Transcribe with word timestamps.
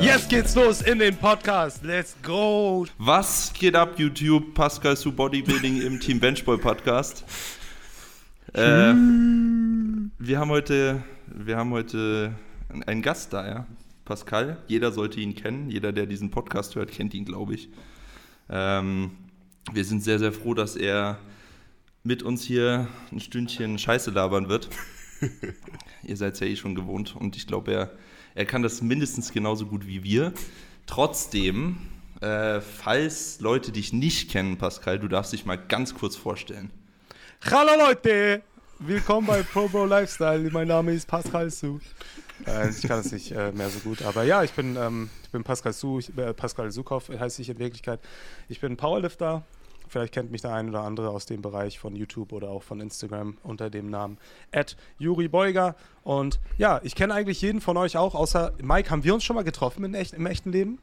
Jetzt 0.00 0.30
geht's 0.30 0.54
los 0.54 0.80
in 0.80 0.98
den 0.98 1.14
Podcast. 1.14 1.84
Let's 1.84 2.16
go. 2.22 2.86
Was 2.96 3.52
geht 3.52 3.74
ab, 3.74 3.98
YouTube? 3.98 4.54
Pascal 4.54 4.96
zu 4.96 5.12
Bodybuilding 5.12 5.82
im 5.82 6.00
Team 6.00 6.18
Benchboy 6.18 6.56
Podcast. 6.56 7.24
Äh, 8.54 8.94
wir 10.18 10.38
haben 10.38 10.50
heute, 10.50 11.02
wir 11.26 11.56
haben 11.56 11.70
heute 11.72 12.34
einen 12.86 13.02
Gast 13.02 13.34
da, 13.34 13.46
ja. 13.46 13.66
Pascal. 14.06 14.56
Jeder 14.66 14.90
sollte 14.90 15.20
ihn 15.20 15.34
kennen. 15.34 15.70
Jeder, 15.70 15.92
der 15.92 16.06
diesen 16.06 16.30
Podcast 16.30 16.76
hört, 16.76 16.90
kennt 16.90 17.12
ihn, 17.12 17.26
glaube 17.26 17.54
ich. 17.54 17.68
Ähm, 18.48 19.10
wir 19.72 19.84
sind 19.84 20.02
sehr, 20.02 20.18
sehr 20.18 20.32
froh, 20.32 20.54
dass 20.54 20.76
er 20.76 21.18
mit 22.02 22.22
uns 22.22 22.42
hier 22.42 22.88
ein 23.12 23.20
Stündchen 23.20 23.78
Scheiße 23.78 24.10
labern 24.10 24.48
wird. 24.48 24.70
Ihr 26.02 26.16
seid 26.16 26.34
es 26.34 26.40
ja 26.40 26.46
eh 26.46 26.56
schon 26.56 26.74
gewohnt 26.74 27.14
und 27.14 27.36
ich 27.36 27.46
glaube, 27.46 27.72
er, 27.72 27.90
er 28.34 28.46
kann 28.46 28.62
das 28.62 28.82
mindestens 28.82 29.32
genauso 29.32 29.66
gut 29.66 29.86
wie 29.86 30.04
wir. 30.04 30.32
Trotzdem, 30.86 31.78
äh, 32.20 32.60
falls 32.60 33.40
Leute 33.40 33.72
dich 33.72 33.92
nicht 33.92 34.30
kennen, 34.30 34.58
Pascal, 34.58 34.98
du 34.98 35.08
darfst 35.08 35.32
dich 35.32 35.46
mal 35.46 35.56
ganz 35.56 35.94
kurz 35.94 36.16
vorstellen. 36.16 36.70
Hallo 37.50 37.72
Leute, 37.78 38.42
willkommen 38.78 39.26
bei 39.26 39.42
Pro 39.42 39.68
Bro 39.68 39.86
Lifestyle. 39.86 40.50
Mein 40.50 40.68
Name 40.68 40.92
ist 40.92 41.06
Pascal 41.06 41.50
Su. 41.50 41.80
Äh, 42.46 42.70
ich 42.70 42.82
kann 42.82 43.02
das 43.02 43.12
nicht 43.12 43.32
äh, 43.32 43.52
mehr 43.52 43.68
so 43.68 43.80
gut, 43.80 44.02
aber 44.02 44.22
ja, 44.24 44.42
ich 44.42 44.52
bin, 44.52 44.76
ähm, 44.76 45.10
ich 45.24 45.30
bin 45.30 45.44
Pascal 45.44 45.72
Su, 45.72 45.98
ich, 45.98 46.16
äh, 46.16 46.32
Pascal 46.32 46.70
Sukow 46.70 47.08
heiße 47.08 47.42
ich 47.42 47.48
in 47.48 47.58
Wirklichkeit. 47.58 48.00
Ich 48.48 48.60
bin 48.60 48.76
Powerlifter, 48.76 49.44
Vielleicht 49.90 50.14
kennt 50.14 50.30
mich 50.30 50.40
der 50.40 50.54
ein 50.54 50.68
oder 50.68 50.82
andere 50.82 51.10
aus 51.10 51.26
dem 51.26 51.42
Bereich 51.42 51.80
von 51.80 51.96
YouTube 51.96 52.32
oder 52.32 52.48
auch 52.48 52.62
von 52.62 52.80
Instagram 52.80 53.38
unter 53.42 53.70
dem 53.70 53.90
Namen 53.90 54.18
Juri 54.98 55.26
Beuger. 55.26 55.74
Und 56.04 56.38
ja, 56.58 56.80
ich 56.84 56.94
kenne 56.94 57.12
eigentlich 57.12 57.42
jeden 57.42 57.60
von 57.60 57.76
euch 57.76 57.96
auch, 57.96 58.14
außer 58.14 58.52
Mike. 58.62 58.88
Haben 58.88 59.02
wir 59.02 59.12
uns 59.12 59.24
schon 59.24 59.34
mal 59.34 59.42
getroffen 59.42 59.84
in 59.84 59.94
echt, 59.94 60.14
im 60.14 60.26
echten 60.26 60.52
Leben? 60.52 60.78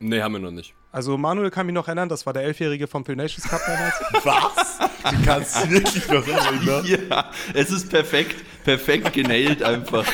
Nee, 0.00 0.20
haben 0.20 0.32
wir 0.32 0.40
noch 0.40 0.50
nicht. 0.50 0.74
Also 0.90 1.16
Manuel 1.16 1.50
kann 1.50 1.66
mich 1.66 1.74
noch 1.74 1.86
erinnern, 1.86 2.08
das 2.08 2.26
war 2.26 2.32
der 2.32 2.42
Elfjährige 2.42 2.88
vom 2.88 3.04
Phil 3.04 3.14
Nations 3.14 3.48
Cup 3.48 3.60
damals. 3.64 3.94
Was? 4.24 4.78
Du 5.12 5.24
kannst 5.24 5.70
wirklich 5.70 6.08
noch 6.08 6.26
erinnern? 6.26 6.84
Ja, 6.84 7.30
es 7.54 7.70
ist 7.70 7.88
perfekt, 7.88 8.44
perfekt 8.64 9.12
genailt 9.12 9.62
einfach. 9.62 10.04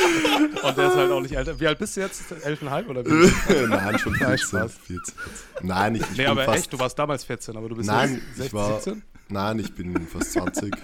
Und 0.62 0.76
der 0.76 0.88
ist 0.88 0.96
halt 0.96 1.10
auch 1.10 1.20
nicht 1.20 1.34
älter. 1.34 1.58
Wie 1.58 1.66
alt 1.66 1.78
bist 1.78 1.96
du 1.96 2.00
jetzt? 2.00 2.32
Elfeinhalb 2.42 2.88
oder 2.88 3.04
wie? 3.04 3.66
Nein, 3.68 3.98
schon 3.98 4.14
14. 4.14 4.68
14. 4.68 5.14
Nein, 5.62 5.94
ich, 5.96 6.02
ich 6.02 6.16
nee, 6.18 6.26
aber 6.26 6.48
echt, 6.48 6.72
du 6.72 6.78
warst 6.78 6.98
damals 6.98 7.24
14, 7.24 7.56
aber 7.56 7.68
du 7.68 7.76
bist 7.76 7.88
nein, 7.88 8.22
16, 8.36 8.46
ich 8.46 8.52
war, 8.52 8.80
17? 8.80 9.02
Nein, 9.28 9.58
ich 9.58 9.74
bin 9.74 10.06
fast 10.06 10.32
20. 10.32 10.74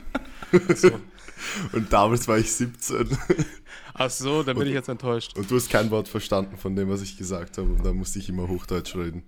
So. 0.75 0.91
Und 1.73 1.93
damals 1.93 2.29
war 2.29 2.39
ich 2.39 2.53
17. 2.53 3.17
Ach 3.95 4.11
so, 4.11 4.43
dann 4.43 4.57
bin 4.57 4.63
und, 4.63 4.69
ich 4.69 4.75
jetzt 4.75 4.89
enttäuscht. 4.89 5.37
Und 5.37 5.51
du 5.51 5.57
hast 5.57 5.71
kein 5.71 5.91
Wort 5.91 6.09
verstanden 6.09 6.57
von 6.57 6.77
dem, 6.77 6.89
was 6.89 7.03
ich 7.03 7.17
gesagt 7.17 7.59
habe. 7.59 7.69
Und 7.69 7.85
da 7.85 7.93
musste 7.93 8.19
ich 8.19 8.29
immer 8.29 8.49
Hochdeutsch 8.49 8.95
reden. 8.97 9.23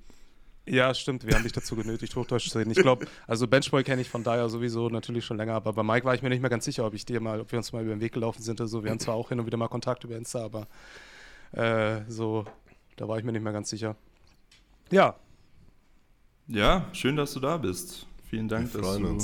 Ja, 0.71 0.93
stimmt. 0.93 1.27
Wir 1.27 1.35
haben 1.35 1.43
dich 1.43 1.53
dazu 1.53 1.77
genötigt, 1.77 2.15
Hochdeutsch 2.15 2.51
zu 2.51 2.59
reden. 2.59 2.71
Ich 2.71 2.79
glaube, 2.79 3.07
also 3.27 3.47
Benchboy 3.47 3.83
kenne 3.85 4.03
ich 4.03 4.09
von 4.09 4.23
daher 4.23 4.49
sowieso 4.49 4.89
natürlich 4.89 5.25
schon 5.25 5.37
länger, 5.37 5.55
aber 5.55 5.73
bei 5.73 5.83
Mike 5.83 6.05
war 6.05 6.15
ich 6.15 6.23
mir 6.23 6.29
nicht 6.29 6.41
mehr 6.41 6.51
ganz 6.51 6.65
sicher, 6.65 6.87
ob 6.87 6.95
ich 6.95 7.07
dir 7.07 7.21
mal, 7.21 7.41
ob 7.41 7.51
wir 7.53 7.59
uns 7.59 7.73
mal 7.73 7.83
über 7.83 7.95
den 7.95 8.01
Weg 8.01 8.13
gelaufen 8.13 8.43
sind 8.43 8.61
oder 8.61 8.69
so. 8.69 8.85
Wir 8.85 8.91
haben 8.91 8.99
zwar 8.99 9.15
auch 9.15 9.31
hin 9.31 9.41
und 9.41 9.47
wieder 9.47 9.57
mal 9.57 9.69
Kontakt 9.69 10.05
über 10.05 10.17
Insta, 10.17 10.45
aber 10.45 10.67
äh, 11.53 12.03
so, 12.09 12.45
da 12.97 13.09
war 13.09 13.19
ich 13.19 13.25
mir 13.25 13.33
nicht 13.33 13.43
mehr 13.43 13.53
ganz 13.53 13.71
sicher. 13.71 13.97
Ja. 14.91 15.17
Ja, 16.49 16.87
schön, 16.93 17.17
dass 17.17 17.33
du 17.33 17.41
da 17.41 17.57
bist. 17.57 18.07
Vielen 18.29 18.49
Dank, 18.49 18.73
dass 18.73 18.97
du, 18.97 19.19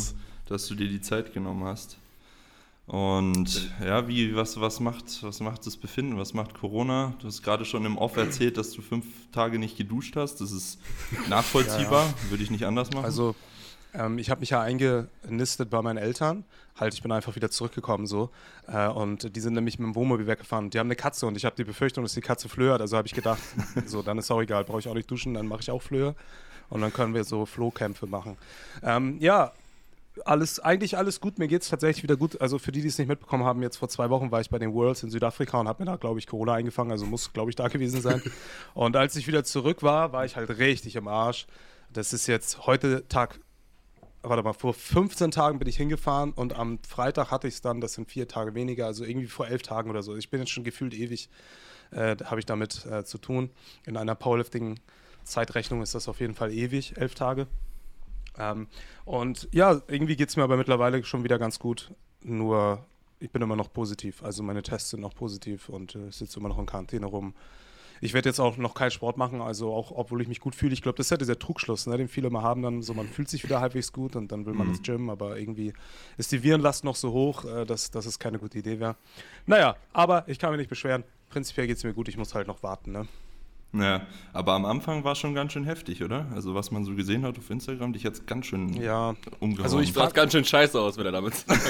dass 0.46 0.66
du 0.66 0.74
dir 0.74 0.88
die 0.88 1.00
Zeit 1.00 1.32
genommen 1.34 1.64
hast. 1.64 1.98
Und 2.86 3.72
ja, 3.82 4.06
wie, 4.08 4.36
was, 4.36 4.60
was, 4.60 4.78
macht, 4.78 5.22
was 5.22 5.40
macht 5.40 5.66
das 5.66 5.76
Befinden? 5.76 6.18
Was 6.18 6.34
macht 6.34 6.54
Corona? 6.54 7.14
Du 7.18 7.26
hast 7.26 7.42
gerade 7.42 7.64
schon 7.64 7.86
im 7.86 7.96
Off 7.96 8.16
erzählt, 8.16 8.58
dass 8.58 8.72
du 8.72 8.82
fünf 8.82 9.06
Tage 9.32 9.58
nicht 9.58 9.78
geduscht 9.78 10.16
hast. 10.16 10.40
Das 10.40 10.52
ist 10.52 10.78
nachvollziehbar, 11.28 12.02
ja, 12.02 12.08
ja. 12.08 12.30
würde 12.30 12.42
ich 12.42 12.50
nicht 12.50 12.66
anders 12.66 12.90
machen. 12.90 13.06
Also, 13.06 13.34
ähm, 13.94 14.18
ich 14.18 14.28
habe 14.28 14.40
mich 14.40 14.50
ja 14.50 14.60
eingenistet 14.60 15.70
bei 15.70 15.80
meinen 15.80 15.96
Eltern. 15.96 16.44
Halt, 16.76 16.92
ich 16.92 17.02
bin 17.02 17.10
einfach 17.12 17.36
wieder 17.36 17.50
zurückgekommen 17.50 18.06
so. 18.06 18.30
Äh, 18.66 18.88
und 18.88 19.34
die 19.34 19.40
sind 19.40 19.54
nämlich 19.54 19.78
mit 19.78 19.86
dem 19.86 19.94
Wohnmobil 19.94 20.26
weggefahren. 20.26 20.68
Die 20.68 20.78
haben 20.78 20.88
eine 20.88 20.96
Katze 20.96 21.26
und 21.26 21.36
ich 21.36 21.46
habe 21.46 21.56
die 21.56 21.64
Befürchtung, 21.64 22.04
dass 22.04 22.12
die 22.12 22.20
Katze 22.20 22.50
flöht. 22.50 22.82
Also 22.82 22.98
habe 22.98 23.06
ich 23.06 23.14
gedacht, 23.14 23.40
so, 23.86 24.02
dann 24.02 24.18
ist 24.18 24.30
auch 24.30 24.42
egal, 24.42 24.64
brauche 24.64 24.80
ich 24.80 24.88
auch 24.88 24.94
nicht 24.94 25.10
duschen, 25.10 25.32
dann 25.34 25.46
mache 25.46 25.60
ich 25.62 25.70
auch 25.70 25.80
Flöhe. 25.80 26.14
Und 26.68 26.82
dann 26.82 26.92
können 26.92 27.14
wir 27.14 27.24
so 27.24 27.46
Flohkämpfe 27.46 28.06
machen. 28.06 28.36
Ähm, 28.82 29.18
ja, 29.20 29.52
alles, 30.24 30.60
eigentlich 30.60 30.96
alles 30.96 31.20
gut. 31.20 31.38
Mir 31.38 31.48
geht 31.48 31.62
es 31.62 31.68
tatsächlich 31.68 32.02
wieder 32.02 32.16
gut. 32.16 32.40
Also 32.40 32.58
für 32.58 32.72
die, 32.72 32.82
die 32.82 32.88
es 32.88 32.98
nicht 32.98 33.08
mitbekommen 33.08 33.44
haben, 33.44 33.62
jetzt 33.62 33.76
vor 33.76 33.88
zwei 33.88 34.10
Wochen 34.10 34.30
war 34.30 34.40
ich 34.40 34.50
bei 34.50 34.58
den 34.58 34.72
Worlds 34.72 35.02
in 35.02 35.10
Südafrika 35.10 35.58
und 35.58 35.68
habe 35.68 35.82
mir 35.82 35.90
da, 35.90 35.96
glaube 35.96 36.18
ich, 36.18 36.26
Corona 36.26 36.54
eingefangen. 36.54 36.92
Also 36.92 37.06
muss, 37.06 37.32
glaube 37.32 37.50
ich, 37.50 37.56
da 37.56 37.68
gewesen 37.68 38.00
sein. 38.00 38.22
und 38.74 38.96
als 38.96 39.16
ich 39.16 39.26
wieder 39.26 39.44
zurück 39.44 39.82
war, 39.82 40.12
war 40.12 40.24
ich 40.24 40.36
halt 40.36 40.50
richtig 40.58 40.96
im 40.96 41.08
Arsch. 41.08 41.46
Das 41.92 42.12
ist 42.12 42.26
jetzt 42.26 42.66
heute 42.66 43.06
Tag, 43.08 43.40
warte 44.22 44.42
mal, 44.42 44.52
vor 44.52 44.74
15 44.74 45.30
Tagen 45.30 45.58
bin 45.58 45.68
ich 45.68 45.76
hingefahren 45.76 46.32
und 46.32 46.54
am 46.56 46.78
Freitag 46.86 47.30
hatte 47.30 47.46
ich 47.46 47.54
es 47.54 47.60
dann, 47.60 47.80
das 47.80 47.94
sind 47.94 48.10
vier 48.10 48.26
Tage 48.26 48.54
weniger, 48.54 48.86
also 48.86 49.04
irgendwie 49.04 49.28
vor 49.28 49.46
elf 49.46 49.62
Tagen 49.62 49.90
oder 49.90 50.02
so. 50.02 50.16
Ich 50.16 50.30
bin 50.30 50.40
jetzt 50.40 50.50
schon 50.50 50.64
gefühlt 50.64 50.94
ewig, 50.94 51.28
äh, 51.90 52.16
habe 52.24 52.40
ich 52.40 52.46
damit 52.46 52.86
äh, 52.86 53.04
zu 53.04 53.18
tun. 53.18 53.50
In 53.84 53.96
einer 53.96 54.14
Powerlifting-Zeitrechnung 54.14 55.82
ist 55.82 55.94
das 55.94 56.08
auf 56.08 56.20
jeden 56.20 56.34
Fall 56.34 56.52
ewig, 56.52 56.96
elf 56.96 57.14
Tage. 57.14 57.46
Ähm, 58.38 58.66
und 59.04 59.48
ja, 59.52 59.80
irgendwie 59.88 60.16
geht 60.16 60.28
es 60.28 60.36
mir 60.36 60.42
aber 60.42 60.56
mittlerweile 60.56 61.02
schon 61.04 61.24
wieder 61.24 61.38
ganz 61.38 61.58
gut. 61.58 61.92
Nur 62.22 62.84
ich 63.20 63.30
bin 63.30 63.42
immer 63.42 63.56
noch 63.56 63.72
positiv. 63.72 64.22
Also 64.22 64.42
meine 64.42 64.62
Tests 64.62 64.90
sind 64.90 65.00
noch 65.00 65.14
positiv 65.14 65.68
und 65.68 65.94
äh, 65.94 66.10
sitze 66.10 66.38
immer 66.38 66.48
noch 66.48 66.58
in 66.58 66.66
Quarantäne 66.66 67.06
rum. 67.06 67.34
Ich 68.00 68.12
werde 68.12 68.28
jetzt 68.28 68.40
auch 68.40 68.56
noch 68.56 68.74
keinen 68.74 68.90
Sport 68.90 69.16
machen, 69.16 69.40
also 69.40 69.72
auch 69.72 69.90
obwohl 69.92 70.20
ich 70.20 70.28
mich 70.28 70.40
gut 70.40 70.54
fühle. 70.54 70.74
Ich 70.74 70.82
glaube, 70.82 70.96
das 70.96 71.06
ist 71.06 71.10
ja 71.10 71.16
dieser 71.16 71.38
Trugschluss, 71.38 71.86
ne, 71.86 71.96
den 71.96 72.08
viele 72.08 72.28
mal 72.28 72.42
haben, 72.42 72.60
dann 72.60 72.82
so 72.82 72.92
man 72.92 73.08
fühlt 73.08 73.30
sich 73.30 73.44
wieder 73.44 73.60
halbwegs 73.60 73.92
gut 73.92 74.16
und 74.16 74.30
dann 74.30 74.44
will 74.46 74.52
man 74.52 74.66
mhm. 74.66 74.74
ins 74.74 74.82
Gym, 74.82 75.08
aber 75.08 75.38
irgendwie 75.38 75.72
ist 76.18 76.32
die 76.32 76.42
Virenlast 76.42 76.84
noch 76.84 76.96
so 76.96 77.12
hoch, 77.12 77.44
äh, 77.44 77.64
dass, 77.64 77.90
dass 77.90 78.04
es 78.04 78.18
keine 78.18 78.38
gute 78.38 78.58
Idee 78.58 78.80
wäre. 78.80 78.96
Naja, 79.46 79.76
aber 79.92 80.28
ich 80.28 80.38
kann 80.38 80.50
mich 80.50 80.58
nicht 80.58 80.68
beschweren. 80.68 81.04
Prinzipiell 81.30 81.66
geht 81.66 81.78
es 81.78 81.84
mir 81.84 81.94
gut, 81.94 82.08
ich 82.08 82.18
muss 82.18 82.34
halt 82.34 82.46
noch 82.46 82.62
warten. 82.62 82.92
Ne? 82.92 83.08
Ja, 83.74 84.02
aber 84.32 84.52
am 84.52 84.64
Anfang 84.64 85.04
war 85.04 85.12
es 85.12 85.18
schon 85.18 85.34
ganz 85.34 85.52
schön 85.52 85.64
heftig, 85.64 86.02
oder? 86.02 86.26
Also 86.34 86.54
was 86.54 86.70
man 86.70 86.84
so 86.84 86.94
gesehen 86.94 87.24
hat 87.24 87.36
auf 87.38 87.50
Instagram, 87.50 87.92
dich 87.92 88.02
jetzt 88.02 88.26
ganz 88.26 88.46
schön 88.46 88.72
ja. 88.74 89.14
umgehauen. 89.40 89.64
Also 89.64 89.80
ich 89.80 89.92
sah 89.92 90.08
ganz 90.10 90.32
schön 90.32 90.44
scheiße 90.44 90.80
aus, 90.80 90.96
wenn 90.96 91.06
er 91.06 91.12
damit 91.12 91.34
sagt. 91.46 91.62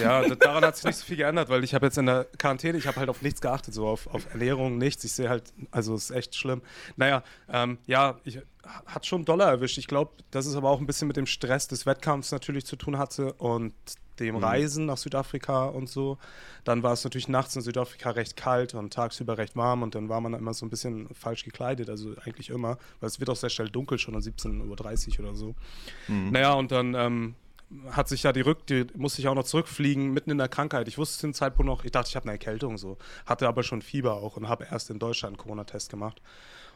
Ja, 0.00 0.34
daran 0.34 0.64
hat 0.64 0.76
sich 0.76 0.84
nicht 0.84 0.96
so 0.96 1.04
viel 1.04 1.16
geändert, 1.16 1.48
weil 1.48 1.64
ich 1.64 1.74
habe 1.74 1.86
jetzt 1.86 1.98
in 1.98 2.06
der 2.06 2.24
Quarantäne, 2.38 2.78
ich 2.78 2.86
habe 2.86 2.98
halt 2.98 3.08
auf 3.08 3.22
nichts 3.22 3.40
geachtet, 3.40 3.74
so 3.74 3.86
auf, 3.86 4.06
auf 4.08 4.26
Ernährung, 4.32 4.78
nichts. 4.78 5.04
Ich 5.04 5.12
sehe 5.12 5.28
halt, 5.28 5.52
also 5.70 5.94
es 5.94 6.10
ist 6.10 6.16
echt 6.16 6.34
schlimm. 6.34 6.62
Naja, 6.96 7.22
ähm, 7.48 7.78
ja, 7.86 8.18
ich 8.24 8.40
hat 8.86 9.06
schon 9.06 9.24
Dollar 9.24 9.48
erwischt. 9.48 9.78
Ich 9.78 9.86
glaube, 9.86 10.12
dass 10.30 10.46
es 10.46 10.54
aber 10.54 10.70
auch 10.70 10.80
ein 10.80 10.86
bisschen 10.86 11.08
mit 11.08 11.16
dem 11.16 11.26
Stress 11.26 11.68
des 11.68 11.86
Wettkampfs 11.86 12.32
natürlich 12.32 12.66
zu 12.66 12.76
tun 12.76 12.98
hatte 12.98 13.32
und 13.34 13.74
dem 14.20 14.36
mhm. 14.36 14.44
Reisen 14.44 14.86
nach 14.86 14.96
Südafrika 14.96 15.66
und 15.66 15.88
so. 15.88 16.18
Dann 16.64 16.82
war 16.82 16.92
es 16.92 17.04
natürlich 17.04 17.28
nachts 17.28 17.54
in 17.56 17.62
Südafrika 17.62 18.10
recht 18.10 18.36
kalt 18.36 18.74
und 18.74 18.92
tagsüber 18.92 19.38
recht 19.38 19.56
warm 19.56 19.82
und 19.82 19.94
dann 19.94 20.08
war 20.08 20.20
man 20.20 20.34
immer 20.34 20.54
so 20.54 20.66
ein 20.66 20.70
bisschen 20.70 21.08
falsch 21.14 21.44
gekleidet, 21.44 21.88
also 21.88 22.14
eigentlich 22.24 22.50
immer, 22.50 22.78
weil 23.00 23.08
es 23.08 23.20
wird 23.20 23.30
auch 23.30 23.36
sehr 23.36 23.50
schnell 23.50 23.70
dunkel, 23.70 23.98
schon 23.98 24.14
um 24.14 24.20
17.30 24.20 25.20
Uhr 25.20 25.26
oder 25.26 25.34
so. 25.34 25.54
Mhm. 26.08 26.32
Naja, 26.32 26.52
und 26.54 26.72
dann 26.72 26.94
ähm, 26.94 27.34
hat 27.90 28.08
sich 28.08 28.22
ja 28.22 28.32
die 28.32 28.40
Rück, 28.40 28.66
die 28.66 28.86
musste 28.94 29.20
ich 29.20 29.28
auch 29.28 29.34
noch 29.34 29.44
zurückfliegen, 29.44 30.12
mitten 30.12 30.30
in 30.30 30.38
der 30.38 30.48
Krankheit. 30.48 30.88
Ich 30.88 30.98
wusste 30.98 31.18
zu 31.18 31.26
dem 31.26 31.34
Zeitpunkt 31.34 31.66
noch, 31.66 31.84
ich 31.84 31.90
dachte, 31.90 32.08
ich 32.08 32.16
habe 32.16 32.24
eine 32.24 32.32
Erkältung 32.32 32.78
so, 32.78 32.96
hatte 33.26 33.46
aber 33.46 33.62
schon 33.62 33.82
Fieber 33.82 34.14
auch 34.14 34.36
und 34.36 34.48
habe 34.48 34.66
erst 34.70 34.90
in 34.90 34.98
Deutschland 34.98 35.34
einen 35.34 35.42
Corona-Test 35.42 35.90
gemacht. 35.90 36.22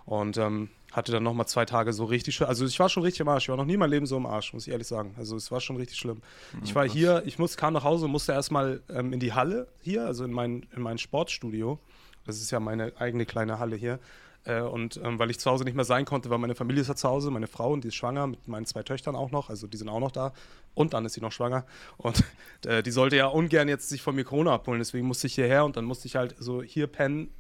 Und 0.04 0.36
ähm, 0.36 0.68
hatte 0.90 1.12
dann 1.12 1.22
nochmal 1.22 1.46
zwei 1.46 1.64
Tage 1.64 1.92
so 1.92 2.04
richtig 2.04 2.34
schön. 2.34 2.48
Also 2.48 2.66
ich 2.66 2.78
war 2.80 2.88
schon 2.88 3.04
richtig 3.04 3.20
im 3.20 3.28
Arsch. 3.28 3.44
Ich 3.44 3.48
war 3.50 3.56
noch 3.56 3.64
nie 3.64 3.74
in 3.74 3.78
meinem 3.78 3.92
Leben 3.92 4.06
so 4.06 4.16
im 4.16 4.26
Arsch, 4.26 4.52
muss 4.52 4.66
ich 4.66 4.72
ehrlich 4.72 4.88
sagen. 4.88 5.14
Also 5.16 5.36
es 5.36 5.52
war 5.52 5.60
schon 5.60 5.76
richtig 5.76 5.96
schlimm. 5.96 6.22
Mhm, 6.52 6.60
ich 6.64 6.74
war 6.74 6.88
hier, 6.88 7.22
ich 7.24 7.38
muss, 7.38 7.56
kam 7.56 7.72
nach 7.72 7.84
Hause 7.84 8.06
und 8.06 8.10
musste 8.10 8.32
erstmal 8.32 8.82
ähm, 8.90 9.12
in 9.12 9.20
die 9.20 9.32
Halle 9.32 9.68
hier, 9.80 10.04
also 10.04 10.24
in 10.24 10.32
mein, 10.32 10.66
in 10.74 10.82
mein 10.82 10.98
Sportstudio. 10.98 11.78
Das 12.26 12.40
ist 12.40 12.50
ja 12.50 12.58
meine 12.58 12.92
eigene 12.98 13.26
kleine 13.26 13.60
Halle 13.60 13.76
hier. 13.76 14.00
Äh, 14.44 14.60
und 14.60 15.00
ähm, 15.02 15.18
weil 15.18 15.30
ich 15.30 15.38
zu 15.38 15.50
Hause 15.50 15.64
nicht 15.64 15.74
mehr 15.74 15.84
sein 15.84 16.04
konnte, 16.04 16.30
weil 16.30 16.38
meine 16.38 16.54
Familie 16.54 16.82
ist 16.82 16.88
ja 16.88 16.96
zu 16.96 17.08
Hause, 17.08 17.30
meine 17.30 17.46
Frau 17.46 17.72
und 17.72 17.84
die 17.84 17.88
ist 17.88 17.94
schwanger, 17.94 18.26
mit 18.26 18.48
meinen 18.48 18.66
zwei 18.66 18.82
Töchtern 18.82 19.14
auch 19.14 19.30
noch, 19.30 19.50
also 19.50 19.66
die 19.66 19.76
sind 19.76 19.88
auch 19.88 20.00
noch 20.00 20.10
da. 20.10 20.32
Und 20.74 20.94
dann 20.94 21.04
ist 21.04 21.12
sie 21.12 21.20
noch 21.20 21.32
schwanger. 21.32 21.64
Und 21.96 22.24
äh, 22.66 22.82
die 22.82 22.90
sollte 22.90 23.16
ja 23.16 23.26
ungern 23.26 23.68
jetzt 23.68 23.88
sich 23.88 24.02
von 24.02 24.14
mir 24.14 24.24
Corona 24.24 24.54
abholen, 24.54 24.80
deswegen 24.80 25.06
musste 25.06 25.26
ich 25.26 25.34
hierher 25.34 25.64
und 25.64 25.76
dann 25.76 25.84
musste 25.84 26.08
ich 26.08 26.16
halt 26.16 26.34
so 26.38 26.62
hier 26.62 26.86
pennen 26.86 27.30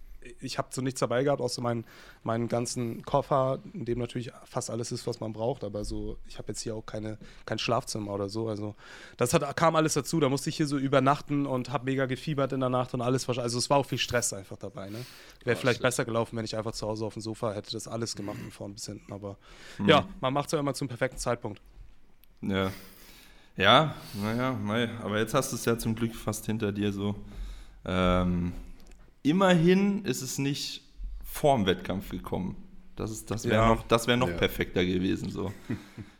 ich 0.40 0.58
habe 0.58 0.68
so 0.70 0.82
nichts 0.82 1.00
dabei 1.00 1.24
gehabt, 1.24 1.40
außer 1.40 1.62
meinen, 1.62 1.84
meinen 2.22 2.48
ganzen 2.48 3.02
Koffer, 3.02 3.60
in 3.72 3.84
dem 3.84 3.98
natürlich 3.98 4.32
fast 4.44 4.70
alles 4.70 4.92
ist, 4.92 5.06
was 5.06 5.20
man 5.20 5.32
braucht. 5.32 5.64
Aber 5.64 5.84
so, 5.84 6.18
ich 6.26 6.38
habe 6.38 6.48
jetzt 6.48 6.60
hier 6.60 6.74
auch 6.74 6.86
keine, 6.86 7.18
kein 7.46 7.58
Schlafzimmer 7.58 8.12
oder 8.12 8.28
so. 8.28 8.48
Also 8.48 8.74
das 9.16 9.34
hat, 9.34 9.56
kam 9.56 9.76
alles 9.76 9.94
dazu. 9.94 10.20
Da 10.20 10.28
musste 10.28 10.50
ich 10.50 10.56
hier 10.56 10.66
so 10.66 10.78
übernachten 10.78 11.46
und 11.46 11.70
habe 11.70 11.84
mega 11.84 12.06
gefiebert 12.06 12.52
in 12.52 12.60
der 12.60 12.68
Nacht 12.68 12.94
und 12.94 13.00
alles. 13.00 13.28
Also 13.28 13.58
es 13.58 13.70
war 13.70 13.78
auch 13.78 13.86
viel 13.86 13.98
Stress 13.98 14.32
einfach 14.32 14.56
dabei. 14.56 14.90
Ne? 14.90 15.04
Wäre 15.44 15.56
vielleicht 15.56 15.82
besser 15.82 16.04
gelaufen, 16.04 16.36
wenn 16.36 16.44
ich 16.44 16.56
einfach 16.56 16.72
zu 16.72 16.86
Hause 16.86 17.04
auf 17.04 17.14
dem 17.14 17.22
Sofa 17.22 17.52
hätte 17.52 17.72
das 17.72 17.88
alles 17.88 18.16
gemacht 18.16 18.38
von 18.38 18.50
vorn 18.50 18.74
bis 18.74 18.86
hinten. 18.86 19.12
Aber 19.12 19.36
mhm. 19.78 19.88
ja, 19.88 20.06
man 20.20 20.32
macht 20.32 20.46
es 20.46 20.52
ja 20.52 20.58
immer 20.58 20.74
zum 20.74 20.88
perfekten 20.88 21.18
Zeitpunkt. 21.18 21.60
Ja. 22.42 22.70
Ja, 23.54 23.94
naja, 24.14 24.56
aber 25.02 25.18
jetzt 25.18 25.34
hast 25.34 25.52
du 25.52 25.56
es 25.56 25.64
ja 25.66 25.76
zum 25.76 25.94
Glück 25.94 26.14
fast 26.14 26.46
hinter 26.46 26.72
dir 26.72 26.90
so. 26.90 27.14
Ähm, 27.84 28.52
immerhin 29.22 30.04
ist 30.04 30.22
es 30.22 30.38
nicht 30.38 30.82
vorm 31.24 31.66
Wettkampf 31.66 32.10
gekommen. 32.10 32.56
Das, 32.96 33.24
das 33.24 33.44
wäre 33.44 33.62
ja. 33.62 33.68
noch, 33.68 33.86
das 33.88 34.06
wär 34.06 34.16
noch 34.16 34.28
ja. 34.28 34.36
perfekter 34.36 34.84
gewesen. 34.84 35.30
So. 35.30 35.52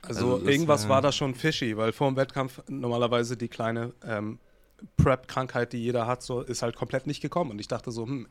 Also, 0.04 0.34
also 0.34 0.48
irgendwas 0.48 0.88
war 0.88 1.00
da 1.00 1.12
schon 1.12 1.32
fishy, 1.36 1.76
weil 1.76 1.92
vor 1.92 2.10
dem 2.10 2.16
Wettkampf 2.16 2.60
normalerweise 2.66 3.36
die 3.36 3.46
kleine 3.46 3.94
ähm, 4.04 4.40
Prep-Krankheit, 4.96 5.72
die 5.72 5.78
jeder 5.78 6.08
hat, 6.08 6.24
so 6.24 6.40
ist 6.40 6.62
halt 6.62 6.74
komplett 6.74 7.06
nicht 7.06 7.20
gekommen. 7.20 7.52
Und 7.52 7.60
ich 7.60 7.68
dachte 7.68 7.92
so, 7.92 8.04
hm, 8.04 8.26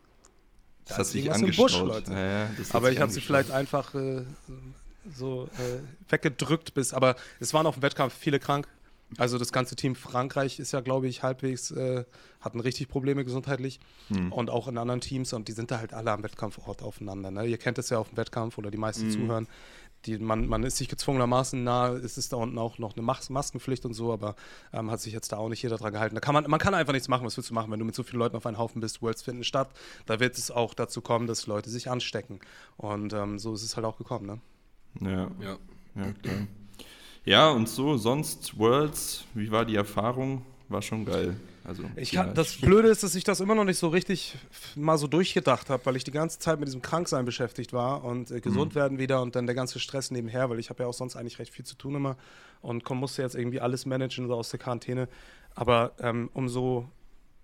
das 0.84 0.98
hat 0.98 1.06
sich 1.06 1.32
angeschaut. 1.32 1.72
Leute. 1.80 2.12
Ja, 2.12 2.50
aber 2.74 2.92
ich 2.92 3.00
habe 3.00 3.10
sie 3.10 3.22
vielleicht 3.22 3.52
einfach 3.52 3.96
äh, 3.96 4.24
so 5.16 5.48
äh, 5.58 6.12
weggedrückt 6.12 6.74
bis, 6.74 6.94
aber 6.94 7.16
es 7.40 7.54
waren 7.54 7.66
auf 7.66 7.76
dem 7.76 7.84
Wettkampf 7.84 8.14
viele 8.14 8.40
krank. 8.40 8.68
Also 9.18 9.38
das 9.38 9.52
ganze 9.52 9.76
Team 9.76 9.96
Frankreich 9.96 10.60
ist 10.60 10.72
ja, 10.72 10.82
glaube 10.82 11.08
ich, 11.08 11.24
halbwegs, 11.24 11.72
äh, 11.72 12.06
hatten 12.40 12.60
richtig 12.60 12.88
Probleme 12.88 13.26
gesundheitlich 13.26 13.80
hm. 14.08 14.32
und 14.32 14.50
auch 14.50 14.68
in 14.68 14.78
anderen 14.78 15.02
Teams 15.02 15.34
und 15.34 15.48
die 15.48 15.52
sind 15.52 15.72
da 15.72 15.80
halt 15.80 15.94
alle 15.94 16.12
am 16.12 16.24
Wettkampfort 16.24 16.82
aufeinander. 16.82 17.32
Ne? 17.32 17.46
Ihr 17.46 17.58
kennt 17.58 17.78
es 17.78 17.90
ja 17.90 17.98
auf 17.98 18.10
dem 18.10 18.18
Wettkampf 18.18 18.58
oder 18.58 18.72
die 18.72 18.78
meisten 18.78 19.04
hm. 19.04 19.12
zuhören. 19.12 19.48
Die, 20.06 20.18
man, 20.18 20.48
man 20.48 20.64
ist 20.64 20.78
sich 20.78 20.90
gezwungenermaßen 20.90 21.64
nah, 21.64 21.92
es 21.92 22.18
ist 22.18 22.34
da 22.34 22.38
unten 22.38 22.58
auch 22.58 22.80
noch 22.80 22.96
eine 22.96 23.04
Mas 23.04 23.30
Maskenpflicht 23.30 23.86
und 23.86 23.94
so, 23.94 24.12
aber 24.12 24.36
ähm, 24.74 24.90
hat 24.90 25.00
sich 25.00 25.14
jetzt 25.14 25.32
da 25.32 25.38
auch 25.38 25.50
nicht 25.50 25.62
jeder 25.62 25.78
dran 25.78 25.94
gehalten. 25.94 26.16
Da 26.16 26.22
kann 26.22 26.34
man, 26.34 26.50
man 26.50 26.60
kann 26.60 26.74
einfach 26.74 26.94
nichts 26.94 27.08
machen, 27.08 27.24
was 27.24 27.38
willst 27.38 27.52
du 27.52 27.54
machen, 27.54 27.72
wenn 27.72 27.80
du 27.80 27.86
mit 27.86 27.94
so 27.94 28.02
vielen 28.02 28.18
Leuten 28.18 28.36
auf 28.36 28.48
einen 28.48 28.58
Haufen 28.58 28.82
bist, 28.82 29.04
Worlds 29.04 29.22
finden 29.22 29.44
statt, 29.44 29.70
da 30.08 30.20
wird 30.20 30.40
es 30.40 30.50
auch 30.50 30.74
dazu 30.74 31.02
kommen, 31.02 31.28
dass 31.28 31.46
Leute 31.46 31.70
sich 31.70 31.88
anstecken. 31.88 32.40
Und 32.78 33.14
ähm, 33.14 33.38
so 33.38 33.54
ist 33.54 33.62
es 33.62 33.76
halt 33.76 33.86
auch 33.86 33.98
gekommen, 33.98 34.26
ne? 34.26 34.42
Ja, 35.02 35.32
ja, 35.40 35.58
ja, 35.96 36.12
klar. 36.14 36.48
Ja, 37.26 37.52
und 37.52 37.70
so, 37.70 37.98
sonst 37.98 38.58
Worlds, 38.58 39.26
wie 39.34 39.52
war 39.52 39.66
die 39.66 39.76
Erfahrung? 39.76 40.44
War 40.70 40.82
schon 40.82 41.06
geil. 41.06 41.36
Also, 41.64 41.84
ich 41.96 42.14
kann, 42.14 42.34
das 42.34 42.58
Blöde 42.58 42.88
ist, 42.88 43.04
dass 43.04 43.14
ich 43.14 43.24
das 43.24 43.40
immer 43.40 43.54
noch 43.54 43.66
nicht 43.66 43.78
so 43.78 43.90
richtig 43.90 44.36
mal 44.76 44.98
so 44.98 45.06
durchgedacht 45.06 45.70
habe, 45.70 45.86
weil 45.86 45.96
ich 45.96 46.04
die 46.04 46.12
ganze 46.12 46.40
Zeit 46.40 46.60
mit 46.60 46.68
diesem 46.68 46.82
Kranksein 46.82 47.24
beschäftigt 47.24 47.72
war 47.72 48.04
und 48.04 48.32
äh, 48.32 48.42
gesund 48.42 48.74
mhm. 48.74 48.80
werden 48.80 48.98
wieder 48.98 49.22
und 49.22 49.36
dann 49.36 49.46
der 49.46 49.54
ganze 49.54 49.80
Stress 49.80 50.10
nebenher, 50.10 50.50
weil 50.50 50.58
ich 50.58 50.72
habe 50.72 50.82
ja 50.82 50.90
auch 50.90 50.94
sonst 50.94 51.16
eigentlich 51.16 51.38
recht 51.38 51.54
viel 51.54 51.66
zu 51.66 51.76
tun 51.76 51.96
immer 51.96 52.18
und 52.62 52.84
komm, 52.84 53.00
musste 53.00 53.22
jetzt 53.22 53.36
irgendwie 53.36 53.60
alles 53.60 53.86
managen 53.86 54.28
so 54.28 54.34
aus 54.34 54.50
der 54.50 54.60
Quarantäne. 54.60 55.08
Aber 55.54 55.92
ähm, 56.00 56.32
umso 56.34 56.90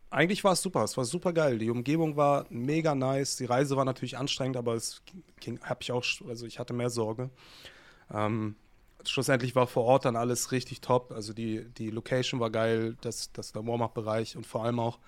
eigentlich 0.09 0.43
war 0.43 0.53
es 0.53 0.61
super, 0.61 0.83
es 0.83 0.97
war 0.97 1.05
super 1.05 1.33
geil. 1.33 1.59
Die 1.59 1.69
Umgebung 1.69 2.15
war 2.15 2.45
mega 2.49 2.95
nice, 2.95 3.35
die 3.35 3.45
Reise 3.45 3.75
war 3.75 3.85
natürlich 3.85 4.17
anstrengend, 4.17 4.57
aber 4.57 4.73
es 4.73 5.03
ging, 5.39 5.59
habe 5.61 5.79
ich 5.81 5.91
auch, 5.91 6.03
also 6.27 6.47
ich 6.47 6.57
hatte 6.57 6.73
mehr 6.73 6.89
Sorge. 6.89 7.29
Ähm, 8.11 8.55
schlussendlich 9.09 9.55
war 9.55 9.67
vor 9.67 9.85
Ort 9.85 10.05
dann 10.05 10.15
alles 10.15 10.51
richtig 10.51 10.81
top. 10.81 11.11
Also 11.11 11.33
die, 11.33 11.65
die 11.77 11.89
Location 11.89 12.39
war 12.39 12.49
geil, 12.49 12.97
das, 13.01 13.31
das 13.31 13.51
der 13.51 13.65
Warm-Up-Bereich 13.65 14.35
und 14.35 14.45
vor 14.45 14.63
allem 14.63 14.79
auch 14.79 14.99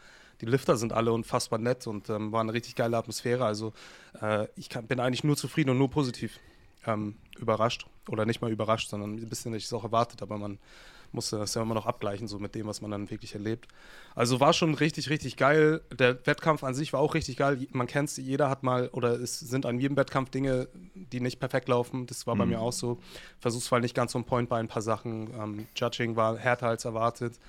die 0.41 0.45
Lifter 0.45 0.77
sind 0.77 0.93
alle 0.93 1.11
unfassbar 1.11 1.59
nett 1.59 1.85
und 1.85 2.09
ähm, 2.09 2.31
war 2.31 2.41
eine 2.41 2.53
richtig 2.53 2.75
geile 2.75 2.97
Atmosphäre. 2.97 3.45
Also 3.45 3.73
äh, 4.21 4.47
ich 4.55 4.69
kann, 4.69 4.87
bin 4.87 4.99
eigentlich 4.99 5.23
nur 5.23 5.35
zufrieden 5.35 5.71
und 5.71 5.77
nur 5.77 5.89
positiv 5.89 6.39
ähm, 6.85 7.15
überrascht. 7.37 7.85
Oder 8.07 8.25
nicht 8.25 8.41
mal 8.41 8.51
überrascht, 8.51 8.89
sondern 8.89 9.15
ein 9.15 9.29
bisschen, 9.29 9.53
ich 9.53 9.65
es 9.65 9.73
auch 9.73 9.83
erwartet, 9.83 10.21
aber 10.21 10.37
man 10.37 10.57
musste 11.11 11.37
das 11.37 11.53
ja 11.55 11.61
immer 11.61 11.73
noch 11.73 11.85
abgleichen, 11.85 12.27
so 12.27 12.39
mit 12.39 12.55
dem, 12.55 12.67
was 12.67 12.81
man 12.81 12.91
dann 12.91 13.09
wirklich 13.09 13.33
erlebt. 13.33 13.67
Also 14.15 14.39
war 14.39 14.53
schon 14.53 14.73
richtig, 14.73 15.09
richtig 15.09 15.37
geil. 15.37 15.81
Der 15.97 16.25
Wettkampf 16.25 16.63
an 16.63 16.73
sich 16.73 16.93
war 16.93 16.99
auch 16.99 17.13
richtig 17.13 17.37
geil. 17.37 17.67
Man 17.71 17.87
kennt 17.87 18.09
es, 18.09 18.17
jeder 18.17 18.49
hat 18.49 18.63
mal, 18.63 18.89
oder 18.89 19.19
es 19.19 19.39
sind 19.39 19.65
an 19.65 19.79
jedem 19.79 19.97
Wettkampf 19.97 20.29
Dinge, 20.29 20.67
die 20.93 21.19
nicht 21.19 21.39
perfekt 21.39 21.67
laufen. 21.67 22.05
Das 22.05 22.27
war 22.27 22.35
mhm. 22.35 22.39
bei 22.39 22.45
mir 22.45 22.61
auch 22.61 22.73
so. 22.73 22.99
Versuchsfall 23.39 23.81
nicht 23.81 23.95
ganz 23.95 24.15
on 24.15 24.25
point 24.25 24.49
bei 24.49 24.59
ein 24.59 24.67
paar 24.67 24.81
Sachen. 24.81 25.33
Ähm, 25.33 25.67
Judging 25.75 26.15
war 26.15 26.37
härter 26.37 26.67
als 26.67 26.85
erwartet. 26.85 27.39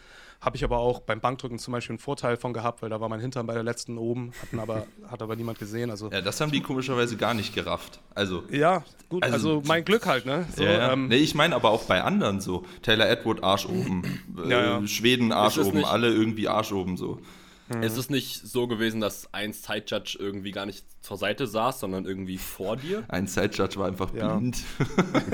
Habe 0.40 0.56
ich 0.56 0.64
aber 0.64 0.78
auch 0.78 1.00
beim 1.00 1.20
Bankdrücken 1.20 1.58
zum 1.58 1.72
Beispiel 1.72 1.92
einen 1.92 1.98
Vorteil 1.98 2.38
von 2.38 2.54
gehabt, 2.54 2.80
weil 2.80 2.88
da 2.88 2.98
war 2.98 3.10
mein 3.10 3.20
Hintern 3.20 3.46
bei 3.46 3.52
der 3.52 3.62
letzten 3.62 3.98
oben, 3.98 4.32
hatten 4.40 4.58
aber, 4.58 4.86
hat 5.10 5.20
aber 5.20 5.36
niemand 5.36 5.58
gesehen. 5.58 5.90
Also, 5.90 6.10
ja, 6.10 6.22
das 6.22 6.40
haben 6.40 6.50
die 6.50 6.62
komischerweise 6.62 7.18
gar 7.18 7.34
nicht 7.34 7.54
gerafft. 7.54 8.00
Also, 8.14 8.44
ja, 8.50 8.82
gut, 9.10 9.22
also, 9.22 9.34
also 9.34 9.62
mein 9.66 9.84
Glück 9.84 10.06
halt, 10.06 10.24
ne? 10.24 10.46
So, 10.56 10.64
ja, 10.64 10.92
ähm, 10.92 11.08
nee, 11.08 11.16
ich 11.16 11.34
meine 11.34 11.54
aber 11.54 11.70
auch 11.70 11.84
bei 11.84 12.02
anderen 12.02 12.40
so. 12.40 12.64
Taylor 12.80 13.08
Edward 13.08 13.44
Arsch 13.44 13.66
oben, 13.66 14.02
ja, 14.48 14.78
äh, 14.78 14.86
Schweden 14.86 15.30
Arsch 15.32 15.58
oben, 15.58 15.84
alle 15.84 16.08
irgendwie 16.08 16.48
Arsch 16.48 16.72
oben 16.72 16.96
so. 16.96 17.20
Mhm. 17.68 17.82
Ist 17.82 17.98
es 17.98 18.08
nicht 18.08 18.40
so 18.40 18.66
gewesen, 18.66 19.00
dass 19.00 19.32
ein 19.34 19.52
Side-Judge 19.52 20.16
irgendwie 20.18 20.52
gar 20.52 20.64
nicht 20.64 20.84
zur 21.00 21.16
Seite 21.16 21.46
saß, 21.46 21.80
sondern 21.80 22.04
irgendwie 22.04 22.36
vor 22.36 22.76
dir? 22.76 23.04
Ein 23.08 23.26
Side-Judge 23.26 23.78
war 23.78 23.86
einfach 23.86 24.12
ja. 24.14 24.36
blind. 24.36 24.62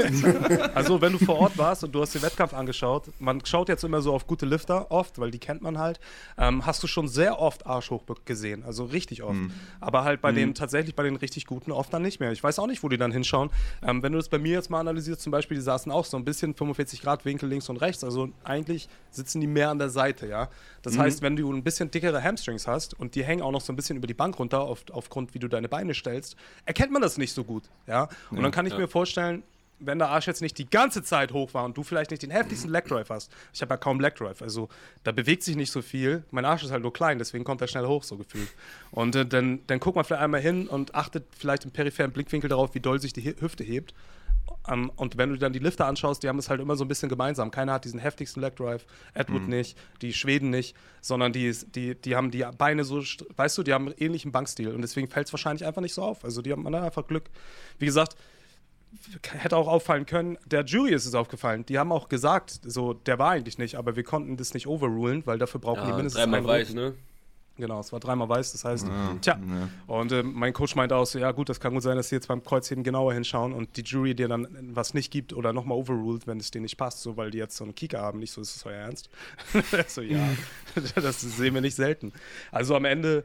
also, 0.75 1.01
wenn 1.01 1.13
du 1.13 1.19
vor 1.19 1.39
Ort 1.39 1.59
warst 1.59 1.83
und 1.83 1.93
du 1.93 2.01
hast 2.01 2.15
den 2.15 2.23
Wettkampf 2.23 2.55
angeschaut, 2.55 3.11
man 3.19 3.45
schaut 3.45 3.69
jetzt 3.69 3.83
immer 3.83 4.01
so 4.01 4.13
auf 4.13 4.29
gute 4.29 4.47
Lifter 4.47 4.91
oft, 4.93 5.19
weil 5.19 5.33
die 5.33 5.41
kennt 5.41 5.63
man 5.63 5.79
halt, 5.79 5.99
ähm, 6.39 6.65
hast 6.65 6.83
du 6.85 6.87
schon 6.87 7.09
sehr 7.09 7.41
oft 7.41 7.67
Arsch 7.67 7.91
hoch 7.91 8.05
gesehen, 8.25 8.63
also 8.63 8.85
richtig 8.85 9.25
oft. 9.25 9.35
Mhm. 9.35 9.51
Aber 9.81 10.05
halt 10.05 10.21
bei 10.21 10.31
mhm. 10.31 10.37
den, 10.37 10.55
tatsächlich 10.55 10.95
bei 10.95 11.03
den 11.03 11.17
richtig 11.17 11.47
guten 11.47 11.73
oft 11.73 11.93
dann 11.93 12.03
nicht 12.03 12.21
mehr. 12.21 12.31
Ich 12.31 12.43
weiß 12.43 12.61
auch 12.61 12.69
nicht, 12.69 12.85
wo 12.85 12.89
die 12.89 12.97
dann 12.97 13.11
hinschauen. 13.11 13.51
Ähm, 13.83 14.03
wenn 14.05 14.13
du 14.13 14.19
das 14.19 14.29
bei 14.29 14.39
mir 14.39 14.53
jetzt 14.53 14.71
mal 14.71 14.81
analysierst, 14.81 15.21
zum 15.21 15.33
Beispiel, 15.33 15.57
die 15.57 15.63
saßen 15.63 15.91
auch 15.91 16.05
so 16.05 16.17
ein 16.17 16.25
bisschen 16.25 16.55
45 16.55 17.03
Grad 17.03 17.25
Winkel 17.25 17.49
links 17.49 17.69
und 17.69 17.79
rechts, 17.79 18.05
also 18.05 18.29
eigentlich 18.45 18.89
sitzen 19.11 19.41
die 19.41 19.49
mehr 19.49 19.71
an 19.71 19.81
der 19.81 19.91
Seite, 19.91 20.29
ja. 20.29 20.49
Das 20.83 20.95
mhm. 20.95 21.01
heißt, 21.01 21.23
wenn 21.23 21.35
du 21.35 21.53
ein 21.53 21.65
bisschen 21.65 21.91
dickere 21.91 22.23
Hamstrings 22.23 22.69
hast 22.69 22.95
und 22.95 23.17
die 23.17 23.25
hängen 23.25 23.43
auch 23.43 23.51
noch 23.51 23.61
so 23.61 23.73
ein 23.73 23.77
bisschen 23.77 23.97
über 23.97 24.07
die 24.07 24.15
Bank 24.15 24.39
runter, 24.39 24.61
auf, 24.61 24.85
aufgrund, 24.93 25.35
wie 25.35 25.41
du 25.41 25.49
deine 25.57 25.69
Beine 25.69 25.95
stellst, 25.95 26.37
erkennt 26.65 26.93
man 26.93 27.03
das 27.03 27.19
nicht 27.19 27.33
so 27.33 27.45
gut. 27.45 27.65
Ja? 27.87 28.09
Und 28.31 28.43
dann 28.43 28.53
kann 28.53 28.67
ich 28.67 28.77
mir 28.77 28.89
vorstellen, 28.89 29.43
wenn 29.79 29.99
der 29.99 30.09
Arsch 30.09 30.27
jetzt 30.27 30.41
nicht 30.41 30.57
die 30.59 30.69
ganze 30.69 31.03
Zeit 31.03 31.33
hoch 31.33 31.53
war 31.55 31.65
und 31.65 31.77
du 31.77 31.83
vielleicht 31.83 32.11
nicht 32.11 32.23
den 32.23 32.31
heftigsten 32.31 32.71
Leg 32.71 32.87
Drive 32.87 33.11
hast. 33.11 33.31
Ich 33.53 33.61
habe 33.61 33.75
ja 33.75 33.77
kaum 33.77 34.01
Leg 34.01 34.15
Drive, 34.15 34.41
also 34.43 34.69
da 35.05 35.13
bewegt 35.13 35.43
sich 35.43 35.57
nicht 35.57 35.71
so 35.71 35.83
viel. 35.83 36.25
Mein 36.31 36.45
Arsch 36.45 36.65
ist 36.65 36.71
halt 36.71 36.83
nur 36.83 36.93
klein, 36.93 37.19
deswegen 37.19 37.45
kommt 37.45 37.61
er 37.61 37.69
schnell 37.69 37.87
hoch, 37.87 38.03
so 38.03 38.17
gefühlt. 38.17 38.49
Und 38.91 39.15
äh, 39.17 39.27
dann, 39.27 39.61
dann 39.67 39.81
guckt 39.81 39.97
man 39.97 40.05
vielleicht 40.05 40.23
einmal 40.23 40.41
hin 40.41 40.67
und 40.67 40.95
achtet 40.95 41.27
vielleicht 41.37 41.65
im 41.65 41.73
peripheren 41.73 42.11
Blickwinkel 42.11 42.49
darauf, 42.49 42.75
wie 42.75 42.81
doll 42.81 43.01
sich 43.01 43.13
die 43.13 43.23
Hüfte 43.39 43.65
hebt. 43.65 43.93
Um, 44.69 44.85
ähm, 44.85 44.93
und 44.97 45.17
wenn 45.17 45.31
du 45.31 45.39
dann 45.39 45.53
die 45.53 45.59
Lifter 45.59 45.87
anschaust, 45.87 46.23
die 46.23 46.29
haben 46.29 46.39
es 46.39 46.49
halt 46.49 46.61
immer 46.61 46.77
so 46.77 46.85
ein 46.85 46.89
bisschen 46.89 47.09
gemeinsam. 47.09 47.51
Keiner 47.51 47.73
hat 47.73 47.85
diesen 47.85 48.01
heftigsten 48.01 48.41
Leg 48.43 48.57
Drive, 48.57 48.87
Edward 49.15 49.43
mhm. 49.43 49.49
nicht, 49.49 49.79
die 50.03 50.13
Schweden 50.13 50.51
nicht, 50.51 50.77
sondern 51.01 51.33
die, 51.33 51.53
die, 51.75 51.95
die 51.95 52.17
haben 52.17 52.31
die 52.31 52.45
Beine 52.57 52.85
so, 52.85 53.03
weißt 53.37 53.59
du, 53.59 53.63
die 53.63 53.73
haben 53.73 53.87
einen 53.87 53.99
ähnlichen 53.99 54.33
Bankstil 54.33 54.75
und 54.75 54.83
deswegen 54.83 55.09
fällt 55.09 55.27
es 55.27 55.33
wahrscheinlich 55.33 55.67
einfach 55.67 55.83
nicht 55.83 55.95
so 55.95 56.03
auf. 56.03 56.25
Also 56.25 56.43
die 56.43 56.53
haben 56.53 56.63
man 56.63 56.75
einfach 56.75 57.07
Glück. 57.07 57.25
Wie 57.79 57.87
gesagt, 57.87 58.17
hätte 59.31 59.57
auch 59.57 59.69
auffallen 59.69 60.07
können, 60.07 60.39
der 60.47 60.65
Jury 60.65 60.93
ist 60.93 61.07
es 61.07 61.15
aufgefallen. 61.15 61.67
Die 61.67 61.79
haben 61.79 61.93
auch 61.93 62.09
gesagt, 62.09 62.61
so, 62.65 62.93
der 62.93 63.19
war 63.19 63.31
eigentlich 63.31 63.59
nicht, 63.59 63.77
aber 63.77 63.97
wir 63.97 64.05
konnten 64.05 64.37
das 64.37 64.55
nicht 64.55 64.67
overrulen, 64.67 65.27
weil 65.27 65.39
dafür 65.39 65.61
brauchen 65.61 65.81
ja, 65.81 65.87
die 65.87 65.93
mindestens 65.93 66.23
dreimal 66.23 66.45
weiß, 66.45 66.75
ne? 66.75 66.95
Genau, 67.57 67.81
es 67.81 67.91
war 67.91 68.01
dreimal 68.01 68.29
weiß, 68.29 68.53
das 68.53 68.65
heißt, 68.65 68.87
ja, 68.87 69.17
tja. 69.21 69.39
Ja. 69.39 69.69
Und 69.87 70.13
äh, 70.13 70.23
mein 70.23 70.53
Coach 70.53 70.75
meinte 70.75 70.95
auch 70.95 71.07
so, 71.07 71.19
ja 71.19 71.33
gut, 71.33 71.49
das 71.49 71.59
kann 71.59 71.73
gut 71.73 71.83
sein, 71.83 71.97
dass 71.97 72.11
sie 72.11 72.17
jetzt 72.17 72.29
beim 72.29 72.43
Kreuzheben 72.43 72.85
genauer 72.85 73.15
hinschauen 73.15 73.55
und 73.55 73.77
die 73.79 73.83
Jury 73.83 74.15
dir 74.15 74.29
dann 74.29 74.47
was 74.75 74.93
nicht 74.93 75.11
gibt 75.11 75.33
oder 75.33 75.55
nochmal 75.55 75.79
overruled, 75.79 76.27
wenn 76.27 76.39
es 76.39 76.51
denen 76.51 76.65
nicht 76.65 76.77
passt, 76.77 77.01
so 77.01 77.17
weil 77.17 77.31
die 77.31 77.39
jetzt 77.39 77.57
so 77.57 77.65
einen 77.65 77.75
Kieker 77.75 78.01
haben. 78.03 78.19
Nicht 78.19 78.33
so, 78.33 78.43
ist 78.43 78.57
das 78.57 78.67
euer 78.67 78.77
Ernst? 78.77 79.09
so, 79.87 80.03
ja, 80.03 80.29
das 80.95 81.23
sehen 81.23 81.55
wir 81.55 81.63
nicht 81.63 81.77
selten. 81.77 82.13
Also 82.53 82.77
am 82.77 82.85
Ende 82.85 83.25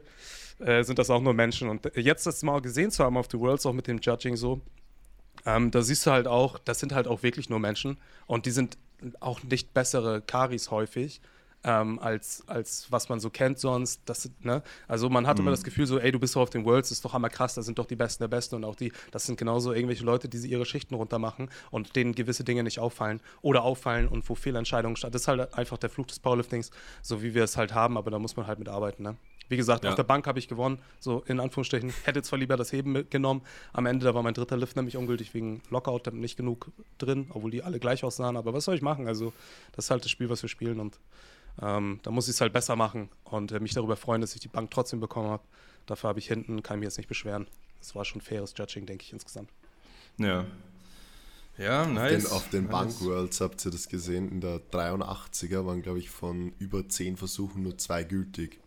äh, 0.58 0.82
sind 0.82 0.98
das 0.98 1.10
auch 1.10 1.20
nur 1.20 1.34
Menschen. 1.34 1.68
Und 1.68 1.90
jetzt 1.94 2.26
das 2.26 2.42
mal 2.42 2.62
gesehen 2.62 2.90
zu 2.90 3.04
haben 3.04 3.18
auf 3.18 3.28
The 3.30 3.38
Worlds, 3.38 3.66
auch 3.66 3.74
mit 3.74 3.86
dem 3.86 3.98
Judging 4.00 4.36
so, 4.36 4.62
ähm, 5.44 5.70
da 5.70 5.82
siehst 5.82 6.06
du 6.06 6.10
halt 6.10 6.26
auch, 6.26 6.58
das 6.58 6.80
sind 6.80 6.94
halt 6.94 7.06
auch 7.06 7.22
wirklich 7.22 7.50
nur 7.50 7.58
Menschen 7.58 7.98
und 8.26 8.46
die 8.46 8.50
sind 8.50 8.78
auch 9.20 9.42
nicht 9.42 9.74
bessere 9.74 10.22
Karis 10.22 10.70
häufig 10.70 11.20
ähm, 11.64 11.98
als, 11.98 12.42
als 12.48 12.90
was 12.90 13.08
man 13.08 13.20
so 13.20 13.30
kennt 13.30 13.58
sonst. 13.58 14.02
Das, 14.06 14.30
ne? 14.40 14.62
Also 14.88 15.08
man 15.08 15.26
hat 15.26 15.38
mhm. 15.38 15.42
immer 15.42 15.50
das 15.50 15.62
Gefühl 15.62 15.86
so, 15.86 15.98
ey, 15.98 16.12
du 16.12 16.18
bist 16.18 16.36
doch 16.36 16.42
auf 16.42 16.50
den 16.50 16.64
Worlds, 16.64 16.88
das 16.88 16.98
ist 16.98 17.04
doch 17.04 17.14
einmal 17.14 17.30
krass, 17.30 17.54
da 17.54 17.62
sind 17.62 17.78
doch 17.78 17.86
die 17.86 17.96
Besten 17.96 18.22
der 18.22 18.28
Besten 18.28 18.56
und 18.56 18.64
auch 18.64 18.76
die, 18.76 18.92
das 19.10 19.24
sind 19.26 19.38
genauso 19.38 19.72
irgendwelche 19.72 20.04
Leute, 20.04 20.28
die 20.28 20.38
ihre 20.46 20.66
Schichten 20.66 20.94
runtermachen 20.94 21.50
und 21.70 21.94
denen 21.96 22.14
gewisse 22.14 22.44
Dinge 22.44 22.62
nicht 22.62 22.78
auffallen 22.78 23.20
oder 23.40 23.62
auffallen 23.62 24.08
und 24.08 24.28
wo 24.28 24.34
Fehlentscheidungen 24.34 24.96
statt. 24.96 25.14
Das 25.14 25.22
ist 25.22 25.28
halt 25.28 25.54
einfach 25.54 25.78
der 25.78 25.90
Flug 25.90 26.08
des 26.08 26.18
Powerliftings, 26.18 26.70
so 27.00 27.22
wie 27.22 27.34
wir 27.34 27.44
es 27.44 27.56
halt 27.56 27.74
haben, 27.74 27.96
aber 27.96 28.10
da 28.10 28.18
muss 28.18 28.36
man 28.36 28.46
halt 28.46 28.58
mitarbeiten, 28.58 29.02
ne? 29.02 29.16
Wie 29.48 29.56
gesagt, 29.58 29.84
ja. 29.84 29.90
auf 29.90 29.96
der 29.96 30.04
Bank 30.04 30.26
habe 30.26 30.38
ich 30.38 30.48
gewonnen, 30.48 30.78
so 30.98 31.24
in 31.26 31.38
Anführungsstrichen. 31.38 31.92
Hätte 32.04 32.22
zwar 32.22 32.38
lieber 32.38 32.56
das 32.56 32.72
Heben 32.72 32.92
mitgenommen. 32.92 33.42
Am 33.74 33.84
Ende, 33.84 34.06
da 34.06 34.14
war 34.14 34.22
mein 34.22 34.32
dritter 34.32 34.56
Lift 34.56 34.76
nämlich 34.76 34.96
ungültig 34.96 35.34
wegen 35.34 35.60
Lockout, 35.68 36.00
da 36.04 36.10
nicht 36.10 36.38
genug 36.38 36.70
drin, 36.96 37.26
obwohl 37.28 37.50
die 37.50 37.62
alle 37.62 37.78
gleich 37.78 38.02
aussahen. 38.02 38.38
Aber 38.38 38.54
was 38.54 38.64
soll 38.64 38.76
ich 38.76 38.80
machen? 38.80 39.06
Also, 39.06 39.34
das 39.72 39.86
ist 39.86 39.90
halt 39.90 40.04
das 40.04 40.10
Spiel, 40.10 40.30
was 40.30 40.40
wir 40.40 40.48
spielen 40.48 40.80
und 40.80 40.98
ähm, 41.60 42.00
da 42.02 42.10
muss 42.10 42.28
ich 42.28 42.34
es 42.34 42.40
halt 42.40 42.52
besser 42.52 42.76
machen 42.76 43.08
und 43.24 43.52
äh, 43.52 43.60
mich 43.60 43.74
darüber 43.74 43.96
freuen, 43.96 44.20
dass 44.20 44.34
ich 44.34 44.40
die 44.40 44.48
Bank 44.48 44.70
trotzdem 44.70 45.00
bekommen 45.00 45.30
habe. 45.30 45.42
Dafür 45.86 46.08
habe 46.08 46.18
ich 46.18 46.28
hinten, 46.28 46.62
kann 46.62 46.76
ich 46.76 46.80
mir 46.80 46.86
jetzt 46.86 46.96
nicht 46.96 47.08
beschweren. 47.08 47.46
Das 47.80 47.94
war 47.94 48.04
schon 48.04 48.20
faires 48.20 48.54
Judging, 48.56 48.86
denke 48.86 49.04
ich 49.04 49.12
insgesamt. 49.12 49.50
Ja. 50.18 50.46
Ja, 51.58 51.86
nice. 51.86 52.30
Auf 52.30 52.48
den, 52.48 52.64
den 52.64 52.70
Bank 52.70 53.00
Worlds 53.02 53.40
habt 53.40 53.64
ihr 53.66 53.70
das 53.70 53.88
gesehen. 53.88 54.30
In 54.30 54.40
der 54.40 54.60
83er 54.70 55.66
waren, 55.66 55.82
glaube 55.82 55.98
ich, 55.98 56.08
von 56.08 56.52
über 56.58 56.88
10 56.88 57.16
Versuchen 57.16 57.62
nur 57.62 57.76
zwei 57.76 58.04
gültig. 58.04 58.58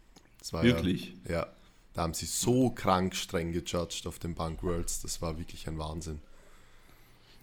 Wirklich? 0.51 1.15
Ja, 1.25 1.31
ja. 1.31 1.47
Da 1.93 2.01
haben 2.01 2.13
sie 2.13 2.25
so 2.25 2.69
krank 2.69 3.15
streng 3.15 3.53
gejudged 3.53 4.05
auf 4.05 4.19
den 4.19 4.35
Bank 4.35 4.61
Worlds. 4.63 5.01
Das 5.01 5.21
war 5.21 5.39
wirklich 5.39 5.67
ein 5.67 5.79
Wahnsinn. 5.79 6.19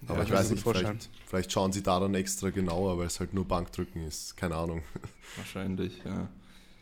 Aber 0.09 0.19
ja, 0.19 0.25
ich 0.25 0.33
weiß 0.33 0.51
nicht, 0.51 0.63
vielleicht, 0.63 1.11
vielleicht, 1.27 1.53
schauen 1.53 1.73
sie 1.73 1.83
da 1.83 2.01
dann 2.01 2.15
extra 2.15 2.51
genauer, 2.51 2.99
weil 2.99 3.07
es 3.07 3.21
halt 3.21 3.35
nur 3.35 3.47
Bankdrücken 3.47 4.05
ist. 4.07 4.37
Keine 4.37 4.57
Ahnung. 4.57 4.83
Wahrscheinlich, 5.37 6.03
ja. 6.05 6.29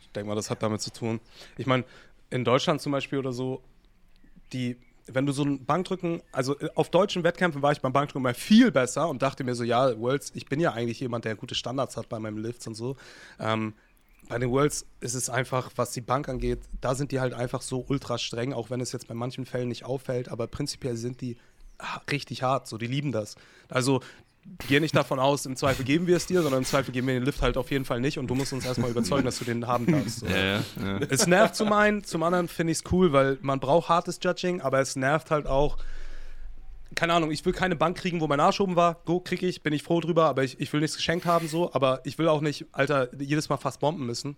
Ich 0.01 0.11
denke 0.13 0.29
mal, 0.29 0.35
das 0.35 0.51
hat 0.51 0.63
damit 0.63 0.81
zu 0.81 0.91
tun. 0.91 1.21
Ich 1.59 1.67
meine, 1.67 1.85
in 2.31 2.45
Deutschland 2.45 2.81
zum 2.81 2.93
Beispiel 2.93 3.19
oder 3.19 3.33
so, 3.33 3.63
die 4.53 4.77
wenn 5.15 5.27
du 5.27 5.33
so 5.33 5.43
ein 5.43 5.65
Bankdrücken, 5.65 6.23
also 6.33 6.59
äh, 6.59 6.69
auf 6.75 6.91
deutschen 6.91 7.25
Wettkämpfen 7.25 7.63
war 7.63 7.73
ich 7.73 7.81
beim 7.81 7.93
Bankdrücken 7.93 8.23
mal 8.23 8.35
viel 8.35 8.71
besser 8.71 9.09
und 9.09 9.23
dachte 9.23 9.45
mir 9.45 9.55
so, 9.55 9.65
ja, 9.65 9.99
Worlds, 9.99 10.33
ich 10.35 10.47
bin 10.47 10.61
ja 10.61 10.73
eigentlich 10.73 11.01
jemand, 11.01 11.25
der 11.25 11.37
gute 11.37 11.55
Standards 11.55 11.97
hat 11.97 12.09
bei 12.09 12.19
meinem 12.19 12.39
Lifts 12.39 12.67
und 12.67 12.75
so. 12.75 12.97
Ähm, 13.39 13.75
bei 14.29 14.39
den 14.39 14.51
Worlds 14.51 14.87
ist 15.01 15.15
es 15.15 15.29
einfach, 15.29 15.71
was 15.77 15.93
die 15.93 16.01
Bank 16.01 16.29
angeht, 16.29 16.61
da 16.81 16.95
sind 16.95 17.11
die 17.11 17.21
halt 17.21 17.35
einfach 17.35 17.63
so 17.63 17.85
ultra 17.89 18.19
streng, 18.19 18.53
auch 18.53 18.71
wenn 18.71 18.81
es 18.81 18.93
jetzt 18.93 19.09
bei 19.09 19.15
manchen 19.15 19.45
Fällen 19.45 19.69
nicht 19.69 19.85
auffällt, 19.85 20.29
aber 20.29 20.47
prinzipiell 20.47 20.97
sind 20.97 21.21
die 21.21 21.37
richtig 22.11 22.43
hart, 22.43 22.67
so 22.67 22.79
die 22.79 22.87
lieben 22.87 23.13
das. 23.13 23.37
Also 23.69 24.01
gehe 24.69 24.81
nicht 24.81 24.97
davon 24.97 25.19
aus, 25.19 25.47
im 25.47 25.57
Zweifel 25.57 25.85
geben 25.85 26.07
wir 26.07 26.17
es 26.17 26.27
dir, 26.27 26.43
sondern 26.43 26.63
im 26.63 26.65
Zweifel 26.65 26.93
geben 26.93 27.07
wir 27.07 27.15
den 27.15 27.25
Lift 27.25 27.43
halt 27.43 27.57
auf 27.57 27.71
jeden 27.71 27.85
Fall 27.85 28.01
nicht 28.01 28.19
und 28.19 28.27
du 28.29 28.35
musst 28.35 28.53
uns 28.53 28.65
erstmal 28.65 28.91
überzeugen, 28.91 29.25
dass 29.25 29.39
du 29.39 29.45
den 29.45 29.67
haben 29.67 29.87
darfst. 29.87 30.21
So. 30.21 30.27
Ja, 30.27 30.57
ja. 30.57 30.99
Es 31.09 31.27
nervt 31.27 31.55
zum 31.55 31.73
einen, 31.73 32.05
zum 32.05 32.23
anderen 32.23 32.49
finde 32.49 32.73
ich 32.73 32.79
es 32.79 32.93
cool, 32.93 33.13
weil 33.13 33.39
man 33.43 33.61
braucht 33.61 33.89
hartes 33.89 34.19
Judging, 34.23 34.61
aber 34.61 34.81
es 34.81 34.97
nervt 34.97 35.31
halt 35.31 35.47
auch, 35.47 35.77
keine 36.95 37.15
Ahnung, 37.15 37.31
ich 37.31 37.45
will 37.45 37.53
keine 37.53 37.77
Bank 37.77 37.97
kriegen, 37.97 38.21
wo 38.21 38.27
mein 38.27 38.41
Arsch 38.41 38.61
oben 38.61 38.77
war. 38.77 39.01
Go, 39.05 39.21
krieg 39.21 39.43
ich, 39.43 39.63
bin 39.63 39.73
ich 39.73 39.83
froh 39.83 40.01
drüber, 40.01 40.27
aber 40.27 40.43
ich, 40.43 40.59
ich 40.61 40.73
will 40.73 40.81
nichts 40.81 40.97
geschenkt 40.97 41.25
haben, 41.25 41.47
so. 41.47 41.73
Aber 41.73 42.01
ich 42.05 42.19
will 42.19 42.29
auch 42.29 42.41
nicht, 42.41 42.67
Alter, 42.73 43.09
jedes 43.17 43.49
Mal 43.49 43.59
fast 43.59 43.81
bomben 43.81 44.07
müssen, 44.07 44.37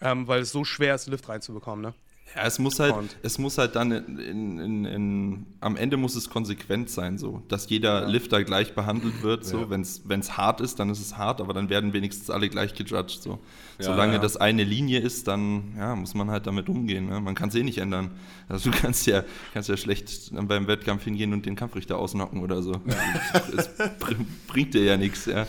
ähm, 0.00 0.26
weil 0.26 0.40
es 0.40 0.50
so 0.50 0.64
schwer 0.64 0.94
ist, 0.94 1.06
Lift 1.06 1.28
reinzubekommen, 1.28 1.82
ne? 1.82 1.94
Ja, 2.34 2.46
es 2.46 2.58
muss 2.58 2.80
halt, 2.80 2.94
es 3.22 3.38
muss 3.38 3.58
halt 3.58 3.76
dann 3.76 3.92
in, 3.92 4.58
in, 4.58 4.84
in, 4.84 5.46
am 5.60 5.76
Ende 5.76 5.96
muss 5.96 6.14
es 6.14 6.30
konsequent 6.30 6.88
sein, 6.88 7.18
so, 7.18 7.42
dass 7.48 7.68
jeder 7.68 8.02
ja. 8.02 8.08
Lifter 8.08 8.42
gleich 8.42 8.74
behandelt 8.74 9.22
wird. 9.22 9.44
So, 9.44 9.60
ja. 9.60 9.70
wenn 9.70 9.80
es 10.20 10.36
hart 10.36 10.60
ist, 10.60 10.78
dann 10.78 10.88
ist 10.88 11.00
es 11.00 11.18
hart, 11.18 11.40
aber 11.40 11.52
dann 11.52 11.68
werden 11.68 11.92
wenigstens 11.92 12.30
alle 12.30 12.48
gleich 12.48 12.74
gejudged. 12.74 13.22
So. 13.22 13.38
Ja, 13.78 13.84
Solange 13.84 14.18
das 14.18 14.36
eine 14.36 14.64
Linie 14.64 15.00
ist, 15.00 15.28
dann 15.28 15.74
ja, 15.76 15.94
muss 15.94 16.14
man 16.14 16.30
halt 16.30 16.46
damit 16.46 16.68
umgehen. 16.68 17.08
Ne? 17.08 17.20
Man 17.20 17.34
kann 17.34 17.50
es 17.50 17.54
eh 17.54 17.62
nicht 17.62 17.78
ändern. 17.78 18.12
Also 18.48 18.70
du 18.70 18.78
kannst 18.78 19.06
ja, 19.06 19.24
kannst 19.52 19.68
ja 19.68 19.76
schlecht 19.76 20.32
beim 20.32 20.66
Wettkampf 20.66 21.04
hingehen 21.04 21.32
und 21.32 21.44
den 21.44 21.56
Kampfrichter 21.56 21.98
ausnocken 21.98 22.40
oder 22.40 22.62
so. 22.62 22.80
es 23.56 23.70
bringt 24.46 24.74
dir 24.74 24.84
ja 24.84 24.96
nichts. 24.96 25.26
Ja. 25.26 25.46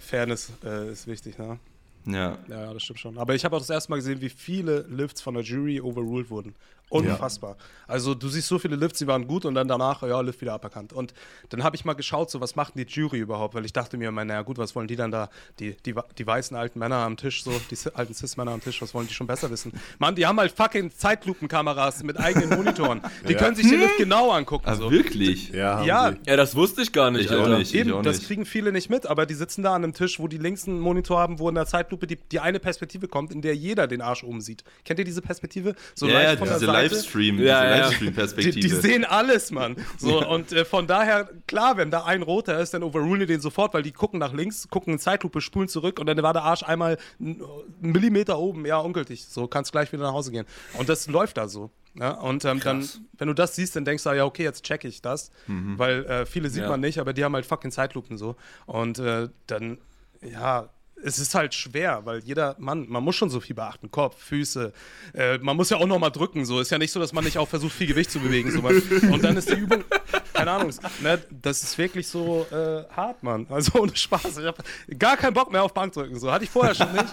Fairness 0.00 0.52
äh, 0.64 0.90
ist 0.90 1.06
wichtig, 1.06 1.38
ne? 1.38 1.58
Ja. 2.06 2.38
Ja, 2.48 2.72
das 2.72 2.84
stimmt 2.84 3.00
schon. 3.00 3.18
Aber 3.18 3.34
ich 3.34 3.44
habe 3.44 3.56
auch 3.56 3.60
das 3.60 3.70
erste 3.70 3.90
Mal 3.90 3.96
gesehen, 3.96 4.20
wie 4.20 4.28
viele 4.28 4.82
Lifts 4.88 5.20
von 5.20 5.34
der 5.34 5.42
Jury 5.42 5.80
overruled 5.80 6.30
wurden. 6.30 6.54
Unfassbar. 6.88 7.56
Ja. 7.58 7.64
Also 7.88 8.14
du 8.14 8.28
siehst 8.28 8.48
so 8.48 8.58
viele 8.58 8.76
Lifts, 8.76 8.98
die 8.98 9.06
waren 9.06 9.26
gut 9.26 9.44
und 9.44 9.54
dann 9.54 9.68
danach, 9.68 10.02
ja, 10.02 10.20
Lift 10.20 10.40
wieder 10.40 10.54
aberkannt. 10.54 10.92
Und 10.92 11.14
dann 11.50 11.62
habe 11.62 11.76
ich 11.76 11.84
mal 11.84 11.94
geschaut, 11.94 12.30
so 12.30 12.40
was 12.40 12.56
macht 12.56 12.74
denn 12.74 12.84
die 12.84 12.92
Jury 12.92 13.18
überhaupt? 13.18 13.54
Weil 13.54 13.64
ich 13.64 13.72
dachte 13.72 13.96
mir, 13.96 14.10
naja 14.10 14.42
gut, 14.42 14.58
was 14.58 14.74
wollen 14.74 14.88
die 14.88 14.96
dann 14.96 15.10
da? 15.10 15.28
Die, 15.58 15.76
die, 15.84 15.94
die 16.18 16.26
weißen 16.26 16.56
alten 16.56 16.78
Männer 16.78 16.96
am 16.96 17.16
Tisch, 17.16 17.42
so, 17.44 17.52
die 17.70 17.76
alten 17.94 18.14
Cis-Männer 18.14 18.52
am 18.52 18.60
Tisch, 18.60 18.80
was 18.82 18.94
wollen 18.94 19.06
die 19.06 19.14
schon 19.14 19.26
besser 19.26 19.50
wissen? 19.50 19.72
Mann, 19.98 20.14
die 20.14 20.26
haben 20.26 20.38
halt 20.38 20.52
fucking 20.52 20.90
Zeitlupenkameras 20.90 22.02
mit 22.02 22.18
eigenen 22.18 22.50
Monitoren. 22.50 23.00
Die 23.28 23.32
ja. 23.32 23.38
können 23.38 23.56
sich 23.56 23.68
den 23.68 23.80
Lift 23.80 23.98
genau 23.98 24.30
angucken. 24.30 24.64
Ah, 24.68 24.76
so. 24.76 24.90
wirklich? 24.90 25.50
Ja, 25.50 25.82
ja. 25.82 26.14
ja, 26.24 26.36
das 26.36 26.54
wusste 26.56 26.82
ich 26.82 26.92
gar 26.92 27.10
nicht. 27.10 27.30
Ich 27.30 27.36
auch 27.36 27.48
nicht. 27.48 27.74
Eben, 27.74 27.92
auch 27.92 28.02
das 28.02 28.22
kriegen 28.22 28.44
viele 28.44 28.72
nicht 28.72 28.90
mit, 28.90 29.06
aber 29.06 29.26
die 29.26 29.34
sitzen 29.34 29.62
da 29.62 29.74
an 29.74 29.84
einem 29.84 29.92
Tisch, 29.92 30.18
wo 30.18 30.28
die 30.28 30.38
links 30.38 30.66
einen 30.66 30.80
Monitor 30.80 31.18
haben, 31.18 31.38
wo 31.38 31.48
in 31.48 31.54
der 31.54 31.66
Zeitlupe 31.66 32.06
die, 32.06 32.16
die 32.16 32.40
eine 32.40 32.60
Perspektive 32.60 33.08
kommt, 33.08 33.32
in 33.32 33.42
der 33.42 33.54
jeder 33.56 33.86
den 33.86 34.02
Arsch 34.02 34.24
oben 34.24 34.40
sieht. 34.40 34.64
Kennt 34.84 34.98
ihr 34.98 35.04
diese 35.04 35.22
Perspektive? 35.22 35.74
So 35.94 36.06
ja, 36.06 36.14
leicht 36.14 36.38
von 36.38 36.48
der 36.48 36.58
Seite. 36.58 36.75
Livestream. 36.82 37.38
Ja, 37.38 37.64
ja, 37.64 37.76
Livestream-Perspektive. 37.76 38.54
Die, 38.54 38.60
die, 38.60 38.68
sehen 38.68 39.04
alles, 39.04 39.50
Mann. 39.50 39.76
So, 39.98 40.20
ja. 40.20 40.26
Und 40.26 40.52
äh, 40.52 40.64
von 40.64 40.86
daher, 40.86 41.28
klar, 41.46 41.76
wenn 41.76 41.90
da 41.90 42.04
ein 42.04 42.22
roter 42.22 42.60
ist, 42.60 42.74
dann 42.74 42.82
overrulen 42.82 43.20
die 43.20 43.26
den 43.26 43.40
sofort, 43.40 43.74
weil 43.74 43.82
die 43.82 43.92
gucken 43.92 44.18
nach 44.18 44.32
links, 44.32 44.68
gucken 44.68 44.94
in 44.94 44.98
Zeitlupe, 44.98 45.40
spulen 45.40 45.68
zurück 45.68 45.98
und 45.98 46.06
dann 46.06 46.22
war 46.22 46.32
der 46.32 46.42
Arsch 46.42 46.62
einmal 46.62 46.98
einen 47.20 47.42
Millimeter 47.80 48.38
oben. 48.38 48.66
Ja, 48.66 48.78
ungültig. 48.78 49.26
So, 49.26 49.46
kannst 49.46 49.72
gleich 49.72 49.92
wieder 49.92 50.02
nach 50.04 50.12
Hause 50.12 50.30
gehen. 50.30 50.46
Und 50.78 50.88
das 50.88 51.06
läuft 51.06 51.36
da 51.36 51.48
so. 51.48 51.70
Ja, 51.98 52.10
und 52.10 52.44
ähm, 52.44 52.60
dann, 52.60 52.86
wenn 53.16 53.28
du 53.28 53.34
das 53.34 53.56
siehst, 53.56 53.74
dann 53.74 53.84
denkst 53.84 54.04
du, 54.04 54.12
ja, 54.12 54.24
okay, 54.24 54.42
jetzt 54.42 54.64
check 54.64 54.84
ich 54.84 55.00
das. 55.00 55.30
Mhm. 55.46 55.78
Weil 55.78 56.04
äh, 56.04 56.26
viele 56.26 56.50
sieht 56.50 56.62
ja. 56.62 56.68
man 56.68 56.80
nicht, 56.80 56.98
aber 56.98 57.12
die 57.12 57.24
haben 57.24 57.34
halt 57.34 57.46
fucking 57.46 57.70
Zeitlupen 57.70 58.18
so. 58.18 58.36
Und 58.66 58.98
äh, 58.98 59.28
dann, 59.46 59.78
ja, 60.20 60.68
es 61.02 61.18
ist 61.18 61.34
halt 61.34 61.54
schwer, 61.54 62.02
weil 62.04 62.20
jeder 62.20 62.56
Mann, 62.58 62.86
man 62.88 63.04
muss 63.04 63.16
schon 63.16 63.30
so 63.30 63.40
viel 63.40 63.54
beachten. 63.54 63.90
Kopf, 63.90 64.16
Füße. 64.22 64.72
Äh, 65.14 65.38
man 65.38 65.56
muss 65.56 65.70
ja 65.70 65.76
auch 65.76 65.86
nochmal 65.86 66.10
drücken. 66.10 66.44
So 66.44 66.60
ist 66.60 66.70
ja 66.70 66.78
nicht 66.78 66.90
so, 66.90 67.00
dass 67.00 67.12
man 67.12 67.24
nicht 67.24 67.38
auch 67.38 67.48
versucht, 67.48 67.72
viel 67.72 67.86
Gewicht 67.86 68.10
zu 68.10 68.18
bewegen. 68.18 68.50
So. 68.50 68.60
Und 68.60 69.22
dann 69.22 69.36
ist 69.36 69.50
die 69.50 69.54
Übung, 69.54 69.84
keine 70.32 70.50
Ahnung, 70.50 70.72
ne, 71.02 71.22
das 71.30 71.62
ist 71.62 71.76
wirklich 71.78 72.08
so 72.08 72.46
äh, 72.50 72.84
hart, 72.94 73.22
Mann. 73.22 73.46
Also 73.50 73.78
ohne 73.80 73.94
Spaß. 73.94 74.38
Ich 74.38 74.44
habe 74.44 74.62
gar 74.98 75.16
keinen 75.16 75.34
Bock 75.34 75.52
mehr 75.52 75.62
auf 75.62 75.72
Bankdrücken. 75.72 76.18
So 76.18 76.30
hatte 76.32 76.44
ich 76.44 76.50
vorher 76.50 76.74
schon 76.74 76.92
nicht. 76.92 77.06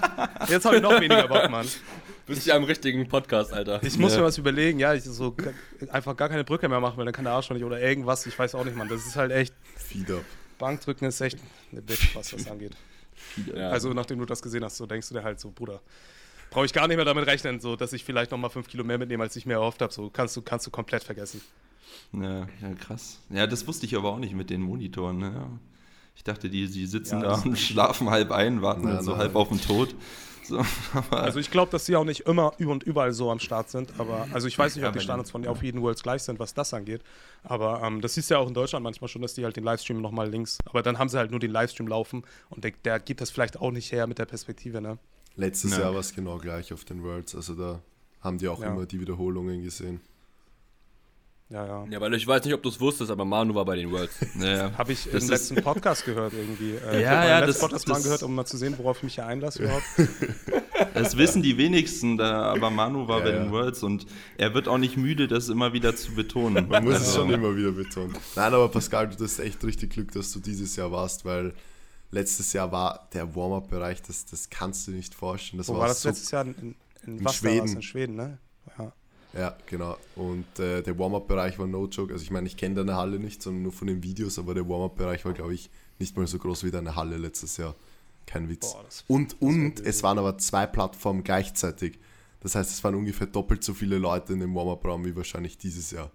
Jetzt 0.50 0.66
habe 0.66 0.78
ich 0.78 0.82
noch 0.82 1.00
weniger 1.00 1.28
Bock, 1.28 1.50
Mann. 1.50 1.68
Bist 2.26 2.46
ja 2.48 2.56
im 2.56 2.64
richtigen 2.64 3.08
Podcast, 3.08 3.52
Alter. 3.52 3.84
Ich 3.84 3.98
muss 3.98 4.14
ja. 4.14 4.20
mir 4.20 4.26
was 4.26 4.38
überlegen, 4.38 4.80
ja, 4.80 4.94
ich 4.94 5.04
so 5.04 5.36
einfach 5.92 6.16
gar 6.16 6.30
keine 6.30 6.46
Brücke 6.46 6.70
mehr 6.70 6.80
machen, 6.80 6.98
weil 6.98 7.06
dann 7.06 7.14
kann 7.14 7.26
der 7.26 7.34
Arsch 7.34 7.48
schon 7.48 7.58
nicht 7.58 7.66
oder 7.66 7.82
irgendwas. 7.82 8.26
Ich 8.26 8.38
weiß 8.38 8.56
auch 8.56 8.64
nicht, 8.64 8.78
Mann. 8.78 8.88
Das 8.88 9.06
ist 9.06 9.18
halt 9.18 9.32
echt. 9.32 9.54
Fieder. 9.76 10.22
Bankdrücken 10.58 11.08
ist 11.08 11.20
echt 11.20 11.38
eine 11.72 11.82
Bitch, 11.82 12.16
was 12.16 12.30
das 12.30 12.48
angeht. 12.48 12.78
Ja. 13.56 13.70
Also 13.70 13.94
nachdem 13.94 14.20
du 14.20 14.26
das 14.26 14.42
gesehen 14.42 14.64
hast, 14.64 14.78
so 14.78 14.86
denkst 14.86 15.10
du 15.10 15.16
dir 15.16 15.24
halt 15.24 15.40
so, 15.40 15.52
Bruder, 15.52 15.82
brauche 16.50 16.66
ich 16.66 16.74
gar 16.74 16.88
nicht 16.88 16.98
mehr 16.98 17.06
damit 17.06 17.26
rechnen, 17.28 17.60
so 17.60 17.76
dass 17.76 17.94
ich 17.94 18.04
vielleicht 18.04 18.32
nochmal 18.32 18.50
fünf 18.50 18.68
Kilo 18.68 18.84
mehr 18.84 18.98
mitnehme, 18.98 19.24
als 19.24 19.36
ich 19.36 19.46
mir 19.46 19.54
erhofft 19.54 19.82
habe. 19.82 19.92
So 19.92 20.10
kannst 20.10 20.36
du, 20.38 20.42
kannst 20.42 20.68
du 20.68 20.72
komplett 20.72 21.04
vergessen. 21.04 21.42
Ja, 22.14 22.48
ja, 22.62 22.74
krass. 22.80 23.20
Ja, 23.30 23.48
das 23.48 23.68
wusste 23.68 23.86
ich 23.86 23.96
aber 23.96 24.12
auch 24.12 24.20
nicht 24.20 24.36
mit 24.36 24.50
den 24.50 24.62
Monitoren. 24.62 25.18
Ne? 25.18 25.60
Ich 26.16 26.24
dachte, 26.24 26.50
die, 26.50 26.68
die 26.68 26.86
sitzen 26.86 27.22
ja, 27.22 27.36
da 27.38 27.42
und 27.42 27.58
schlafen 27.60 28.10
halb 28.10 28.32
ein, 28.32 28.62
warten 28.62 28.88
ja, 28.88 29.02
so 29.02 29.18
halb 29.18 29.36
auf 29.36 29.50
den 29.50 29.62
Tod. 29.62 29.96
So, 30.54 30.62
also 31.12 31.40
ich 31.40 31.52
glaube, 31.52 31.72
dass 31.72 31.86
sie 31.86 31.96
auch 31.96 32.04
nicht 32.04 32.22
immer 32.22 32.60
und 32.60 32.84
überall 32.84 33.14
so 33.14 33.32
am 33.32 33.40
Start 33.40 33.70
sind, 33.70 33.94
aber 33.98 34.28
also 34.34 34.48
ich 34.48 34.58
weiß 34.58 34.76
nicht, 34.76 34.86
ob 34.86 34.94
die 34.94 35.00
Standards 35.00 35.32
von 35.32 35.46
auf 35.48 35.64
jeden 35.64 35.82
Worlds 35.82 36.04
gleich 36.04 36.24
sind, 36.24 36.40
was 36.40 36.54
das 36.54 36.74
angeht. 36.74 37.02
Aber 37.44 37.82
ähm, 37.84 38.02
das 38.02 38.16
siehst 38.16 38.30
du 38.30 38.36
ja 38.36 38.40
auch 38.40 38.48
in 38.48 38.54
Deutschland 38.54 38.84
manchmal 38.84 39.08
schon, 39.08 39.22
dass 39.22 39.34
die 39.34 39.44
halt 39.46 39.56
den 39.56 39.64
Livestream 39.64 40.02
nochmal 40.02 40.30
links, 40.30 40.58
aber 40.66 40.82
dann 40.82 41.00
haben 41.00 41.10
sie 41.10 41.18
halt 41.18 41.32
nur 41.32 41.40
den 41.40 41.52
Livestream 41.52 41.88
laufen 41.88 42.24
und 42.50 42.64
der, 42.64 42.72
der 42.84 43.00
gibt 43.00 43.22
das 43.22 43.32
vielleicht 43.32 43.60
auch 43.60 43.72
nicht 43.72 43.92
her 43.92 44.08
mit 44.08 44.20
der 44.20 44.26
Perspektive, 44.26 44.82
ne? 44.82 44.98
Letztes 45.36 45.72
ja. 45.72 45.80
Jahr 45.80 45.94
war 45.94 46.00
es 46.02 46.14
genau 46.14 46.38
gleich 46.38 46.74
auf 46.74 46.84
den 46.84 47.04
Worlds, 47.04 47.36
also 47.36 47.56
da 47.56 47.82
haben 48.22 48.38
die 48.38 48.48
auch 48.48 48.62
ja. 48.62 48.68
immer 48.68 48.86
die 48.86 49.00
Wiederholungen 49.00 49.64
gesehen. 49.64 50.02
Ja, 51.50 51.66
ja. 51.66 51.86
Ja, 51.90 52.02
weil 52.02 52.14
ich 52.16 52.26
weiß 52.26 52.44
nicht, 52.46 52.54
ob 52.54 52.64
du 52.64 52.70
es 52.70 52.80
wusstest, 52.80 53.12
aber 53.12 53.26
Manu 53.26 53.54
war 53.54 53.66
bei 53.66 53.76
den 53.76 53.92
Worlds. 53.92 54.14
Ja, 54.40 54.72
Habe 54.78 54.94
ich 54.94 55.12
im 55.12 55.28
letzten 55.28 55.62
Podcast 55.62 56.06
gehört 56.06 56.34
irgendwie. 56.34 56.76
Äh, 56.76 57.02
ja, 57.04 57.24
ich 57.24 57.30
ja, 57.30 57.46
das 57.46 57.60
Podcast 57.60 57.88
mal 57.88 58.02
gehört, 58.02 58.24
um 58.24 58.34
mal 58.34 58.46
zu 58.46 58.58
sehen, 58.58 58.76
worauf 58.78 58.98
ich 58.98 59.04
mich 59.04 59.16
hier 59.16 59.28
einlasse 59.28 59.64
überhaupt. 59.64 59.84
Das 60.94 61.18
wissen 61.18 61.44
die 61.44 61.58
wenigsten, 61.58 62.18
da, 62.18 62.54
aber 62.54 62.70
Manu 62.70 63.08
war 63.08 63.20
ja, 63.20 63.26
bei 63.26 63.32
den 63.32 63.52
Worlds 63.52 63.84
und 63.84 64.06
er 64.38 64.54
wird 64.54 64.68
auch 64.68 64.78
nicht 64.78 64.98
müde, 64.98 65.28
das 65.28 65.50
immer 65.50 65.74
wieder 65.74 65.96
zu 65.96 66.14
betonen. 66.14 66.68
Man 66.68 66.84
muss 66.84 66.96
also. 66.96 67.06
es 67.06 67.16
schon 67.16 67.32
immer 67.32 67.56
wieder 67.56 67.72
betonen. 67.72 68.16
Nein, 68.36 68.54
aber 68.54 68.70
Pascal, 68.70 69.10
du 69.10 69.24
hast 69.24 69.40
echt 69.40 69.64
richtig 69.64 69.92
Glück, 69.92 70.12
dass 70.12 70.32
du 70.32 70.40
dieses 70.40 70.76
Jahr 70.76 70.92
warst, 70.92 71.26
weil 71.26 71.54
letztes 72.12 72.54
Jahr 72.54 72.72
war 72.72 73.10
der 73.14 73.36
Warm-Up-Bereich, 73.36 74.02
das, 74.02 74.26
das 74.26 74.50
kannst 74.50 74.88
du 74.88 74.92
nicht 74.92 75.14
vorstellen. 75.14 75.58
Das 75.60 75.68
Wo 75.68 75.74
war, 75.74 75.82
war 75.82 75.88
das 75.90 76.02
so 76.02 76.10
letztes 76.10 76.32
Jahr? 76.32 76.46
In, 76.46 76.76
in, 77.06 77.20
in 77.20 77.30
Schweden. 77.30 77.68
In 77.68 77.82
Schweden, 77.82 78.16
ne? 78.16 78.38
Ja. 78.78 78.94
Ja, 79.34 79.58
genau. 79.66 79.98
Und 80.16 80.60
äh, 80.60 80.84
der 80.84 80.98
Warm-Up-Bereich 80.98 81.58
war 81.58 81.66
no 81.66 81.88
joke. 81.88 82.14
Also 82.14 82.24
ich 82.24 82.32
meine, 82.32 82.48
ich 82.48 82.56
kenne 82.56 82.76
deine 82.76 82.96
Halle 82.96 83.20
nicht, 83.20 83.42
sondern 83.42 83.64
nur 83.64 83.72
von 83.72 83.88
den 83.88 84.04
Videos, 84.04 84.38
aber 84.38 84.54
der 84.54 84.68
Warm-Up-Bereich 84.68 85.26
war, 85.26 85.34
glaube 85.34 85.56
ich, 85.56 85.70
nicht 86.00 86.16
mal 86.16 86.28
so 86.28 86.38
groß 86.38 86.64
wie 86.64 86.72
deine 86.72 86.96
Halle 86.96 87.18
letztes 87.18 87.58
Jahr. 87.58 87.76
Kein 88.28 88.48
Witz. 88.48 88.74
Boah, 88.74 88.84
das, 88.84 89.04
und 89.08 89.34
das 89.34 89.40
und 89.42 89.80
es 89.80 90.04
waren 90.04 90.20
aber 90.20 90.38
zwei 90.38 90.68
Plattformen 90.68 91.24
gleichzeitig. 91.24 92.00
Das 92.42 92.56
heißt, 92.56 92.72
es 92.72 92.84
waren 92.84 92.96
ungefähr 92.96 93.28
doppelt 93.28 93.64
so 93.64 93.74
viele 93.74 93.98
Leute 93.98 94.34
in 94.34 94.40
dem 94.40 94.54
Warm-Up-Raum 94.54 95.06
wie 95.06 95.16
wahrscheinlich 95.16 95.58
dieses 95.58 95.92
Jahr. 95.92 96.12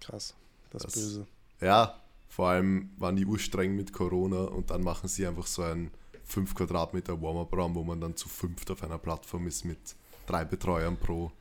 Krass, 0.00 0.34
das, 0.70 0.84
ist 0.84 0.94
böse. 0.94 1.26
Ja, 1.60 2.00
vor 2.28 2.48
allem 2.48 2.90
waren 2.98 3.16
die 3.16 3.26
urstreng 3.26 3.74
mit 3.74 3.92
Corona 3.92 4.44
und 4.44 4.70
dann 4.70 4.82
machen 4.82 5.08
sie 5.08 5.26
einfach 5.26 5.46
so 5.46 5.62
einen 5.62 5.90
5 6.24 6.54
Quadratmeter 6.54 7.20
Warm-Up-Raum, 7.20 7.74
wo 7.74 7.84
man 7.84 8.00
dann 8.00 8.16
zu 8.16 8.28
fünft 8.28 8.70
auf 8.70 8.82
einer 8.82 8.98
Plattform 8.98 9.46
ist 9.46 9.64
mit 9.64 9.78
drei 10.26 10.44
Betreuern 10.44 10.96
pro 10.96 11.32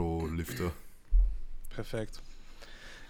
pro 0.00 0.26
Lifter. 0.26 0.72
Perfekt. 1.68 2.20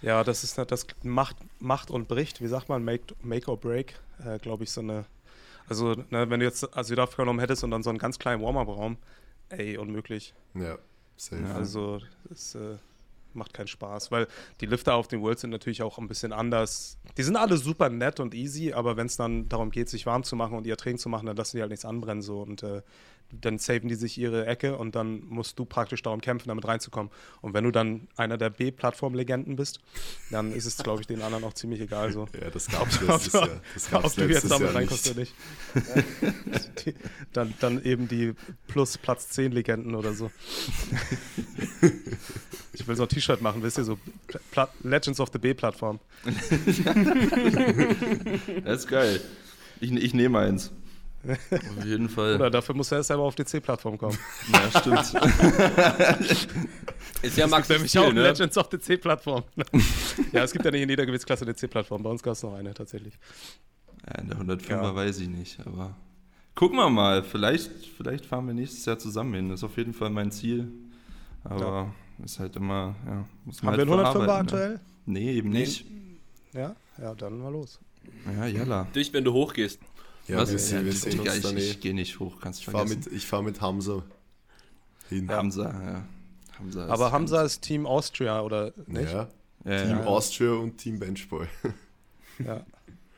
Ja, 0.01 0.23
das 0.23 0.43
ist 0.43 0.57
das 0.57 0.87
macht, 1.03 1.37
macht 1.59 1.91
und 1.91 2.07
bricht, 2.07 2.41
wie 2.41 2.47
sagt 2.47 2.69
man, 2.69 2.83
make, 2.83 3.15
make 3.21 3.49
or 3.49 3.57
break, 3.57 3.99
äh, 4.25 4.39
glaube 4.39 4.63
ich, 4.63 4.71
so 4.71 4.81
eine. 4.81 5.05
Also, 5.67 5.93
ne, 6.09 6.29
wenn 6.29 6.39
du 6.39 6.45
jetzt 6.45 6.67
Südafrika 6.81 7.23
genommen 7.23 7.39
hättest 7.39 7.63
und 7.63 7.71
dann 7.71 7.83
so 7.83 7.89
einen 7.89 7.99
ganz 7.99 8.19
kleinen 8.19 8.41
Warm-Up-Raum, 8.41 8.97
ey, 9.49 9.77
unmöglich. 9.77 10.33
Ja, 10.53 10.77
safe. 11.15 11.43
Ja, 11.43 11.55
also, 11.55 12.01
das 12.27 12.55
äh, 12.55 12.75
macht 13.33 13.53
keinen 13.53 13.67
Spaß, 13.67 14.11
weil 14.11 14.27
die 14.59 14.65
Lifter 14.65 14.95
auf 14.95 15.07
den 15.07 15.21
Worlds 15.21 15.41
sind 15.41 15.51
natürlich 15.51 15.81
auch 15.81 15.97
ein 15.97 16.09
bisschen 16.09 16.33
anders. 16.33 16.97
Die 17.15 17.23
sind 17.23 17.37
alle 17.37 17.57
super 17.57 17.89
nett 17.89 18.19
und 18.19 18.33
easy, 18.33 18.73
aber 18.73 18.97
wenn 18.97 19.05
es 19.07 19.15
dann 19.15 19.47
darum 19.47 19.71
geht, 19.71 19.87
sich 19.87 20.05
warm 20.05 20.23
zu 20.23 20.35
machen 20.35 20.57
und 20.57 20.67
ihr 20.67 20.75
Training 20.75 20.97
zu 20.97 21.07
machen, 21.07 21.27
dann 21.27 21.37
lassen 21.37 21.55
die 21.55 21.61
halt 21.61 21.69
nichts 21.71 21.85
anbrennen 21.85 22.21
so 22.21 22.41
und 22.41 22.63
äh, 22.63 22.81
dann 23.39 23.57
saven 23.57 23.87
die 23.87 23.95
sich 23.95 24.17
ihre 24.17 24.45
Ecke 24.45 24.77
und 24.77 24.95
dann 24.95 25.23
musst 25.29 25.57
du 25.57 25.65
praktisch 25.65 26.01
darum 26.01 26.21
kämpfen, 26.21 26.49
damit 26.49 26.67
reinzukommen. 26.67 27.11
Und 27.41 27.53
wenn 27.53 27.63
du 27.63 27.71
dann 27.71 28.07
einer 28.17 28.37
der 28.37 28.49
B-Plattform-Legenden 28.49 29.55
bist, 29.55 29.79
dann 30.29 30.51
ist 30.51 30.65
es, 30.65 30.77
glaube 30.77 31.01
ich, 31.01 31.07
den 31.07 31.21
anderen 31.21 31.43
auch 31.43 31.53
ziemlich 31.53 31.81
egal. 31.81 32.11
So. 32.11 32.27
Ja, 32.39 32.49
das 32.49 32.67
gab 32.67 32.87
es 32.87 33.01
letztes 33.01 33.33
Jahr. 33.33 33.61
Das 33.73 33.93
ob 33.93 34.15
du 34.15 34.27
jetzt 34.27 34.51
damit 34.51 34.73
reinkommst 34.73 35.09
oder 35.09 35.19
nicht. 35.19 35.33
die, 36.85 36.93
dann, 37.33 37.53
dann 37.59 37.83
eben 37.83 38.07
die 38.07 38.33
plus 38.67 38.97
Platz 38.97 39.29
10 39.29 39.51
Legenden 39.51 39.95
oder 39.95 40.13
so. 40.13 40.31
Ich 42.73 42.87
will 42.87 42.95
so 42.95 43.03
ein 43.03 43.09
T-Shirt 43.09 43.41
machen, 43.41 43.63
wisst 43.63 43.77
ihr, 43.77 43.83
so 43.83 43.99
Pla 44.51 44.69
Legends 44.83 45.19
of 45.19 45.29
the 45.33 45.39
B-Plattform. 45.39 45.99
das 48.63 48.83
ist 48.83 48.87
geil. 48.87 49.19
Ich, 49.79 49.91
ich 49.91 50.13
nehme 50.13 50.39
eins. 50.39 50.71
Auf 51.23 51.85
jeden 51.85 52.09
Fall. 52.09 52.35
Oder 52.35 52.49
dafür 52.49 52.75
muss 52.75 52.91
er 52.91 52.97
erst 52.97 53.07
selber 53.09 53.23
auf 53.23 53.35
die 53.35 53.45
C-Plattform 53.45 53.97
kommen. 53.97 54.17
Ja, 54.51 54.79
stimmt. 54.79 55.13
ist 57.21 57.37
ja 57.37 57.47
Max 57.47 57.69
nämlich 57.69 57.97
auch 57.97 58.11
ne? 58.11 58.23
Legends 58.23 58.57
of 58.57 58.67
the 58.71 58.79
C-Plattform. 58.79 59.43
ja, 60.31 60.43
es 60.43 60.51
gibt 60.51 60.65
ja 60.65 60.71
nicht 60.71 60.81
in 60.81 60.89
jeder 60.89 61.05
Gewichtsklasse 61.05 61.45
eine 61.45 61.55
C-Plattform. 61.55 62.03
Bei 62.03 62.09
uns 62.09 62.23
gab 62.23 62.33
es 62.33 62.43
noch 62.43 62.53
eine 62.53 62.73
tatsächlich. 62.73 63.13
Ja, 64.07 64.19
in 64.21 64.29
der 64.29 64.37
105er 64.37 64.69
ja. 64.69 64.95
weiß 64.95 65.19
ich 65.19 65.29
nicht, 65.29 65.59
aber 65.65 65.95
gucken 66.55 66.77
wir 66.77 66.89
mal. 66.89 67.23
Vielleicht, 67.23 67.71
vielleicht 67.97 68.25
fahren 68.25 68.47
wir 68.47 68.53
nächstes 68.53 68.85
Jahr 68.85 68.97
zusammen 68.97 69.33
hin. 69.35 69.49
Das 69.49 69.59
ist 69.59 69.63
auf 69.63 69.77
jeden 69.77 69.93
Fall 69.93 70.09
mein 70.09 70.31
Ziel. 70.31 70.71
Aber 71.43 71.93
ja. 72.19 72.25
ist 72.25 72.39
halt 72.39 72.55
immer, 72.55 72.95
ja, 73.05 73.25
muss 73.45 73.61
man 73.61 73.73
Haben 73.73 73.79
halt 73.79 73.89
wir 73.89 73.99
einen 73.99 74.17
105er 74.17 74.25
ne? 74.25 74.33
aktuell? 74.33 74.79
Nee, 75.05 75.31
eben 75.33 75.49
nicht. 75.49 75.85
Ja, 76.53 76.75
ja, 76.99 77.13
dann 77.15 77.39
mal 77.39 77.51
los. 77.51 77.79
Ja, 78.25 78.45
jalla. 78.45 78.87
Dich, 78.95 79.13
wenn 79.13 79.23
du 79.23 79.33
hochgehst. 79.33 79.79
Ja, 80.27 80.37
Was? 80.37 80.49
wir, 80.49 80.79
ja, 80.79 80.85
wir 80.85 80.93
sehen 80.93 81.19
uns 81.19 81.43
ich, 81.43 81.71
ich 81.71 81.79
gehe 81.81 81.93
nicht 81.93 82.19
hoch, 82.19 82.39
kannst 82.39 82.61
du 82.61 82.71
vergessen. 82.71 83.01
Fahr 83.03 83.11
mit, 83.11 83.17
ich 83.17 83.27
fahre 83.27 83.43
mit 83.43 83.61
Hamza 83.61 84.03
hin. 85.09 85.29
Hamza, 85.29 85.63
ja. 85.63 86.05
Hamza 86.57 86.87
Aber 86.87 87.11
Hamza 87.11 87.43
ist 87.43 87.61
Team 87.61 87.85
Austria, 87.85 88.41
oder 88.41 88.73
nicht? 88.87 89.11
Ja, 89.11 89.27
ja 89.65 89.85
Team 89.85 89.99
Austria 90.01 90.51
und 90.53 90.77
Team 90.77 90.99
Benchboy. 90.99 91.47
ja. 92.45 92.65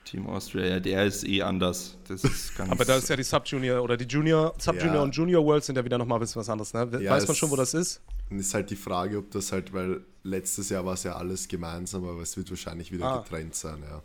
Team 0.06 0.28
Austria, 0.28 0.66
ja, 0.66 0.80
der 0.80 1.06
ist 1.06 1.26
eh 1.26 1.42
anders. 1.42 1.98
Das 2.08 2.24
ist 2.24 2.56
ganz 2.58 2.72
Aber 2.72 2.86
da 2.86 2.98
ist 2.98 3.10
ja 3.10 3.16
die 3.16 3.24
Sub-Junior 3.24 3.82
oder 3.82 3.96
die 3.96 4.06
Junior, 4.06 4.54
Sub-Junior 4.58 4.96
ja. 4.96 5.02
und 5.02 5.16
Junior 5.16 5.44
Worlds 5.44 5.68
sind 5.68 5.76
ja 5.76 5.86
wieder 5.86 5.98
nochmal 5.98 6.18
ein 6.18 6.22
bisschen 6.22 6.40
was 6.40 6.50
anderes, 6.50 6.74
ne? 6.74 6.90
Ja, 7.02 7.12
Weiß 7.12 7.28
man 7.28 7.36
schon, 7.36 7.50
wo 7.52 7.56
das 7.56 7.74
ist? 7.74 8.02
Dann 8.30 8.40
ist 8.40 8.54
halt 8.54 8.70
die 8.70 8.76
Frage, 8.76 9.18
ob 9.20 9.32
das 9.32 9.52
halt, 9.52 9.74
weil 9.74 10.02
letztes 10.24 10.70
Jahr 10.70 10.86
war 10.86 10.94
es 10.94 11.04
ja 11.04 11.16
alles 11.16 11.48
gemeinsam, 11.48 12.06
aber 12.06 12.22
es 12.22 12.36
wird 12.36 12.50
wahrscheinlich 12.50 12.92
wieder 12.92 13.06
ah. 13.06 13.18
getrennt 13.20 13.56
sein, 13.56 13.82
ja. 13.90 14.02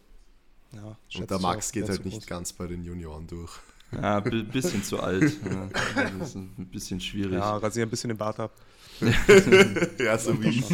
Ja, 0.73 0.97
und 1.19 1.31
der 1.31 1.39
Max 1.39 1.73
geht 1.73 1.89
halt 1.89 2.05
nicht 2.05 2.27
ganz 2.27 2.53
bei 2.53 2.67
den 2.67 2.85
Junioren 2.85 3.27
durch. 3.27 3.59
Ja, 3.93 4.19
ein 4.19 4.49
bisschen 4.49 4.85
zu 4.85 5.01
alt. 5.01 5.39
Ja, 5.45 5.69
das 6.19 6.29
ist 6.31 6.35
ein 6.37 6.69
bisschen 6.71 7.01
schwierig. 7.01 7.33
Ja, 7.33 7.57
rasiere 7.57 7.87
ein 7.87 7.91
bisschen 7.91 8.09
den 8.09 8.19
Bart 8.19 8.39
ab. 8.39 8.53
ja, 9.99 10.19
so 10.19 10.43
wie 10.43 10.49
ich. 10.49 10.71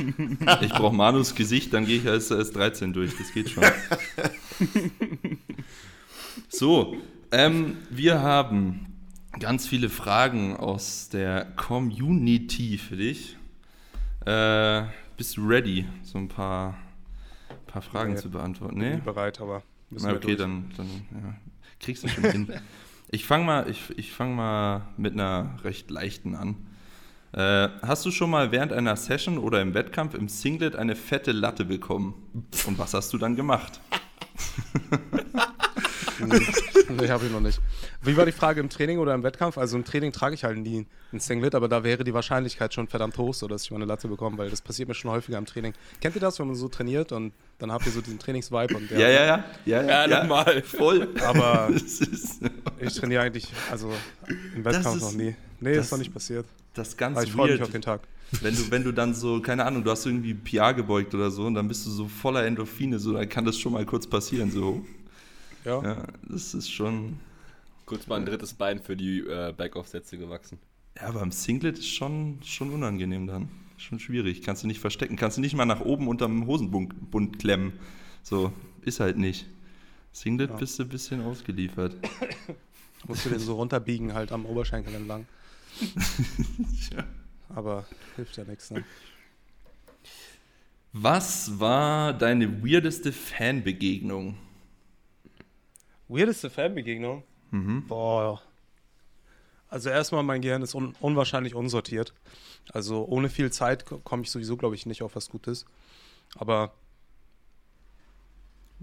Ich 0.62 0.72
brauche 0.72 0.94
Manus 0.94 1.34
Gesicht, 1.34 1.72
dann 1.74 1.84
gehe 1.86 1.98
ich 1.98 2.08
als, 2.08 2.32
als 2.32 2.52
13 2.52 2.92
durch. 2.92 3.16
Das 3.16 3.32
geht 3.32 3.50
schon. 3.50 3.64
so, 6.48 6.96
ähm, 7.30 7.76
wir 7.90 8.22
haben 8.22 8.86
ganz 9.38 9.66
viele 9.66 9.90
Fragen 9.90 10.56
aus 10.56 11.10
der 11.10 11.44
Community 11.56 12.78
für 12.78 12.96
dich. 12.96 13.36
Äh, 14.24 14.84
bist 15.16 15.36
du 15.36 15.46
ready, 15.46 15.86
so 16.02 16.18
ein 16.18 16.28
paar, 16.28 16.78
paar 17.66 17.82
Fragen 17.82 18.14
nee, 18.14 18.18
zu 18.18 18.30
beantworten? 18.30 18.78
Nee? 18.78 18.90
Bin 18.90 19.04
bereit, 19.04 19.40
aber. 19.40 19.62
Na, 19.90 20.12
okay, 20.12 20.36
dann, 20.36 20.70
dann 20.76 20.86
ja, 20.86 21.34
kriegst 21.80 22.04
du 22.04 22.08
schon 22.08 22.24
hin. 22.24 22.52
Ich 23.10 23.26
fange 23.26 23.44
mal, 23.44 23.70
ich, 23.70 23.96
ich 23.96 24.10
fang 24.10 24.34
mal 24.34 24.88
mit 24.96 25.12
einer 25.12 25.58
recht 25.62 25.88
leichten 25.88 26.34
an. 26.34 26.56
Äh, 27.30 27.68
hast 27.82 28.04
du 28.04 28.10
schon 28.10 28.28
mal 28.28 28.50
während 28.50 28.72
einer 28.72 28.96
Session 28.96 29.38
oder 29.38 29.62
im 29.62 29.72
Wettkampf 29.72 30.14
im 30.14 30.28
Singlet 30.28 30.74
eine 30.74 30.96
fette 30.96 31.30
Latte 31.30 31.64
bekommen? 31.64 32.14
Und 32.66 32.76
was 32.78 32.92
hast 32.92 33.12
du 33.12 33.18
dann 33.18 33.36
gemacht? 33.36 33.80
nee, 36.20 37.08
habe 37.08 37.26
ich 37.26 37.32
noch 37.32 37.40
nicht. 37.40 37.60
Wie 38.02 38.16
war 38.16 38.26
die 38.26 38.32
Frage 38.32 38.60
im 38.60 38.68
Training 38.68 38.98
oder 38.98 39.14
im 39.14 39.22
Wettkampf? 39.22 39.58
Also 39.58 39.76
im 39.76 39.84
Training 39.84 40.12
trage 40.12 40.34
ich 40.34 40.44
halt 40.44 40.58
nie 40.58 40.86
ein 41.12 41.20
Singlet, 41.20 41.54
aber 41.54 41.68
da 41.68 41.84
wäre 41.84 42.04
die 42.04 42.14
Wahrscheinlichkeit 42.14 42.74
schon 42.74 42.88
verdammt 42.88 43.16
hoch, 43.18 43.34
so 43.34 43.48
dass 43.48 43.64
ich 43.64 43.70
mal 43.70 43.76
eine 43.76 43.86
Latte 43.86 44.08
bekomme, 44.08 44.38
weil 44.38 44.50
das 44.50 44.62
passiert 44.62 44.88
mir 44.88 44.94
schon 44.94 45.10
häufiger 45.10 45.38
im 45.38 45.46
Training. 45.46 45.72
Kennt 46.00 46.14
ihr 46.14 46.20
das, 46.20 46.38
wenn 46.38 46.46
man 46.46 46.56
so 46.56 46.68
trainiert 46.68 47.12
und 47.12 47.32
dann 47.58 47.72
habt 47.72 47.86
ihr 47.86 47.92
so 47.92 48.00
diesen 48.00 48.18
Trainingsvibe 48.18 48.76
und 48.76 48.90
ja, 48.90 48.98
ja, 48.98 49.08
ja, 49.08 49.44
ja, 49.64 49.82
ja, 49.82 50.06
ja, 50.06 50.22
normal, 50.22 50.62
voll. 50.62 51.08
Aber 51.24 51.70
ich 52.80 52.94
trainiere 52.94 53.22
eigentlich, 53.22 53.48
also 53.70 53.92
im 54.54 54.64
Wettkampf 54.64 55.00
noch 55.00 55.12
nie. 55.12 55.34
Nee, 55.60 55.76
das, 55.76 55.86
ist 55.86 55.92
noch 55.92 55.98
nicht 55.98 56.12
passiert. 56.12 56.46
Das 56.74 56.88
ist 56.88 56.98
ganz 56.98 57.16
aber 57.16 57.26
ich 57.26 57.32
freue 57.32 57.52
mich 57.52 57.62
auf 57.62 57.70
den 57.70 57.82
Tag. 57.82 58.00
Wenn 58.40 58.54
du, 58.56 58.70
wenn 58.70 58.82
du 58.82 58.92
dann 58.92 59.14
so, 59.14 59.40
keine 59.40 59.64
Ahnung, 59.64 59.84
du 59.84 59.90
hast 59.90 60.06
irgendwie 60.06 60.34
PR 60.34 60.74
gebeugt 60.74 61.14
oder 61.14 61.30
so 61.30 61.46
und 61.46 61.54
dann 61.54 61.68
bist 61.68 61.86
du 61.86 61.90
so 61.90 62.08
voller 62.08 62.44
Endorphine, 62.44 62.98
so, 62.98 63.12
dann 63.12 63.28
kann 63.28 63.44
das 63.44 63.58
schon 63.58 63.72
mal 63.72 63.84
kurz 63.84 64.06
passieren, 64.06 64.50
so. 64.50 64.84
Ja. 65.64 65.82
ja 65.82 66.06
das 66.28 66.54
ist 66.54 66.70
schon. 66.70 67.18
Kurz 67.86 68.06
mal 68.06 68.16
ein 68.16 68.26
drittes 68.26 68.54
Bein 68.54 68.80
für 68.80 68.96
die 68.96 69.20
äh, 69.20 69.52
Backoff-Sätze 69.56 70.16
gewachsen. 70.16 70.58
Ja, 70.96 71.08
aber 71.08 71.22
im 71.22 71.32
Singlet 71.32 71.78
ist 71.78 71.88
schon, 71.88 72.38
schon 72.42 72.70
unangenehm 72.72 73.26
dann. 73.26 73.48
Schon 73.76 73.98
schwierig. 73.98 74.42
Kannst 74.42 74.62
du 74.62 74.66
nicht 74.66 74.80
verstecken. 74.80 75.16
Kannst 75.16 75.36
du 75.36 75.40
nicht 75.40 75.54
mal 75.54 75.66
nach 75.66 75.80
oben 75.80 76.08
unterm 76.08 76.46
Hosenbund 76.46 77.38
klemmen. 77.38 77.72
So, 78.22 78.52
ist 78.82 79.00
halt 79.00 79.18
nicht. 79.18 79.46
Singlet 80.12 80.50
ja. 80.50 80.56
bist 80.56 80.78
du 80.78 80.84
ein 80.84 80.88
bisschen 80.88 81.20
ausgeliefert. 81.22 81.96
Musst 83.06 83.26
du 83.26 83.30
den 83.30 83.40
so 83.40 83.56
runterbiegen, 83.56 84.14
halt 84.14 84.32
am 84.32 84.46
Oberschenkel 84.46 84.94
entlang. 84.94 85.26
ja. 86.96 87.04
Aber 87.54 87.84
hilft 88.16 88.36
ja 88.36 88.44
nichts, 88.44 88.70
ne? 88.70 88.84
Was 90.92 91.58
war 91.58 92.12
deine 92.12 92.62
weirdeste 92.62 93.12
Fanbegegnung? 93.12 94.36
Weirdeste 96.08 96.50
Fanbegegnung? 96.50 97.22
Mhm. 97.50 97.86
Boah. 97.86 98.42
Also 99.68 99.90
erstmal, 99.90 100.22
mein 100.22 100.40
Gehirn 100.40 100.62
ist 100.62 100.74
un 100.74 100.94
unwahrscheinlich 101.00 101.54
unsortiert. 101.54 102.14
Also 102.72 103.04
ohne 103.06 103.28
viel 103.28 103.50
Zeit 103.50 103.84
komme 104.04 104.22
ich 104.22 104.30
sowieso, 104.30 104.56
glaube 104.56 104.74
ich, 104.74 104.86
nicht 104.86 105.02
auf 105.02 105.16
was 105.16 105.28
Gutes. 105.28 105.64
Aber 106.36 106.72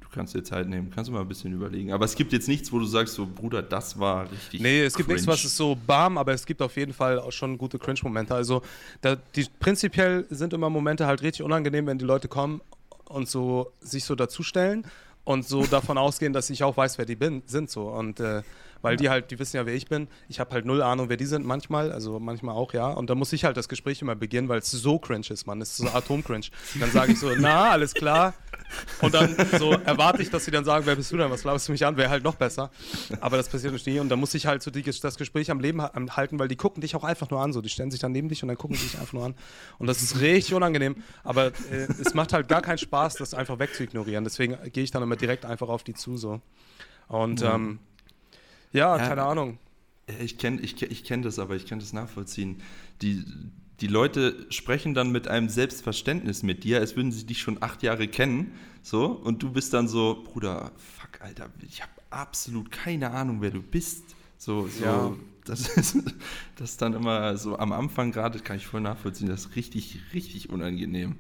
Du 0.02 0.10
kannst 0.10 0.34
dir 0.34 0.44
Zeit 0.44 0.68
nehmen, 0.68 0.90
kannst 0.90 1.10
du 1.10 1.14
mal 1.14 1.22
ein 1.22 1.28
bisschen 1.28 1.54
überlegen. 1.54 1.94
Aber 1.94 2.06
es 2.06 2.16
gibt 2.16 2.34
jetzt 2.34 2.48
nichts, 2.48 2.72
wo 2.72 2.80
du 2.80 2.86
sagst, 2.86 3.14
so 3.14 3.28
Bruder, 3.28 3.62
das 3.62 4.00
war 4.00 4.30
richtig. 4.32 4.60
Nee, 4.60 4.82
es 4.82 4.94
cringe. 4.94 5.06
gibt 5.06 5.16
nichts, 5.16 5.28
was 5.28 5.46
ist 5.46 5.56
so 5.56 5.76
bam, 5.76 6.18
aber 6.18 6.34
es 6.34 6.46
gibt 6.46 6.62
auf 6.62 6.76
jeden 6.76 6.94
Fall 6.94 7.20
auch 7.20 7.32
schon 7.32 7.58
gute 7.58 7.78
Cringe-Momente. 7.78 8.34
Also 8.34 8.62
da, 9.02 9.16
die, 9.16 9.46
prinzipiell 9.60 10.26
sind 10.30 10.54
immer 10.54 10.70
Momente 10.70 11.06
halt 11.06 11.22
richtig 11.22 11.44
unangenehm, 11.44 11.86
wenn 11.86 12.00
die 12.00 12.06
Leute 12.06 12.28
kommen 12.28 12.62
und 13.06 13.30
so 13.30 13.72
sich 13.80 14.04
so 14.04 14.16
dazustellen 14.16 14.86
und 15.24 15.48
so 15.48 15.66
davon 15.66 15.98
ausgehen, 15.98 16.34
dass 16.34 16.50
ich 16.50 16.64
auch 16.64 16.78
weiß, 16.78 16.98
wer 16.98 17.06
die 17.06 17.16
bin, 17.16 17.44
sind 17.46 17.70
so. 17.70 17.90
Und 17.90 18.20
äh, 18.20 18.42
weil 18.82 18.96
die 18.96 19.10
halt, 19.10 19.32
die 19.32 19.39
wissen 19.39 19.58
ja, 19.58 19.65
wer 19.65 19.74
ich 19.74 19.88
bin. 19.88 20.08
Ich 20.28 20.39
habe 20.39 20.52
halt 20.52 20.65
null 20.65 20.82
Ahnung, 20.82 21.10
wer 21.10 21.17
die 21.17 21.26
sind 21.26 21.46
manchmal, 21.46 21.91
also 21.91 22.20
manchmal 22.20 22.56
auch, 22.56 22.74
ja. 22.74 22.89
Und 22.89 23.10
da 23.10 23.15
muss 23.15 23.34
ich 23.34 23.46
halt 23.46 23.58
das 23.58 23.70
Gespräch 23.70 24.02
immer 24.02 24.15
beginnen, 24.15 24.50
weil 24.50 24.60
es 24.60 24.72
so 24.72 25.00
cringe 25.00 25.28
ist, 25.30 25.48
Mann. 25.48 25.62
Es 25.62 25.72
ist 25.72 25.78
so 25.78 25.89
Atom-cringe. 25.89 26.48
Dann 26.80 26.91
sage 26.91 27.13
ich 27.13 27.20
so, 27.20 27.32
na, 27.38 27.72
alles 27.72 27.94
klar. 27.94 28.34
Und 29.02 29.13
dann 29.13 29.36
so 29.60 29.72
erwarte 29.72 30.22
ich, 30.22 30.30
dass 30.30 30.46
sie 30.46 30.52
dann 30.52 30.65
sagen, 30.65 30.86
wer 30.86 30.96
bist 30.96 31.12
du 31.12 31.17
denn, 31.17 31.30
was 31.30 31.41
glaubst 31.41 31.67
du 31.67 31.72
mich 31.72 31.86
an, 31.86 31.98
wäre 31.98 32.10
halt 32.10 32.24
noch 32.24 32.36
besser. 32.36 32.72
Aber 33.20 33.38
das 33.38 33.50
passiert 33.50 33.74
nicht 33.74 33.86
nie. 33.86 34.00
Und 34.00 34.10
da 34.10 34.15
muss 34.15 34.34
ich 34.34 34.46
halt 34.46 34.63
so 34.63 34.72
die, 34.72 34.84
das 34.84 35.15
Gespräch 35.15 35.52
am 35.52 35.60
Leben 35.60 35.82
halten, 35.82 36.39
weil 36.39 36.48
die 36.48 36.56
gucken 36.56 36.82
dich 36.82 36.96
auch 36.96 37.04
einfach 37.04 37.30
nur 37.30 37.41
an. 37.41 37.54
So, 37.54 37.62
die 37.62 37.70
stellen 37.70 37.91
sich 37.91 38.00
dann 38.00 38.12
neben 38.12 38.30
dich 38.30 38.41
und 38.44 38.48
dann 38.48 38.58
gucken 38.58 38.78
sie 38.78 38.84
dich 38.88 39.00
einfach 39.00 39.13
nur 39.13 39.26
an. 39.26 39.36
Und 39.78 39.88
das 39.88 40.02
ist 40.02 40.20
richtig 40.20 40.54
unangenehm. 40.54 40.96
Aber 41.24 41.48
äh, 41.48 41.88
es 42.00 42.13
macht 42.13 42.34
halt 42.34 42.48
gar 42.48 42.62
keinen 42.62 42.78
Spaß, 42.78 43.15
das 43.15 43.34
einfach 43.34 43.60
wegzuignorieren. 43.60 44.24
Deswegen 44.24 44.58
gehe 44.72 44.84
ich 44.84 44.91
dann 44.91 45.04
immer 45.04 45.15
direkt 45.15 45.46
einfach 45.46 45.70
auf 45.70 45.84
die 45.84 45.94
zu. 45.94 46.17
So. 46.17 46.41
Und 47.08 47.41
ja. 47.41 47.56
ähm, 47.56 47.80
ja, 48.74 48.98
ja, 48.98 49.08
keine 49.08 49.24
Ahnung. 49.24 49.58
Ich 50.20 50.38
kenne 50.38 50.62
ich, 50.62 50.82
ich 50.82 51.04
kenn 51.04 51.22
das, 51.22 51.40
aber 51.40 51.56
ich 51.56 51.66
kann 51.66 51.80
das 51.80 51.94
nachvollziehen. 51.94 52.62
Die, 53.02 53.24
die 53.80 53.88
Leute 53.88 54.46
sprechen 54.50 54.94
dann 54.94 55.12
mit 55.12 55.28
einem 55.28 55.50
Selbstverständnis 55.50 56.44
mit 56.44 56.64
dir, 56.64 56.80
als 56.80 56.96
würden 56.96 57.12
sie 57.12 57.26
dich 57.26 57.42
schon 57.42 57.62
acht 57.62 57.82
Jahre 57.84 58.08
kennen. 58.08 58.54
So, 58.84 59.06
und 59.08 59.42
du 59.44 59.52
bist 59.52 59.74
dann 59.74 59.88
so, 59.88 60.24
Bruder, 60.24 60.72
fuck, 60.78 61.22
Alter, 61.22 61.50
ich 61.62 61.82
habe 61.82 61.92
absolut 62.10 62.72
keine 62.72 63.12
Ahnung, 63.12 63.42
wer 63.42 63.52
du 63.52 63.62
bist. 63.62 64.04
So, 64.38 64.68
so 64.68 64.84
ja. 64.84 65.14
das, 65.46 65.68
ist, 65.78 65.98
das 66.56 66.78
dann 66.78 66.94
immer 66.94 67.38
so 67.38 67.58
am 67.58 67.72
Anfang 67.72 68.12
gerade, 68.12 68.40
kann 68.40 68.58
ich 68.58 68.68
voll 68.68 68.82
nachvollziehen, 68.82 69.30
das 69.30 69.46
ist 69.46 69.56
richtig, 69.56 70.00
richtig 70.14 70.50
unangenehm. 70.50 71.18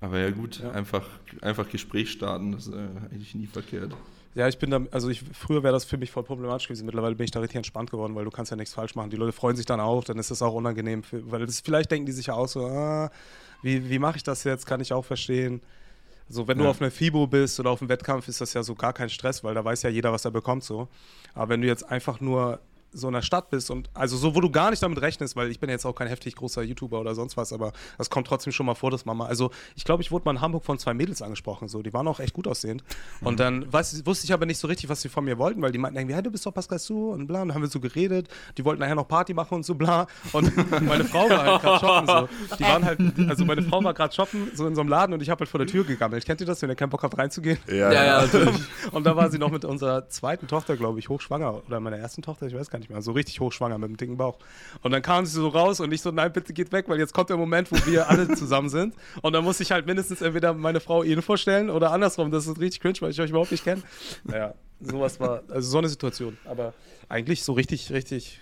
Aber 0.00 0.18
ja 0.18 0.30
gut, 0.30 0.60
ja. 0.60 0.70
Einfach, 0.70 1.06
einfach 1.42 1.68
Gespräch 1.68 2.10
starten, 2.10 2.52
das 2.52 2.68
ist 2.68 2.74
äh, 2.74 2.88
eigentlich 3.10 3.34
nie 3.34 3.46
verkehrt. 3.46 3.94
Ja, 4.34 4.46
ich 4.46 4.58
bin 4.58 4.70
da, 4.70 4.80
also 4.90 5.08
ich, 5.08 5.22
früher 5.32 5.62
wäre 5.62 5.72
das 5.72 5.84
für 5.84 5.96
mich 5.96 6.10
voll 6.10 6.22
problematisch 6.22 6.68
gewesen. 6.68 6.86
Mittlerweile 6.86 7.14
bin 7.14 7.24
ich 7.24 7.30
da 7.30 7.40
richtig 7.40 7.56
entspannt 7.56 7.90
geworden, 7.90 8.14
weil 8.14 8.24
du 8.24 8.30
kannst 8.30 8.50
ja 8.50 8.56
nichts 8.56 8.74
falsch 8.74 8.94
machen. 8.94 9.10
Die 9.10 9.16
Leute 9.16 9.32
freuen 9.32 9.56
sich 9.56 9.66
dann 9.66 9.80
auch, 9.80 10.04
dann 10.04 10.18
ist 10.18 10.30
das 10.30 10.42
auch 10.42 10.54
unangenehm, 10.54 11.02
für, 11.02 11.30
weil 11.30 11.44
das, 11.46 11.60
vielleicht 11.60 11.90
denken 11.90 12.06
die 12.06 12.12
sich 12.12 12.26
ja 12.26 12.34
auch 12.34 12.46
so, 12.46 12.66
ah, 12.66 13.10
wie, 13.62 13.88
wie 13.90 13.98
mache 13.98 14.16
ich 14.16 14.22
das 14.22 14.44
jetzt, 14.44 14.66
kann 14.66 14.80
ich 14.80 14.92
auch 14.92 15.04
verstehen. 15.04 15.60
So, 16.28 16.46
wenn 16.46 16.58
ja. 16.58 16.64
du 16.64 16.70
auf 16.70 16.80
einer 16.80 16.90
FIBO 16.90 17.26
bist 17.26 17.58
oder 17.58 17.70
auf 17.70 17.80
einem 17.80 17.88
Wettkampf, 17.88 18.28
ist 18.28 18.40
das 18.40 18.52
ja 18.52 18.62
so 18.62 18.74
gar 18.74 18.92
kein 18.92 19.08
Stress, 19.08 19.42
weil 19.42 19.54
da 19.54 19.64
weiß 19.64 19.82
ja 19.82 19.90
jeder, 19.90 20.12
was 20.12 20.24
er 20.24 20.30
bekommt 20.30 20.62
so. 20.62 20.88
Aber 21.34 21.48
wenn 21.48 21.62
du 21.62 21.66
jetzt 21.66 21.90
einfach 21.90 22.20
nur 22.20 22.60
so 22.92 23.08
in 23.08 23.14
der 23.14 23.22
Stadt 23.22 23.50
bist 23.50 23.70
und 23.70 23.90
also 23.94 24.16
so, 24.16 24.34
wo 24.34 24.40
du 24.40 24.50
gar 24.50 24.70
nicht 24.70 24.82
damit 24.82 25.00
rechnest, 25.00 25.36
weil 25.36 25.50
ich 25.50 25.60
bin 25.60 25.70
jetzt 25.70 25.84
auch 25.84 25.94
kein 25.94 26.08
heftig 26.08 26.36
großer 26.36 26.62
YouTuber 26.62 27.00
oder 27.00 27.14
sonst 27.14 27.36
was, 27.36 27.52
aber 27.52 27.72
das 27.98 28.10
kommt 28.10 28.26
trotzdem 28.26 28.52
schon 28.52 28.66
mal 28.66 28.74
vor, 28.74 28.90
dass 28.90 29.04
man 29.04 29.16
mal, 29.16 29.26
also 29.26 29.50
ich 29.76 29.84
glaube, 29.84 30.02
ich 30.02 30.10
wurde 30.10 30.24
mal 30.24 30.32
in 30.32 30.40
Hamburg 30.40 30.64
von 30.64 30.78
zwei 30.78 30.94
Mädels 30.94 31.22
angesprochen, 31.22 31.68
so, 31.68 31.82
die 31.82 31.92
waren 31.92 32.08
auch 32.08 32.20
echt 32.20 32.32
gut 32.32 32.46
aussehend. 32.46 32.82
Und 33.20 33.34
mhm. 33.34 33.36
dann 33.36 33.72
weiß, 33.72 34.06
wusste 34.06 34.24
ich 34.24 34.32
aber 34.32 34.46
nicht 34.46 34.58
so 34.58 34.68
richtig, 34.68 34.88
was 34.88 35.02
sie 35.02 35.08
von 35.08 35.24
mir 35.24 35.38
wollten, 35.38 35.60
weil 35.62 35.72
die 35.72 35.78
meinten 35.78 35.98
irgendwie, 35.98 36.14
hey, 36.14 36.22
du 36.22 36.30
bist 36.30 36.46
doch 36.46 36.54
Pascal 36.54 36.78
Su 36.78 37.10
und 37.12 37.26
bla, 37.26 37.42
und 37.42 37.48
dann 37.48 37.54
haben 37.54 37.62
wir 37.62 37.68
so 37.68 37.80
geredet, 37.80 38.28
die 38.56 38.64
wollten 38.64 38.80
nachher 38.80 38.94
noch 38.94 39.08
Party 39.08 39.34
machen 39.34 39.56
und 39.56 39.64
so 39.64 39.74
bla. 39.74 40.06
Und 40.32 40.56
meine 40.82 41.04
Frau 41.04 41.28
war 41.28 41.42
halt 41.42 41.62
gerade 41.62 41.80
shoppen, 41.80 42.06
so. 42.06 42.56
Die 42.56 42.62
waren 42.62 42.84
halt, 42.84 43.00
also 43.28 43.44
meine 43.44 43.62
Frau 43.62 43.82
war 43.82 43.94
gerade 43.94 44.14
shoppen, 44.14 44.50
so 44.54 44.66
in 44.66 44.74
so 44.74 44.80
einem 44.80 44.90
Laden 44.90 45.12
und 45.12 45.22
ich 45.22 45.30
habe 45.30 45.40
halt 45.40 45.48
vor 45.48 45.58
der 45.58 45.66
Tür 45.66 45.84
gegammelt. 45.84 46.24
Kennt 46.24 46.40
ihr 46.40 46.46
das, 46.46 46.62
wenn 46.62 46.70
ihr 46.70 46.76
keinen 46.76 46.90
Bock 46.90 47.02
habt 47.02 47.16
reinzugehen? 47.16 47.58
Ja, 47.66 47.92
ja, 47.92 47.92
ja 48.04 48.20
natürlich. 48.22 48.56
Und 48.92 49.04
da 49.04 49.16
war 49.16 49.30
sie 49.30 49.38
noch 49.38 49.50
mit 49.50 49.64
unserer 49.64 50.08
zweiten 50.08 50.46
Tochter, 50.46 50.76
glaube 50.76 50.98
ich, 50.98 51.08
hochschwanger 51.08 51.62
oder 51.66 51.80
meiner 51.80 51.98
ersten 51.98 52.22
Tochter, 52.22 52.46
ich 52.46 52.54
weiß 52.54 52.70
gar 52.70 52.77
nicht 52.77 52.77
mehr, 52.88 53.02
so 53.02 53.12
richtig 53.12 53.40
hochschwanger 53.40 53.78
mit 53.78 53.90
dem 53.90 53.96
dicken 53.96 54.16
Bauch. 54.16 54.38
Und 54.82 54.92
dann 54.92 55.02
kam 55.02 55.26
sie 55.26 55.32
so 55.32 55.48
raus 55.48 55.80
und 55.80 55.92
ich 55.92 56.02
so, 56.02 56.10
nein, 56.10 56.32
bitte 56.32 56.52
geht 56.52 56.72
weg, 56.72 56.88
weil 56.88 56.98
jetzt 56.98 57.12
kommt 57.12 57.30
der 57.30 57.36
Moment, 57.36 57.70
wo 57.70 57.76
wir 57.90 58.08
alle 58.08 58.28
zusammen 58.34 58.68
sind. 58.68 58.94
Und 59.22 59.32
dann 59.32 59.44
muss 59.44 59.60
ich 59.60 59.72
halt 59.72 59.86
mindestens 59.86 60.22
entweder 60.22 60.54
meine 60.54 60.80
Frau 60.80 61.02
ihnen 61.02 61.22
vorstellen 61.22 61.70
oder 61.70 61.92
andersrum. 61.92 62.30
Das 62.30 62.46
ist 62.46 62.60
richtig 62.60 62.80
cringe, 62.80 62.96
weil 63.00 63.10
ich 63.10 63.20
euch 63.20 63.30
überhaupt 63.30 63.50
nicht 63.50 63.64
kenne. 63.64 63.82
Naja, 64.24 64.54
sowas 64.80 65.18
war, 65.20 65.42
also 65.48 65.68
so 65.68 65.78
eine 65.78 65.88
Situation. 65.88 66.38
Aber 66.44 66.74
eigentlich 67.08 67.42
so 67.42 67.52
richtig, 67.52 67.90
richtig 67.92 68.40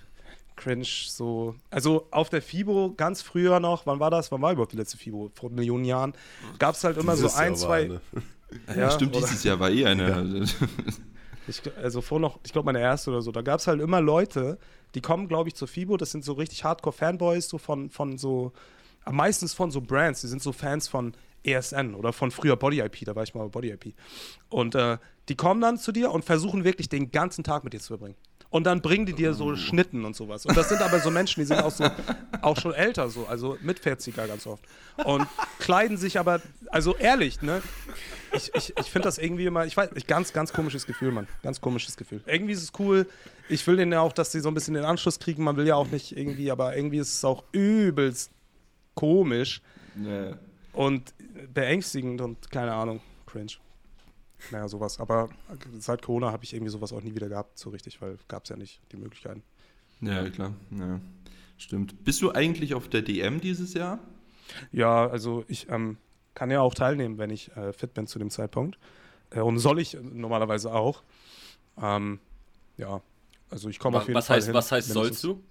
cringe, 0.56 0.86
so. 0.86 1.54
Also 1.70 2.08
auf 2.10 2.30
der 2.30 2.42
FIBO 2.42 2.94
ganz 2.96 3.22
früher 3.22 3.60
noch, 3.60 3.86
wann 3.86 4.00
war 4.00 4.10
das? 4.10 4.32
Wann 4.32 4.42
war 4.42 4.52
überhaupt 4.52 4.72
die 4.72 4.76
letzte 4.76 4.96
FIBO? 4.96 5.30
Vor 5.34 5.50
Millionen 5.50 5.84
Jahren. 5.84 6.14
Gab 6.58 6.74
es 6.74 6.84
halt 6.84 6.96
immer 6.96 7.14
dieses 7.14 7.34
so 7.34 7.38
ein, 7.38 7.52
Jahr 7.52 7.56
zwei. 7.56 8.00
Ja, 8.68 8.74
ja, 8.74 8.90
stimmt, 8.90 9.14
dieses 9.14 9.42
Jahr 9.44 9.60
war 9.60 9.70
eh 9.70 9.86
eine. 9.86 10.08
Ja. 10.08 10.46
Ich, 11.48 11.62
also 11.76 12.00
vor 12.00 12.20
noch, 12.20 12.38
ich 12.44 12.52
glaube 12.52 12.66
meine 12.66 12.80
erste 12.80 13.10
oder 13.10 13.22
so, 13.22 13.32
da 13.32 13.42
gab 13.42 13.60
es 13.60 13.66
halt 13.66 13.80
immer 13.80 14.00
Leute, 14.00 14.58
die 14.94 15.00
kommen, 15.00 15.28
glaube 15.28 15.48
ich, 15.48 15.54
zur 15.54 15.68
FIBO, 15.68 15.96
das 15.96 16.10
sind 16.10 16.24
so 16.24 16.32
richtig 16.32 16.64
Hardcore-Fanboys, 16.64 17.48
so 17.48 17.58
von, 17.58 17.90
von 17.90 18.18
so, 18.18 18.52
meistens 19.10 19.54
von 19.54 19.70
so 19.70 19.80
Brands, 19.80 20.22
die 20.22 20.28
sind 20.28 20.42
so 20.42 20.52
Fans 20.52 20.88
von 20.88 21.14
ESN 21.44 21.94
oder 21.94 22.12
von 22.12 22.30
früher 22.30 22.56
Body 22.56 22.80
IP, 22.80 23.04
da 23.04 23.14
war 23.14 23.22
ich 23.22 23.34
mal 23.34 23.44
bei 23.44 23.48
Body 23.48 23.70
IP. 23.70 23.94
Und 24.48 24.74
äh, 24.74 24.98
die 25.28 25.36
kommen 25.36 25.60
dann 25.60 25.78
zu 25.78 25.92
dir 25.92 26.10
und 26.10 26.24
versuchen 26.24 26.64
wirklich 26.64 26.88
den 26.88 27.10
ganzen 27.10 27.44
Tag 27.44 27.64
mit 27.64 27.72
dir 27.72 27.80
zu 27.80 27.88
verbringen. 27.88 28.16
Und 28.50 28.64
dann 28.64 28.80
bringen 28.80 29.06
die 29.06 29.12
dir 29.12 29.34
so 29.34 29.46
oh. 29.46 29.56
Schnitten 29.56 30.04
und 30.04 30.14
sowas. 30.14 30.46
Und 30.46 30.56
das 30.56 30.68
sind 30.68 30.80
aber 30.80 31.00
so 31.00 31.10
Menschen, 31.10 31.40
die 31.40 31.46
sind 31.46 31.60
auch 31.60 31.70
so, 31.70 31.84
auch 32.42 32.58
schon 32.58 32.72
älter 32.72 33.08
so, 33.10 33.26
also 33.26 33.58
mit 33.60 33.80
40er 33.80 34.26
ganz 34.26 34.46
oft. 34.46 34.62
Und 35.04 35.26
kleiden 35.58 35.96
sich 35.96 36.18
aber, 36.18 36.40
also 36.68 36.96
ehrlich, 36.96 37.42
ne? 37.42 37.62
Ich, 38.32 38.54
ich, 38.54 38.72
ich 38.78 38.86
finde 38.86 39.08
das 39.08 39.18
irgendwie 39.18 39.46
immer, 39.46 39.66
ich 39.66 39.76
weiß, 39.76 39.90
ich, 39.94 40.06
ganz, 40.06 40.32
ganz 40.32 40.52
komisches 40.52 40.86
Gefühl, 40.86 41.10
Mann. 41.10 41.26
Ganz 41.42 41.60
komisches 41.60 41.96
Gefühl. 41.96 42.22
Irgendwie 42.26 42.52
ist 42.52 42.62
es 42.62 42.72
cool. 42.78 43.06
Ich 43.48 43.66
will 43.66 43.76
denen 43.76 43.92
ja 43.92 44.00
auch, 44.00 44.12
dass 44.12 44.32
sie 44.32 44.40
so 44.40 44.48
ein 44.48 44.54
bisschen 44.54 44.74
den 44.74 44.84
Anschluss 44.84 45.18
kriegen. 45.18 45.44
Man 45.44 45.56
will 45.56 45.66
ja 45.66 45.74
auch 45.74 45.88
nicht 45.88 46.16
irgendwie, 46.16 46.50
aber 46.50 46.76
irgendwie 46.76 46.98
ist 46.98 47.14
es 47.14 47.24
auch 47.24 47.44
übelst 47.52 48.30
komisch. 48.94 49.60
Nee. 49.94 50.34
Und 50.72 51.14
beängstigend 51.52 52.20
und 52.20 52.50
keine 52.50 52.74
Ahnung, 52.74 53.00
cringe. 53.26 53.52
Naja, 54.50 54.68
sowas. 54.68 55.00
Aber 55.00 55.28
seit 55.78 56.02
Corona 56.02 56.32
habe 56.32 56.44
ich 56.44 56.54
irgendwie 56.54 56.70
sowas 56.70 56.92
auch 56.92 57.02
nie 57.02 57.14
wieder 57.14 57.28
gehabt, 57.28 57.58
so 57.58 57.70
richtig, 57.70 58.00
weil 58.00 58.18
gab 58.28 58.44
es 58.44 58.50
ja 58.50 58.56
nicht 58.56 58.80
die 58.92 58.96
Möglichkeiten. 58.96 59.42
Ja, 60.00 60.28
klar. 60.28 60.52
Ja, 60.70 61.00
stimmt. 61.56 62.04
Bist 62.04 62.20
du 62.22 62.32
eigentlich 62.32 62.74
auf 62.74 62.88
der 62.88 63.02
DM 63.02 63.40
dieses 63.40 63.74
Jahr? 63.74 63.98
Ja, 64.72 65.08
also 65.08 65.44
ich 65.48 65.68
ähm, 65.70 65.96
kann 66.34 66.50
ja 66.50 66.60
auch 66.60 66.74
teilnehmen, 66.74 67.18
wenn 67.18 67.30
ich 67.30 67.54
äh, 67.56 67.72
fit 67.72 67.94
bin 67.94 68.06
zu 68.06 68.18
dem 68.18 68.30
Zeitpunkt. 68.30 68.78
Äh, 69.30 69.40
und 69.40 69.58
soll 69.58 69.80
ich 69.80 69.96
normalerweise 70.00 70.72
auch. 70.72 71.02
Ähm, 71.80 72.20
ja, 72.76 73.00
also 73.50 73.68
ich 73.68 73.78
komme 73.78 73.98
auf 73.98 74.06
jeden 74.06 74.16
was 74.16 74.26
Fall 74.26 74.36
heißt, 74.36 74.46
hin. 74.46 74.54
Was 74.54 74.72
heißt 74.72 74.88
sollst 74.88 75.24
du? 75.24 75.42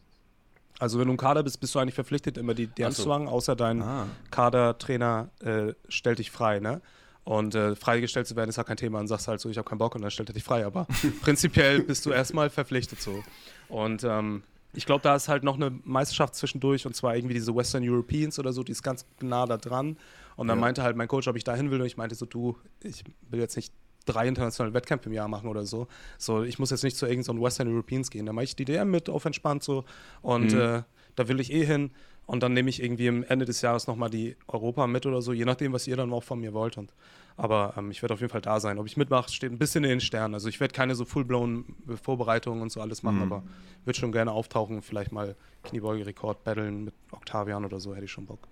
Also 0.79 0.99
wenn 0.99 1.07
du 1.07 1.11
im 1.13 1.17
Kader 1.17 1.41
bist, 1.41 1.59
bist 1.59 1.73
du 1.73 1.79
eigentlich 1.79 1.95
verpflichtet, 1.95 2.37
immer 2.37 2.53
die 2.53 2.67
DMs 2.67 2.97
so. 2.97 3.03
zu 3.03 3.09
machen, 3.09 3.27
außer 3.27 3.55
dein 3.55 3.81
ah. 3.81 4.07
Kadertrainer 4.29 5.29
äh, 5.39 5.73
stellt 5.87 6.19
dich 6.19 6.31
frei, 6.31 6.59
ne? 6.59 6.81
Und 7.25 7.55
äh, 7.55 7.75
freigestellt 7.75 8.27
zu 8.27 8.35
werden 8.35 8.49
ist 8.49 8.57
ja 8.57 8.63
kein 8.63 8.77
Thema 8.77 8.99
und 8.99 9.07
sagst 9.07 9.27
halt 9.27 9.41
so, 9.41 9.49
ich 9.49 9.57
habe 9.57 9.67
keinen 9.67 9.79
Bock 9.79 9.95
und 9.95 10.03
dann 10.03 10.11
stellt 10.11 10.29
er 10.29 10.33
dich 10.33 10.43
frei. 10.43 10.65
Aber 10.65 10.87
prinzipiell 11.21 11.81
bist 11.81 12.05
du 12.05 12.11
erstmal 12.11 12.51
verpflichtet 12.51 13.01
so. 13.01 13.23
Und 13.67 14.03
ähm, 14.03 14.43
ich 14.73 14.85
glaube, 14.85 15.01
da 15.01 15.15
ist 15.15 15.27
halt 15.27 15.43
noch 15.43 15.55
eine 15.55 15.71
Meisterschaft 15.83 16.35
zwischendurch 16.35 16.85
und 16.85 16.95
zwar 16.95 17.15
irgendwie 17.15 17.33
diese 17.33 17.55
Western 17.55 17.83
Europeans 17.83 18.37
oder 18.37 18.53
so, 18.53 18.63
die 18.63 18.71
ist 18.73 18.83
ganz 18.83 19.05
nah 19.21 19.47
da 19.47 19.57
dran. 19.57 19.97
Und 20.35 20.47
dann 20.47 20.57
ja. 20.57 20.61
meinte 20.61 20.83
halt 20.83 20.95
mein 20.97 21.07
Coach, 21.07 21.27
ob 21.27 21.35
ich 21.35 21.43
da 21.43 21.55
hin 21.55 21.71
will 21.71 21.81
und 21.81 21.87
ich 21.87 21.97
meinte 21.97 22.13
so, 22.13 22.25
du, 22.25 22.57
ich 22.83 23.03
will 23.29 23.39
jetzt 23.39 23.55
nicht 23.55 23.73
drei 24.05 24.27
internationale 24.27 24.73
Wettkämpfe 24.75 25.09
im 25.09 25.13
Jahr 25.13 25.27
machen 25.27 25.49
oder 25.49 25.65
so. 25.65 25.87
So, 26.19 26.43
ich 26.43 26.59
muss 26.59 26.69
jetzt 26.69 26.83
nicht 26.83 26.97
zu 26.97 27.07
irgendeinem 27.07 27.37
so 27.37 27.43
Western 27.43 27.67
Europeans 27.67 28.11
gehen. 28.11 28.25
Da 28.25 28.33
mache 28.33 28.43
ich 28.43 28.55
die 28.55 28.65
DM 28.65 28.91
mit 28.91 29.09
auf 29.09 29.25
entspannt 29.25 29.63
so 29.63 29.83
und 30.21 30.53
mhm. 30.53 30.59
äh, 30.59 30.83
da 31.15 31.27
will 31.27 31.39
ich 31.39 31.51
eh 31.51 31.65
hin. 31.65 31.91
Und 32.25 32.41
dann 32.41 32.53
nehme 32.53 32.69
ich 32.69 32.81
irgendwie 32.81 33.07
am 33.07 33.23
Ende 33.23 33.45
des 33.45 33.61
Jahres 33.61 33.85
nochmal 33.85 34.09
die 34.09 34.35
Europa 34.47 34.87
mit 34.87 35.05
oder 35.05 35.21
so, 35.21 35.31
je 35.31 35.45
nachdem, 35.45 35.73
was 35.73 35.87
ihr 35.87 35.95
dann 35.95 36.11
auch 36.11 36.23
von 36.23 36.39
mir 36.39 36.53
wollt. 36.53 36.77
Und, 36.77 36.91
aber 37.37 37.75
ähm, 37.77 37.91
ich 37.91 38.01
werde 38.01 38.15
auf 38.15 38.19
jeden 38.19 38.31
Fall 38.31 38.41
da 38.41 38.59
sein. 38.59 38.79
Ob 38.79 38.87
ich 38.87 38.97
mitmache, 38.97 39.31
steht 39.31 39.51
ein 39.51 39.59
bisschen 39.59 39.83
in 39.83 39.91
den 39.91 40.01
Sternen. 40.01 40.33
Also 40.33 40.49
ich 40.49 40.59
werde 40.59 40.73
keine 40.73 40.95
so 40.95 41.05
full-blown 41.05 41.65
Vorbereitungen 42.01 42.61
und 42.61 42.71
so 42.71 42.81
alles 42.81 43.03
machen, 43.03 43.17
mhm. 43.17 43.31
aber 43.31 43.43
würde 43.83 43.99
schon 43.99 44.11
gerne 44.11 44.31
auftauchen, 44.31 44.81
vielleicht 44.81 45.11
mal 45.11 45.35
Kniebeugerekord 45.63 46.43
battlen 46.43 46.85
mit 46.85 46.93
Octavian 47.11 47.63
oder 47.63 47.79
so, 47.79 47.93
hätte 47.93 48.05
ich 48.05 48.11
schon 48.11 48.25
Bock. 48.25 48.47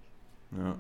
Ja. 0.52 0.76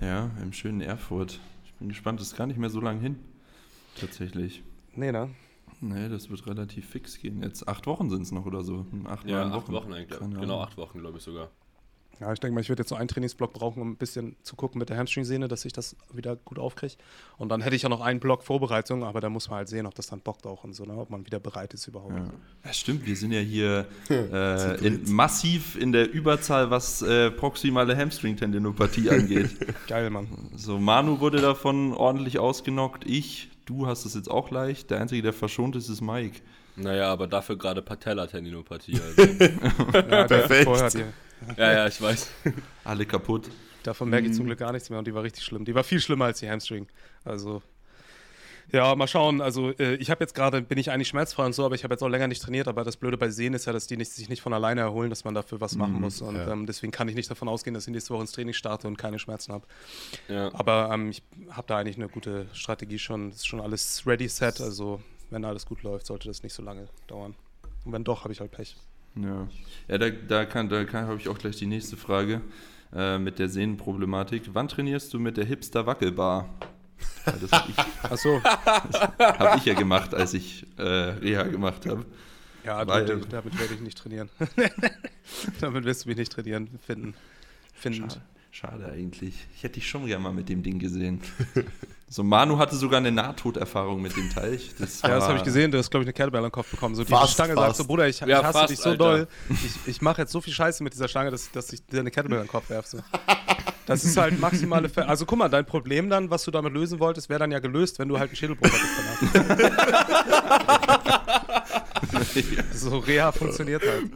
Ja, 0.00 0.30
im 0.42 0.52
schönen 0.52 0.80
Erfurt. 0.80 1.40
Ich 1.64 1.72
bin 1.74 1.88
gespannt, 1.88 2.20
das 2.20 2.28
ist 2.28 2.36
gar 2.36 2.46
nicht 2.46 2.58
mehr 2.58 2.70
so 2.70 2.80
lange 2.80 3.00
hin. 3.00 3.18
Tatsächlich. 3.98 4.62
Nee, 4.94 5.12
ne? 5.12 5.30
Nee, 5.88 6.08
das 6.08 6.30
wird 6.30 6.46
relativ 6.46 6.88
fix 6.88 7.18
gehen. 7.18 7.42
Jetzt 7.42 7.68
acht 7.68 7.86
Wochen 7.86 8.08
sind 8.08 8.22
es 8.22 8.32
noch 8.32 8.46
oder 8.46 8.62
so. 8.62 8.86
Acht, 9.04 9.28
ja, 9.28 9.44
acht 9.44 9.54
Wochen, 9.54 9.72
Wochen 9.72 9.92
eigentlich. 9.92 10.18
Genau, 10.18 10.60
acht 10.60 10.78
Wochen, 10.78 11.00
glaube 11.00 11.18
ich 11.18 11.24
sogar. 11.24 11.50
Ja, 12.20 12.32
ich 12.32 12.38
denke 12.38 12.54
mal, 12.54 12.60
ich 12.60 12.68
werde 12.68 12.80
jetzt 12.80 12.88
so 12.88 12.94
einen 12.94 13.08
Trainingsblock 13.08 13.52
brauchen, 13.52 13.82
um 13.82 13.90
ein 13.90 13.96
bisschen 13.96 14.36
zu 14.42 14.56
gucken 14.56 14.78
mit 14.78 14.88
der 14.88 14.96
Hamstring-Sehne, 14.96 15.48
dass 15.48 15.64
ich 15.64 15.72
das 15.72 15.96
wieder 16.12 16.36
gut 16.36 16.58
aufkriege. 16.58 16.94
Und 17.38 17.48
dann 17.48 17.60
hätte 17.60 17.74
ich 17.74 17.82
ja 17.82 17.88
noch 17.88 18.00
einen 18.00 18.20
Block 18.20 18.44
Vorbereitung, 18.44 19.02
aber 19.02 19.20
da 19.20 19.28
muss 19.28 19.48
man 19.48 19.58
halt 19.58 19.68
sehen, 19.68 19.84
ob 19.86 19.94
das 19.94 20.06
dann 20.06 20.20
bockt 20.20 20.46
auch 20.46 20.64
und 20.64 20.74
so, 20.74 20.84
ne? 20.84 20.96
ob 20.96 21.10
man 21.10 21.26
wieder 21.26 21.40
bereit 21.40 21.74
ist 21.74 21.88
überhaupt. 21.88 22.14
Ja, 22.14 22.30
ja 22.64 22.72
stimmt, 22.72 23.04
wir 23.04 23.16
sind 23.16 23.32
ja 23.32 23.40
hier 23.40 23.86
äh, 24.10 24.86
in, 24.86 25.12
massiv 25.12 25.76
in 25.76 25.92
der 25.92 26.10
Überzahl, 26.10 26.70
was 26.70 27.02
äh, 27.02 27.30
proximale 27.30 27.96
Hamstring-Tendinopathie 27.96 29.10
angeht. 29.10 29.50
Geil, 29.88 30.08
Mann. 30.10 30.28
So, 30.54 30.78
Manu 30.78 31.20
wurde 31.20 31.40
davon 31.40 31.92
ordentlich 31.92 32.38
ausgenockt, 32.38 33.04
ich, 33.06 33.50
du 33.64 33.86
hast 33.86 34.04
es 34.04 34.14
jetzt 34.14 34.30
auch 34.30 34.50
leicht. 34.50 34.90
Der 34.90 35.00
Einzige, 35.00 35.22
der 35.22 35.32
verschont 35.32 35.76
ist, 35.76 35.88
ist 35.88 36.00
Mike. 36.00 36.40
Naja, 36.76 37.10
aber 37.12 37.26
dafür 37.26 37.56
gerade 37.56 37.82
Patella-Tendinopathie. 37.82 39.00
Also. 39.16 40.08
ja, 40.08 40.24
Perfekt. 40.26 41.06
Ja, 41.56 41.72
ja, 41.72 41.86
ich 41.86 42.00
weiß. 42.00 42.30
Alle 42.84 43.06
kaputt. 43.06 43.50
Davon 43.82 44.08
merke 44.08 44.28
ich 44.28 44.32
zum 44.32 44.44
mhm. 44.44 44.48
Glück 44.48 44.58
gar 44.60 44.72
nichts 44.72 44.88
mehr 44.88 44.98
und 44.98 45.06
die 45.06 45.14
war 45.14 45.22
richtig 45.22 45.44
schlimm. 45.44 45.64
Die 45.64 45.74
war 45.74 45.84
viel 45.84 46.00
schlimmer 46.00 46.24
als 46.26 46.40
die 46.40 46.48
Hamstring. 46.48 46.86
Also 47.24 47.62
ja, 48.72 48.94
mal 48.94 49.06
schauen. 49.06 49.40
Also 49.40 49.70
äh, 49.78 49.94
ich 49.96 50.10
habe 50.10 50.22
jetzt 50.22 50.34
gerade, 50.34 50.62
bin 50.62 50.78
ich 50.78 50.90
eigentlich 50.90 51.08
schmerzfrei 51.08 51.44
und 51.44 51.54
so, 51.54 51.64
aber 51.64 51.74
ich 51.74 51.84
habe 51.84 51.94
jetzt 51.94 52.02
auch 52.02 52.08
länger 52.08 52.28
nicht 52.28 52.42
trainiert. 52.42 52.68
Aber 52.68 52.84
das 52.84 52.96
Blöde 52.96 53.16
bei 53.16 53.28
Sehen 53.30 53.54
ist 53.54 53.66
ja, 53.66 53.72
dass 53.72 53.86
die 53.86 53.96
nicht, 53.96 54.12
sich 54.12 54.28
nicht 54.28 54.42
von 54.42 54.52
alleine 54.52 54.80
erholen, 54.80 55.10
dass 55.10 55.24
man 55.24 55.34
dafür 55.34 55.60
was 55.60 55.76
machen 55.76 55.94
mhm, 55.94 56.00
muss. 56.00 56.20
Und 56.20 56.36
ja. 56.36 56.50
ähm, 56.50 56.66
deswegen 56.66 56.92
kann 56.92 57.08
ich 57.08 57.14
nicht 57.14 57.30
davon 57.30 57.48
ausgehen, 57.48 57.74
dass 57.74 57.86
ich 57.86 57.92
nächste 57.92 58.14
Woche 58.14 58.22
ins 58.22 58.32
Training 58.32 58.54
starte 58.54 58.88
und 58.88 58.96
keine 58.96 59.18
Schmerzen 59.18 59.52
habe. 59.52 59.66
Ja. 60.28 60.52
Aber 60.54 60.90
ähm, 60.92 61.10
ich 61.10 61.22
habe 61.50 61.66
da 61.66 61.78
eigentlich 61.78 61.96
eine 61.96 62.08
gute 62.08 62.46
Strategie 62.52 62.98
schon. 62.98 63.28
Es 63.28 63.36
ist 63.36 63.46
schon 63.46 63.60
alles 63.60 64.06
ready 64.06 64.28
set. 64.28 64.60
Also 64.60 65.00
wenn 65.30 65.44
alles 65.44 65.66
gut 65.66 65.82
läuft, 65.82 66.06
sollte 66.06 66.28
das 66.28 66.42
nicht 66.42 66.54
so 66.54 66.62
lange 66.62 66.88
dauern. 67.06 67.34
Und 67.84 67.92
wenn 67.92 68.04
doch, 68.04 68.24
habe 68.24 68.32
ich 68.32 68.40
halt 68.40 68.50
Pech. 68.50 68.76
Ja, 69.16 69.48
ja 69.88 69.98
da, 69.98 70.10
da, 70.10 70.44
kann, 70.44 70.68
da 70.68 70.84
kann, 70.84 71.06
habe 71.06 71.18
ich 71.18 71.28
auch 71.28 71.38
gleich 71.38 71.56
die 71.56 71.66
nächste 71.66 71.96
Frage 71.96 72.40
äh, 72.94 73.18
mit 73.18 73.38
der 73.38 73.48
Sehnenproblematik. 73.48 74.50
Wann 74.52 74.68
trainierst 74.68 75.12
du 75.12 75.18
mit 75.18 75.36
der 75.36 75.44
Hipster 75.44 75.86
Wackelbar? 75.86 76.48
Das 77.24 77.52
habe 77.52 77.70
ich, 77.70 77.76
Ach 78.02 78.16
so. 78.16 78.42
hab 78.42 79.56
ich 79.56 79.64
ja 79.64 79.74
gemacht, 79.74 80.14
als 80.14 80.34
ich 80.34 80.66
äh, 80.76 80.82
Reha 80.82 81.44
gemacht 81.44 81.86
habe. 81.86 82.04
Ja, 82.64 82.86
Weil, 82.86 83.04
damit, 83.04 83.32
damit 83.32 83.58
werde 83.58 83.74
ich 83.74 83.80
nicht 83.80 83.98
trainieren. 83.98 84.30
damit 85.60 85.84
wirst 85.84 86.04
du 86.04 86.08
mich 86.08 86.16
nicht 86.16 86.32
trainieren 86.32 86.78
finden. 86.86 87.14
finden. 87.74 88.10
Schade. 88.10 88.22
Schade 88.50 88.92
eigentlich. 88.92 89.34
Ich 89.56 89.64
hätte 89.64 89.74
dich 89.74 89.88
schon 89.88 90.06
gerne 90.06 90.22
mal 90.22 90.32
mit 90.32 90.48
dem 90.48 90.62
Ding 90.62 90.78
gesehen. 90.78 91.20
So, 92.06 92.22
Manu 92.22 92.58
hatte 92.58 92.76
sogar 92.76 92.98
eine 92.98 93.10
Nahtoderfahrung 93.10 94.00
mit 94.00 94.16
dem 94.16 94.30
Teich. 94.30 94.70
Das 94.78 95.02
ja, 95.02 95.08
das 95.08 95.24
habe 95.24 95.38
ich 95.38 95.42
gesehen. 95.42 95.72
Du 95.72 95.78
hast, 95.78 95.90
glaube 95.90 96.04
ich, 96.04 96.06
eine 96.06 96.12
Kettlebell 96.12 96.44
am 96.44 96.52
Kopf 96.52 96.70
bekommen. 96.70 96.94
So, 96.94 97.02
die 97.02 97.10
fast, 97.10 97.32
Stange 97.32 97.54
fast. 97.54 97.66
sagt 97.66 97.76
so, 97.78 97.84
Bruder, 97.86 98.06
ich, 98.06 98.20
ja, 98.20 98.26
ich 98.28 98.34
hasse 98.34 98.52
fast, 98.52 98.70
dich 98.70 98.78
so 98.78 98.90
Alter. 98.90 99.04
doll. 99.04 99.28
Ich, 99.50 99.88
ich 99.88 100.00
mache 100.00 100.22
jetzt 100.22 100.30
so 100.30 100.40
viel 100.40 100.52
Scheiße 100.52 100.84
mit 100.84 100.92
dieser 100.92 101.08
Stange, 101.08 101.32
dass, 101.32 101.50
dass 101.50 101.72
ich 101.72 101.84
dir 101.84 101.98
eine 101.98 102.12
Kettlebell 102.12 102.38
am 102.40 102.46
Kopf 102.46 102.70
werfe. 102.70 102.88
So. 102.88 102.98
Das 103.86 104.04
ist 104.04 104.16
halt 104.16 104.40
maximale 104.40 104.88
Ver 104.88 105.08
Also 105.08 105.26
guck 105.26 105.38
mal, 105.38 105.48
dein 105.48 105.66
Problem 105.66 106.08
dann, 106.08 106.30
was 106.30 106.44
du 106.44 106.50
damit 106.50 106.72
lösen 106.72 107.00
wolltest, 107.00 107.28
wäre 107.28 107.40
dann 107.40 107.52
ja 107.52 107.58
gelöst, 107.58 107.98
wenn 107.98 108.08
du 108.08 108.18
halt 108.18 108.30
einen 108.30 108.36
Schädelbruch 108.36 108.70
hättest 108.70 108.94
so 112.74 112.98
Reha 112.98 113.32
funktioniert 113.32 113.82
halt. 113.82 114.10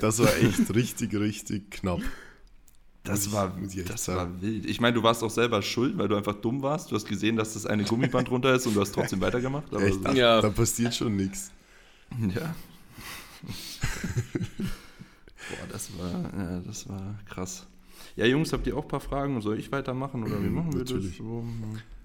Das 0.00 0.18
war 0.18 0.34
echt 0.36 0.74
richtig, 0.74 1.14
richtig 1.14 1.70
knapp. 1.70 2.00
Das, 3.04 3.32
war, 3.32 3.54
das 3.86 4.08
war 4.08 4.40
wild. 4.40 4.64
Ich 4.64 4.80
meine, 4.80 4.94
du 4.94 5.02
warst 5.02 5.22
auch 5.22 5.30
selber 5.30 5.60
schuld, 5.60 5.98
weil 5.98 6.08
du 6.08 6.16
einfach 6.16 6.34
dumm 6.34 6.62
warst. 6.62 6.90
Du 6.90 6.96
hast 6.96 7.06
gesehen, 7.06 7.36
dass 7.36 7.52
das 7.52 7.66
eine 7.66 7.84
Gummiband 7.84 8.30
runter 8.30 8.54
ist 8.54 8.66
und 8.66 8.74
du 8.74 8.80
hast 8.80 8.94
trotzdem 8.94 9.20
weitergemacht. 9.20 9.66
Aber 9.72 9.82
Echt? 9.82 10.02
So. 10.02 10.12
Ja. 10.12 10.40
Da 10.40 10.48
passiert 10.48 10.94
schon 10.94 11.14
nichts. 11.16 11.50
Ja. 12.34 12.54
Boah, 15.50 15.66
das 15.70 15.90
war, 15.98 16.10
ja, 16.10 16.60
das 16.66 16.88
war 16.88 17.18
krass. 17.28 17.66
Ja, 18.16 18.26
Jungs, 18.26 18.52
habt 18.52 18.66
ihr 18.66 18.76
auch 18.76 18.82
ein 18.82 18.88
paar 18.88 19.00
Fragen? 19.00 19.40
Soll 19.40 19.58
ich 19.58 19.72
weitermachen 19.72 20.22
oder 20.22 20.42
wie 20.42 20.48
machen 20.48 20.72
wir 20.72 20.80
Natürlich. 20.80 21.18
das? 21.18 21.26
So, 21.26 21.44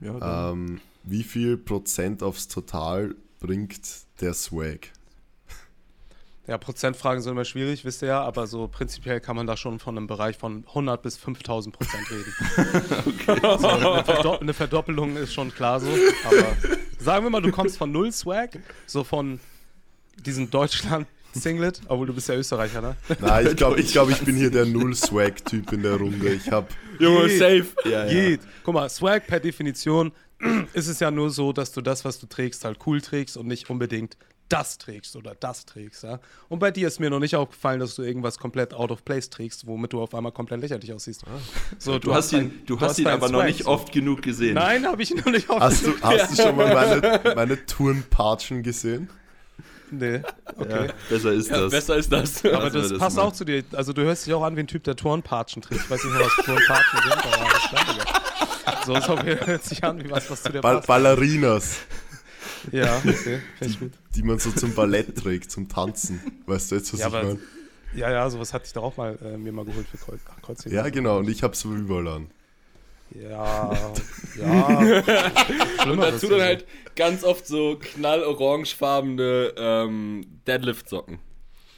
ja, 0.02 0.52
Ähm, 0.52 0.82
wie 1.04 1.24
viel 1.24 1.58
Prozent 1.58 2.24
aufs 2.24 2.48
Total 2.48 3.16
bringt 3.40 3.82
der 4.22 4.34
Swag? 4.34 4.92
Ja, 6.48 6.58
Prozentfragen 6.58 7.22
sind 7.22 7.34
immer 7.34 7.46
schwierig, 7.46 7.86
wisst 7.86 8.02
ihr 8.02 8.08
ja, 8.08 8.24
aber 8.24 8.48
so 8.48 8.68
prinzipiell 8.68 9.20
kann 9.20 9.36
man 9.36 9.46
da 9.46 9.56
schon 9.56 9.78
von 9.78 9.96
einem 9.96 10.08
Bereich 10.08 10.36
von 10.36 10.66
100 10.70 11.00
bis 11.00 11.16
5000 11.16 11.76
Prozent 11.76 12.10
reden. 12.10 12.34
so, 13.60 13.68
eine, 13.68 14.04
Verdo 14.04 14.38
eine 14.40 14.54
Verdoppelung 14.56 15.16
ist 15.16 15.32
schon 15.32 15.54
klar 15.54 15.80
so, 15.80 15.90
aber 16.24 16.58
sagen 16.98 17.24
wir 17.24 17.30
mal, 17.30 17.44
du 17.44 17.52
kommst 17.52 17.78
von 17.78 17.92
null 17.92 18.12
Swag, 18.12 18.58
so 18.88 19.04
von 19.04 19.40
diesem 20.26 20.50
Deutschland-Singlet, 21.34 21.82
obwohl 21.88 22.08
du 22.08 22.14
bist 22.14 22.28
ja 22.30 22.36
Österreicher, 22.36 22.82
ne? 22.82 22.96
Nein, 23.20 23.48
ich 23.48 23.56
glaube, 23.56 23.80
ich, 23.80 23.92
glaub, 23.92 24.10
ich 24.10 24.20
bin 24.22 24.36
hier 24.36 24.52
der 24.52 24.66
Null-Swag-Typ 24.66 25.72
in 25.74 25.84
der 25.84 25.96
Runde. 25.96 26.30
Ich 26.34 26.52
habe 26.52 26.68
Junge, 27.00 27.28
Geht. 27.28 27.40
safe. 27.40 27.66
ja, 27.90 28.06
ja. 28.06 28.10
Geht. 28.12 28.42
Guck 28.64 28.74
mal, 28.74 28.90
Swag 28.90 29.28
per 29.28 29.40
Definition 29.40 30.12
ist 30.74 30.88
es 30.88 31.00
ja 31.00 31.12
nur 31.12 31.30
so, 31.30 31.54
dass 31.54 31.72
du 31.72 31.82
das, 31.82 32.06
was 32.06 32.20
du 32.20 32.28
trägst, 32.28 32.66
halt 32.66 32.80
cool 32.86 33.02
trägst 33.02 33.38
und 33.38 33.48
nicht 33.48 33.70
unbedingt 33.70 34.18
das 34.48 34.80
trägst 34.80 35.16
oder 35.16 35.36
das 35.36 35.66
trägst, 35.68 36.02
ja. 36.04 36.20
Und 36.48 36.58
bei 36.58 36.72
dir 36.72 36.88
ist 36.88 37.00
mir 37.00 37.12
noch 37.12 37.20
nicht 37.20 37.36
aufgefallen, 37.36 37.80
dass 37.80 37.94
du 37.94 38.02
irgendwas 38.02 38.40
komplett 38.40 38.74
out 38.74 38.90
of 38.90 39.06
place 39.06 39.30
trägst, 39.30 39.68
womit 39.68 39.94
du 39.94 40.02
auf 40.02 40.16
einmal 40.16 40.32
komplett 40.32 40.62
lächerlich 40.62 40.92
aussiehst. 40.92 41.24
So, 41.78 42.00
Du, 42.00 42.16
hast 42.16 42.34
ihn, 42.34 42.52
du 42.66 42.80
hast 42.80 42.98
ihn 42.98 43.06
deinen 43.06 43.14
aber 43.18 43.30
noch 43.30 43.40
Swag, 43.42 43.48
nicht 43.48 43.64
so. 43.66 43.70
oft 43.70 43.92
genug 43.92 44.24
gesehen. 44.24 44.56
Nein, 44.56 44.88
habe 44.88 45.04
ich 45.04 45.14
noch 45.14 45.28
nicht 45.28 45.48
Hast 45.50 45.86
du, 45.86 45.90
aufgefallen. 45.90 46.20
hast 46.22 46.40
du 46.40 46.42
schon 46.42 46.56
mal 46.56 46.74
meine, 46.74 47.22
meine 47.36 47.64
Turnpatschen 47.68 48.64
gesehen? 48.64 49.08
Nee, 49.92 50.22
okay. 50.58 50.88
Ja, 50.88 50.94
besser 51.10 51.32
ist 51.34 51.50
Ja, 51.50 51.62
das. 51.62 51.72
besser 51.72 51.98
ist 51.98 52.12
das. 52.12 52.46
Aber 52.46 52.64
Lassen 52.66 52.74
das, 52.78 52.90
das 52.90 52.98
passt 53.00 53.16
mal. 53.18 53.24
auch 53.24 53.34
zu 53.34 53.46
dir. 53.46 53.64
Also 53.74 53.94
du 53.94 54.02
hörst 54.04 54.26
dich 54.26 54.34
auch 54.34 54.44
an 54.44 54.56
wie 54.56 54.62
ein 54.62 54.68
Typ, 54.68 54.84
der 54.84 54.96
Turnpatschen 54.96 55.62
trägt. 55.62 55.82
Ich 55.82 55.90
weiß 55.90 56.04
nicht 56.04 56.14
mehr, 56.14 56.26
was 56.26 56.46
Turnpatschen 56.46 57.00
sind, 57.02 57.14
aber 57.14 57.94
Digga. 57.94 58.86
So, 58.86 58.96
so 59.00 59.24
hört 59.24 59.64
sich 59.64 59.84
an 59.84 60.04
wie 60.04 60.10
was, 60.12 60.30
was 60.30 60.44
zu 60.44 60.52
dir 60.52 60.62
Ball 60.62 60.76
passt. 60.76 60.88
Ballerinas, 60.88 61.78
Ja, 62.72 62.98
okay, 62.98 63.40
gut. 63.80 63.92
die 64.16 64.24
man 64.24 64.38
so 64.40 64.52
zum 64.52 64.74
Ballett 64.76 65.16
trägt, 65.18 65.52
zum 65.52 65.68
Tanzen. 65.70 66.20
Weißt 66.46 66.72
du 66.72 66.76
jetzt, 66.76 66.94
was 66.94 67.00
Ja, 67.00 67.08
ich 67.08 67.14
meine? 67.14 67.40
Ja, 67.96 68.12
ja, 68.12 68.30
sowas 68.30 68.54
hatte 68.54 68.66
ich 68.68 68.74
doch 68.74 68.84
auch 68.84 68.98
mal 68.98 69.18
äh, 69.24 69.38
mir 69.38 69.52
mal 69.52 69.66
geholt 69.66 69.88
für 69.90 69.98
Kreuz, 69.98 70.20
ach, 70.32 70.42
Kreuzheben. 70.44 70.76
Ja, 70.78 70.88
genau. 70.90 71.18
Und 71.20 71.30
ich 71.30 71.42
habe 71.42 71.56
so 71.56 71.74
überall 71.74 72.08
an. 72.08 72.28
Ja, 73.12 73.72
ja. 74.38 75.04
Schlimmer 75.84 76.12
Dazu 76.12 76.28
dann 76.28 76.42
halt 76.42 76.68
ganz 76.96 77.24
oft 77.24 77.48
so 77.48 77.78
knallorangefarbene 77.80 79.54
ähm, 79.58 80.26
Deadlift-Socken. 80.48 81.20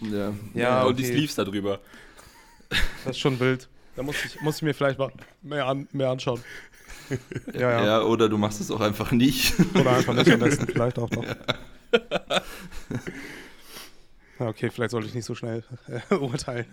Ja. 0.01 0.33
Ja, 0.53 0.83
Und 0.83 0.99
die. 0.99 1.05
Sleeves 1.05 1.35
da 1.35 1.43
drüber. 1.43 1.79
Das 2.69 3.15
ist 3.15 3.19
schon 3.19 3.39
wild. 3.39 3.69
Da 3.95 4.03
muss 4.03 4.15
ich, 4.25 4.41
muss 4.41 4.57
ich 4.57 4.61
mir 4.63 4.73
vielleicht 4.73 4.99
mal 4.99 5.11
mehr, 5.41 5.67
an, 5.67 5.87
mehr 5.91 6.09
anschauen. 6.09 6.43
Ja, 7.53 7.59
ja. 7.71 7.85
Ja, 7.85 8.01
oder 8.03 8.29
du 8.29 8.37
machst 8.37 8.61
es 8.61 8.71
auch 8.71 8.79
einfach 8.79 9.11
nicht. 9.11 9.53
Oder 9.75 9.97
einfach 9.97 10.13
nicht 10.13 10.31
am 10.31 10.39
besten, 10.39 10.65
vielleicht 10.65 10.97
auch 10.97 11.09
noch. 11.09 11.25
Ja, 14.39 14.47
okay, 14.47 14.71
vielleicht 14.71 14.91
sollte 14.91 15.07
ich 15.07 15.13
nicht 15.13 15.25
so 15.25 15.35
schnell 15.35 15.63
äh, 15.87 16.15
urteilen. 16.15 16.65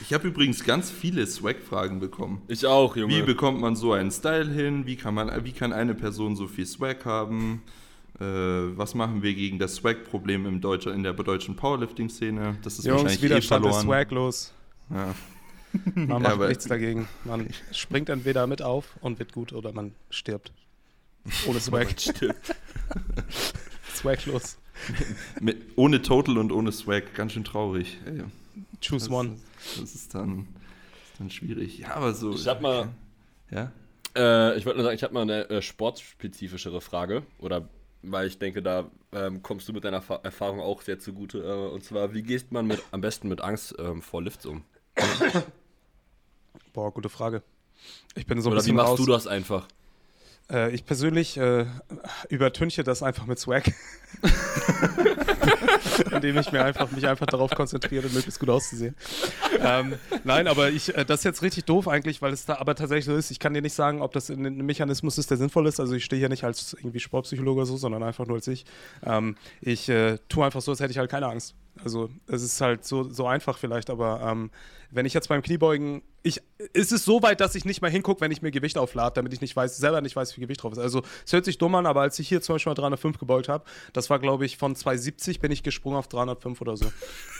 Ich 0.00 0.12
habe 0.12 0.28
übrigens 0.28 0.64
ganz 0.64 0.90
viele 0.90 1.26
Swag-Fragen 1.26 2.00
bekommen. 2.00 2.42
Ich 2.48 2.66
auch, 2.66 2.96
Junge. 2.96 3.14
Wie 3.14 3.22
bekommt 3.22 3.60
man 3.60 3.76
so 3.76 3.92
einen 3.92 4.10
Style 4.10 4.50
hin? 4.52 4.86
Wie 4.86 4.96
kann, 4.96 5.14
man, 5.14 5.44
wie 5.44 5.52
kann 5.52 5.72
eine 5.72 5.94
Person 5.94 6.34
so 6.36 6.46
viel 6.48 6.66
Swag 6.66 7.04
haben? 7.04 7.62
Äh, 8.20 8.24
was 8.24 8.94
machen 8.94 9.22
wir 9.22 9.34
gegen 9.34 9.58
das 9.60 9.76
Swag-Problem 9.76 10.46
in 10.46 10.60
der 11.04 11.12
deutschen 11.14 11.54
Powerlifting-Szene? 11.56 12.58
Das 12.62 12.78
ist 12.78 12.84
Jungs, 12.86 13.02
wahrscheinlich 13.02 13.22
eh 13.22 13.24
Widerstand 13.26 13.64
ist 13.66 13.76
verloren. 13.76 13.86
swaglos. 13.86 14.52
Ja. 14.90 15.14
Man 15.94 16.08
Ja, 16.08 16.18
macht 16.18 16.32
aber- 16.32 16.48
nichts 16.48 16.64
dagegen. 16.66 17.06
Man 17.24 17.48
springt 17.72 18.08
entweder 18.08 18.46
mit 18.48 18.62
auf 18.62 18.96
und 19.00 19.18
wird 19.20 19.32
gut 19.32 19.52
oder 19.52 19.72
man 19.72 19.94
stirbt. 20.10 20.52
Ohne 21.46 21.60
Swag. 21.60 21.88
Swaglos. 23.94 24.58
Mit, 25.40 25.58
ohne 25.76 26.02
Total 26.02 26.38
und 26.38 26.52
ohne 26.52 26.72
Swag, 26.72 27.14
ganz 27.14 27.32
schön 27.32 27.44
traurig. 27.44 27.98
Ey, 28.06 28.22
Choose 28.80 29.08
das, 29.08 29.10
one. 29.10 29.36
Das 29.80 29.94
ist 29.94 30.14
dann, 30.14 30.48
das 30.54 31.10
ist 31.12 31.20
dann 31.20 31.30
schwierig. 31.30 31.78
Ja, 31.78 31.94
aber 31.94 32.14
so. 32.14 32.32
Ich 32.34 32.46
hab 32.46 32.60
mal- 32.60 32.88
Ja? 33.50 33.72
Äh, 34.16 34.56
ich 34.58 34.64
wollte 34.66 34.78
nur 34.78 34.84
sagen, 34.84 34.96
ich 34.96 35.02
habe 35.02 35.14
mal 35.14 35.22
eine 35.22 35.48
äh, 35.50 35.62
sportspezifischere 35.62 36.80
Frage. 36.80 37.22
Oder 37.38 37.68
weil 38.02 38.26
ich 38.28 38.38
denke, 38.38 38.62
da 38.62 38.90
ähm, 39.12 39.42
kommst 39.42 39.68
du 39.68 39.72
mit 39.72 39.84
deiner 39.84 40.00
Fa 40.02 40.20
Erfahrung 40.22 40.60
auch 40.60 40.82
sehr 40.82 40.98
zugute. 40.98 41.38
Äh, 41.42 41.74
und 41.74 41.82
zwar, 41.84 42.14
wie 42.14 42.22
gehst 42.22 42.52
man 42.52 42.66
mit, 42.66 42.82
am 42.92 43.00
besten 43.00 43.28
mit 43.28 43.40
Angst 43.40 43.74
ähm, 43.78 44.02
vor 44.02 44.22
Lifts 44.22 44.46
um? 44.46 44.62
Boah, 46.72 46.92
gute 46.92 47.08
Frage. 47.08 47.42
Ich 48.14 48.26
bin 48.26 48.40
so 48.40 48.50
ein 48.50 48.54
Oder 48.56 48.64
wie 48.66 48.72
machst 48.72 48.92
raus. 48.92 48.98
du 48.98 49.06
das 49.06 49.26
einfach? 49.26 49.66
Äh, 50.50 50.74
ich 50.74 50.84
persönlich 50.84 51.36
äh, 51.36 51.66
übertünche 52.28 52.82
das 52.84 53.02
einfach 53.02 53.26
mit 53.26 53.38
Swag. 53.38 53.64
Indem 56.18 56.38
ich 56.38 56.52
mir 56.52 56.64
einfach, 56.64 56.90
mich 56.90 57.06
einfach 57.06 57.26
darauf 57.26 57.50
konzentriere, 57.50 58.08
möglichst 58.08 58.38
gut 58.38 58.50
auszusehen. 58.50 58.94
ähm, 59.60 59.94
nein, 60.24 60.46
aber 60.46 60.70
ich, 60.70 60.94
äh, 60.96 61.04
das 61.04 61.20
ist 61.20 61.24
jetzt 61.24 61.42
richtig 61.42 61.64
doof 61.64 61.88
eigentlich, 61.88 62.20
weil 62.22 62.32
es 62.32 62.44
da 62.44 62.56
aber 62.58 62.74
tatsächlich 62.74 63.06
so 63.06 63.16
ist. 63.16 63.30
Ich 63.30 63.38
kann 63.38 63.54
dir 63.54 63.62
nicht 63.62 63.74
sagen, 63.74 64.02
ob 64.02 64.12
das 64.12 64.28
ein 64.28 64.56
Mechanismus 64.66 65.18
ist, 65.18 65.30
der 65.30 65.36
sinnvoll 65.36 65.66
ist. 65.66 65.80
Also 65.80 65.94
ich 65.94 66.04
stehe 66.04 66.20
hier 66.20 66.28
nicht 66.28 66.44
als 66.44 66.74
irgendwie 66.74 67.00
Sportpsychologe 67.00 67.60
oder 67.60 67.66
so, 67.66 67.76
sondern 67.76 68.02
einfach 68.02 68.26
nur 68.26 68.36
als 68.36 68.46
ich. 68.48 68.64
Ähm, 69.04 69.36
ich 69.60 69.88
äh, 69.88 70.18
tue 70.28 70.44
einfach 70.44 70.60
so, 70.60 70.70
als 70.72 70.80
hätte 70.80 70.92
ich 70.92 70.98
halt 70.98 71.10
keine 71.10 71.26
Angst. 71.26 71.54
Also 71.84 72.10
es 72.26 72.42
ist 72.42 72.60
halt 72.60 72.84
so, 72.84 73.04
so 73.04 73.26
einfach 73.26 73.58
vielleicht, 73.58 73.90
aber 73.90 74.20
ähm, 74.22 74.50
wenn 74.90 75.06
ich 75.06 75.14
jetzt 75.14 75.28
beim 75.28 75.42
Kniebeugen, 75.42 76.02
ich, 76.22 76.42
ist 76.72 76.92
es 76.92 77.04
so 77.04 77.22
weit, 77.22 77.40
dass 77.40 77.54
ich 77.54 77.64
nicht 77.64 77.80
mal 77.80 77.90
hingucke, 77.90 78.20
wenn 78.20 78.32
ich 78.32 78.42
mir 78.42 78.50
Gewicht 78.50 78.76
auflade, 78.76 79.14
damit 79.14 79.32
ich 79.32 79.40
nicht 79.40 79.54
weiß, 79.54 79.76
selber 79.76 80.00
nicht 80.00 80.16
weiß, 80.16 80.30
wie 80.30 80.34
viel 80.34 80.44
Gewicht 80.44 80.62
drauf 80.62 80.72
ist. 80.72 80.78
Also 80.78 81.02
es 81.24 81.32
hört 81.32 81.44
sich 81.44 81.58
dumm 81.58 81.74
an, 81.74 81.86
aber 81.86 82.02
als 82.02 82.18
ich 82.18 82.28
hier 82.28 82.42
zum 82.42 82.56
Beispiel 82.56 82.70
mal 82.70 82.74
305 82.74 83.18
gebeugt 83.18 83.48
habe, 83.48 83.64
das 83.92 84.10
war 84.10 84.18
glaube 84.18 84.44
ich 84.44 84.56
von 84.56 84.74
270 84.74 85.40
bin 85.40 85.52
ich 85.52 85.62
gesprungen 85.62 85.96
auf 85.96 86.08
305 86.08 86.60
oder 86.60 86.76
so. 86.76 86.86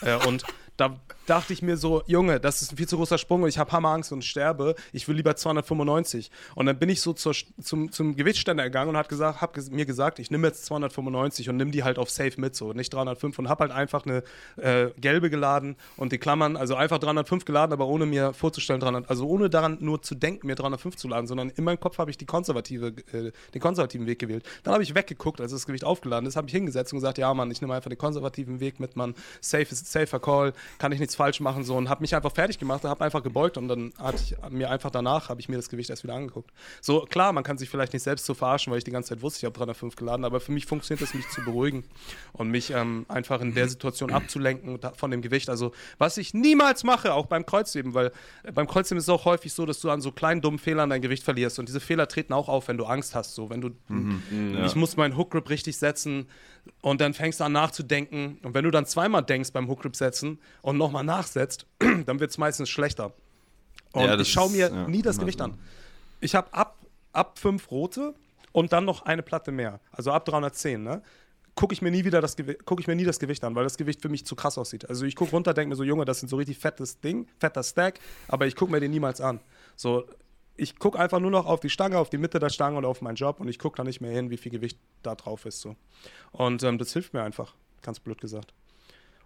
äh, 0.02 0.14
und 0.26 0.44
da 0.78 0.96
dachte 1.26 1.52
ich 1.52 1.60
mir 1.60 1.76
so, 1.76 2.02
Junge, 2.06 2.38
das 2.38 2.62
ist 2.62 2.72
ein 2.72 2.76
viel 2.76 2.88
zu 2.88 2.96
großer 2.96 3.18
Sprung 3.18 3.42
und 3.42 3.48
ich 3.48 3.58
habe 3.58 3.72
Hammerangst 3.72 4.12
und 4.12 4.24
sterbe. 4.24 4.76
Ich 4.92 5.08
will 5.08 5.16
lieber 5.16 5.34
295. 5.34 6.30
Und 6.54 6.66
dann 6.66 6.78
bin 6.78 6.88
ich 6.88 7.00
so 7.00 7.12
zur, 7.12 7.34
zum, 7.60 7.90
zum 7.90 8.14
Gewichtsständer 8.14 8.62
gegangen 8.62 8.90
und 8.90 8.96
hat 8.96 9.08
gesagt, 9.08 9.40
hab 9.40 9.54
ges 9.54 9.70
mir 9.70 9.86
gesagt, 9.86 10.20
ich 10.20 10.30
nehme 10.30 10.46
jetzt 10.46 10.64
295 10.66 11.48
und 11.48 11.56
nimm 11.56 11.72
die 11.72 11.82
halt 11.82 11.98
auf 11.98 12.10
Safe 12.10 12.32
mit, 12.36 12.54
so 12.54 12.72
nicht 12.72 12.94
305 12.94 13.40
und 13.40 13.48
habe 13.48 13.62
halt 13.62 13.72
einfach 13.72 14.06
eine 14.06 14.22
äh, 14.56 14.90
gelbe 15.00 15.30
geladen 15.30 15.76
und 15.96 16.12
die 16.12 16.18
Klammern, 16.18 16.56
also 16.56 16.76
einfach 16.76 16.98
305 16.98 17.44
geladen, 17.44 17.72
aber 17.72 17.88
ohne 17.88 18.06
mir 18.06 18.32
vorzustellen, 18.32 18.67
300, 18.76 19.08
also 19.08 19.26
ohne 19.26 19.50
daran 19.50 19.78
nur 19.80 20.02
zu 20.02 20.14
denken, 20.14 20.46
mir 20.46 20.54
305 20.54 20.96
zu 20.96 21.08
laden, 21.08 21.26
sondern 21.26 21.50
in 21.50 21.64
meinem 21.64 21.80
Kopf 21.80 21.98
habe 21.98 22.10
ich 22.10 22.18
die 22.18 22.26
konservative, 22.26 22.88
äh, 23.12 23.32
den 23.54 23.60
konservativen 23.60 24.06
Weg 24.06 24.18
gewählt. 24.18 24.44
Dann 24.62 24.74
habe 24.74 24.82
ich 24.82 24.94
weggeguckt, 24.94 25.40
als 25.40 25.52
das 25.52 25.66
Gewicht 25.66 25.84
aufgeladen 25.84 26.26
ist, 26.26 26.36
habe 26.36 26.46
ich 26.46 26.52
hingesetzt 26.52 26.92
und 26.92 26.98
gesagt, 26.98 27.18
ja 27.18 27.32
Mann, 27.32 27.50
ich 27.50 27.60
nehme 27.60 27.74
einfach 27.74 27.88
den 27.88 27.98
konservativen 27.98 28.60
Weg 28.60 28.80
mit, 28.80 28.96
Mann, 28.96 29.14
safe 29.40 29.66
ist 29.70 29.90
safer 29.90 30.20
Call, 30.20 30.52
kann 30.78 30.92
ich 30.92 31.00
nichts 31.00 31.14
falsch 31.14 31.40
machen, 31.40 31.64
so 31.64 31.76
und 31.76 31.88
habe 31.88 32.02
mich 32.02 32.14
einfach 32.14 32.32
fertig 32.32 32.58
gemacht, 32.58 32.84
habe 32.84 33.04
einfach 33.04 33.22
gebeugt 33.22 33.56
und 33.56 33.68
dann 33.68 33.92
hatte 33.98 34.22
ich 34.22 34.36
mir 34.50 34.70
einfach 34.70 34.90
danach, 34.90 35.28
habe 35.28 35.40
ich 35.40 35.48
mir 35.48 35.56
das 35.56 35.68
Gewicht 35.68 35.90
erst 35.90 36.04
wieder 36.04 36.14
angeguckt. 36.14 36.50
So, 36.80 37.02
klar, 37.02 37.32
man 37.32 37.44
kann 37.44 37.58
sich 37.58 37.70
vielleicht 37.70 37.92
nicht 37.92 38.02
selbst 38.02 38.26
so 38.26 38.34
verarschen, 38.34 38.70
weil 38.70 38.78
ich 38.78 38.84
die 38.84 38.90
ganze 38.90 39.10
Zeit 39.10 39.22
wusste, 39.22 39.38
ich 39.38 39.44
habe 39.44 39.56
305 39.56 39.96
geladen, 39.96 40.24
aber 40.24 40.40
für 40.40 40.52
mich 40.52 40.66
funktioniert 40.66 41.02
das, 41.02 41.14
mich 41.14 41.28
zu 41.28 41.42
beruhigen 41.44 41.84
und 42.32 42.50
mich 42.50 42.70
ähm, 42.70 43.06
einfach 43.08 43.40
in 43.40 43.54
der 43.54 43.68
Situation 43.68 44.12
abzulenken 44.12 44.78
von 44.96 45.10
dem 45.10 45.22
Gewicht. 45.22 45.48
Also, 45.48 45.72
was 45.98 46.16
ich 46.16 46.34
niemals 46.34 46.84
mache, 46.84 47.14
auch 47.14 47.26
beim 47.26 47.46
Kreuzheben, 47.46 47.94
weil 47.94 48.12
beim 48.58 48.66
Kreuzheben 48.66 48.98
ist 48.98 49.04
es 49.04 49.08
auch 49.08 49.24
häufig 49.24 49.52
so, 49.52 49.66
dass 49.66 49.78
du 49.78 49.88
an 49.88 50.00
so 50.00 50.10
kleinen 50.10 50.40
dummen 50.40 50.58
Fehlern 50.58 50.90
dein 50.90 51.00
Gewicht 51.00 51.22
verlierst 51.22 51.60
und 51.60 51.68
diese 51.68 51.78
Fehler 51.78 52.08
treten 52.08 52.32
auch 52.32 52.48
auf, 52.48 52.66
wenn 52.66 52.76
du 52.76 52.86
Angst 52.86 53.14
hast, 53.14 53.36
so, 53.36 53.50
wenn 53.50 53.60
du, 53.60 53.70
ich 54.66 54.74
muss 54.74 54.96
meinen 54.96 55.16
Hookgrip 55.16 55.48
richtig 55.48 55.76
setzen 55.76 56.26
und 56.80 57.00
dann 57.00 57.14
fängst 57.14 57.38
du 57.38 57.44
an 57.44 57.52
nachzudenken 57.52 58.40
und 58.42 58.54
wenn 58.54 58.64
du 58.64 58.72
dann 58.72 58.84
zweimal 58.84 59.22
denkst 59.22 59.52
beim 59.52 59.68
Hookgrip 59.68 59.94
setzen 59.94 60.40
und 60.60 60.76
nochmal 60.76 61.04
nachsetzt, 61.04 61.66
dann 61.78 62.18
wird 62.18 62.32
es 62.32 62.38
meistens 62.38 62.68
schlechter. 62.68 63.12
Und 63.92 64.02
Ja, 64.02 64.18
ich 64.18 64.32
schaue 64.32 64.50
mir 64.50 64.72
ja, 64.72 64.88
nie 64.88 65.02
das 65.02 65.20
Gewicht 65.20 65.38
so. 65.38 65.44
an. 65.44 65.58
Ich 66.20 66.34
habe 66.34 66.52
ab, 66.52 66.80
ab 67.12 67.38
fünf 67.38 67.70
rote 67.70 68.12
und 68.50 68.72
dann 68.72 68.84
noch 68.84 69.02
eine 69.02 69.22
Platte 69.22 69.52
mehr. 69.52 69.78
Also 69.92 70.10
ab 70.10 70.24
310, 70.24 70.82
ne? 70.82 71.02
Gucke 71.58 71.72
ich 71.72 71.82
mir 71.82 71.90
nie 71.90 72.04
wieder 72.04 72.20
das 72.20 72.36
gucke 72.64 72.80
ich 72.80 72.86
mir 72.86 72.94
nie 72.94 73.02
das 73.02 73.18
Gewicht 73.18 73.42
an, 73.42 73.56
weil 73.56 73.64
das 73.64 73.76
Gewicht 73.76 74.00
für 74.00 74.08
mich 74.08 74.24
zu 74.24 74.36
krass 74.36 74.56
aussieht. 74.58 74.88
Also 74.88 75.04
ich 75.06 75.16
gucke 75.16 75.32
runter, 75.32 75.54
denke 75.54 75.70
mir 75.70 75.74
so, 75.74 75.82
Junge, 75.82 76.04
das 76.04 76.20
sind 76.20 76.28
so 76.28 76.36
richtig 76.36 76.56
fettes 76.56 77.00
Ding, 77.00 77.26
fetter 77.40 77.64
Stack, 77.64 77.98
aber 78.28 78.46
ich 78.46 78.54
gucke 78.54 78.70
mir 78.70 78.78
den 78.78 78.92
niemals 78.92 79.20
an. 79.20 79.40
So, 79.74 80.04
ich 80.54 80.78
gucke 80.78 80.96
einfach 81.00 81.18
nur 81.18 81.32
noch 81.32 81.46
auf 81.46 81.58
die 81.58 81.68
Stange, 81.68 81.98
auf 81.98 82.10
die 82.10 82.18
Mitte 82.18 82.38
der 82.38 82.50
Stange 82.50 82.78
und 82.78 82.84
auf 82.84 83.02
meinen 83.02 83.16
Job 83.16 83.40
und 83.40 83.48
ich 83.48 83.58
gucke 83.58 83.76
da 83.76 83.82
nicht 83.82 84.00
mehr 84.00 84.12
hin, 84.12 84.30
wie 84.30 84.36
viel 84.36 84.52
Gewicht 84.52 84.78
da 85.02 85.16
drauf 85.16 85.46
ist. 85.46 85.60
So. 85.60 85.74
Und 86.30 86.62
ähm, 86.62 86.78
das 86.78 86.92
hilft 86.92 87.12
mir 87.12 87.24
einfach, 87.24 87.56
ganz 87.82 87.98
blöd 87.98 88.20
gesagt. 88.20 88.54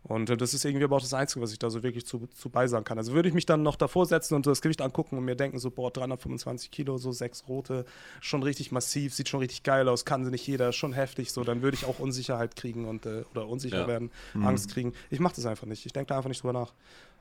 Und 0.04 0.30
äh, 0.30 0.36
das 0.36 0.52
ist 0.52 0.64
irgendwie 0.64 0.84
aber 0.84 0.96
auch 0.96 1.00
das 1.00 1.14
Einzige, 1.14 1.40
was 1.42 1.52
ich 1.52 1.58
da 1.58 1.70
so 1.70 1.82
wirklich 1.82 2.06
zu, 2.06 2.26
zu 2.26 2.50
beisagen 2.50 2.84
kann. 2.84 2.98
Also 2.98 3.12
würde 3.12 3.28
ich 3.28 3.34
mich 3.34 3.46
dann 3.46 3.62
noch 3.62 3.76
davor 3.76 4.06
setzen 4.06 4.34
und 4.34 4.46
das 4.46 4.60
Gewicht 4.60 4.80
angucken 4.80 5.16
und 5.16 5.24
mir 5.24 5.36
denken, 5.36 5.58
so, 5.58 5.70
boah, 5.70 5.92
325 5.92 6.70
Kilo, 6.70 6.98
so 6.98 7.12
sechs 7.12 7.48
rote, 7.48 7.84
schon 8.20 8.42
richtig 8.42 8.72
massiv, 8.72 9.14
sieht 9.14 9.28
schon 9.28 9.40
richtig 9.40 9.62
geil 9.62 9.88
aus, 9.88 10.04
kann 10.04 10.24
sie 10.24 10.30
nicht 10.30 10.46
jeder, 10.46 10.72
schon 10.72 10.92
heftig, 10.92 11.32
so, 11.32 11.44
dann 11.44 11.62
würde 11.62 11.76
ich 11.76 11.86
auch 11.86 11.98
Unsicherheit 11.98 12.56
kriegen 12.56 12.86
und 12.86 13.06
äh, 13.06 13.24
oder 13.30 13.48
unsicher 13.48 13.82
ja. 13.82 13.86
werden, 13.86 14.10
mhm. 14.34 14.46
Angst 14.46 14.70
kriegen. 14.70 14.92
Ich 15.10 15.20
mache 15.20 15.36
das 15.36 15.46
einfach 15.46 15.66
nicht. 15.66 15.86
Ich 15.86 15.92
denke 15.92 16.08
da 16.08 16.16
einfach 16.16 16.28
nicht 16.28 16.42
drüber 16.42 16.52
nach. 16.52 16.72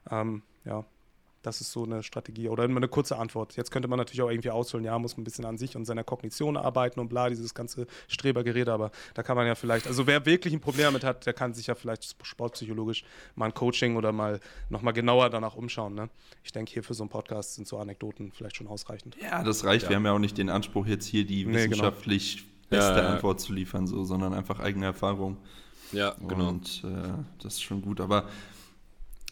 Ähm, 0.10 0.42
ja. 0.66 0.84
Das 1.42 1.62
ist 1.62 1.72
so 1.72 1.84
eine 1.84 2.04
Strategie 2.04 2.50
oder 2.50 2.66
immer 2.66 2.78
eine 2.78 2.88
kurze 2.88 3.18
Antwort. 3.18 3.56
Jetzt 3.56 3.72
könnte 3.72 3.88
man 3.88 3.98
natürlich 3.98 4.22
auch 4.22 4.30
irgendwie 4.30 4.52
ausholen, 4.52 4.86
ja, 4.86 4.98
muss 5.00 5.18
man 5.18 5.22
ein 5.22 5.24
bisschen 5.26 5.46
an 5.46 5.58
sich 5.58 5.76
und 5.76 5.86
seiner 5.86 6.04
Kognition 6.04 6.58
arbeiten 6.58 7.00
und 7.00 7.10
bla, 7.10 7.30
dieses 7.30 7.54
ganze 7.54 7.88
Strebergerede, 8.08 8.72
aber 8.72 8.92
da 9.14 9.24
kann 9.24 9.36
man 9.36 9.48
ja 9.48 9.56
vielleicht, 9.56 9.88
also 9.88 10.08
wer 10.08 10.26
wirklich 10.26 10.54
ein 10.54 10.60
Problem 10.60 10.86
damit 10.86 11.04
hat, 11.04 11.26
der 11.26 11.34
kann 11.34 11.54
sich 11.54 11.68
ja 11.68 11.76
vielleicht 11.76 12.16
sportpsychologisch 12.24 13.04
mal 13.36 13.46
ein 13.46 13.54
Coaching 13.54 13.96
oder 13.96 14.12
mal 14.12 14.40
nochmal 14.70 14.94
genauer 14.94 15.30
danach 15.30 15.56
umschauen. 15.56 15.96
Ne? 15.96 16.10
Ich 16.44 16.52
denke, 16.52 16.72
hier 16.72 16.84
für 16.84 16.94
so 16.94 17.04
einen 17.04 17.10
Podcast 17.10 17.56
sind 17.56 17.68
so 17.68 17.78
Anekdoten 17.78 18.32
vielleicht 18.32 18.58
schon 18.58 18.68
ausreichend. 18.68 19.18
Ja, 19.22 19.44
das 19.44 19.66
reicht. 19.66 19.84
Ja. 19.84 19.90
Wir 19.90 19.96
haben 19.98 20.06
ja 20.06 20.14
auch 20.14 20.20
nicht 20.20 20.38
den 20.38 20.50
Anspruch, 20.50 20.86
jetzt 20.86 21.06
hier 21.06 21.26
die 21.26 21.46
nee, 21.46 21.52
genau. 21.52 21.72
wissenschaftlich 21.72 22.38
genau. 22.38 22.48
beste 22.70 22.92
ja, 22.92 23.04
ja. 23.04 23.10
Antwort 23.14 23.40
zu 23.40 23.54
liefern, 23.54 23.88
so, 23.88 24.04
sondern 24.04 24.34
einfach 24.34 24.60
eigene 24.60 24.86
Erfahrung. 24.86 25.38
Ja, 25.92 26.16
genau. 26.28 26.50
Und 26.50 26.84
äh, 26.86 27.10
das 27.42 27.56
ist 27.56 27.64
schon 27.64 27.82
gut. 27.82 28.00
Aber 28.00 28.30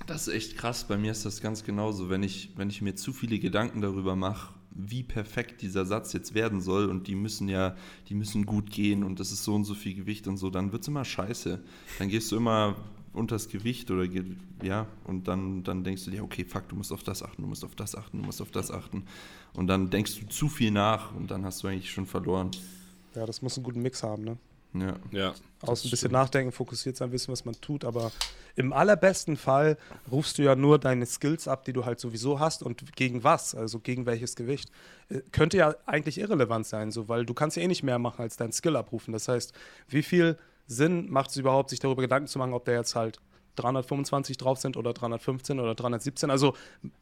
das 0.08 0.28
ist 0.28 0.34
echt 0.34 0.58
krass. 0.58 0.88
Bei 0.88 0.98
mir 0.98 1.12
ist 1.12 1.26
das 1.26 1.42
ganz 1.42 1.64
genauso. 1.64 2.10
Wenn 2.10 2.24
ich, 2.24 2.52
wenn 2.56 2.70
ich 2.70 2.82
mir 2.82 2.96
zu 2.96 3.14
viele 3.14 3.40
Gedanken 3.40 3.82
darüber 3.82 4.16
mache, 4.16 4.54
wie 4.72 5.04
perfekt 5.04 5.62
dieser 5.62 5.86
Satz 5.86 6.14
jetzt 6.14 6.34
werden 6.34 6.62
soll 6.62 6.90
und 6.90 7.08
die 7.08 7.16
müssen 7.16 7.50
ja, 7.50 7.76
die 8.08 8.16
müssen 8.16 8.46
gut 8.46 8.72
gehen 8.72 9.04
und 9.04 9.20
das 9.20 9.32
ist 9.32 9.44
so 9.44 9.56
und 9.56 9.66
so 9.66 9.74
viel 9.74 9.94
Gewicht 9.94 10.28
und 10.28 10.38
so, 10.38 10.50
dann 10.50 10.72
wird 10.72 10.84
es 10.84 10.88
immer 10.88 11.06
scheiße. 11.06 11.60
Dann 11.98 12.10
gehst 12.10 12.32
du 12.32 12.38
immer 12.38 12.76
unters 13.14 13.50
Gewicht 13.50 13.90
oder 13.92 14.06
ja, 14.64 14.88
und 15.06 15.28
dann, 15.28 15.64
dann 15.64 15.84
denkst 15.84 16.06
du 16.06 16.12
dir, 16.12 16.24
okay, 16.24 16.46
fuck, 16.46 16.70
du 16.70 16.76
musst 16.76 16.92
auf 16.92 17.04
das 17.04 17.24
achten, 17.24 17.42
du 17.42 17.48
musst 17.48 17.66
auf 17.66 17.76
das 17.76 17.96
achten, 17.96 18.20
du 18.20 18.26
musst 18.26 18.42
auf 18.42 18.52
das 18.52 18.72
achten. 18.72 19.04
Und 19.54 19.68
dann 19.68 19.90
denkst 19.90 20.20
du 20.20 20.28
zu 20.28 20.48
viel 20.48 20.72
nach 20.72 21.14
und 21.16 21.32
dann 21.32 21.44
hast 21.44 21.64
du 21.64 21.68
eigentlich 21.68 21.92
schon 21.92 22.06
verloren. 22.06 22.52
Ja, 23.16 23.26
das 23.26 23.42
muss 23.42 23.58
einen 23.58 23.64
guten 23.64 23.82
Mix 23.82 24.04
haben, 24.04 24.24
ne? 24.24 24.38
Ja. 24.74 24.96
ja 25.12 25.34
Aus 25.62 25.84
ein 25.84 25.90
bisschen 25.90 26.12
nachdenken, 26.12 26.52
fokussiert 26.52 26.96
sein, 26.96 27.12
wissen, 27.12 27.32
was 27.32 27.46
man 27.46 27.60
tut. 27.60 27.84
Aber 27.84 28.12
im 28.56 28.74
allerbesten 28.74 29.38
Fall 29.38 29.78
rufst 30.12 30.38
du 30.38 30.44
ja 30.44 30.56
nur 30.56 30.80
deine 30.80 31.06
Skills 31.06 31.48
ab, 31.48 31.66
die 31.66 31.74
du 31.74 31.86
halt 31.86 32.00
sowieso 32.00 32.40
hast 32.40 32.64
und 32.64 32.96
gegen 32.96 33.24
was, 33.24 33.56
also 33.56 33.80
gegen 33.80 34.06
welches 34.06 34.36
Gewicht. 34.36 34.72
Äh, 35.10 35.22
könnte 35.32 35.58
ja 35.58 35.76
eigentlich 35.86 36.20
irrelevant 36.20 36.68
sein, 36.68 36.92
so, 36.92 37.08
weil 37.08 37.26
du 37.26 37.34
kannst 37.34 37.58
ja 37.58 37.64
eh 37.64 37.68
nicht 37.68 37.84
mehr 37.84 38.00
machen 38.00 38.22
als 38.22 38.38
dein 38.38 38.52
Skill 38.52 38.76
abrufen. 38.76 39.12
Das 39.12 39.28
heißt, 39.28 39.54
wie 39.88 40.04
viel 40.04 40.38
Sinn 40.68 41.10
macht 41.10 41.32
es 41.32 41.38
überhaupt, 41.38 41.72
sich 41.72 41.80
darüber 41.80 42.02
Gedanken 42.02 42.28
zu 42.28 42.38
machen, 42.38 42.54
ob 42.54 42.66
der 42.66 42.76
jetzt 42.76 42.96
halt 42.96 43.20
325 43.56 44.38
drauf 44.38 44.60
sind 44.60 44.78
oder 44.78 44.94
315 44.94 45.60
oder 45.60 45.76
317. 45.76 46.30
Also 46.30 46.54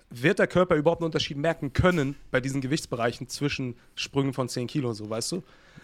wird 0.09 0.39
der 0.39 0.47
Körper 0.47 0.75
überhaupt 0.75 1.01
einen 1.01 1.07
Unterschied 1.07 1.37
merken 1.37 1.73
können 1.73 2.15
bei 2.31 2.39
diesen 2.41 2.61
Gewichtsbereichen 2.61 3.27
zwischen 3.27 3.75
Sprüngen 3.95 4.33
von 4.33 4.49
10 4.49 4.67
Kilo, 4.67 4.93
so 4.93 5.09
weißt 5.09 5.33
du? 5.33 5.43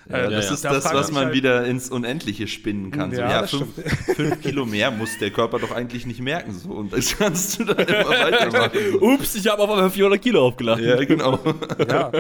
Ja, 0.10 0.18
äh, 0.18 0.30
das 0.30 0.48
ja, 0.48 0.54
ist 0.54 0.66
das, 0.66 0.94
was 0.94 1.12
man 1.12 1.26
halt 1.26 1.34
wieder 1.34 1.66
ins 1.66 1.90
Unendliche 1.90 2.48
spinnen 2.48 2.92
kann. 2.92 3.12
Ja, 3.12 3.46
so, 3.48 3.60
ja 3.60 3.66
fünf, 3.66 4.16
fünf, 4.16 4.42
Kilo 4.42 4.66
mehr 4.66 4.92
muss 4.92 5.18
der 5.20 5.32
Körper 5.32 5.60
doch 5.60 5.72
eigentlich 5.72 6.06
nicht 6.06 6.20
merken. 6.20 6.54
So, 6.54 6.72
und 6.72 6.92
das 6.92 7.18
kannst 7.18 7.60
du 7.60 7.66
dann 7.66 7.88
immer 7.88 8.10
weitermachen. 8.10 8.96
Ups, 9.00 9.36
ich 9.36 9.48
habe 9.48 9.62
auf 9.62 9.70
einmal 9.70 9.90
400 9.90 10.22
Kilo 10.22 10.48
aufgeladen. 10.48 10.86
Ja, 10.86 11.04
genau. 11.04 11.40
ja. 11.88 12.12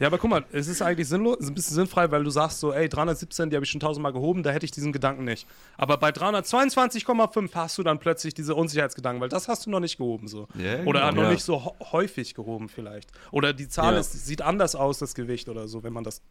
Ja, 0.00 0.06
aber 0.06 0.16
guck 0.16 0.30
mal, 0.30 0.46
es 0.50 0.66
ist 0.66 0.80
eigentlich 0.80 1.08
sinnlos, 1.08 1.36
ist 1.40 1.48
ein 1.48 1.54
bisschen 1.54 1.74
sinnfrei, 1.74 2.10
weil 2.10 2.24
du 2.24 2.30
sagst 2.30 2.58
so, 2.58 2.72
ey, 2.72 2.88
317, 2.88 3.50
die 3.50 3.56
habe 3.56 3.64
ich 3.66 3.70
schon 3.70 3.80
tausendmal 3.80 4.14
gehoben, 4.14 4.42
da 4.42 4.50
hätte 4.50 4.64
ich 4.64 4.70
diesen 4.70 4.92
Gedanken 4.92 5.24
nicht. 5.24 5.46
Aber 5.76 5.98
bei 5.98 6.08
322,5 6.08 7.54
hast 7.54 7.76
du 7.76 7.82
dann 7.82 7.98
plötzlich 7.98 8.32
diese 8.32 8.54
Unsicherheitsgedanken, 8.54 9.20
weil 9.20 9.28
das 9.28 9.46
hast 9.46 9.66
du 9.66 9.70
noch 9.70 9.80
nicht 9.80 9.98
gehoben 9.98 10.26
so. 10.26 10.48
Yeah, 10.58 10.86
oder 10.86 11.00
genau, 11.00 11.12
noch 11.16 11.22
ja. 11.24 11.32
nicht 11.32 11.44
so 11.44 11.76
häufig 11.92 12.34
gehoben 12.34 12.70
vielleicht. 12.70 13.10
Oder 13.30 13.52
die 13.52 13.68
Zahl 13.68 13.92
ja. 13.92 14.00
ist, 14.00 14.12
sieht 14.24 14.40
anders 14.40 14.74
aus, 14.74 15.00
das 15.00 15.14
Gewicht 15.14 15.50
oder 15.50 15.68
so, 15.68 15.82
wenn 15.82 15.92
man 15.92 16.02
das 16.02 16.22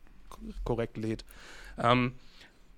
korrekt 0.63 0.97
lädt. 0.97 1.25
Ähm, 1.77 2.13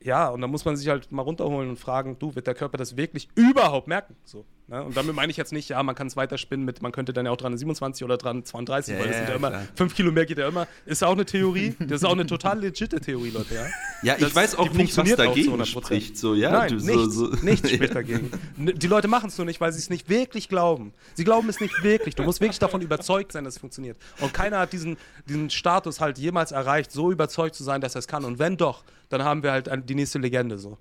ja, 0.04 0.30
und 0.30 0.42
da 0.42 0.48
muss 0.48 0.66
man 0.66 0.76
sich 0.76 0.88
halt 0.88 1.12
mal 1.12 1.22
runterholen 1.22 1.70
und 1.70 1.78
fragen, 1.78 2.18
du, 2.18 2.34
wird 2.34 2.48
der 2.48 2.56
Körper 2.56 2.78
das 2.78 2.98
wirklich 2.98 3.30
überhaupt 3.36 3.88
merken? 3.88 4.16
So, 4.26 4.46
ne? 4.68 4.84
Und 4.84 4.96
damit 4.96 5.16
meine 5.16 5.32
ich 5.32 5.38
jetzt 5.38 5.52
nicht, 5.52 5.70
ja, 5.70 5.82
man 5.84 5.96
kann 5.96 6.08
es 6.08 6.16
weiterspinnen 6.16 6.66
mit, 6.66 6.82
man 6.82 6.92
könnte 6.92 7.14
dann 7.14 7.26
ja 7.26 7.32
auch 7.32 7.38
327 7.38 8.04
oder 8.04 8.18
332, 8.18 8.94
ja, 8.94 9.00
weil 9.00 9.08
das 9.08 9.18
sind 9.18 9.26
ja, 9.26 9.32
ja 9.32 9.36
immer, 9.36 9.64
5 9.76 9.96
Kilo 9.96 10.12
mehr 10.12 10.26
geht 10.26 10.38
ja 10.38 10.48
immer. 10.48 10.68
Ist 10.86 11.04
auch 11.04 11.12
eine 11.12 11.26
Theorie, 11.26 11.76
das 11.80 12.02
ist 12.02 12.06
auch 12.06 12.14
eine 12.14 12.26
total 12.26 12.60
legitime 12.60 13.02
Theorie, 13.02 13.32
Leute, 13.32 13.56
ja. 13.56 13.66
Ja, 14.04 14.16
ich 14.16 14.24
das, 14.24 14.36
weiß 14.36 14.56
auch 14.56 14.72
nicht, 14.72 14.96
was 14.98 15.16
dagegen 15.16 15.66
spricht, 15.66 16.18
so, 16.18 16.34
ja. 16.34 16.52
Nein, 16.52 16.70
du, 16.70 16.76
nichts, 16.86 17.16
so, 17.16 17.36
so. 17.36 17.46
nichts 17.46 17.70
spricht 17.70 17.96
dagegen. 17.96 18.32
Die 18.58 18.88
Leute 18.88 19.08
machen 19.08 19.30
es 19.30 19.38
nur 19.38 19.46
nicht, 19.46 19.62
weil 19.62 19.72
sie 19.72 19.80
es 19.80 19.90
nicht 19.90 20.10
wirklich 20.10 20.50
glauben. 20.50 20.94
Sie 21.14 21.24
glauben 21.24 21.50
es 21.50 21.60
nicht 21.60 21.84
wirklich. 21.84 22.16
Du 22.16 22.24
musst 22.24 22.42
wirklich 22.42 22.60
davon 22.60 22.82
überzeugt 22.82 23.32
sein, 23.32 23.44
dass 23.44 23.56
es 23.56 23.60
funktioniert. 23.60 23.98
Und 24.20 24.34
keiner 24.34 24.60
hat 24.60 24.74
diesen, 24.74 24.98
diesen 25.28 25.50
Status 25.50 26.00
halt 26.00 26.18
jemals 26.18 26.52
erreicht, 26.52 26.92
so 26.92 27.12
überzeugt 27.12 27.56
zu 27.56 27.64
sein, 27.64 27.82
dass 27.82 27.96
er 27.96 28.00
es 28.00 28.08
kann. 28.08 28.26
Und 28.26 28.40
wenn 28.40 28.58
doch, 28.58 28.84
dann 29.10 29.24
haben 29.24 29.44
wir 29.44 29.52
halt 29.52 29.70
die 29.90 29.96
nächste 29.96 30.20
Legende 30.20 30.58
so. 30.58 30.78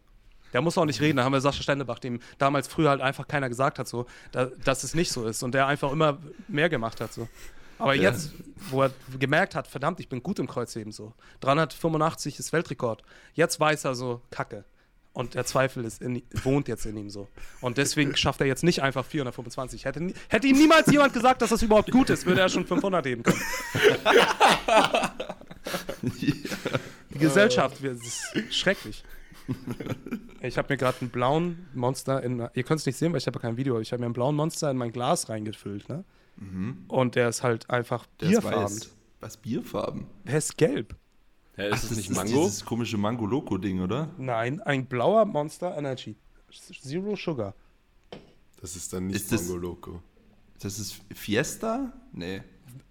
Der 0.53 0.63
muss 0.63 0.77
auch 0.79 0.85
nicht 0.85 1.01
reden. 1.01 1.19
Da 1.19 1.25
haben 1.25 1.33
wir 1.33 1.41
Sascha 1.41 1.63
Stendebach, 1.63 1.99
dem 1.99 2.21
damals 2.39 2.69
früher 2.69 2.91
halt 2.91 3.01
einfach 3.01 3.29
keiner 3.29 3.49
gesagt 3.49 3.79
hat, 3.79 3.89
so, 3.89 4.07
da, 4.33 4.47
dass 4.65 4.85
es 4.85 4.95
nicht 4.95 5.13
so 5.13 5.27
ist. 5.27 5.43
Und 5.43 5.55
der 5.55 5.67
einfach 5.67 5.93
immer 5.93 6.19
mehr 6.49 6.69
gemacht 6.69 7.01
hat. 7.01 7.13
So. 7.13 7.29
Aber 7.79 7.95
ja. 7.95 8.11
jetzt, 8.11 8.33
wo 8.71 8.83
er 8.83 8.91
gemerkt 9.19 9.55
hat, 9.55 9.67
verdammt, 9.67 10.01
ich 10.01 10.09
bin 10.09 10.23
gut 10.23 10.39
im 10.39 10.47
Kreuzheben 10.47 10.93
so. 10.93 11.15
385 11.41 12.39
ist 12.39 12.53
Weltrekord. 12.53 13.03
Jetzt 13.35 13.59
weiß 13.59 13.85
er 13.85 13.95
so, 13.95 14.21
Kacke. 14.31 14.65
Und 15.13 15.35
der 15.35 15.45
Zweifel 15.45 15.85
ist 15.85 16.01
in, 16.03 16.23
wohnt 16.45 16.69
jetzt 16.69 16.87
in 16.87 16.97
ihm 16.97 17.11
so. 17.11 17.27
Und 17.61 17.79
deswegen 17.79 18.15
schafft 18.17 18.41
er 18.41 18.47
jetzt 18.47 18.63
nicht 18.63 18.83
einfach 18.83 19.05
425. 19.05 19.85
Hätte, 19.85 20.13
hätte 20.29 20.47
ihm 20.47 20.57
niemals 20.57 20.91
jemand 20.91 21.13
gesagt, 21.13 21.43
dass 21.43 21.51
das 21.51 21.63
überhaupt 21.63 21.91
gut 21.91 22.11
ist, 22.11 22.27
würde 22.27 22.43
er 22.43 22.49
schon 22.49 22.65
500 22.65 23.05
heben 23.07 23.23
können. 23.25 23.41
Die 26.03 27.19
Gesellschaft, 27.19 27.79
das 27.83 27.99
ist 27.99 28.55
schrecklich. 28.55 29.03
Ich 30.43 30.57
habe 30.57 30.73
mir 30.73 30.79
gerade 30.79 31.03
einen 31.03 31.11
blauen 31.11 31.67
Monster 31.75 32.23
in. 32.23 32.39
Ihr 32.55 32.63
könnt 32.63 32.81
es 32.81 32.87
nicht 32.87 32.97
sehen, 32.97 33.13
weil 33.13 33.19
ich 33.19 33.27
habe 33.27 33.39
kein 33.39 33.59
Video. 33.59 33.79
Ich 33.79 33.93
habe 33.93 34.01
mir 34.01 34.07
einen 34.07 34.15
blauen 34.15 34.35
Monster 34.35 34.71
in 34.71 34.79
mein 34.79 34.91
Glas 34.91 35.29
reingefüllt, 35.29 35.87
ne? 35.89 36.05
Mhm. 36.37 36.85
Und 36.89 37.15
der 37.15 37.29
ist 37.29 37.43
halt 37.43 37.69
einfach 37.69 38.07
der 38.21 38.29
bierfarben. 38.29 38.81
Was 39.21 39.37
Bierfarben? 39.37 40.07
Der 40.25 40.39
ist 40.39 40.57
gelb. 40.57 40.97
Ja, 41.59 41.65
ist 41.65 41.85
Ach, 41.85 41.89
das, 41.89 41.97
nicht 41.99 42.11
Mango? 42.11 42.23
Ist 42.23 42.47
dieses 42.47 42.65
komische 42.65 42.97
Mango 42.97 43.27
Loco 43.27 43.59
Ding, 43.59 43.81
oder? 43.81 44.09
Nein, 44.17 44.61
ein 44.63 44.87
blauer 44.87 45.27
Monster 45.27 45.77
Energy. 45.77 46.17
Zero 46.51 47.17
Sugar. 47.17 47.55
Das 48.61 48.77
ist 48.77 48.93
dann 48.93 49.09
nicht 49.09 49.17
ist 49.17 49.31
Mango 49.31 49.55
das, 49.55 49.63
Loco. 49.63 50.03
Das 50.59 50.79
ist 50.79 51.01
Fiesta? 51.15 51.93
Nee. 52.13 52.43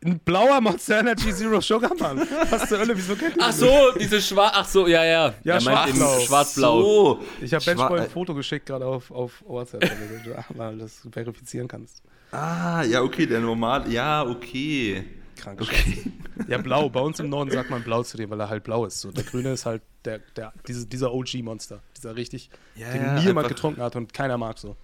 Ein 0.03 0.19
blauer 0.19 0.61
Monster 0.61 0.99
Energy 0.99 1.33
Zero 1.33 1.59
Sugar, 1.59 1.93
Mann. 1.99 2.19
Was 2.49 2.69
zur 2.69 2.79
Hölle, 2.79 2.95
wieso 2.95 3.15
kennt 3.15 3.35
ihr 3.35 3.43
Ach 3.43 3.51
so, 3.51 3.91
diese 3.99 4.21
schwarz, 4.21 4.53
ach 4.55 4.65
so, 4.65 4.87
ja, 4.87 5.03
ja. 5.03 5.33
Ja, 5.43 5.59
schwarz-blau. 5.59 6.19
Schwarz-blau. 6.21 6.81
So. 6.81 7.19
Ich 7.41 7.53
habe 7.53 7.65
Benchboy 7.65 7.99
ein 7.99 8.09
Foto 8.09 8.33
geschickt 8.33 8.65
gerade 8.65 8.85
auf, 8.85 9.11
auf 9.11 9.43
WhatsApp, 9.45 9.81
damit 9.81 10.25
du 10.25 10.57
mal 10.57 10.77
das 10.77 11.01
verifizieren 11.11 11.67
kannst. 11.67 12.01
Ah, 12.31 12.83
ja, 12.83 13.01
okay, 13.01 13.25
der 13.25 13.41
normal, 13.41 13.91
ja, 13.91 14.25
okay. 14.25 15.03
Krank. 15.35 15.61
Okay. 15.61 16.03
Ja, 16.47 16.57
blau. 16.57 16.89
Bei 16.89 16.99
uns 17.01 17.19
im 17.19 17.29
Norden 17.29 17.51
sagt 17.51 17.69
man 17.69 17.83
blau 17.83 18.03
zu 18.03 18.17
dir, 18.17 18.29
weil 18.29 18.39
er 18.39 18.49
halt 18.49 18.63
blau 18.63 18.85
ist. 18.85 19.01
So, 19.01 19.11
der 19.11 19.23
grüne 19.23 19.51
ist 19.53 19.65
halt 19.65 19.81
der, 20.05 20.19
der, 20.35 20.53
diese, 20.67 20.85
dieser 20.85 21.13
OG-Monster. 21.13 21.81
Dieser 21.97 22.15
richtig, 22.15 22.49
ja, 22.75 22.91
den 22.91 23.01
ja, 23.01 23.13
nie 23.15 23.25
jemand 23.25 23.47
getrunken 23.47 23.81
hat 23.81 23.95
und 23.95 24.13
keiner 24.13 24.37
mag 24.37 24.57
so. 24.57 24.75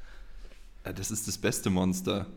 Ja, 0.85 0.93
das 0.93 1.11
ist 1.11 1.27
das 1.27 1.37
beste 1.37 1.69
Monster. 1.69 2.27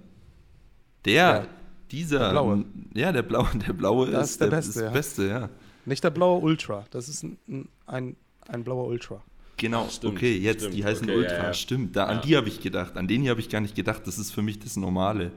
Der, 1.05 1.13
ja. 1.13 1.47
Dieser. 1.91 2.19
Der 2.19 2.31
blaue. 2.31 2.65
Ja, 2.95 3.13
der 3.13 3.23
blaue, 3.23 3.49
der 3.67 3.73
blaue 3.73 4.11
das 4.11 4.31
ist, 4.31 4.41
der, 4.41 4.51
der 4.51 4.57
beste, 4.57 4.85
ja. 4.85 4.91
beste, 4.91 5.29
ja. 5.29 5.49
Nicht 5.85 6.05
der 6.05 6.11
blaue 6.11 6.41
Ultra. 6.43 6.85
Das 6.91 7.09
ist 7.09 7.23
ein, 7.23 7.69
ein, 7.87 8.17
ein 8.47 8.65
blauer 8.65 8.87
Ultra. 8.87 9.23
Genau, 9.57 9.89
stimmt, 9.89 10.17
okay, 10.17 10.37
jetzt, 10.37 10.61
stimmt, 10.61 10.75
die 10.75 10.85
heißen 10.85 11.09
okay, 11.09 11.19
Ultra, 11.19 11.37
ja, 11.37 11.45
ja. 11.45 11.55
stimmt. 11.55 11.97
Da, 11.97 12.05
an 12.05 12.21
die 12.23 12.37
habe 12.37 12.49
ich 12.49 12.61
gedacht. 12.61 12.97
An 12.97 13.09
den 13.09 13.23
hier 13.23 13.31
habe 13.31 13.41
ich 13.41 13.49
gar 13.49 13.61
nicht 13.61 13.75
gedacht. 13.75 14.07
Das 14.07 14.19
ist 14.19 14.31
für 14.31 14.43
mich 14.43 14.59
das 14.59 14.77
Normale. 14.77 15.33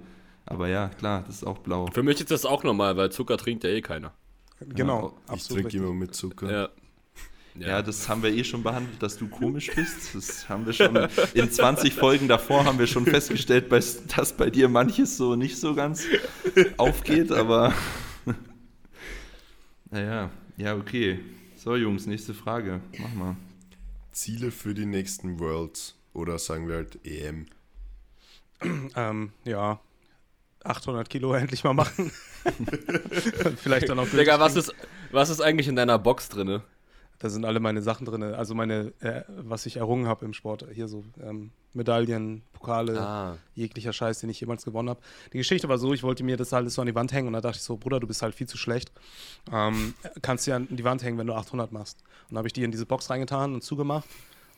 Aber 0.46 0.68
ja, 0.68 0.90
klar, 0.90 1.24
das 1.26 1.38
ist 1.38 1.44
auch 1.44 1.60
blau. 1.60 1.88
Für 1.88 2.04
mich 2.04 2.20
ist 2.20 2.32
das 2.32 2.46
auch 2.46 2.64
normal, 2.64 2.98
weil 2.98 3.12
Zucker 3.12 3.38
trinkt 3.38 3.64
ja 3.64 3.70
eh 3.70 3.82
keiner. 3.82 4.14
Genau. 4.60 5.18
Ja, 5.28 5.36
ich 5.36 5.48
trinke 5.48 5.76
immer 5.76 5.94
mit 5.94 6.14
Zucker. 6.14 6.52
Ja. 6.52 6.70
Ja. 7.56 7.68
ja. 7.68 7.82
das 7.82 8.08
haben 8.08 8.24
wir 8.24 8.32
eh 8.32 8.44
schon 8.44 8.64
behandelt, 8.64 9.02
dass 9.02 9.18
du 9.18 9.28
komisch 9.28 9.72
bist. 9.76 10.16
Das 10.16 10.48
haben 10.50 10.66
wir 10.66 10.74
schon 10.74 10.96
in 11.34 11.52
20 11.52 11.94
Folgen 11.94 12.28
davor 12.28 12.66
haben 12.66 12.80
wir 12.80 12.88
schon 12.88 13.06
festgestellt, 13.06 13.72
dass 13.72 14.34
bei 14.34 14.50
dir 14.50 14.70
manches 14.70 15.18
so 15.18 15.36
nicht 15.36 15.58
so 15.58 15.76
ganz 15.76 16.06
aufgeht, 16.78 17.32
aber 17.32 17.74
naja, 19.92 20.30
ja, 20.58 20.76
okay. 20.76 21.20
So, 21.56 21.76
Jungs, 21.76 22.08
nächste 22.08 22.34
Frage. 22.34 22.82
Mach 22.98 23.14
mal. 23.14 23.36
Ziele 24.12 24.52
für 24.52 24.74
die 24.74 24.86
nächsten 24.86 25.40
Worlds 25.40 25.96
oder 26.14 26.40
sagen 26.40 26.68
wir 26.68 26.76
halt 26.76 27.00
EM? 27.06 27.46
ähm, 28.96 29.32
ja, 29.46 29.80
800 30.64 31.10
Kilo 31.10 31.34
endlich 31.36 31.64
mal 31.64 31.74
machen. 31.74 32.12
Vielleicht 33.58 33.90
dann 33.90 34.00
auch. 34.00 34.08
Digga, 34.10 34.40
was 34.40 34.56
ist, 34.56 34.74
was 35.12 35.30
ist 35.30 35.42
eigentlich 35.42 35.68
in 35.68 35.76
deiner 35.76 36.00
Box 36.00 36.30
drin? 36.30 36.62
Da 37.22 37.30
sind 37.30 37.46
alle 37.46 37.60
meine 37.60 37.84
Sachen 37.84 38.06
drin, 38.06 38.24
also 38.24 38.56
meine, 38.56 38.94
äh, 39.00 39.22
was 39.28 39.68
ich 39.68 39.78
errungen 39.78 40.08
habe 40.08 40.26
im 40.26 40.34
Sport. 40.34 40.66
Hier 40.74 40.88
so 40.88 41.04
ähm, 41.24 41.52
Medaillen, 41.74 42.42
Pokale, 42.52 43.00
ah. 43.00 43.38
jeglicher 43.54 43.94
Scheiß, 43.94 44.22
den 44.22 44.32
ich 44.32 44.40
jemals 44.40 44.66
gewonnen 44.66 44.90
habe. 44.90 45.02
Die 45.32 45.38
Geschichte 45.38 45.70
war 45.70 45.78
so, 45.78 45.94
ich 45.94 46.02
wollte 46.02 46.24
mir 46.24 46.36
das 46.36 46.52
alles 46.52 46.74
so 46.74 46.82
an 46.82 46.88
die 46.88 46.96
Wand 46.96 47.14
hängen 47.14 47.28
und 47.28 47.34
da 47.34 47.42
dachte 47.42 47.58
ich 47.58 47.64
so, 47.64 47.78
Bruder, 47.78 48.00
du 48.00 48.08
bist 48.08 48.24
halt 48.24 48.34
viel 48.34 48.48
zu 48.48 48.58
schlecht. 48.58 48.92
Ähm, 49.54 49.94
kannst 50.24 50.48
dir 50.48 50.56
an 50.56 50.68
die 50.72 50.84
Wand 50.84 51.04
hängen, 51.04 51.20
wenn 51.20 51.28
du 51.28 51.36
800 51.36 51.72
machst. 51.72 52.02
Und 52.24 52.32
dann 52.32 52.38
habe 52.40 52.48
ich 52.48 52.54
die 52.54 52.64
in 52.64 52.72
diese 52.72 52.88
Box 52.88 53.12
reingetan 53.12 53.54
und 53.54 53.64
zugemacht. 53.64 54.08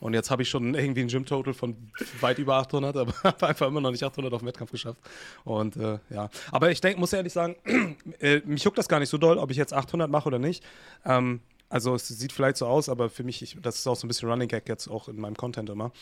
Und 0.00 0.14
jetzt 0.14 0.30
habe 0.30 0.42
ich 0.42 0.48
schon 0.48 0.74
irgendwie 0.74 1.02
ein 1.02 1.08
Gym-Total 1.08 1.52
von 1.52 1.76
weit 2.20 2.38
über 2.38 2.56
800, 2.56 2.96
aber 2.96 3.12
habe 3.22 3.46
einfach 3.46 3.66
immer 3.66 3.82
noch 3.82 3.90
nicht 3.90 4.04
800 4.04 4.32
auf 4.32 4.40
dem 4.40 4.48
Wettkampf 4.48 4.70
geschafft. 4.70 5.00
Und 5.44 5.76
äh, 5.76 5.98
ja, 6.08 6.30
aber 6.50 6.70
ich 6.70 6.80
denke, 6.80 6.98
muss 6.98 7.12
ehrlich 7.12 7.34
sagen, 7.34 7.56
äh, 8.20 8.40
mich 8.46 8.64
juckt 8.64 8.78
das 8.78 8.88
gar 8.88 9.00
nicht 9.00 9.10
so 9.10 9.18
doll, 9.18 9.36
ob 9.36 9.50
ich 9.50 9.58
jetzt 9.58 9.74
800 9.74 10.10
mache 10.10 10.28
oder 10.28 10.38
nicht. 10.38 10.64
Ähm, 11.04 11.40
also 11.68 11.94
es 11.94 12.08
sieht 12.08 12.32
vielleicht 12.32 12.56
so 12.56 12.66
aus, 12.66 12.88
aber 12.88 13.10
für 13.10 13.24
mich, 13.24 13.42
ich, 13.42 13.58
das 13.60 13.76
ist 13.76 13.86
auch 13.86 13.96
so 13.96 14.06
ein 14.06 14.08
bisschen 14.08 14.28
Running 14.28 14.48
Gag 14.48 14.68
jetzt 14.68 14.88
auch 14.88 15.08
in 15.08 15.16
meinem 15.16 15.36
Content 15.36 15.70
immer. 15.70 15.92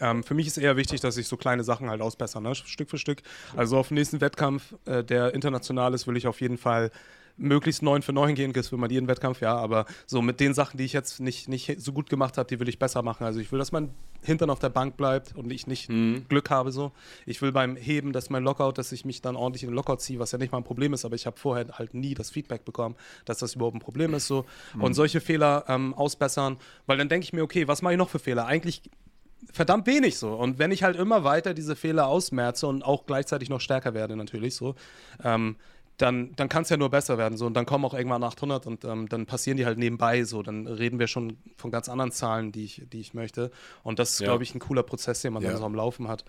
Ähm, 0.00 0.22
für 0.22 0.34
mich 0.34 0.46
ist 0.46 0.58
eher 0.58 0.76
wichtig, 0.76 1.00
dass 1.00 1.16
ich 1.16 1.28
so 1.28 1.36
kleine 1.36 1.64
Sachen 1.64 1.90
halt 1.90 2.00
ausbessere, 2.00 2.42
ne? 2.42 2.54
Stück 2.54 2.90
für 2.90 2.98
Stück. 2.98 3.22
Also 3.56 3.78
auf 3.78 3.88
den 3.88 3.94
nächsten 3.94 4.20
Wettkampf, 4.20 4.74
äh, 4.84 5.02
der 5.02 5.34
international 5.34 5.94
ist, 5.94 6.06
will 6.06 6.16
ich 6.16 6.26
auf 6.26 6.40
jeden 6.40 6.58
Fall 6.58 6.90
möglichst 7.38 7.82
9 7.82 8.02
für 8.02 8.12
9 8.12 8.34
gehen, 8.34 8.52
das 8.52 8.72
will 8.72 8.78
man 8.78 8.90
jeden 8.90 9.08
Wettkampf, 9.08 9.40
ja, 9.40 9.56
aber 9.56 9.86
so 10.06 10.20
mit 10.20 10.40
den 10.40 10.54
Sachen, 10.54 10.76
die 10.76 10.84
ich 10.84 10.92
jetzt 10.92 11.20
nicht, 11.20 11.48
nicht 11.48 11.80
so 11.80 11.92
gut 11.92 12.10
gemacht 12.10 12.36
habe, 12.36 12.48
die 12.48 12.60
will 12.60 12.68
ich 12.68 12.78
besser 12.78 13.02
machen. 13.02 13.24
Also 13.24 13.40
ich 13.40 13.50
will, 13.52 13.58
dass 13.58 13.72
mein 13.72 13.94
Hintern 14.22 14.50
auf 14.50 14.58
der 14.58 14.70
Bank 14.70 14.96
bleibt 14.96 15.36
und 15.36 15.50
ich 15.52 15.66
nicht 15.66 15.88
mhm. 15.88 16.26
Glück 16.28 16.50
habe 16.50 16.72
so. 16.72 16.92
Ich 17.26 17.40
will 17.40 17.52
beim 17.52 17.76
Heben, 17.76 18.12
dass 18.12 18.28
mein 18.28 18.42
Lockout, 18.42 18.72
dass 18.72 18.90
ich 18.92 19.04
mich 19.04 19.22
dann 19.22 19.36
ordentlich 19.36 19.62
in 19.62 19.70
den 19.70 19.76
Lockout 19.76 19.98
ziehe, 19.98 20.18
was 20.18 20.32
ja 20.32 20.38
nicht 20.38 20.50
mal 20.50 20.58
ein 20.58 20.64
Problem 20.64 20.92
ist, 20.92 21.04
aber 21.04 21.14
ich 21.14 21.26
habe 21.26 21.38
vorher 21.38 21.66
halt 21.72 21.94
nie 21.94 22.14
das 22.14 22.30
Feedback 22.30 22.64
bekommen, 22.64 22.96
dass 23.24 23.38
das 23.38 23.54
überhaupt 23.54 23.76
ein 23.76 23.80
Problem 23.80 24.14
ist 24.14 24.26
so. 24.26 24.44
Mhm. 24.74 24.82
Und 24.82 24.94
solche 24.94 25.20
Fehler 25.20 25.64
ähm, 25.68 25.94
ausbessern, 25.94 26.56
weil 26.86 26.98
dann 26.98 27.08
denke 27.08 27.24
ich 27.24 27.32
mir, 27.32 27.42
okay, 27.42 27.68
was 27.68 27.82
mache 27.82 27.94
ich 27.94 27.98
noch 27.98 28.10
für 28.10 28.18
Fehler? 28.18 28.46
Eigentlich 28.46 28.82
verdammt 29.52 29.86
wenig 29.86 30.18
so. 30.18 30.34
Und 30.34 30.58
wenn 30.58 30.70
ich 30.70 30.82
halt 30.82 30.96
immer 30.96 31.24
weiter 31.24 31.54
diese 31.54 31.76
Fehler 31.76 32.06
ausmerze 32.06 32.66
und 32.66 32.82
auch 32.82 33.06
gleichzeitig 33.06 33.48
noch 33.48 33.60
stärker 33.60 33.94
werde 33.94 34.16
natürlich 34.16 34.54
so, 34.54 34.74
ähm, 35.24 35.56
dann, 35.98 36.34
dann 36.36 36.48
kann 36.48 36.62
es 36.62 36.68
ja 36.68 36.76
nur 36.76 36.90
besser 36.90 37.18
werden. 37.18 37.36
So. 37.36 37.44
Und 37.44 37.54
dann 37.54 37.66
kommen 37.66 37.84
auch 37.84 37.92
irgendwann 37.92 38.22
800 38.22 38.66
und 38.66 38.84
ähm, 38.84 39.08
dann 39.08 39.26
passieren 39.26 39.56
die 39.56 39.66
halt 39.66 39.78
nebenbei. 39.78 40.22
So. 40.22 40.42
Dann 40.44 40.68
reden 40.68 41.00
wir 41.00 41.08
schon 41.08 41.38
von 41.56 41.72
ganz 41.72 41.88
anderen 41.88 42.12
Zahlen, 42.12 42.52
die 42.52 42.64
ich, 42.64 42.82
die 42.92 43.00
ich 43.00 43.14
möchte. 43.14 43.50
Und 43.82 43.98
das 43.98 44.12
ist, 44.12 44.20
ja. 44.20 44.26
glaube 44.26 44.44
ich, 44.44 44.54
ein 44.54 44.60
cooler 44.60 44.84
Prozess, 44.84 45.22
den 45.22 45.32
man 45.32 45.42
ja. 45.42 45.50
dann 45.50 45.58
so 45.58 45.64
am 45.64 45.74
Laufen 45.74 46.06
hat, 46.06 46.24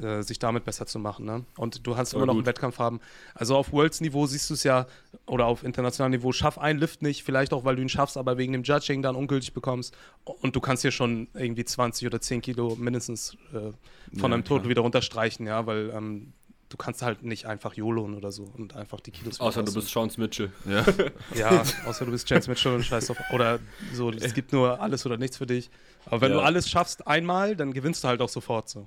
äh, 0.00 0.22
sich 0.22 0.40
damit 0.40 0.64
besser 0.64 0.86
zu 0.86 0.98
machen. 0.98 1.24
Ne? 1.24 1.44
Und 1.56 1.86
du 1.86 1.96
hast 1.96 2.14
immer 2.14 2.26
noch 2.26 2.34
gut. 2.34 2.40
einen 2.40 2.46
Wettkampf 2.46 2.80
haben. 2.80 3.00
Also 3.34 3.56
auf 3.56 3.72
Worlds-Niveau 3.72 4.26
siehst 4.26 4.50
du 4.50 4.54
es 4.54 4.64
ja, 4.64 4.86
oder 5.26 5.46
auf 5.46 5.62
internationalem 5.62 6.18
Niveau, 6.18 6.32
schaff 6.32 6.58
einen 6.58 6.80
Lift 6.80 7.00
nicht, 7.02 7.22
vielleicht 7.22 7.52
auch, 7.52 7.64
weil 7.64 7.76
du 7.76 7.82
ihn 7.82 7.88
schaffst, 7.88 8.16
aber 8.16 8.38
wegen 8.38 8.52
dem 8.52 8.64
Judging 8.64 9.02
dann 9.02 9.14
ungültig 9.14 9.54
bekommst. 9.54 9.96
Und 10.24 10.56
du 10.56 10.60
kannst 10.60 10.82
hier 10.82 10.90
schon 10.90 11.28
irgendwie 11.32 11.64
20 11.64 12.08
oder 12.08 12.20
10 12.20 12.42
Kilo 12.42 12.74
mindestens 12.74 13.36
äh, 13.52 13.58
von 13.60 13.74
ja, 14.12 14.28
deinem 14.28 14.44
Total 14.44 14.68
wieder 14.68 14.82
runterstreichen, 14.82 15.46
ja, 15.46 15.64
weil 15.64 15.90
ähm, 15.90 16.32
du 16.76 16.84
kannst 16.84 17.00
halt 17.00 17.22
nicht 17.22 17.46
einfach 17.46 17.74
YOLOen 17.74 18.14
oder 18.14 18.30
so 18.30 18.52
und 18.56 18.76
einfach 18.76 19.00
die 19.00 19.10
Kilos 19.10 19.40
Außer 19.40 19.62
du 19.62 19.72
bist 19.72 19.88
Chance 19.88 20.20
Mitchell. 20.20 20.52
Ja. 20.66 20.84
ja, 21.34 21.62
außer 21.86 22.04
du 22.04 22.10
bist 22.10 22.28
Chance 22.28 22.50
Mitchell 22.50 22.74
und 22.74 22.84
scheiß 22.84 23.10
auf. 23.10 23.16
Oder 23.32 23.58
so, 23.94 24.10
es 24.10 24.34
gibt 24.34 24.52
nur 24.52 24.78
alles 24.78 25.06
oder 25.06 25.16
nichts 25.16 25.38
für 25.38 25.46
dich. 25.46 25.70
Aber 26.04 26.20
wenn 26.20 26.32
ja. 26.32 26.38
du 26.38 26.42
alles 26.42 26.68
schaffst 26.68 27.06
einmal, 27.06 27.56
dann 27.56 27.72
gewinnst 27.72 28.04
du 28.04 28.08
halt 28.08 28.20
auch 28.20 28.28
sofort 28.28 28.68
so. 28.68 28.86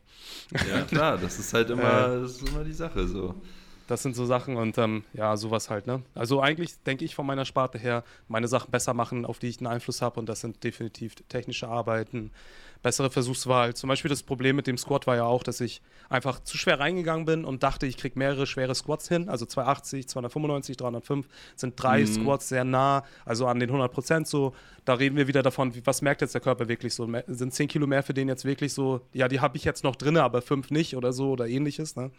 Ja, 0.70 0.82
klar, 0.84 1.18
das 1.18 1.40
ist 1.40 1.52
halt 1.54 1.72
immer, 1.72 1.82
äh, 1.82 2.22
das 2.22 2.34
ist 2.34 2.48
immer 2.48 2.64
die 2.64 2.74
Sache 2.74 3.08
so. 3.08 3.34
Das 3.88 4.04
sind 4.04 4.16
so 4.16 4.28
Sachen 4.28 4.56
und 4.56 4.78
ähm, 4.78 5.04
ja, 5.14 5.36
sowas 5.36 5.72
halt, 5.72 5.88
ne? 5.88 6.04
Also 6.14 6.42
eigentlich 6.42 6.80
denke 6.84 7.04
ich 7.06 7.16
von 7.16 7.26
meiner 7.26 7.44
Sparte 7.44 7.80
her, 7.80 8.04
meine 8.28 8.48
Sachen 8.48 8.70
besser 8.70 8.94
machen, 8.94 9.26
auf 9.26 9.40
die 9.40 9.48
ich 9.48 9.58
einen 9.58 9.68
Einfluss 9.68 10.04
habe 10.04 10.20
und 10.20 10.30
das 10.30 10.42
sind 10.42 10.64
definitiv 10.64 11.16
technische 11.28 11.68
Arbeiten, 11.68 12.30
bessere 12.82 13.10
Versuchswahl. 13.10 13.74
Zum 13.74 13.88
Beispiel 13.88 14.10
das 14.10 14.24
Problem 14.24 14.56
mit 14.56 14.68
dem 14.68 14.78
Squat 14.78 15.08
war 15.08 15.16
ja 15.16 15.26
auch, 15.26 15.44
dass 15.44 15.60
ich 15.60 15.82
einfach 16.08 16.42
zu 16.44 16.58
schwer 16.58 16.80
reingegangen 16.80 17.26
bin 17.26 17.46
und 17.46 17.64
dachte, 17.64 17.86
ich 17.86 17.98
kriege 17.98 18.18
mehrere 18.18 18.48
schwere 18.48 18.74
Squats 18.74 19.08
hin. 19.08 19.30
Also 19.30 19.46
280, 19.46 20.08
295, 20.08 20.78
305 20.78 21.28
sind 21.56 21.74
drei 21.82 22.02
mhm. 22.02 22.08
Squats 22.08 22.50
sehr 22.50 22.64
nah, 22.64 23.04
also 23.26 23.48
an 23.48 23.60
den 23.60 23.70
100 23.70 23.92
Prozent 23.92 24.28
so. 24.28 24.54
Da 24.86 24.94
reden 24.96 25.18
wir 25.18 25.28
wieder 25.28 25.44
davon, 25.44 25.74
was 25.84 26.02
merkt 26.02 26.22
jetzt 26.22 26.34
der 26.34 26.42
Körper 26.42 26.68
wirklich 26.68 26.96
so? 26.96 27.08
Sind 27.28 27.54
10 27.54 27.68
Kilo 27.68 27.86
mehr 27.86 28.02
für 28.02 28.14
den 28.14 28.28
jetzt 28.28 28.46
wirklich 28.46 28.74
so? 28.74 29.02
Ja, 29.14 29.28
die 29.28 29.40
habe 29.40 29.58
ich 29.58 29.64
jetzt 29.64 29.84
noch 29.84 29.96
drin, 29.96 30.18
aber 30.18 30.42
5 30.42 30.72
nicht 30.72 30.96
oder 30.96 31.14
so 31.14 31.32
oder 31.32 31.48
ähnliches. 31.48 31.96
Ne? 31.96 32.12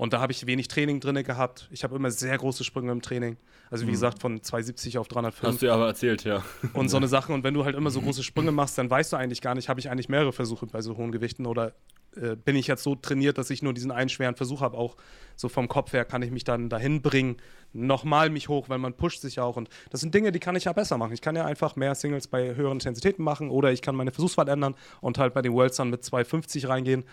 Und 0.00 0.14
da 0.14 0.20
habe 0.22 0.32
ich 0.32 0.46
wenig 0.46 0.68
Training 0.68 0.98
drin 0.98 1.22
gehabt. 1.22 1.68
Ich 1.70 1.84
habe 1.84 1.94
immer 1.94 2.10
sehr 2.10 2.38
große 2.38 2.64
Sprünge 2.64 2.90
im 2.90 3.02
Training. 3.02 3.36
Also 3.70 3.84
wie 3.84 3.88
mhm. 3.88 3.92
gesagt, 3.92 4.18
von 4.18 4.42
270 4.42 4.96
auf 4.96 5.08
305. 5.08 5.46
Hast 5.46 5.60
du 5.60 5.66
ja 5.66 5.74
aber 5.74 5.88
erzählt, 5.88 6.24
ja. 6.24 6.42
Und 6.72 6.88
so 6.88 6.96
eine 6.96 7.06
Sache. 7.16 7.34
Und 7.34 7.44
wenn 7.44 7.52
du 7.52 7.66
halt 7.66 7.76
immer 7.76 7.90
so 7.90 8.00
große 8.00 8.22
Sprünge 8.22 8.50
machst, 8.50 8.78
dann 8.78 8.88
weißt 8.88 9.12
du 9.12 9.18
eigentlich 9.18 9.42
gar 9.42 9.54
nicht, 9.54 9.68
habe 9.68 9.78
ich 9.78 9.90
eigentlich 9.90 10.08
mehrere 10.08 10.32
Versuche 10.32 10.64
bei 10.64 10.80
so 10.80 10.96
hohen 10.96 11.12
Gewichten 11.12 11.44
oder 11.44 11.74
äh, 12.16 12.36
bin 12.36 12.56
ich 12.56 12.66
jetzt 12.66 12.82
so 12.82 12.94
trainiert, 12.94 13.38
dass 13.38 13.50
ich 13.50 13.62
nur 13.62 13.74
diesen 13.74 13.90
einen 13.90 14.08
schweren 14.08 14.36
Versuch 14.36 14.60
habe. 14.60 14.76
Auch 14.76 14.96
so 15.36 15.48
vom 15.48 15.68
Kopf 15.68 15.92
her 15.92 16.04
kann 16.04 16.22
ich 16.22 16.30
mich 16.30 16.44
dann 16.44 16.68
dahin 16.68 17.02
bringen, 17.02 17.36
nochmal 17.72 18.30
mich 18.30 18.48
hoch, 18.48 18.68
weil 18.68 18.78
man 18.78 18.94
pusht 18.94 19.20
sich 19.20 19.40
auch. 19.40 19.56
Und 19.56 19.68
das 19.90 20.00
sind 20.00 20.14
Dinge, 20.14 20.32
die 20.32 20.40
kann 20.40 20.56
ich 20.56 20.64
ja 20.64 20.72
besser 20.72 20.98
machen. 20.98 21.12
Ich 21.12 21.20
kann 21.20 21.36
ja 21.36 21.44
einfach 21.44 21.76
mehr 21.76 21.94
Singles 21.94 22.26
bei 22.26 22.54
höheren 22.54 22.74
Intensitäten 22.74 23.22
machen 23.22 23.50
oder 23.50 23.72
ich 23.72 23.82
kann 23.82 23.94
meine 23.94 24.12
Versuchswahl 24.12 24.48
ändern 24.48 24.74
und 25.00 25.18
halt 25.18 25.34
bei 25.34 25.42
den 25.42 25.52
Worlds 25.52 25.76
dann 25.76 25.90
mit 25.90 26.04
250 26.04 26.68
reingehen 26.68 27.04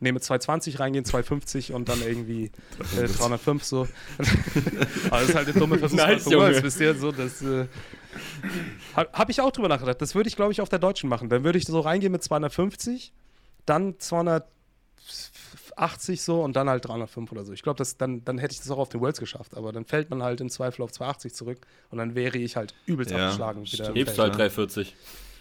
nee, 0.00 0.12
mit 0.12 0.22
220 0.22 0.78
reingehen, 0.80 1.04
250 1.04 1.72
und 1.72 1.88
dann 1.88 2.00
irgendwie 2.02 2.50
äh, 2.98 3.06
305 3.06 3.64
so. 3.64 3.80
Aber 5.10 5.20
das 5.20 5.28
ist 5.28 5.34
halt 5.34 5.48
eine 5.48 5.58
dumme 5.58 5.78
Versuchsweise. 5.78 6.36
nice, 6.36 6.62
wisst 6.62 6.80
ihr, 6.80 6.94
so, 6.94 7.12
das 7.12 7.42
äh, 7.42 7.66
habe 8.94 9.30
ich 9.30 9.40
auch 9.40 9.52
drüber 9.52 9.68
nachgedacht. 9.68 10.00
Das 10.00 10.14
würde 10.14 10.28
ich, 10.28 10.36
glaube 10.36 10.52
ich, 10.52 10.60
auf 10.60 10.68
der 10.68 10.78
Deutschen 10.78 11.08
machen. 11.08 11.28
Dann 11.28 11.44
würde 11.44 11.58
ich 11.58 11.64
so 11.64 11.80
reingehen 11.80 12.12
mit 12.12 12.22
250, 12.22 13.12
dann 13.66 13.98
280 13.98 16.22
so 16.22 16.42
und 16.42 16.56
dann 16.56 16.70
halt 16.70 16.86
305 16.86 17.32
oder 17.32 17.44
so. 17.44 17.52
Ich 17.52 17.62
glaube, 17.62 17.82
dann, 17.98 18.24
dann 18.24 18.38
hätte 18.38 18.52
ich 18.52 18.58
das 18.58 18.70
auch 18.70 18.78
auf 18.78 18.88
den 18.88 19.00
Worlds 19.00 19.20
geschafft. 19.20 19.56
Aber 19.56 19.72
dann 19.72 19.84
fällt 19.84 20.10
man 20.10 20.22
halt 20.22 20.40
im 20.40 20.48
Zweifel 20.48 20.82
auf 20.82 20.92
280 20.92 21.34
zurück 21.34 21.66
und 21.90 21.98
dann 21.98 22.14
wäre 22.14 22.38
ich 22.38 22.56
halt 22.56 22.74
übelst 22.86 23.12
ja, 23.12 23.26
abgeschlagen. 23.26 23.64
Hebst 23.64 24.18
halt 24.18 24.36
340. 24.36 24.94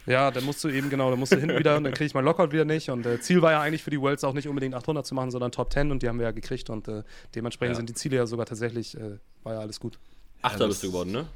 Ja, 0.07 0.29
dann 0.29 0.43
musst 0.43 0.63
du 0.63 0.69
eben, 0.69 0.89
genau, 0.89 1.09
dann 1.09 1.19
musst 1.19 1.31
du 1.31 1.37
hinten 1.37 1.57
wieder 1.57 1.77
und 1.77 1.83
dann 1.83 1.93
kriege 1.93 2.05
ich 2.05 2.13
mein 2.13 2.25
Lockout 2.25 2.51
wieder 2.51 2.65
nicht. 2.65 2.89
Und 2.89 3.05
äh, 3.05 3.19
Ziel 3.19 3.41
war 3.41 3.51
ja 3.51 3.61
eigentlich 3.61 3.83
für 3.83 3.89
die 3.89 3.99
Worlds 3.99 4.23
auch 4.23 4.33
nicht 4.33 4.47
unbedingt 4.47 4.75
800 4.75 5.05
zu 5.05 5.15
machen, 5.15 5.31
sondern 5.31 5.51
Top 5.51 5.73
10 5.73 5.91
und 5.91 6.03
die 6.03 6.07
haben 6.07 6.19
wir 6.19 6.25
ja 6.25 6.31
gekriegt 6.31 6.69
und 6.69 6.87
äh, 6.87 7.03
dementsprechend 7.33 7.73
ja. 7.73 7.77
sind 7.77 7.89
die 7.89 7.95
Ziele 7.95 8.17
ja 8.17 8.27
sogar 8.27 8.45
tatsächlich, 8.45 8.95
äh, 8.95 9.17
war 9.43 9.53
ja 9.53 9.59
alles 9.59 9.79
gut. 9.79 9.97
Achter 10.41 10.67
bist 10.67 10.83
du 10.83 10.87
geworden, 10.87 11.11
ne? 11.11 11.27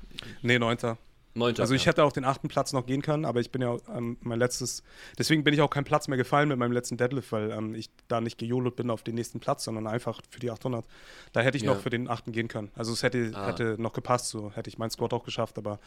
Nee, 0.43 0.59
Neunter. 0.59 0.97
Neunter, 1.39 1.63
also 1.63 1.73
ich 1.73 1.85
hätte 1.85 2.03
auf 2.03 2.13
den 2.13 2.25
achten 2.25 2.47
Platz 2.47 2.73
noch 2.73 2.85
gehen 2.85 3.01
können, 3.01 3.25
aber 3.25 3.39
ich 3.39 3.51
bin 3.51 3.61
ja 3.61 3.77
ähm, 3.95 4.17
mein 4.21 4.37
letztes, 4.37 4.83
deswegen 5.17 5.43
bin 5.43 5.53
ich 5.53 5.61
auch 5.61 5.69
kein 5.69 5.83
Platz 5.83 6.07
mehr 6.07 6.17
gefallen 6.17 6.49
mit 6.49 6.59
meinem 6.59 6.71
letzten 6.71 6.97
Deadlift, 6.97 7.31
weil 7.31 7.51
ähm, 7.51 7.73
ich 7.73 7.89
da 8.07 8.21
nicht 8.21 8.37
gejolot 8.37 8.75
bin 8.75 8.89
auf 8.89 9.03
den 9.03 9.15
nächsten 9.15 9.39
Platz, 9.39 9.63
sondern 9.63 9.87
einfach 9.87 10.21
für 10.29 10.39
die 10.39 10.51
800. 10.51 10.85
Da 11.33 11.41
hätte 11.41 11.57
ich 11.57 11.63
ja. 11.63 11.73
noch 11.73 11.81
für 11.81 11.89
den 11.89 12.07
achten 12.07 12.31
gehen 12.31 12.47
können. 12.47 12.71
Also 12.75 12.93
es 12.93 13.01
hätte, 13.01 13.31
ah. 13.33 13.47
hätte 13.47 13.75
noch 13.79 13.93
gepasst, 13.93 14.29
so 14.29 14.51
hätte 14.53 14.69
ich 14.69 14.77
meinen 14.77 14.91
Squad 14.91 15.13
auch 15.13 15.23
geschafft, 15.23 15.57
aber 15.57 15.79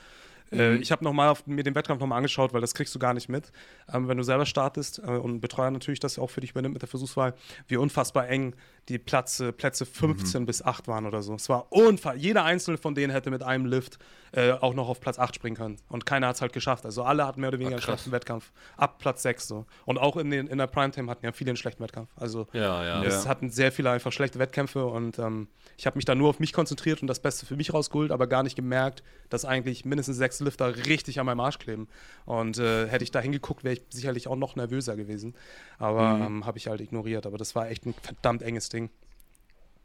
mhm. 0.53 0.81
ich 0.81 0.93
habe 0.93 1.05
nochmal 1.05 1.35
mir 1.47 1.63
den 1.63 1.75
Wettkampf 1.75 2.01
nochmal 2.01 2.19
angeschaut, 2.19 2.53
weil 2.53 2.61
das 2.61 2.75
kriegst 2.75 2.95
du 2.95 2.99
gar 2.99 3.15
nicht 3.15 3.29
mit. 3.29 3.53
Ähm, 3.93 4.09
wenn 4.09 4.17
du 4.17 4.23
selber 4.23 4.47
startest 4.47 4.99
äh, 4.99 5.11
und 5.11 5.35
ein 5.35 5.41
Betreuer 5.41 5.71
natürlich 5.71 6.01
das 6.01 6.19
auch 6.19 6.31
für 6.31 6.41
dich 6.41 6.51
übernimmt 6.51 6.75
mit 6.75 6.83
der 6.83 6.89
Versuchswahl, 6.89 7.35
wie 7.69 7.77
unfassbar 7.77 8.29
eng 8.29 8.55
die 8.89 8.99
Plätze, 8.99 9.53
Plätze 9.53 9.87
15 9.87 10.43
mhm. 10.43 10.47
bis 10.47 10.63
8 10.63 10.89
waren 10.89 11.07
oder 11.07 11.23
so. 11.23 11.35
Es 11.35 11.49
war 11.49 11.71
unfassbar. 11.71 12.17
Jeder 12.17 12.45
einzelne 12.45 12.79
von 12.79 12.95
denen 12.95 13.13
hätte 13.13 13.31
mit 13.31 13.43
einem 13.43 13.67
Lift 13.67 13.99
äh, 14.33 14.53
auch 14.53 14.75
noch 14.75 14.89
auf 14.89 15.01
Platz 15.01 15.19
8 15.19 15.35
springen 15.35 15.57
können. 15.57 15.77
Und 15.89 16.07
keiner 16.07 16.29
hat 16.29 16.37
es 16.37 16.43
halt 16.43 16.53
geschafft. 16.53 16.85
Also 16.85 17.03
alle 17.03 17.27
hatten 17.27 17.41
mehr 17.41 17.49
oder 17.49 17.59
weniger 17.59 17.77
Ach, 17.77 17.81
einen 17.81 17.83
schlechten 17.83 18.13
Wettkampf. 18.13 18.51
Ab 18.77 18.99
Platz 18.99 19.23
6 19.23 19.47
so. 19.47 19.67
Und 19.85 19.99
auch 19.99 20.17
in, 20.17 20.31
den, 20.31 20.47
in 20.47 20.59
der 20.59 20.67
Primetime 20.67 21.11
hatten 21.11 21.25
ja 21.25 21.33
viele 21.33 21.51
einen 21.51 21.57
schlechten 21.57 21.83
Wettkampf. 21.83 22.09
Also 22.17 22.47
ja, 22.53 22.85
ja. 22.85 23.05
es 23.05 23.25
ja. 23.25 23.31
hatten 23.31 23.51
sehr 23.51 23.71
viele 23.73 23.91
einfach 23.91 24.11
schlechte 24.11 24.39
Wettkämpfe 24.39 24.85
und 24.87 25.19
ähm, 25.19 25.49
ich 25.77 25.87
habe 25.87 25.97
mich 25.97 26.05
da 26.05 26.15
nur 26.15 26.31
auf 26.31 26.41
mich 26.41 26.53
konzentriert 26.53 27.03
und 27.03 27.09
das 27.09 27.21
Beste 27.21 27.47
für 27.47 27.57
mich 27.57 27.73
rausgeholt, 27.73 28.11
aber 28.11 28.27
gar 28.27 28.43
nicht 28.43 28.57
gemerkt, 28.57 29.03
dass 29.29 29.45
eigentlich 29.45 29.85
mindestens 29.85 30.17
sechs 30.17 30.41
Lifter 30.43 30.77
richtig 30.87 31.21
an 31.21 31.27
meinem 31.27 31.41
Arsch 31.41 31.59
kleben. 31.59 31.89
Und 32.25 32.59
äh, 32.59 32.89
hätte 32.89 33.05
ich 33.05 33.11
da 33.11 33.21
hingeguckt, 33.21 33.65
wäre 33.65 33.75
ich 33.75 33.83
sicherlich 33.91 34.29
auch 34.29 34.37
noch 34.37 34.57
nervöser 34.57 34.97
gewesen. 34.97 35.35
Aber 35.79 36.15
mhm. 36.15 36.23
ähm, 36.23 36.47
habe 36.47 36.59
ich 36.59 36.69
halt 36.69 36.81
ignoriert. 36.81 37.27
Aber 37.27 37.39
das 37.39 37.55
war 37.55 37.69
echt 37.69 37.87
ein 37.87 37.95
verdammt 38.01 38.43
enges 38.43 38.69
Ding. 38.69 38.91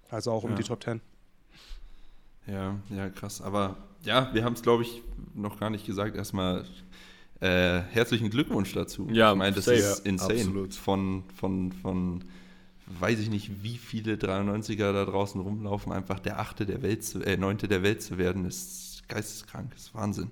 Also 0.09 0.31
auch 0.31 0.43
um 0.43 0.51
ja. 0.51 0.55
die 0.57 0.63
Top 0.63 0.83
10. 0.83 1.01
Ja, 2.47 2.75
ja, 2.89 3.09
krass. 3.09 3.41
Aber 3.41 3.75
ja, 4.03 4.33
wir 4.33 4.43
haben 4.43 4.53
es, 4.53 4.61
glaube 4.61 4.83
ich, 4.83 5.03
noch 5.33 5.59
gar 5.59 5.69
nicht 5.69 5.85
gesagt. 5.85 6.15
Erstmal 6.15 6.65
äh, 7.39 7.81
herzlichen 7.91 8.29
Glückwunsch 8.29 8.73
dazu. 8.73 9.07
Ja, 9.11 9.31
ich 9.31 9.37
meine, 9.37 9.55
das 9.55 9.67
ist 9.67 9.99
ja, 9.99 10.09
insane. 10.09 10.33
Absolut. 10.35 10.73
Von, 10.73 11.23
von, 11.35 11.71
von, 11.71 12.23
weiß 12.87 13.19
ich 13.19 13.29
nicht, 13.29 13.63
wie 13.63 13.77
viele 13.77 14.15
93er 14.15 14.93
da 14.93 15.05
draußen 15.05 15.39
rumlaufen, 15.39 15.91
einfach 15.91 16.19
der 16.19 16.39
achte 16.39 16.65
der 16.65 16.81
Welt 16.81 17.03
zu, 17.03 17.21
äh, 17.21 17.37
neunte 17.37 17.67
der 17.67 17.83
Welt 17.83 18.01
zu 18.01 18.17
werden, 18.17 18.45
ist 18.45 19.03
geisteskrank, 19.07 19.73
ist 19.75 19.93
Wahnsinn. 19.93 20.31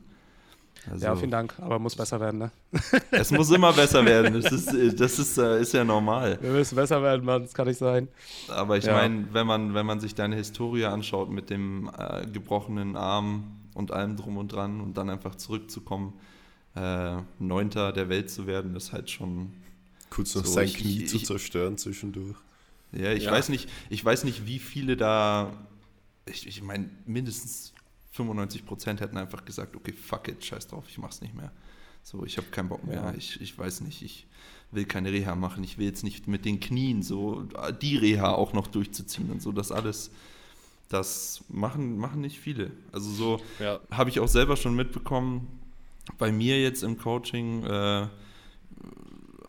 Also, 0.91 1.05
ja, 1.05 1.15
vielen 1.15 1.31
Dank, 1.31 1.53
aber 1.59 1.79
muss 1.79 1.95
besser 1.95 2.19
werden, 2.19 2.39
ne? 2.39 2.51
Es 3.11 3.31
muss 3.31 3.49
immer 3.49 3.73
besser 3.73 4.05
werden, 4.05 4.39
das 4.39 4.51
ist, 4.51 4.99
das 4.99 5.19
ist, 5.19 5.37
äh, 5.37 5.61
ist 5.61 5.73
ja 5.73 5.83
normal. 5.83 6.37
Wir 6.41 6.51
müssen 6.51 6.75
besser 6.75 7.01
werden, 7.01 7.25
Mann, 7.25 7.43
das 7.43 7.53
kann 7.53 7.67
nicht 7.67 7.79
sein. 7.79 8.07
Aber 8.49 8.77
ich 8.77 8.85
ja. 8.85 8.93
meine, 8.93 9.27
wenn 9.31 9.47
man, 9.47 9.73
wenn 9.73 9.85
man 9.85 9.99
sich 9.99 10.13
deine 10.13 10.35
Historie 10.35 10.85
anschaut 10.85 11.29
mit 11.29 11.49
dem 11.49 11.89
äh, 11.97 12.27
gebrochenen 12.27 12.95
Arm 12.95 13.45
und 13.73 13.91
allem 13.91 14.15
drum 14.15 14.37
und 14.37 14.51
dran 14.51 14.79
und 14.79 14.95
dann 14.97 15.09
einfach 15.09 15.35
zurückzukommen, 15.35 16.13
äh, 16.75 17.17
Neunter 17.39 17.91
der 17.91 18.09
Welt 18.09 18.29
zu 18.29 18.47
werden, 18.47 18.75
ist 18.75 18.93
halt 18.93 19.09
schon. 19.09 19.53
Kurz 20.09 20.35
noch 20.35 20.45
so, 20.45 20.53
sein 20.53 20.65
ich, 20.65 20.77
Knie 20.77 21.03
ich, 21.03 21.09
zu 21.09 21.19
zerstören 21.19 21.77
zwischendurch. 21.77 22.37
Ja, 22.91 23.11
ich 23.11 23.23
ja. 23.23 23.31
weiß 23.31 23.49
nicht, 23.49 23.69
ich 23.89 24.03
weiß 24.03 24.23
nicht, 24.23 24.45
wie 24.45 24.59
viele 24.59 24.97
da. 24.97 25.51
Ich, 26.25 26.47
ich 26.47 26.61
meine, 26.61 26.89
mindestens 27.05 27.74
95 28.15 28.65
Prozent 28.65 29.01
hätten 29.01 29.17
einfach 29.17 29.43
gesagt, 29.43 29.75
okay, 29.75 29.91
fuck 29.91 30.27
it, 30.29 30.43
scheiß 30.43 30.67
drauf, 30.67 30.85
ich 30.87 30.97
mach's 30.97 31.21
nicht 31.21 31.35
mehr. 31.35 31.51
So, 32.03 32.23
ich 32.23 32.37
habe 32.37 32.47
keinen 32.47 32.69
Bock 32.69 32.85
mehr. 32.85 32.97
Ja. 32.97 33.13
Ich, 33.15 33.41
ich 33.41 33.57
weiß 33.57 33.81
nicht, 33.81 34.03
ich 34.03 34.27
will 34.71 34.85
keine 34.85 35.11
Reha 35.11 35.35
machen. 35.35 35.63
Ich 35.63 35.77
will 35.77 35.87
jetzt 35.87 36.03
nicht 36.03 36.27
mit 36.27 36.45
den 36.45 36.59
Knien 36.59 37.01
so 37.01 37.47
die 37.81 37.97
Reha 37.97 38.31
auch 38.31 38.53
noch 38.53 38.67
durchzuziehen 38.67 39.31
und 39.31 39.41
so. 39.41 39.51
Das 39.51 39.71
alles, 39.71 40.11
das 40.87 41.43
machen, 41.49 41.97
machen 41.97 42.21
nicht 42.21 42.39
viele. 42.39 42.71
Also 42.91 43.09
so 43.09 43.41
ja. 43.59 43.79
habe 43.89 44.11
ich 44.11 44.19
auch 44.19 44.27
selber 44.27 44.55
schon 44.55 44.75
mitbekommen, 44.75 45.47
bei 46.19 46.31
mir 46.31 46.61
jetzt 46.61 46.83
im 46.83 46.99
Coaching, 46.99 47.63
äh, 47.63 48.07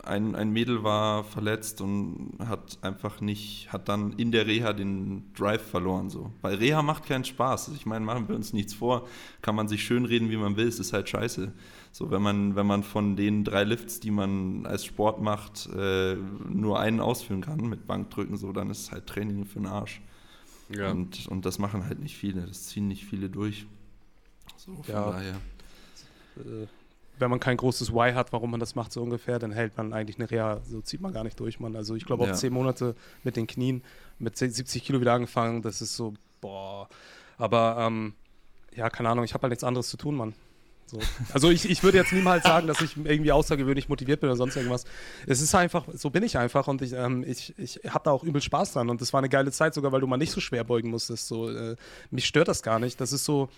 ein, 0.07 0.35
ein 0.35 0.51
Mädel 0.51 0.83
war 0.83 1.23
verletzt 1.23 1.81
und 1.81 2.37
hat 2.39 2.79
einfach 2.81 3.21
nicht, 3.21 3.71
hat 3.71 3.89
dann 3.89 4.13
in 4.13 4.31
der 4.31 4.47
Reha 4.47 4.73
den 4.73 5.33
Drive 5.33 5.61
verloren. 5.61 6.09
So. 6.09 6.31
Weil 6.41 6.55
Reha 6.55 6.81
macht 6.81 7.05
keinen 7.05 7.23
Spaß. 7.23 7.69
Ich 7.75 7.85
meine, 7.85 8.05
machen 8.05 8.27
wir 8.27 8.35
uns 8.35 8.53
nichts 8.53 8.73
vor, 8.73 9.07
kann 9.41 9.55
man 9.55 9.67
sich 9.67 9.83
schön 9.83 10.05
reden, 10.05 10.29
wie 10.29 10.37
man 10.37 10.57
will, 10.57 10.67
es 10.67 10.79
ist 10.79 10.93
halt 10.93 11.09
scheiße. 11.09 11.51
So, 11.91 12.11
wenn 12.11 12.21
man, 12.21 12.55
wenn 12.55 12.67
man 12.67 12.83
von 12.83 13.15
den 13.15 13.43
drei 13.43 13.63
Lifts, 13.63 13.99
die 13.99 14.11
man 14.11 14.65
als 14.65 14.85
Sport 14.85 15.21
macht, 15.21 15.67
äh, 15.75 16.15
nur 16.15 16.79
einen 16.79 16.99
ausführen 16.99 17.41
kann 17.41 17.61
mit 17.61 17.87
Bankdrücken, 17.87 18.37
so, 18.37 18.51
dann 18.51 18.69
ist 18.69 18.79
es 18.79 18.91
halt 18.91 19.07
Training 19.07 19.45
für 19.45 19.59
den 19.59 19.67
Arsch. 19.67 20.01
Ja. 20.69 20.91
Und, 20.91 21.27
und 21.27 21.45
das 21.45 21.59
machen 21.59 21.85
halt 21.85 21.99
nicht 21.99 22.15
viele, 22.15 22.41
das 22.41 22.67
ziehen 22.67 22.87
nicht 22.87 23.05
viele 23.05 23.29
durch. 23.29 23.65
So, 24.57 24.75
von 24.75 24.93
ja. 24.93 25.11
daher. 25.11 25.35
Äh, 26.37 26.67
wenn 27.19 27.29
man 27.29 27.39
kein 27.39 27.57
großes 27.57 27.93
Why 27.93 28.13
hat, 28.13 28.33
warum 28.33 28.51
man 28.51 28.59
das 28.59 28.75
macht, 28.75 28.91
so 28.91 29.01
ungefähr, 29.01 29.39
dann 29.39 29.51
hält 29.51 29.77
man 29.77 29.93
eigentlich 29.93 30.17
eine 30.19 30.29
Reha, 30.29 30.61
so 30.63 30.81
zieht 30.81 31.01
man 31.01 31.13
gar 31.13 31.23
nicht 31.23 31.39
durch, 31.39 31.59
man. 31.59 31.75
Also 31.75 31.95
ich 31.95 32.05
glaube 32.05 32.23
auch 32.23 32.27
ja. 32.27 32.33
zehn 32.33 32.53
Monate 32.53 32.95
mit 33.23 33.35
den 33.35 33.47
Knien, 33.47 33.83
mit 34.19 34.37
70 34.37 34.83
Kilo 34.83 35.01
wieder 35.01 35.13
angefangen, 35.13 35.61
das 35.61 35.81
ist 35.81 35.95
so, 35.95 36.13
boah. 36.41 36.87
Aber 37.37 37.77
ähm, 37.79 38.13
ja, 38.75 38.89
keine 38.89 39.09
Ahnung, 39.09 39.25
ich 39.25 39.33
habe 39.33 39.43
halt 39.43 39.51
nichts 39.51 39.63
anderes 39.63 39.89
zu 39.89 39.97
tun, 39.97 40.15
Mann. 40.15 40.33
So. 40.87 40.99
Also 41.33 41.49
ich, 41.49 41.69
ich 41.69 41.83
würde 41.83 41.97
jetzt 41.97 42.13
niemals 42.13 42.43
sagen, 42.43 42.67
dass 42.67 42.79
ich 42.79 42.95
irgendwie 42.95 43.33
außergewöhnlich 43.33 43.89
motiviert 43.89 44.21
bin 44.21 44.29
oder 44.29 44.37
sonst 44.37 44.55
irgendwas. 44.55 44.85
Es 45.25 45.41
ist 45.41 45.53
einfach, 45.53 45.85
so 45.93 46.09
bin 46.09 46.23
ich 46.23 46.37
einfach 46.37 46.67
und 46.67 46.81
ich, 46.81 46.93
ähm, 46.93 47.25
ich, 47.27 47.53
ich 47.57 47.81
habe 47.89 48.05
da 48.05 48.11
auch 48.11 48.23
übel 48.23 48.41
Spaß 48.41 48.73
dran 48.73 48.89
und 48.89 49.01
das 49.01 49.11
war 49.11 49.19
eine 49.19 49.27
geile 49.27 49.51
Zeit 49.51 49.73
sogar, 49.73 49.91
weil 49.91 49.99
du 49.99 50.07
mal 50.07 50.17
nicht 50.17 50.31
so 50.31 50.39
schwer 50.39 50.63
beugen 50.63 50.89
musstest. 50.89 51.27
So, 51.27 51.49
äh, 51.49 51.75
mich 52.09 52.25
stört 52.25 52.47
das 52.47 52.63
gar 52.63 52.79
nicht. 52.79 53.01
Das 53.01 53.11
ist 53.11 53.25
so, 53.25 53.49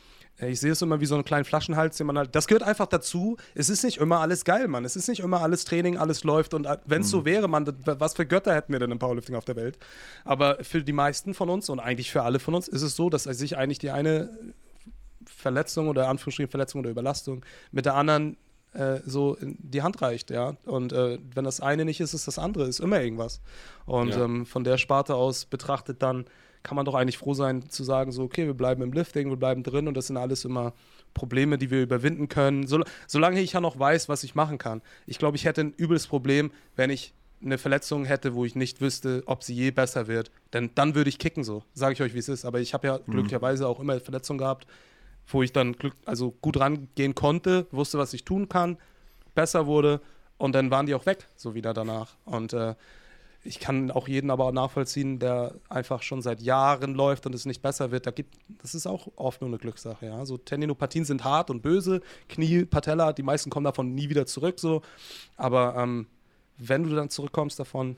ich 0.42 0.60
sehe 0.60 0.72
es 0.72 0.82
immer 0.82 1.02
wie 1.02 1.06
so 1.06 1.16
einen 1.16 1.26
kleinen 1.26 1.46
Flaschenhals, 1.46 1.98
den 1.98 2.08
man 2.08 2.18
halt. 2.18 2.36
Das 2.36 2.48
gehört 2.48 2.64
einfach 2.64 2.88
dazu. 2.88 3.38
Es 3.56 3.70
ist 3.70 3.84
nicht 3.84 3.98
immer 3.98 4.20
alles 4.20 4.46
geil, 4.46 4.68
Mann. 4.68 4.86
Es 4.86 4.96
ist 4.96 5.08
nicht 5.08 5.20
immer 5.20 5.42
alles 5.42 5.66
Training, 5.66 5.98
alles 5.98 6.24
läuft. 6.24 6.54
Und 6.54 6.66
äh, 6.66 6.78
wenn 6.86 7.02
es 7.02 7.08
mhm. 7.08 7.12
so 7.12 7.26
wäre, 7.26 7.48
Mann, 7.48 7.66
was 7.86 8.14
für 8.14 8.26
Götter 8.26 8.54
hätten 8.54 8.72
wir 8.72 8.80
denn 8.80 8.92
im 8.92 9.00
Powerlifting 9.00 9.36
auf 9.36 9.46
der 9.46 9.56
Welt? 9.56 9.78
Aber 10.24 10.58
für 10.64 10.84
die 10.84 10.94
meisten 10.94 11.34
von 11.34 11.50
uns 11.50 11.70
und 11.70 11.80
eigentlich 11.80 12.12
für 12.12 12.24
alle 12.24 12.40
von 12.40 12.56
uns 12.56 12.68
ist 12.68 12.82
es 12.82 12.96
so, 12.96 13.10
dass 13.10 13.24
sich 13.24 13.58
eigentlich 13.58 13.80
die 13.80 13.92
eine 13.92 14.30
Verletzung 15.26 15.88
oder 15.88 16.08
Anführungsstrichen 16.08 16.50
Verletzung 16.50 16.82
oder 16.82 16.90
Überlastung 16.90 17.46
mit 17.72 17.86
der 17.86 17.96
anderen 17.96 18.38
äh, 18.74 19.00
so 19.06 19.38
die 19.42 19.82
Hand 19.82 20.02
reicht, 20.02 20.30
ja. 20.30 20.56
Und 20.66 20.94
äh, 20.94 21.18
wenn 21.34 21.44
das 21.44 21.60
eine 21.60 21.86
nicht 21.86 22.00
ist, 22.00 22.14
ist 22.14 22.28
das 22.28 22.38
andere, 22.38 22.66
ist 22.66 22.80
immer 22.80 23.02
irgendwas. 23.02 23.42
Und 23.86 24.10
ja. 24.10 24.26
ähm, 24.26 24.46
von 24.46 24.64
der 24.64 24.78
Sparte 24.78 25.16
aus 25.16 25.46
betrachtet 25.46 26.02
dann 26.02 26.26
kann 26.64 26.76
man 26.76 26.86
doch 26.86 26.96
eigentlich 26.96 27.18
froh 27.18 27.34
sein 27.34 27.70
zu 27.70 27.84
sagen, 27.84 28.12
so, 28.12 28.24
okay, 28.24 28.46
wir 28.46 28.54
bleiben 28.54 28.82
im 28.82 28.92
Lifting, 28.92 29.30
wir 29.30 29.38
bleiben 29.38 29.64
drin 29.64 29.88
und 29.88 29.96
das 29.96 30.08
sind 30.08 30.18
alles 30.18 30.46
immer 30.46 30.74
Probleme, 31.14 31.58
die 31.58 31.72
wir 31.72 31.82
überwinden 31.82 32.28
können. 32.28 32.68
So, 32.68 32.84
solange 33.08 33.40
ich 33.42 33.54
ja 33.54 33.62
noch 33.62 33.80
weiß, 33.80 34.10
was 34.10 34.24
ich 34.24 34.36
machen 34.36 34.58
kann. 34.58 34.82
Ich 35.06 35.20
glaube, 35.20 35.38
ich 35.38 35.46
hätte 35.46 35.62
ein 35.62 35.74
übles 35.78 36.08
Problem, 36.08 36.52
wenn 36.76 36.90
ich 36.90 37.14
eine 37.42 37.58
Verletzung 37.58 38.06
hätte, 38.06 38.36
wo 38.36 38.44
ich 38.44 38.56
nicht 38.56 38.82
wüsste, 38.82 39.24
ob 39.26 39.44
sie 39.44 39.56
je 39.56 39.72
besser 39.72 40.08
wird. 40.08 40.32
Denn 40.54 40.72
dann 40.76 40.96
würde 40.96 41.10
ich 41.10 41.20
kicken, 41.20 41.44
so. 41.44 41.64
Sage 41.74 41.94
ich 41.94 42.02
euch, 42.02 42.14
wie 42.14 42.20
es 42.20 42.28
ist. 42.28 42.44
Aber 42.44 42.60
ich 42.60 42.74
habe 42.74 42.88
ja 42.88 42.98
mhm. 42.98 43.12
glücklicherweise 43.12 43.68
auch 43.68 43.80
immer 43.80 44.00
Verletzungen 44.00 44.40
gehabt, 44.40 44.68
wo 45.28 45.42
ich 45.42 45.54
dann 45.54 45.74
glück, 45.74 45.94
also 46.06 46.32
gut 46.42 46.60
rangehen 46.60 47.16
konnte, 47.16 47.68
wusste, 47.72 47.98
was 47.98 48.14
ich 48.14 48.26
tun 48.26 48.50
kann, 48.50 48.78
besser 49.36 49.68
wurde 49.68 50.02
und 50.40 50.54
dann 50.54 50.72
waren 50.72 50.86
die 50.86 50.96
auch 50.96 51.06
weg, 51.06 51.28
so 51.36 51.54
wieder 51.54 51.74
danach. 51.74 52.16
Und 52.26 52.54
äh, 52.54 52.74
ich 53.44 53.60
kann 53.60 53.90
auch 53.92 54.08
jeden 54.08 54.32
aber 54.32 54.52
nachvollziehen, 54.52 55.20
der 55.20 55.56
einfach 55.70 56.02
schon 56.02 56.22
seit 56.22 56.42
Jahren 56.42 56.94
läuft 56.94 57.26
und 57.26 57.34
es 57.34 57.46
nicht 57.46 57.62
besser 57.62 57.92
wird. 57.92 58.06
Da 58.06 58.12
gibt, 58.12 58.36
das 58.62 58.76
ist 58.76 58.86
auch 58.86 59.08
oft 59.16 59.42
nur 59.42 59.50
eine 59.50 59.58
Glückssache. 59.58 60.06
Ja? 60.08 60.26
So 60.26 60.38
Tendinopathien 60.38 61.06
sind 61.06 61.24
hart 61.24 61.50
und 61.50 61.62
böse. 61.62 62.02
Knie, 62.28 62.66
Patella, 62.66 63.14
die 63.14 63.24
meisten 63.24 63.50
kommen 63.50 63.64
davon 63.64 63.96
nie 63.96 64.10
wieder 64.10 64.26
zurück. 64.26 64.60
So. 64.60 64.82
Aber 65.38 65.76
ähm, 65.78 66.08
wenn 66.58 66.84
du 66.84 66.94
dann 66.94 67.10
zurückkommst 67.10 67.60
davon, 67.60 67.96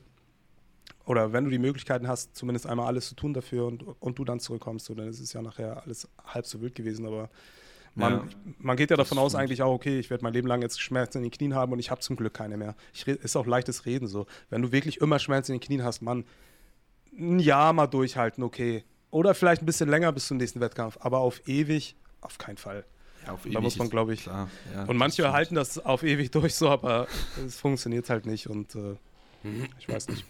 oder 1.06 1.34
wenn 1.34 1.46
du 1.46 1.50
die 1.50 1.60
Möglichkeiten 1.60 2.08
hast, 2.08 2.36
zumindest 2.36 2.68
einmal 2.68 2.86
alles 2.86 3.10
zu 3.10 3.16
tun 3.16 3.34
dafür 3.34 3.66
und, 3.66 3.84
und 4.00 4.20
du 4.20 4.24
dann 4.24 4.40
zurückkommst, 4.40 4.86
so, 4.86 4.94
dann 4.94 5.08
ist 5.08 5.20
es 5.20 5.34
ja 5.34 5.42
nachher 5.42 5.82
alles 5.82 6.08
halb 6.24 6.46
so 6.46 6.62
wild 6.62 6.76
gewesen. 6.76 7.08
Aber 7.08 7.30
man, 7.96 8.14
ja, 8.14 8.24
man 8.60 8.78
geht 8.78 8.90
ja 8.90 8.98
davon 8.98 9.18
aus 9.18 9.36
eigentlich 9.36 9.62
auch, 9.62 9.74
okay, 9.74 10.00
ich 10.00 10.10
werde 10.10 10.24
mein 10.24 10.34
Leben 10.34 10.48
lang 10.48 10.62
jetzt 10.62 10.82
Schmerzen 10.82 11.18
in 11.18 11.24
den 11.24 11.32
Knien 11.32 11.56
haben 11.56 11.74
und 11.74 11.80
ich 11.80 11.92
habe 11.92 12.02
zum 12.02 12.16
Glück 12.16 12.34
keine 12.34 12.58
mehr. 12.58 12.76
Ich, 12.94 13.08
ist 13.08 13.36
auch 13.36 13.46
leichtes 13.46 13.86
Reden 13.86 14.08
so. 14.08 14.28
Wenn 14.50 14.62
du 14.62 14.72
wirklich 14.72 15.02
immer 15.02 15.20
Schmerzen 15.20 15.54
in 15.54 15.60
den 15.60 15.66
Knien 15.66 15.84
hast, 15.84 16.02
man, 16.02 16.26
ein 17.18 17.40
Jahr 17.40 17.74
mal 17.74 17.88
durchhalten, 17.88 18.44
okay. 18.44 18.84
Oder 19.10 19.34
vielleicht 19.34 19.62
ein 19.62 19.66
bisschen 19.66 19.90
länger 19.90 20.12
bis 20.14 20.28
zum 20.28 20.38
nächsten 20.38 20.62
Wettkampf, 20.62 20.98
aber 21.02 21.20
auf 21.20 21.46
ewig 21.48 21.96
auf 22.22 22.38
keinen 22.38 22.58
Fall. 22.58 22.86
Ja, 23.26 23.34
auf 23.34 23.46
ewig. 23.46 23.54
Da 23.56 23.62
muss 23.62 23.78
man, 23.78 23.90
glaube 23.90 24.14
ich. 24.14 24.26
Ja, 24.26 24.48
und 24.88 24.96
manche 24.96 25.32
halten 25.34 25.56
das 25.56 25.78
auf 25.78 26.04
ewig 26.04 26.32
durch 26.32 26.56
so, 26.56 26.70
aber 26.70 27.08
es 27.46 27.58
funktioniert 27.58 28.10
halt 28.10 28.26
nicht 28.26 28.48
und 28.48 28.74
äh, 28.76 28.96
ich 29.80 29.90
weiß 29.90 30.08
nicht. 30.08 30.26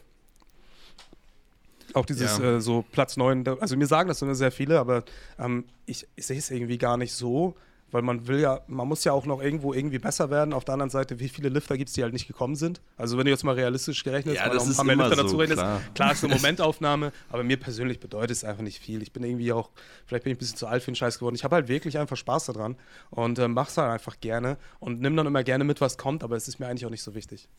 Auch 1.94 2.06
dieses 2.06 2.38
ja. 2.38 2.58
äh, 2.58 2.62
so 2.62 2.84
Platz 2.92 3.18
9, 3.18 3.48
also 3.60 3.76
mir 3.78 3.88
sagen 3.88 4.08
das 4.08 4.22
immer 4.22 4.36
sehr 4.36 4.52
viele, 4.52 4.80
aber 4.80 5.04
ähm, 5.40 5.66
ich, 5.86 6.08
ich 6.16 6.26
sehe 6.26 6.38
es 6.38 6.50
irgendwie 6.52 6.78
gar 6.78 6.98
nicht 6.98 7.14
so, 7.14 7.56
weil 7.92 8.02
man 8.02 8.28
will 8.28 8.40
ja, 8.40 8.62
man 8.68 8.88
muss 8.88 9.04
ja 9.04 9.12
auch 9.12 9.26
noch 9.26 9.42
irgendwo 9.42 9.74
irgendwie 9.74 10.00
besser 10.00 10.30
werden. 10.30 10.54
Auf 10.54 10.66
der 10.66 10.74
anderen 10.74 10.90
Seite, 10.90 11.20
wie 11.20 11.30
viele 11.30 11.50
Lifter 11.50 11.78
gibt 11.78 11.90
es, 11.90 11.94
die 11.94 12.04
halt 12.04 12.14
nicht 12.14 12.28
gekommen 12.28 12.56
sind? 12.56 12.82
Also 12.98 13.18
wenn 13.18 13.26
du 13.26 13.32
jetzt 13.32 13.44
mal 13.44 13.56
realistisch 13.56 14.04
gerechnet 14.04 14.36
ja, 14.36 14.44
ein 14.44 14.58
paar 14.58 14.86
mehr 14.86 14.96
Lifter 14.96 15.16
so, 15.16 15.24
dazu 15.24 15.38
rechnest, 15.38 15.62
klar. 15.62 15.82
klar 15.94 16.12
ist 16.14 16.24
eine 16.24 16.36
Momentaufnahme, 16.36 17.12
aber 17.30 17.44
mir 17.44 17.58
persönlich 17.58 18.00
bedeutet 18.00 18.32
es 18.32 18.44
einfach 18.44 18.64
nicht 18.64 18.80
viel. 18.80 19.02
Ich 19.02 19.12
bin 19.12 19.24
irgendwie 19.24 19.52
auch, 19.52 19.70
vielleicht 20.06 20.24
bin 20.24 20.32
ich 20.32 20.38
ein 20.38 20.40
bisschen 20.40 20.58
zu 20.58 20.68
alt 20.68 20.84
für 20.84 20.92
den 20.92 20.96
Scheiß 20.96 21.20
geworden. 21.20 21.36
Ich 21.36 21.44
habe 21.44 21.56
halt 21.56 21.68
wirklich 21.68 21.98
einfach 21.98 22.18
Spaß 22.18 22.46
daran 22.46 22.78
und 23.10 23.38
äh, 23.40 23.48
mach's 23.48 23.78
halt 23.78 23.92
einfach 23.92 24.20
gerne 24.20 24.58
und 24.80 25.02
nimm 25.02 25.16
dann 25.16 25.28
immer 25.28 25.44
gerne 25.44 25.64
mit, 25.64 25.82
was 25.82 25.98
kommt, 25.98 26.24
aber 26.24 26.36
es 26.36 26.48
ist 26.48 26.60
mir 26.60 26.68
eigentlich 26.68 26.86
auch 26.86 26.92
nicht 26.92 27.04
so 27.04 27.14
wichtig. 27.14 27.50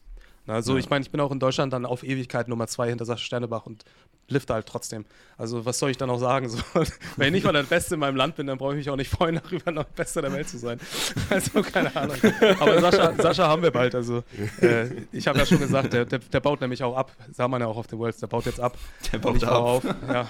Also 0.47 0.73
ja. 0.73 0.81
ich 0.81 0.91
meine, 0.91 1.05
ich 1.05 1.11
bin 1.11 1.21
auch 1.21 1.31
in 1.31 1.39
Deutschland 1.39 1.73
dann 1.73 1.87
auf 1.87 2.03
Ewigkeit 2.03 2.49
Nummer 2.49 2.67
zwei 2.67 2.89
hinter 2.89 3.05
Sascha 3.05 3.25
Sternebach 3.25 3.67
und 3.67 3.85
lifte 4.29 4.55
halt 4.55 4.67
trotzdem. 4.67 5.05
Also 5.37 5.65
was 5.65 5.79
soll 5.79 5.91
ich 5.91 5.97
dann 5.97 6.11
auch 6.11 6.19
sagen? 6.19 6.49
So, 6.49 6.59
wenn 7.17 7.29
ich 7.29 7.33
nicht 7.33 7.45
mal 7.45 7.53
der 7.53 7.63
Beste 7.63 7.95
in 7.95 8.01
meinem 8.01 8.17
Land 8.17 8.37
bin, 8.37 8.47
dann 8.47 8.59
brauche 8.59 8.73
ich 8.73 8.79
mich 8.79 8.91
auch 8.91 8.97
nicht 8.97 9.11
freuen, 9.11 9.41
darüber 9.45 9.71
noch 9.71 9.85
Bester 9.85 10.23
der 10.23 10.33
Welt 10.33 10.49
zu 10.49 10.59
sein. 10.59 10.79
Also 11.31 11.63
keine 11.63 11.95
Ahnung. 11.97 12.17
Aber 12.61 12.81
Sascha, 12.81 13.15
Sascha 13.17 13.49
haben 13.49 13.63
wir 13.63 13.71
bald. 13.71 13.95
Also 13.95 14.23
äh, 14.61 14.87
ich 15.13 15.27
habe 15.27 15.39
ja 15.39 15.47
schon 15.47 15.61
gesagt, 15.61 15.93
der, 15.93 16.05
der, 16.05 16.19
der, 16.19 16.41
baut 16.41 16.61
nämlich 16.61 16.83
auch 16.83 16.97
ab. 16.97 17.13
Sah 17.33 17.49
man 17.49 17.61
ja 17.61 17.67
auch 17.67 17.77
auf 17.77 17.87
den 17.87 17.99
Worlds, 17.99 18.19
der 18.19 18.27
baut 18.27 18.45
jetzt 18.47 18.61
ab. 18.61 18.77
Der 19.13 19.19
baut 19.19 19.43
ab. 19.45 19.53
auf. 19.53 19.85
Ja, 19.85 20.29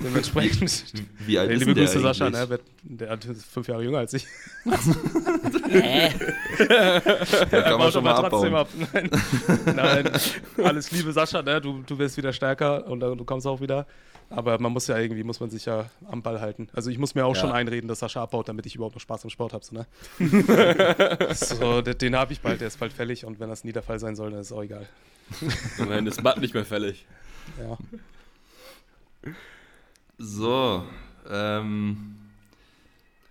dementsprechend. 0.00 0.84
Wie, 0.94 1.26
wie 1.26 1.38
alt 1.38 1.50
ist 1.50 1.60
liebe 1.60 1.74
der 1.74 1.84
Grüße, 1.84 2.00
Sascha. 2.00 2.30
Ne, 2.30 2.60
der 2.82 3.12
ist 3.12 3.44
fünf 3.44 3.68
Jahre 3.68 3.82
jünger 3.82 3.98
als 3.98 4.14
ich. 4.14 4.26
Hä? 5.68 6.12
der 6.58 7.62
kann 7.62 7.78
man 7.78 7.92
schon 7.92 8.04
mal 8.04 8.28
trotzdem 8.28 8.54
ab. 8.54 8.68
Nein. 8.92 9.10
Nein, 9.74 10.10
alles 10.62 10.90
Liebe, 10.90 11.12
Sascha. 11.12 11.42
Ne? 11.42 11.60
Du, 11.60 11.82
du 11.86 11.98
wirst 11.98 12.16
wieder 12.16 12.32
stärker 12.32 12.86
und 12.86 13.00
du 13.00 13.24
kommst 13.24 13.46
auch 13.46 13.60
wieder. 13.60 13.86
Aber 14.30 14.60
man 14.60 14.72
muss 14.72 14.86
ja 14.86 14.98
irgendwie, 14.98 15.24
muss 15.24 15.40
man 15.40 15.48
sich 15.48 15.64
ja 15.64 15.88
am 16.06 16.22
Ball 16.22 16.40
halten. 16.40 16.68
Also 16.74 16.90
ich 16.90 16.98
muss 16.98 17.14
mir 17.14 17.24
auch 17.24 17.34
ja. 17.34 17.40
schon 17.40 17.50
einreden, 17.50 17.88
dass 17.88 18.00
Sascha 18.00 18.22
abbaut, 18.22 18.48
damit 18.48 18.66
ich 18.66 18.74
überhaupt 18.74 18.94
noch 18.94 19.00
Spaß 19.00 19.24
am 19.24 19.30
Sport 19.30 19.54
habe. 19.54 19.64
So, 19.64 19.74
ne? 19.74 19.86
so, 21.34 21.80
den, 21.80 22.14
habe 22.14 22.32
ich 22.32 22.40
bald, 22.40 22.60
der 22.60 22.68
ist 22.68 22.78
bald 22.78 22.92
fällig 22.92 23.24
und 23.24 23.40
wenn 23.40 23.48
das 23.48 23.64
nie 23.64 23.72
der 23.72 23.82
Fall 23.82 23.98
sein 23.98 24.16
soll, 24.16 24.30
dann 24.30 24.40
ist 24.40 24.48
es 24.48 24.52
auch 24.52 24.62
egal. 24.62 24.86
Nein, 25.78 26.06
ist 26.06 26.22
bald 26.22 26.40
nicht 26.40 26.52
mehr 26.52 26.66
fällig. 26.66 27.06
Ja. 27.58 27.78
So, 30.18 30.84
ähm, 31.30 32.16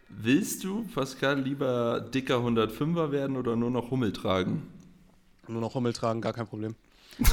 willst 0.09 0.63
du, 0.63 0.83
Pascal, 0.95 1.41
lieber 1.41 2.01
dicker 2.01 2.37
105er 2.37 3.11
werden 3.11 3.37
oder 3.37 3.55
nur 3.55 3.69
noch 3.69 3.91
Hummel 3.91 4.13
tragen? 4.13 4.67
Nur 5.47 5.61
noch 5.61 5.75
Hummel 5.75 5.93
tragen, 5.93 6.21
gar 6.21 6.33
kein 6.33 6.47
Problem. 6.47 6.75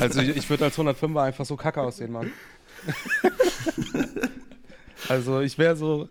also 0.00 0.20
ich, 0.20 0.36
ich 0.36 0.50
würde 0.50 0.64
als 0.64 0.78
105er 0.78 1.22
einfach 1.22 1.46
so 1.46 1.56
kacke 1.56 1.80
aussehen, 1.80 2.12
Mann. 2.12 2.30
also 5.08 5.40
ich 5.40 5.58
wäre 5.58 5.76
so, 5.76 6.08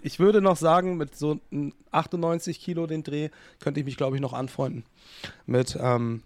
ich 0.00 0.18
würde 0.18 0.40
noch 0.40 0.56
sagen, 0.56 0.96
mit 0.96 1.16
so 1.16 1.40
98 1.90 2.60
Kilo 2.60 2.86
den 2.86 3.02
Dreh 3.02 3.30
könnte 3.60 3.80
ich 3.80 3.86
mich, 3.86 3.96
glaube 3.96 4.16
ich, 4.16 4.22
noch 4.22 4.32
anfreunden. 4.32 4.84
Mit, 5.46 5.76
ähm, 5.80 6.22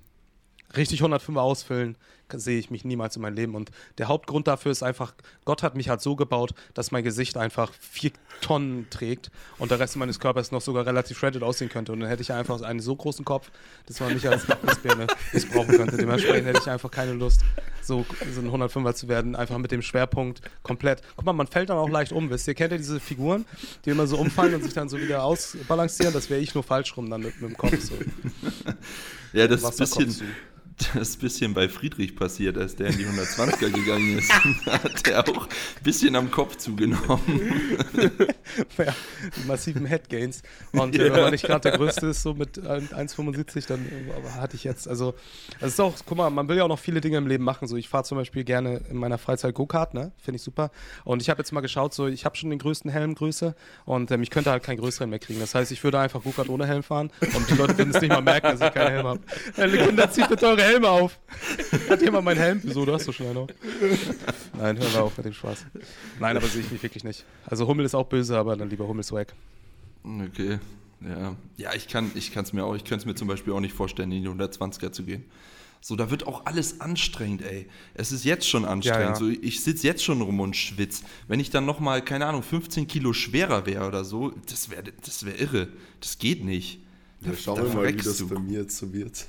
richtig 0.77 1.01
105 1.01 1.37
ausfüllen, 1.39 1.97
sehe 2.33 2.59
ich 2.59 2.71
mich 2.71 2.85
niemals 2.85 3.17
in 3.17 3.23
meinem 3.23 3.35
Leben. 3.35 3.55
Und 3.55 3.71
der 3.99 4.09
Hauptgrund 4.09 4.47
dafür 4.47 4.71
ist 4.71 4.83
einfach, 4.83 5.15
Gott 5.45 5.63
hat 5.63 5.75
mich 5.75 5.89
halt 5.89 6.01
so 6.01 6.17
gebaut, 6.17 6.53
dass 6.75 6.91
mein 6.91 7.03
Gesicht 7.03 7.37
einfach 7.37 7.73
vier 7.73 8.13
Tonnen 8.41 8.87
trägt 8.91 9.31
und 9.59 9.71
der 9.71 9.81
Rest 9.81 9.97
meines 9.97 10.21
Körpers 10.21 10.53
noch 10.53 10.61
sogar 10.61 10.87
relativ 10.87 11.19
shredded 11.19 11.43
aussehen 11.43 11.69
könnte. 11.69 11.93
Und 11.93 12.01
dann 12.01 12.09
hätte 12.09 12.23
ich 12.23 12.33
einfach 12.33 12.61
einen 12.63 12.81
so 12.81 12.95
großen 12.95 13.25
Kopf, 13.25 13.51
dass 13.87 14.01
man 14.01 14.15
mich 14.15 14.29
als 14.29 14.49
Abrissbirne 14.49 15.07
missbrauchen 15.33 15.77
könnte. 15.77 15.97
Dementsprechend 15.97 16.47
hätte 16.47 16.61
ich 16.63 16.71
einfach 16.71 16.91
keine 16.91 17.13
Lust, 17.13 17.43
so, 17.83 18.07
so 18.33 18.41
ein 18.41 18.51
105er 18.51 18.95
zu 18.95 19.09
werden, 19.09 19.35
einfach 19.35 19.59
mit 19.59 19.73
dem 19.73 19.83
Schwerpunkt 19.83 20.41
komplett. 20.63 21.03
Guck 21.17 21.27
mal, 21.27 21.33
man 21.33 21.47
fällt 21.47 21.71
dann 21.71 21.79
auch 21.79 21.89
leicht 21.89 22.13
um, 22.13 22.31
wisst 22.31 22.47
ihr? 22.47 22.55
Kennt 22.55 22.73
ihr 22.73 22.79
diese 22.79 23.01
Figuren, 23.01 23.45
die 23.85 23.91
immer 23.91 24.07
so 24.07 24.17
umfallen 24.17 24.55
und 24.55 24.63
sich 24.63 24.75
dann 24.75 24.89
so 24.89 24.99
wieder 25.01 25.25
ausbalancieren? 25.25 26.13
Das 26.13 26.31
wäre 26.31 26.41
ich 26.41 26.55
nur 26.55 26.63
falsch 26.63 26.97
rum 26.97 27.11
dann 27.11 27.23
mit, 27.23 27.41
mit 27.41 27.51
dem 27.51 27.57
Kopf. 27.57 27.81
So. 27.81 27.95
Ja, 29.33 29.47
das 29.47 29.63
ist 29.63 29.81
ein 29.99 30.07
bisschen 30.07 30.33
das 30.95 31.17
bisschen 31.17 31.55
bei 31.55 31.69
Friedrich 31.69 32.17
passiert, 32.17 32.57
als 32.57 32.77
der 32.77 32.89
in 32.89 32.99
die 32.99 33.07
120er 33.07 33.71
gegangen 33.71 34.19
ist. 34.19 34.31
Da 34.65 34.73
hat 34.83 35.09
er 35.09 35.29
auch 35.29 35.47
ein 35.47 35.83
bisschen 35.83 36.17
am 36.17 36.31
Kopf 36.31 36.57
zugenommen. 36.57 37.69
ja, 38.79 38.95
die 39.37 39.47
massiven 39.47 39.87
Headgains. 39.87 40.43
Und 40.73 40.95
ja. 40.95 41.05
wenn 41.05 41.13
man 41.13 41.31
nicht 41.33 41.45
gerade 41.45 41.71
der 41.71 41.79
Größte 41.79 42.09
ist, 42.09 42.23
so 42.23 42.35
mit 42.35 42.59
1,75, 42.59 43.67
dann 43.67 43.87
hatte 44.39 44.57
ich 44.57 44.65
jetzt, 44.65 44.89
also, 44.89 45.15
es 45.61 45.75
ist 45.75 45.81
auch, 45.81 45.95
guck 46.07 46.19
mal, 46.19 46.31
man 46.31 46.49
will 46.49 46.57
ja 46.57 46.65
auch 46.65 46.69
noch 46.69 46.79
viele 46.79 47.01
Dinge 47.01 47.19
im 47.19 47.27
Leben 47.27 47.45
machen. 47.45 47.69
So, 47.69 47.77
ich 47.77 47.89
fahre 47.89 48.05
zum 48.05 48.19
Beispiel 48.19 48.45
gerne 48.45 48.81
in 48.91 48.97
meiner 48.97 49.19
Freizeit 49.19 49.55
Go-Kart, 49.55 49.95
ne? 49.95 50.13
Finde 50.19 50.37
ich 50.37 50.43
super. 50.43 50.71
Und 51.05 51.23
ich 51.23 51.31
habe 51.31 51.41
jetzt 51.41 51.53
mal 51.53 51.61
geschaut, 51.61 51.95
so, 51.95 52.07
ich 52.07 52.25
habe 52.25 52.37
schon 52.37 52.51
den 52.51 52.59
größten 52.59 52.91
Helmgröße 52.91 53.55
und 53.85 54.11
ähm, 54.11 54.23
ich 54.23 54.31
könnte 54.31 54.51
halt 54.51 54.63
keinen 54.63 54.79
größeren 54.79 55.11
mehr 55.11 55.19
kriegen. 55.19 55.41
Das 55.41 55.55
heißt, 55.55 55.73
ich 55.73 55.83
würde 55.85 55.99
einfach 55.99 56.23
Go-Kart 56.23 56.49
ohne 56.49 56.67
Helm 56.67 56.83
fahren 56.83 57.11
und 57.21 57.51
die 57.51 57.55
Leute 57.55 57.77
würden 57.77 57.95
es 57.95 58.01
nicht 58.01 58.11
mal 58.11 58.23
merken, 58.23 58.59
dass 58.59 58.61
ich 58.61 58.75
keinen 58.75 58.91
Helm 58.91 59.07
habe. 59.07 59.21
Kinder, 59.91 60.11
zieht 60.11 60.29
bitte 60.29 60.47
eure 60.47 60.63
Helme 60.71 60.89
auf. 60.89 61.19
Hat 61.89 62.01
jemand 62.01 62.25
meinen 62.25 62.39
Helm? 62.39 62.61
Wieso, 62.63 62.85
du 62.85 62.93
hast 62.93 63.05
so 63.05 63.13
schnell 63.13 63.35
noch. 63.35 63.49
Nein, 64.57 64.79
hör 64.79 64.89
mal 64.91 65.01
auf 65.01 65.17
mit 65.17 65.27
dem 65.27 65.33
Spaß. 65.33 65.67
Nein, 66.19 66.37
aber 66.37 66.47
sehe 66.47 66.61
ich 66.63 66.71
mich 66.71 66.83
wirklich 66.83 67.05
nicht. 67.05 67.25
Also 67.47 67.67
Hummel 67.67 67.85
ist 67.85 67.95
auch 67.95 68.07
böse, 68.07 68.37
aber 68.39 68.57
dann 68.57 68.71
lieber 68.71 68.87
Hummel 68.87 69.03
Swag. 69.03 69.35
Okay, 70.05 70.59
ja. 71.01 71.37
Ja, 71.57 71.75
ich 71.75 71.89
kann 71.89 72.13
es 72.15 72.53
mir 72.53 72.65
auch, 72.65 72.75
ich 72.75 72.85
könnte 72.85 73.03
es 73.03 73.07
mir 73.07 73.15
zum 73.15 73.29
Beispiel 73.29 73.53
auch 73.53 73.61
nicht 73.61 73.75
vorstellen, 73.75 74.13
in 74.13 74.23
die 74.23 74.29
120er 74.29 74.93
zu 74.93 75.03
gehen. 75.03 75.25
So, 75.83 75.97
da 75.97 76.11
wird 76.11 76.27
auch 76.27 76.45
alles 76.45 76.83
anstrengend, 76.83 77.43
ey. 77.43 77.67
Es 77.95 78.13
ist 78.13 78.25
jetzt 78.25 78.47
schon 78.47 78.67
anstrengend. 78.67 79.03
Ja, 79.03 79.11
ja. 79.11 79.17
So, 79.17 79.29
ich 79.29 79.65
sitze 79.65 79.87
jetzt 79.87 80.05
schon 80.05 80.21
rum 80.21 80.39
und 80.41 80.55
schwitze. 80.55 81.05
Wenn 81.27 81.41
ich 81.41 81.49
dann 81.49 81.65
nochmal, 81.65 82.05
keine 82.05 82.27
Ahnung, 82.27 82.43
15 82.43 82.87
Kilo 82.87 83.15
schwerer 83.15 83.65
wäre 83.65 83.89
oder 83.89 84.05
so, 84.05 84.31
das 84.47 84.69
wäre 84.69 84.85
das 85.03 85.25
wär 85.25 85.41
irre. 85.41 85.69
Das 86.01 86.19
geht 86.19 86.45
nicht. 86.45 86.81
Ja, 87.23 87.35
schauen 87.35 87.63
wir 87.63 87.75
mal, 87.75 87.89
wie 87.89 87.97
das 87.97 88.23
bei 88.29 88.39
mir 88.39 88.61
jetzt 88.61 88.77
so 88.77 88.93
wird. 88.93 89.27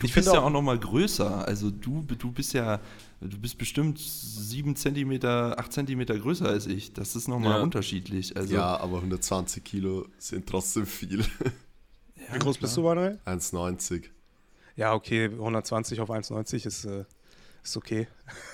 Du 0.00 0.06
ich 0.06 0.14
bist 0.14 0.32
ja 0.32 0.40
auch 0.40 0.50
noch 0.50 0.62
mal 0.62 0.78
größer. 0.78 1.46
Also 1.46 1.70
du, 1.70 2.02
du 2.02 2.32
bist 2.32 2.52
ja, 2.52 2.80
du 3.20 3.38
bist 3.38 3.58
bestimmt 3.58 3.98
sieben 3.98 4.76
Zentimeter, 4.76 5.58
acht 5.58 5.72
Zentimeter 5.72 6.18
größer 6.18 6.48
als 6.48 6.66
ich. 6.66 6.92
Das 6.92 7.16
ist 7.16 7.28
noch 7.28 7.38
mal 7.38 7.56
ja. 7.56 7.62
unterschiedlich. 7.62 8.36
Also, 8.36 8.54
ja, 8.54 8.76
aber 8.78 8.96
120 8.98 9.64
Kilo 9.64 10.06
sind 10.18 10.46
trotzdem 10.46 10.86
viel. 10.86 11.20
Ja, 11.20 12.34
Wie 12.34 12.38
groß 12.40 12.58
klar. 12.58 12.68
bist 12.68 12.76
du, 12.76 12.82
Manuel? 12.82 13.18
1,90. 13.24 14.04
Ja, 14.76 14.94
okay, 14.94 15.24
120 15.24 16.00
auf 16.00 16.10
1,90 16.10 16.66
ist, 16.66 16.84
äh, 16.84 17.04
ist 17.64 17.76
okay. 17.76 18.06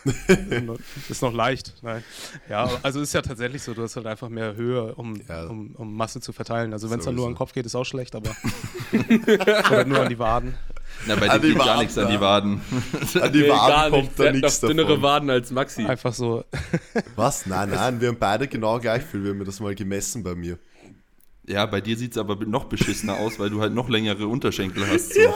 ist 1.09 1.23
noch 1.23 1.35
leicht. 1.35 1.75
Nein. 1.83 2.03
Ja, 2.49 2.71
also 2.83 3.01
ist 3.01 3.13
ja 3.13 3.23
tatsächlich 3.23 3.63
so, 3.63 3.75
du 3.75 3.83
hast 3.83 3.97
halt 3.97 4.07
einfach 4.07 4.29
mehr 4.29 4.55
Höhe, 4.55 4.95
um, 4.95 5.21
ja. 5.29 5.47
um, 5.47 5.75
um 5.77 5.95
Masse 5.95 6.21
zu 6.21 6.33
verteilen. 6.33 6.73
Also 6.73 6.91
wenn 6.91 6.99
es 6.99 7.05
dann 7.05 7.15
nur 7.15 7.27
an 7.27 7.33
den 7.33 7.37
Kopf 7.39 7.53
geht, 7.53 7.67
ist 7.67 7.75
auch 7.75 7.85
schlecht, 7.85 8.15
aber 8.15 8.31
oder 9.71 9.85
nur 9.85 10.01
an 10.01 10.09
die 10.09 10.19
Waden. 10.19 10.55
Na, 11.07 11.17
bei 11.17 11.39
dir 11.39 11.55
geht 11.55 11.59
gar 11.59 11.79
nichts 11.79 11.99
an 11.99 12.11
die 12.11 12.21
Waden. 12.21 12.61
An 13.21 13.33
die 13.33 13.49
Waden 13.49 13.93
nee, 13.93 14.01
kommt 14.03 14.19
da 14.19 14.33
nichts 14.33 14.61
davon. 14.61 14.77
dünnere 14.77 15.03
Waden 15.03 15.31
als 15.31 15.51
Maxi. 15.51 15.85
Einfach 15.85 16.15
so. 16.15 16.45
Was? 17.17 17.47
Nein, 17.47 17.71
nein, 17.71 18.01
wir 18.01 18.09
haben 18.09 18.19
beide 18.19 18.49
genau 18.49 18.79
gleich 18.79 19.03
viel. 19.03 19.23
Wir 19.23 19.31
haben 19.31 19.45
das 19.45 19.61
mal 19.61 19.75
gemessen 19.75 20.23
bei 20.23 20.35
mir. 20.35 20.59
Ja, 21.47 21.67
bei 21.67 21.81
dir 21.81 21.97
sieht 21.97 22.13
es 22.13 22.19
aber 22.19 22.37
noch 22.47 22.65
beschissener 22.65 23.19
aus, 23.19 23.39
weil 23.39 23.51
du 23.51 23.61
halt 23.61 23.75
noch 23.75 23.89
längere 23.89 24.27
Unterschenkel 24.27 24.87
hast. 24.89 25.15
So. 25.15 25.21
Ja. 25.21 25.35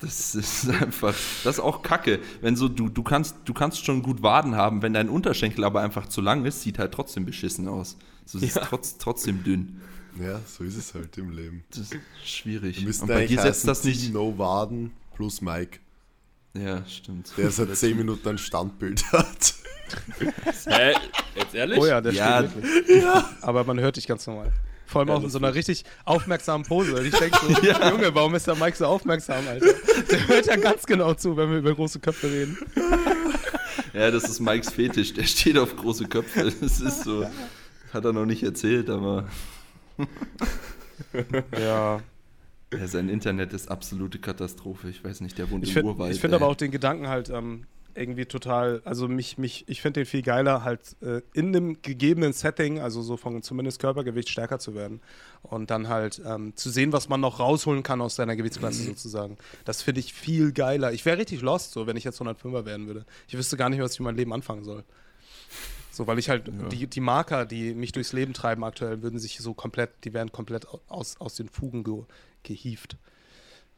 Das 0.00 0.36
ist 0.36 0.70
einfach, 0.70 1.14
das 1.42 1.56
ist 1.56 1.60
auch 1.60 1.82
Kacke. 1.82 2.20
Wenn 2.40 2.54
so, 2.54 2.68
du, 2.68 2.88
du, 2.88 3.02
kannst, 3.02 3.36
du 3.46 3.52
kannst 3.52 3.84
schon 3.84 4.02
gut 4.02 4.22
Waden 4.22 4.54
haben, 4.54 4.80
wenn 4.82 4.92
dein 4.92 5.08
Unterschenkel 5.08 5.64
aber 5.64 5.80
einfach 5.80 6.08
zu 6.08 6.20
lang 6.20 6.44
ist, 6.44 6.62
sieht 6.62 6.78
halt 6.78 6.92
trotzdem 6.92 7.24
beschissen 7.24 7.66
aus. 7.66 7.96
So, 8.24 8.38
es 8.38 8.54
ja. 8.54 8.62
trotz, 8.64 8.98
trotzdem 8.98 9.42
dünn. 9.42 9.80
Ja, 10.20 10.40
so 10.46 10.64
ist 10.64 10.76
es 10.76 10.94
halt 10.94 11.16
im 11.18 11.30
Leben. 11.30 11.64
Das 11.70 11.80
ist 11.80 11.96
schwierig. 12.24 12.84
Und 12.84 13.08
bei 13.08 13.26
dir 13.26 13.40
setzt 13.40 13.66
das 13.66 13.84
nicht. 13.84 14.12
No 14.12 14.36
Waden 14.38 14.92
plus 15.14 15.40
Mike. 15.40 15.78
Ja, 16.54 16.84
stimmt. 16.86 17.32
Der 17.36 17.50
seit 17.50 17.76
10 17.76 17.96
Minuten 17.96 18.28
ein 18.28 18.38
Standbild 18.38 19.04
hat. 19.12 19.54
Hä? 20.66 20.94
Jetzt 21.34 21.54
ehrlich? 21.54 21.78
Oh 21.78 21.86
ja, 21.86 22.00
der 22.00 22.12
ja. 22.12 22.38
steht 22.38 22.62
wirklich. 22.62 23.02
Ja. 23.02 23.28
Aber 23.42 23.64
man 23.64 23.78
hört 23.80 23.96
dich 23.96 24.06
ganz 24.06 24.26
normal. 24.26 24.52
Vor 24.86 25.00
allem 25.00 25.08
ja, 25.08 25.14
auch 25.16 25.22
in 25.22 25.30
so 25.30 25.38
einer 25.38 25.54
richtig 25.54 25.84
aufmerksamen 26.04 26.66
Pose. 26.66 27.06
Ich 27.06 27.14
denke 27.14 27.38
so, 27.42 27.62
ja. 27.62 27.90
Junge, 27.90 28.14
warum 28.14 28.34
ist 28.34 28.46
der 28.46 28.56
Mike 28.56 28.76
so 28.76 28.86
aufmerksam, 28.86 29.46
Alter? 29.46 29.66
Der 30.10 30.28
hört 30.28 30.46
ja 30.46 30.56
ganz 30.56 30.86
genau 30.86 31.14
zu, 31.14 31.36
wenn 31.36 31.50
wir 31.50 31.58
über 31.58 31.74
große 31.74 32.00
Köpfe 32.00 32.30
reden. 32.30 32.58
Ja, 33.92 34.10
das 34.10 34.24
ist 34.24 34.40
Mikes 34.40 34.70
Fetisch. 34.70 35.12
Der 35.12 35.24
steht 35.24 35.58
auf 35.58 35.76
große 35.76 36.06
Köpfe. 36.06 36.52
Das 36.60 36.80
ist 36.80 37.04
so. 37.04 37.26
Hat 37.92 38.04
er 38.04 38.12
noch 38.12 38.26
nicht 38.26 38.42
erzählt, 38.42 38.88
aber. 38.90 39.28
ja. 41.58 42.00
ja. 42.72 42.86
Sein 42.86 43.08
Internet 43.08 43.52
ist 43.52 43.70
absolute 43.70 44.18
Katastrophe. 44.18 44.88
Ich 44.90 45.02
weiß 45.02 45.20
nicht, 45.20 45.38
der 45.38 45.50
wohnt 45.50 45.64
ich 45.64 45.70
im 45.70 45.74
find, 45.74 45.86
Urwald. 45.86 46.14
Ich 46.14 46.20
finde 46.20 46.36
aber 46.36 46.46
auch 46.46 46.56
den 46.56 46.70
Gedanken 46.70 47.08
halt 47.08 47.30
ähm, 47.30 47.64
irgendwie 47.98 48.26
total, 48.26 48.80
also 48.84 49.08
mich, 49.08 49.36
mich, 49.38 49.64
ich 49.68 49.82
finde 49.82 50.00
den 50.00 50.06
viel 50.06 50.22
geiler, 50.22 50.64
halt 50.64 50.96
äh, 51.02 51.20
in 51.34 51.52
dem 51.52 51.82
gegebenen 51.82 52.32
Setting, 52.32 52.78
also 52.78 53.02
so 53.02 53.16
von 53.16 53.42
zumindest 53.42 53.80
Körpergewicht 53.80 54.28
stärker 54.28 54.58
zu 54.58 54.74
werden 54.74 55.00
und 55.42 55.70
dann 55.70 55.88
halt 55.88 56.22
ähm, 56.24 56.54
zu 56.54 56.70
sehen, 56.70 56.92
was 56.92 57.08
man 57.08 57.20
noch 57.20 57.40
rausholen 57.40 57.82
kann 57.82 58.00
aus 58.00 58.14
seiner 58.14 58.36
Gewichtsklasse 58.36 58.82
mhm. 58.82 58.86
sozusagen. 58.86 59.36
Das 59.64 59.82
finde 59.82 60.00
ich 60.00 60.14
viel 60.14 60.52
geiler. 60.52 60.92
Ich 60.92 61.04
wäre 61.04 61.18
richtig 61.18 61.42
lost, 61.42 61.72
so 61.72 61.86
wenn 61.86 61.96
ich 61.96 62.04
jetzt 62.04 62.20
105er 62.22 62.64
werden 62.64 62.86
würde. 62.86 63.04
Ich 63.26 63.36
wüsste 63.36 63.56
gar 63.56 63.68
nicht, 63.68 63.80
was 63.80 63.94
ich 63.94 63.98
in 63.98 64.04
meinem 64.04 64.16
Leben 64.16 64.32
anfangen 64.32 64.64
soll. 64.64 64.84
So, 65.98 66.06
weil 66.06 66.20
ich 66.20 66.28
halt, 66.28 66.46
ja. 66.46 66.68
die, 66.68 66.86
die 66.86 67.00
Marker, 67.00 67.44
die 67.44 67.74
mich 67.74 67.90
durchs 67.90 68.12
Leben 68.12 68.32
treiben 68.32 68.62
aktuell, 68.62 69.02
würden 69.02 69.18
sich 69.18 69.38
so 69.40 69.52
komplett, 69.52 69.90
die 70.04 70.12
werden 70.12 70.30
komplett 70.30 70.64
aus, 70.86 71.16
aus 71.18 71.34
den 71.34 71.48
Fugen 71.48 71.82
ge, 71.82 72.04
gehieft. 72.44 72.96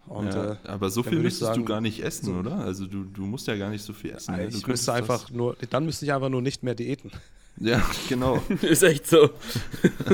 Und, 0.04 0.26
ja, 0.26 0.52
äh, 0.52 0.56
aber 0.64 0.90
so 0.90 1.02
viel 1.02 1.18
müsstest 1.18 1.46
sagen, 1.46 1.60
du 1.60 1.64
gar 1.64 1.80
nicht 1.80 2.04
essen, 2.04 2.26
so, 2.26 2.32
oder? 2.34 2.56
Also 2.56 2.86
du, 2.86 3.04
du 3.04 3.22
musst 3.22 3.46
ja 3.46 3.56
gar 3.56 3.70
nicht 3.70 3.82
so 3.82 3.94
viel 3.94 4.10
essen. 4.10 4.36
Ne? 4.36 4.48
Ich 4.48 4.66
müsste 4.66 4.92
einfach 4.92 5.30
nur, 5.30 5.56
dann 5.70 5.86
müsste 5.86 6.04
ich 6.04 6.12
einfach 6.12 6.28
nur 6.28 6.42
nicht 6.42 6.62
mehr 6.62 6.74
diäten. 6.74 7.10
Ja, 7.62 7.82
genau. 8.08 8.40
ist 8.62 8.82
echt 8.82 9.06
so. 9.06 9.30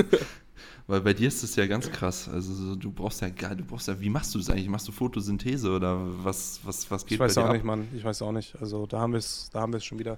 Weil 0.87 0.99
bei 1.01 1.13
dir 1.13 1.29
ist 1.29 1.43
das 1.43 1.55
ja 1.55 1.65
ganz 1.65 1.89
krass. 1.89 2.27
Also 2.27 2.75
du 2.75 2.91
brauchst 2.91 3.21
ja 3.21 3.29
gar, 3.29 3.55
du 3.55 3.63
brauchst 3.63 3.87
ja, 3.87 3.97
wie 4.01 4.09
machst 4.09 4.33
du 4.33 4.39
das 4.39 4.49
eigentlich? 4.49 4.67
Machst 4.67 4.87
du 4.87 4.91
Photosynthese 4.91 5.69
oder 5.69 5.97
was, 6.23 6.59
was, 6.63 6.89
was 6.91 7.05
geht 7.05 7.13
ich 7.13 7.19
weiß 7.19 7.35
bei 7.35 7.41
dir 7.41 7.45
auch 7.45 7.49
ab? 7.49 7.55
nicht, 7.55 7.63
Mann. 7.63 7.87
Ich 7.95 8.03
weiß 8.03 8.21
auch 8.23 8.33
nicht. 8.33 8.55
Also 8.59 8.85
da 8.85 8.99
haben 8.99 9.13
wir 9.13 9.19
es, 9.19 9.49
da 9.53 9.61
haben 9.61 9.71
wir 9.71 9.77
es 9.77 9.85
schon 9.85 9.99
wieder. 9.99 10.17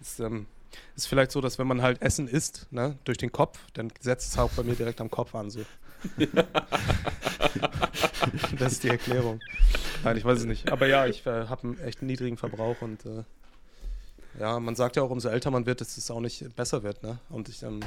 Es, 0.00 0.20
ähm, 0.20 0.46
ist 0.96 1.06
vielleicht 1.06 1.32
so, 1.32 1.40
dass 1.40 1.58
wenn 1.58 1.66
man 1.66 1.82
halt 1.82 2.02
Essen 2.02 2.28
isst, 2.28 2.66
ne, 2.70 2.96
durch 3.04 3.18
den 3.18 3.32
Kopf, 3.32 3.58
dann 3.74 3.92
setzt 4.00 4.32
es 4.32 4.38
auch 4.38 4.50
bei 4.50 4.62
mir 4.62 4.74
direkt 4.74 5.00
am 5.00 5.10
Kopf 5.10 5.34
an. 5.34 5.50
So. 5.50 5.60
das 8.58 8.72
ist 8.72 8.82
die 8.84 8.88
Erklärung. 8.88 9.40
Nein, 10.04 10.16
ich 10.16 10.24
weiß 10.24 10.38
es 10.38 10.44
nicht. 10.44 10.70
Aber 10.70 10.86
ja, 10.86 11.06
ich 11.06 11.26
äh, 11.26 11.46
habe 11.46 11.62
einen 11.62 11.78
echt 11.80 12.02
niedrigen 12.02 12.36
Verbrauch 12.36 12.80
und 12.80 13.04
äh, 13.04 13.24
ja, 14.38 14.60
man 14.60 14.76
sagt 14.76 14.96
ja 14.96 15.02
auch, 15.02 15.10
umso 15.10 15.28
älter 15.28 15.50
man 15.50 15.66
wird, 15.66 15.80
dass 15.80 15.96
es 15.96 16.10
auch 16.10 16.20
nicht 16.20 16.54
besser 16.56 16.82
wird. 16.82 17.02
Ne? 17.02 17.18
Und 17.28 17.48
ich 17.48 17.62
ähm, 17.62 17.80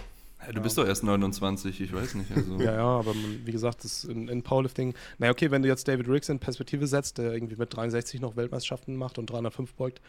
ja, 0.46 0.52
du 0.52 0.62
bist 0.62 0.78
doch 0.78 0.86
erst 0.86 1.04
29, 1.04 1.80
ich 1.80 1.94
weiß 1.94 2.16
nicht. 2.16 2.32
Also. 2.36 2.60
ja, 2.60 2.74
ja, 2.74 2.86
aber 2.86 3.14
wie 3.16 3.52
gesagt, 3.52 3.84
das 3.84 4.04
in, 4.04 4.28
in 4.28 4.44
Powerlifting, 4.44 4.94
naja, 5.18 5.32
okay, 5.32 5.52
wenn 5.52 5.62
du 5.62 5.70
jetzt 5.70 5.88
David 5.88 6.08
Riggs 6.08 6.30
in 6.30 6.40
Perspektive 6.40 6.88
setzt, 6.88 7.18
der 7.18 7.34
irgendwie 7.34 7.56
mit 7.56 7.74
63 7.76 8.20
noch 8.20 8.36
Weltmeisterschaften 8.36 8.96
macht 8.96 9.18
und 9.18 9.30
305 9.30 9.74
beugt, 9.76 10.02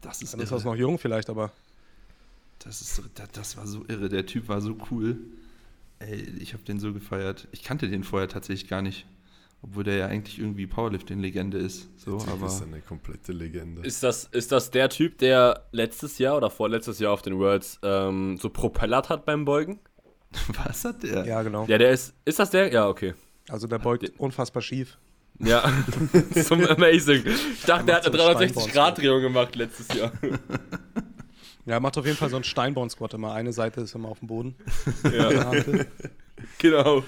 das 0.00 0.22
ist 0.22 0.32
dann 0.32 0.40
irre. 0.40 0.44
ist 0.44 0.52
das 0.52 0.64
noch 0.64 0.76
jung 0.76 0.98
vielleicht, 0.98 1.30
aber 1.30 1.52
das, 2.60 2.80
ist, 2.80 3.02
das, 3.14 3.28
das 3.32 3.56
war 3.56 3.66
so 3.66 3.84
irre. 3.88 4.08
Der 4.08 4.26
Typ 4.26 4.48
war 4.48 4.60
so 4.60 4.76
cool. 4.90 5.18
Ey, 5.98 6.22
ich 6.40 6.52
habe 6.52 6.62
den 6.64 6.78
so 6.78 6.92
gefeiert. 6.92 7.48
Ich 7.52 7.62
kannte 7.62 7.88
den 7.88 8.04
vorher 8.04 8.28
tatsächlich 8.28 8.68
gar 8.68 8.82
nicht. 8.82 9.06
Obwohl 9.60 9.82
der 9.82 9.96
ja 9.96 10.06
eigentlich 10.06 10.38
irgendwie 10.38 10.68
Powerlifting-Legende 10.68 11.58
ist. 11.58 11.88
So, 11.98 12.18
aber 12.28 12.46
ist 12.46 12.62
eine 12.62 12.80
komplette 12.80 13.32
Legende. 13.32 13.82
Ist 13.82 14.04
das, 14.04 14.24
ist 14.26 14.52
das 14.52 14.70
der 14.70 14.88
Typ, 14.88 15.18
der 15.18 15.66
letztes 15.72 16.18
Jahr 16.18 16.36
oder 16.36 16.48
vorletztes 16.48 17.00
Jahr 17.00 17.12
auf 17.12 17.22
den 17.22 17.38
Worlds 17.38 17.80
ähm, 17.82 18.36
so 18.36 18.50
propellert 18.50 19.08
hat 19.08 19.24
beim 19.24 19.44
Beugen? 19.44 19.80
Was 20.64 20.84
hat 20.84 21.02
der? 21.02 21.26
Ja, 21.26 21.42
genau. 21.42 21.66
Ja, 21.66 21.76
der 21.76 21.90
ist. 21.90 22.14
Ist 22.24 22.38
das 22.38 22.50
der? 22.50 22.72
Ja, 22.72 22.88
okay. 22.88 23.14
Also 23.48 23.66
der 23.66 23.78
beugt 23.78 24.02
der, 24.02 24.10
unfassbar 24.18 24.62
schief. 24.62 24.96
Ja, 25.40 25.72
zum 26.44 26.64
Amazing. 26.64 27.24
Ich 27.26 27.62
dachte, 27.62 27.86
der 27.86 27.96
hat 27.96 28.06
eine 28.06 28.16
360-Grad-Drehung 28.16 29.22
gemacht 29.22 29.56
letztes 29.56 29.96
Jahr. 29.96 30.12
Ja, 31.68 31.74
er 31.74 31.80
macht 31.80 31.98
auf 31.98 32.06
jeden 32.06 32.16
Fall 32.16 32.30
so 32.30 32.36
einen 32.36 32.44
Steinborn-Squat 32.44 33.12
immer. 33.12 33.34
Eine 33.34 33.52
Seite 33.52 33.82
ist 33.82 33.94
immer 33.94 34.08
auf 34.08 34.20
dem 34.20 34.28
Boden. 34.28 34.54
Ja. 35.12 35.52
genau. 36.56 37.04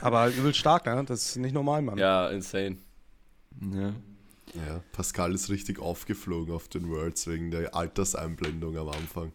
Aber 0.00 0.28
übel 0.28 0.54
stark, 0.54 0.86
ne? 0.86 1.04
Das 1.06 1.26
ist 1.26 1.36
nicht 1.36 1.52
normal, 1.52 1.82
Mann. 1.82 1.98
Ja, 1.98 2.28
insane. 2.30 2.78
Ja. 3.60 3.92
Ja, 4.54 4.80
Pascal 4.92 5.34
ist 5.34 5.50
richtig 5.50 5.78
aufgeflogen 5.78 6.54
auf 6.54 6.68
den 6.68 6.88
Worlds 6.88 7.26
wegen 7.26 7.50
der 7.50 7.74
Alterseinblendung 7.74 8.78
am 8.78 8.88
Anfang. 8.88 9.32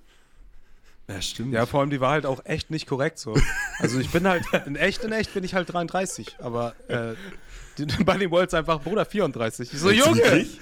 Ja, 1.07 1.21
stimmt. 1.21 1.53
Ja, 1.53 1.65
vor 1.67 1.81
allem, 1.81 1.89
die 1.91 2.01
war 2.01 2.11
halt 2.11 2.25
auch 2.25 2.43
echt 2.45 2.71
nicht 2.71 2.87
korrekt 2.87 3.19
so. 3.19 3.35
Also 3.79 3.99
ich 3.99 4.09
bin 4.11 4.27
halt, 4.27 4.43
in 4.65 4.75
echt, 4.75 5.03
in 5.03 5.11
echt 5.11 5.33
bin 5.35 5.43
ich 5.43 5.53
halt 5.53 5.71
33, 5.71 6.37
aber 6.39 6.73
äh, 6.87 7.13
bei 8.05 8.17
den 8.17 8.31
Worlds 8.31 8.53
einfach, 8.53 8.81
Bruder, 8.81 9.05
34. 9.05 9.73
Ich 9.73 9.79
so, 9.79 9.89
Jetzt 9.89 10.05
Junge! 10.05 10.23
Wirklich? 10.23 10.59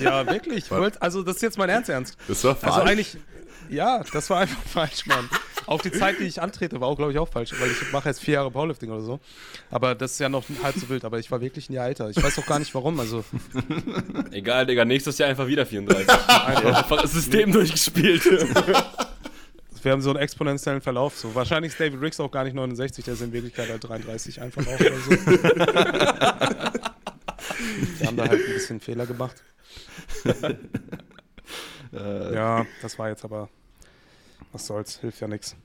Ja, 0.00 0.26
wirklich. 0.26 0.70
Worlds, 0.70 0.98
also 0.98 1.22
das 1.22 1.36
ist 1.36 1.42
jetzt 1.42 1.58
mein 1.58 1.68
Ernst, 1.68 1.90
Ernst. 1.90 2.16
Das 2.28 2.44
war 2.44 2.50
also 2.52 2.60
falsch. 2.60 2.74
Also 2.76 2.88
eigentlich, 2.88 3.16
ja, 3.68 4.02
das 4.12 4.30
war 4.30 4.40
einfach 4.40 4.62
falsch, 4.66 5.06
Mann. 5.06 5.28
Auch 5.66 5.80
die 5.80 5.92
Zeit, 5.92 6.18
die 6.18 6.24
ich 6.24 6.42
antrete, 6.42 6.80
war 6.80 6.88
auch, 6.88 6.96
glaube 6.96 7.12
ich, 7.12 7.18
auch 7.18 7.28
falsch, 7.28 7.52
weil 7.58 7.70
ich 7.70 7.92
mache 7.92 8.08
jetzt 8.08 8.20
vier 8.20 8.34
Jahre 8.34 8.50
Powerlifting 8.50 8.90
oder 8.90 9.02
so. 9.02 9.20
Aber 9.70 9.94
das 9.94 10.12
ist 10.12 10.18
ja 10.18 10.28
noch 10.28 10.44
halb 10.62 10.76
so 10.76 10.88
wild, 10.88 11.04
aber 11.04 11.18
ich 11.18 11.30
war 11.30 11.40
wirklich 11.40 11.70
ein 11.70 11.74
Jahr 11.74 11.86
älter. 11.86 12.10
Ich 12.10 12.22
weiß 12.22 12.38
auch 12.38 12.46
gar 12.46 12.58
nicht 12.58 12.74
warum, 12.74 12.98
also. 12.98 13.24
Egal, 14.32 14.66
Digga, 14.66 14.84
nächstes 14.84 15.18
Jahr 15.18 15.28
einfach 15.28 15.46
wieder 15.46 15.64
34. 15.64 16.08
einfach 16.28 17.02
das 17.02 17.12
System 17.12 17.52
durchgespielt. 17.52 18.22
Wir 19.82 19.92
haben 19.92 20.00
so 20.00 20.10
einen 20.10 20.20
exponentiellen 20.20 20.80
Verlauf. 20.80 21.16
So. 21.18 21.34
Wahrscheinlich 21.34 21.72
ist 21.72 21.80
David 21.80 22.00
Riggs 22.00 22.20
auch 22.20 22.30
gar 22.30 22.44
nicht 22.44 22.54
69, 22.54 23.04
der 23.04 23.14
ist 23.14 23.20
in 23.20 23.32
Wirklichkeit 23.32 23.68
halt 23.68 23.82
33 23.82 24.40
einfach 24.40 24.66
auch 24.66 24.80
oder 24.80 24.98
so. 24.98 25.10
Wir 27.98 28.06
haben 28.06 28.16
da 28.16 28.28
halt 28.28 28.40
ein 28.44 28.52
bisschen 28.52 28.80
Fehler 28.80 29.06
gemacht. 29.06 29.42
ja, 31.92 32.64
das 32.80 32.98
war 32.98 33.08
jetzt 33.08 33.24
aber. 33.24 33.48
Was 34.52 34.66
soll's, 34.66 34.98
hilft 35.00 35.20
ja 35.20 35.28
nichts. 35.28 35.56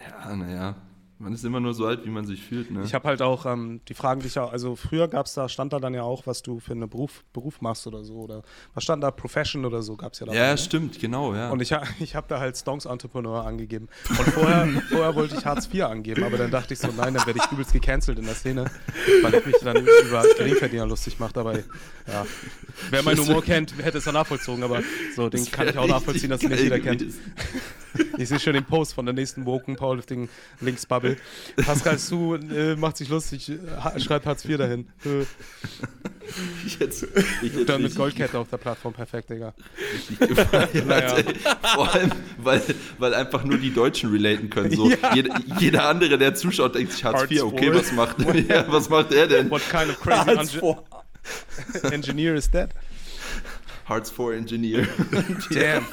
Ja, 0.00 0.34
naja. 0.34 0.74
Man 1.18 1.32
ist 1.32 1.44
immer 1.46 1.60
nur 1.60 1.72
so 1.72 1.86
alt, 1.86 2.04
wie 2.04 2.10
man 2.10 2.26
sich 2.26 2.42
fühlt. 2.42 2.70
Ne? 2.70 2.82
Ich 2.84 2.92
habe 2.92 3.08
halt 3.08 3.22
auch 3.22 3.46
ähm, 3.46 3.80
die 3.88 3.94
Fragen, 3.94 4.20
die 4.20 4.26
ich 4.26 4.38
auch, 4.38 4.52
also 4.52 4.76
früher 4.76 5.08
gab 5.08 5.24
es 5.24 5.32
da, 5.32 5.48
stand 5.48 5.72
da 5.72 5.78
dann 5.78 5.94
ja 5.94 6.02
auch, 6.02 6.26
was 6.26 6.42
du 6.42 6.60
für 6.60 6.72
einen 6.72 6.90
Beruf, 6.90 7.24
Beruf 7.32 7.62
machst 7.62 7.86
oder 7.86 8.04
so. 8.04 8.16
Oder 8.16 8.42
was 8.74 8.84
stand 8.84 9.02
da, 9.02 9.10
Profession 9.10 9.64
oder 9.64 9.80
so, 9.80 9.96
gab 9.96 10.12
es 10.12 10.20
ja 10.20 10.26
da. 10.26 10.34
Ja, 10.34 10.50
ne? 10.50 10.58
stimmt, 10.58 11.00
genau, 11.00 11.34
ja. 11.34 11.48
Und 11.48 11.62
ich, 11.62 11.74
ich 12.00 12.14
habe 12.14 12.26
da 12.28 12.38
halt 12.38 12.58
Stonks 12.58 12.84
Entrepreneur 12.84 13.46
angegeben. 13.46 13.88
Und 14.10 14.28
vorher, 14.28 14.68
vorher 14.90 15.14
wollte 15.14 15.36
ich 15.36 15.46
Hartz 15.46 15.72
IV 15.72 15.84
angeben, 15.84 16.22
aber 16.22 16.36
dann 16.36 16.50
dachte 16.50 16.74
ich 16.74 16.80
so, 16.80 16.88
nein, 16.88 17.14
dann 17.14 17.26
werde 17.26 17.40
ich 17.42 17.50
übelst 17.50 17.72
gecancelt 17.72 18.18
in 18.18 18.26
der 18.26 18.34
Szene, 18.34 18.66
weil 19.22 19.34
ich 19.34 19.46
mich 19.46 19.56
dann 19.62 19.78
über 19.78 20.22
Geringverdiener 20.36 20.86
lustig 20.86 21.18
mache. 21.18 21.40
Aber 21.40 21.54
ja, 21.54 22.26
wer 22.90 23.02
meinen 23.02 23.20
Humor 23.20 23.42
kennt, 23.42 23.74
hätte 23.82 23.98
es 23.98 24.04
ja 24.04 24.12
nachvollzogen, 24.12 24.62
aber 24.62 24.82
so, 25.14 25.30
den 25.30 25.50
kann 25.50 25.66
ich 25.66 25.78
auch 25.78 25.88
nachvollziehen, 25.88 26.28
dass 26.28 26.42
ihn 26.42 26.50
nicht 26.50 26.62
jeder 26.62 26.78
kennt. 26.78 27.04
Ich 28.18 28.28
sehe 28.28 28.38
schon 28.38 28.52
den 28.52 28.64
Post 28.64 28.94
von 28.94 29.06
der 29.06 29.14
nächsten 29.14 29.46
Woken 29.46 29.76
Powerlifting 29.76 30.28
Links 30.60 30.86
Bubble. 30.86 31.05
Pascal 31.64 31.98
Su 31.98 32.34
äh, 32.34 32.76
macht 32.76 32.96
sich 32.96 33.08
lustig, 33.08 33.48
äh, 33.50 34.00
schreibt 34.00 34.26
Hartz 34.26 34.44
IV 34.44 34.58
dahin. 34.58 34.88
Äh. 35.04 35.24
Ich 36.66 36.78
jetzt, 36.78 37.06
ich 37.42 37.54
jetzt 37.54 37.68
Dann 37.68 37.82
mit 37.82 37.94
Goldkette 37.94 38.38
auf 38.38 38.48
der 38.48 38.56
Plattform, 38.56 38.92
perfekt, 38.92 39.30
Digga. 39.30 39.54
naja. 40.86 41.14
Vor 41.74 41.94
allem, 41.94 42.10
weil, 42.38 42.62
weil 42.98 43.14
einfach 43.14 43.44
nur 43.44 43.58
die 43.58 43.72
Deutschen 43.72 44.10
relaten 44.10 44.50
können. 44.50 44.70
So. 44.70 44.90
Ja. 45.02 45.14
Jeder, 45.14 45.40
jeder, 45.60 45.88
andere, 45.88 46.16
der 46.16 46.34
zuschaut, 46.34 46.74
denkt 46.74 46.92
sich 46.92 47.04
Hartz 47.04 47.30
IV, 47.30 47.42
okay, 47.42 47.74
was 47.74 47.92
macht, 47.92 48.16
ja, 48.48 48.64
was 48.68 48.88
macht 48.88 49.12
er 49.12 49.26
denn? 49.26 49.50
What 49.50 49.62
kind 49.68 49.90
of 49.90 50.00
crazy 50.00 50.60
engineer 51.92 52.34
is 52.34 52.50
that? 52.50 52.70
Hartz 53.84 54.10
IV 54.10 54.32
Engineer. 54.32 54.86
Damn. 55.50 55.86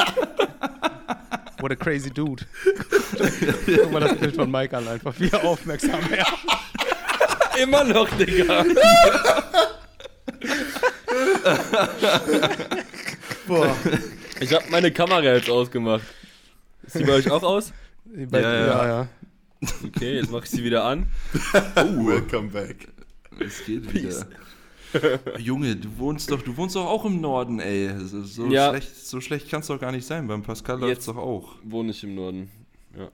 What 1.63 1.71
a 1.71 1.77
crazy 1.77 2.09
dude. 2.09 2.45
Guck 3.65 3.91
mal 3.93 4.01
das 4.01 4.17
Bild 4.17 4.35
von 4.35 4.51
Mike 4.51 4.75
an, 4.75 4.85
einfach 4.85 5.17
wie 5.17 5.33
aufmerksam 5.33 6.01
er. 6.11 6.27
Immer 7.57 7.85
noch, 7.85 8.09
Digga. 8.17 8.65
Boah. 13.47 13.73
Ich 14.41 14.53
hab 14.53 14.69
meine 14.71 14.91
Kamera 14.91 15.23
jetzt 15.23 15.49
ausgemacht. 15.49 16.03
Ist 16.85 16.99
die 16.99 17.05
bei 17.05 17.13
euch 17.13 17.31
auch 17.31 17.43
aus? 17.43 17.71
Bei, 18.03 18.41
ja, 18.41 18.53
ja, 18.53 18.65
ja, 18.65 18.85
ja. 18.85 19.07
Okay, 19.85 20.15
jetzt 20.15 20.31
mach 20.31 20.43
ich 20.43 20.49
sie 20.49 20.65
wieder 20.65 20.83
an. 20.83 21.07
Oh, 21.77 21.79
welcome 22.07 22.49
back. 22.49 22.89
Es 23.39 23.63
geht 23.63 23.93
wieder. 23.93 24.27
Junge, 25.37 25.75
du 25.75 25.97
wohnst 25.97 26.31
doch, 26.31 26.41
du 26.41 26.55
wohnst 26.57 26.75
doch 26.75 26.85
auch 26.85 27.05
im 27.05 27.21
Norden, 27.21 27.59
ey. 27.59 27.91
So, 27.99 28.23
so 28.23 28.47
ja. 28.47 28.69
schlecht, 28.69 28.95
so 28.95 29.21
schlecht 29.21 29.49
kann 29.49 29.61
es 29.61 29.67
doch 29.67 29.79
gar 29.79 29.91
nicht 29.91 30.05
sein. 30.05 30.27
Beim 30.27 30.43
Pascal 30.43 30.79
läuft 30.79 31.01
es 31.01 31.05
doch 31.05 31.17
auch. 31.17 31.55
Wohne 31.63 31.91
ich 31.91 32.03
im 32.03 32.15
Norden, 32.15 32.51
ja. 32.97 33.09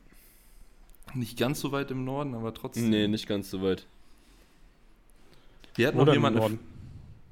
Nicht 1.14 1.38
ganz 1.38 1.60
so 1.60 1.72
weit 1.72 1.92
im 1.92 2.06
Norden, 2.06 2.36
aber 2.36 2.54
trotzdem. 2.54 2.90
Nee, 2.90 3.08
nicht 3.08 3.28
ganz 3.28 3.50
so 3.50 3.62
weit. 3.62 3.88
Hier 5.76 5.88
hat 5.88 5.96
noch 5.96 6.12
jemand. 6.12 6.36
Norden. 6.36 6.60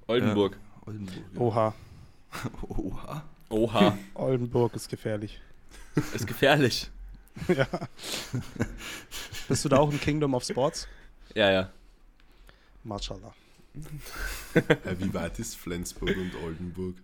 Oldenburg. 0.07 0.53
Ja, 0.53 0.87
Oldenburg 0.87 1.17
ja. 1.33 1.41
Oha. 1.41 1.73
Oha. 2.69 3.23
Oha. 3.49 3.97
Oldenburg 4.15 4.73
ist 4.75 4.89
gefährlich. 4.89 5.39
Ist 6.13 6.25
gefährlich. 6.27 6.89
ja. 7.47 7.67
Bist 9.47 9.65
du 9.65 9.69
da 9.69 9.77
auch 9.77 9.91
im 9.91 9.99
Kingdom 9.99 10.33
of 10.33 10.43
Sports? 10.43 10.87
Ja, 11.35 11.51
ja. 11.51 11.69
Mashallah 12.83 13.33
wie 14.99 15.13
weit 15.13 15.39
ist 15.39 15.55
Flensburg 15.55 16.15
und 16.17 16.31
Oldenburg? 16.43 16.95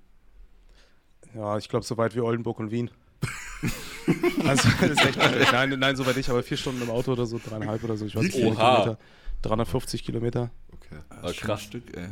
Ja, 1.33 1.57
ich 1.57 1.69
glaube, 1.69 1.85
so 1.85 1.97
weit 1.97 2.15
wie 2.15 2.21
Oldenburg 2.21 2.59
und 2.59 2.71
Wien. 2.71 2.91
also, 4.47 4.69
das 4.81 4.91
ist 4.91 5.05
echt 5.05 5.51
nein, 5.51 5.79
nein, 5.79 5.95
so 5.95 6.05
weit 6.05 6.17
nicht, 6.17 6.29
aber 6.29 6.43
vier 6.43 6.57
Stunden 6.57 6.81
im 6.81 6.89
Auto 6.89 7.13
oder 7.13 7.25
so, 7.25 7.39
dreieinhalb 7.39 7.83
oder 7.83 7.95
so. 7.95 8.05
Ich 8.05 8.15
weiß 8.15 8.23
nicht, 8.23 8.35
Kilometer. 8.35 8.97
350 9.41 10.03
Kilometer. 10.03 10.51
Okay. 10.71 11.29
Ist 11.29 11.41
krass 11.41 11.63
Stück, 11.63 11.95
ey. 11.95 12.09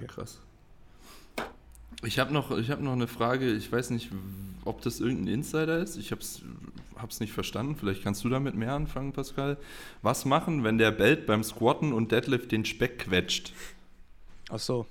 Ja, 0.00 0.06
krass. 0.06 0.40
Ich 2.04 2.18
habe 2.18 2.32
noch, 2.32 2.50
hab 2.50 2.80
noch 2.80 2.92
eine 2.92 3.06
Frage. 3.06 3.52
Ich 3.52 3.70
weiß 3.70 3.90
nicht, 3.90 4.10
ob 4.64 4.82
das 4.82 5.00
irgendein 5.00 5.34
Insider 5.34 5.78
ist. 5.78 5.96
Ich 5.96 6.10
habe 6.10 6.20
es 6.20 7.20
nicht 7.20 7.32
verstanden. 7.32 7.76
Vielleicht 7.76 8.02
kannst 8.02 8.24
du 8.24 8.28
damit 8.28 8.54
mehr 8.54 8.72
anfangen, 8.72 9.12
Pascal. 9.12 9.56
Was 10.02 10.24
machen, 10.24 10.64
wenn 10.64 10.78
der 10.78 10.90
Belt 10.90 11.26
beim 11.26 11.44
Squatten 11.44 11.92
und 11.92 12.10
Deadlift 12.10 12.50
den 12.50 12.64
Speck 12.64 12.98
quetscht? 13.00 13.52
Ach 14.50 14.58
so. 14.58 14.86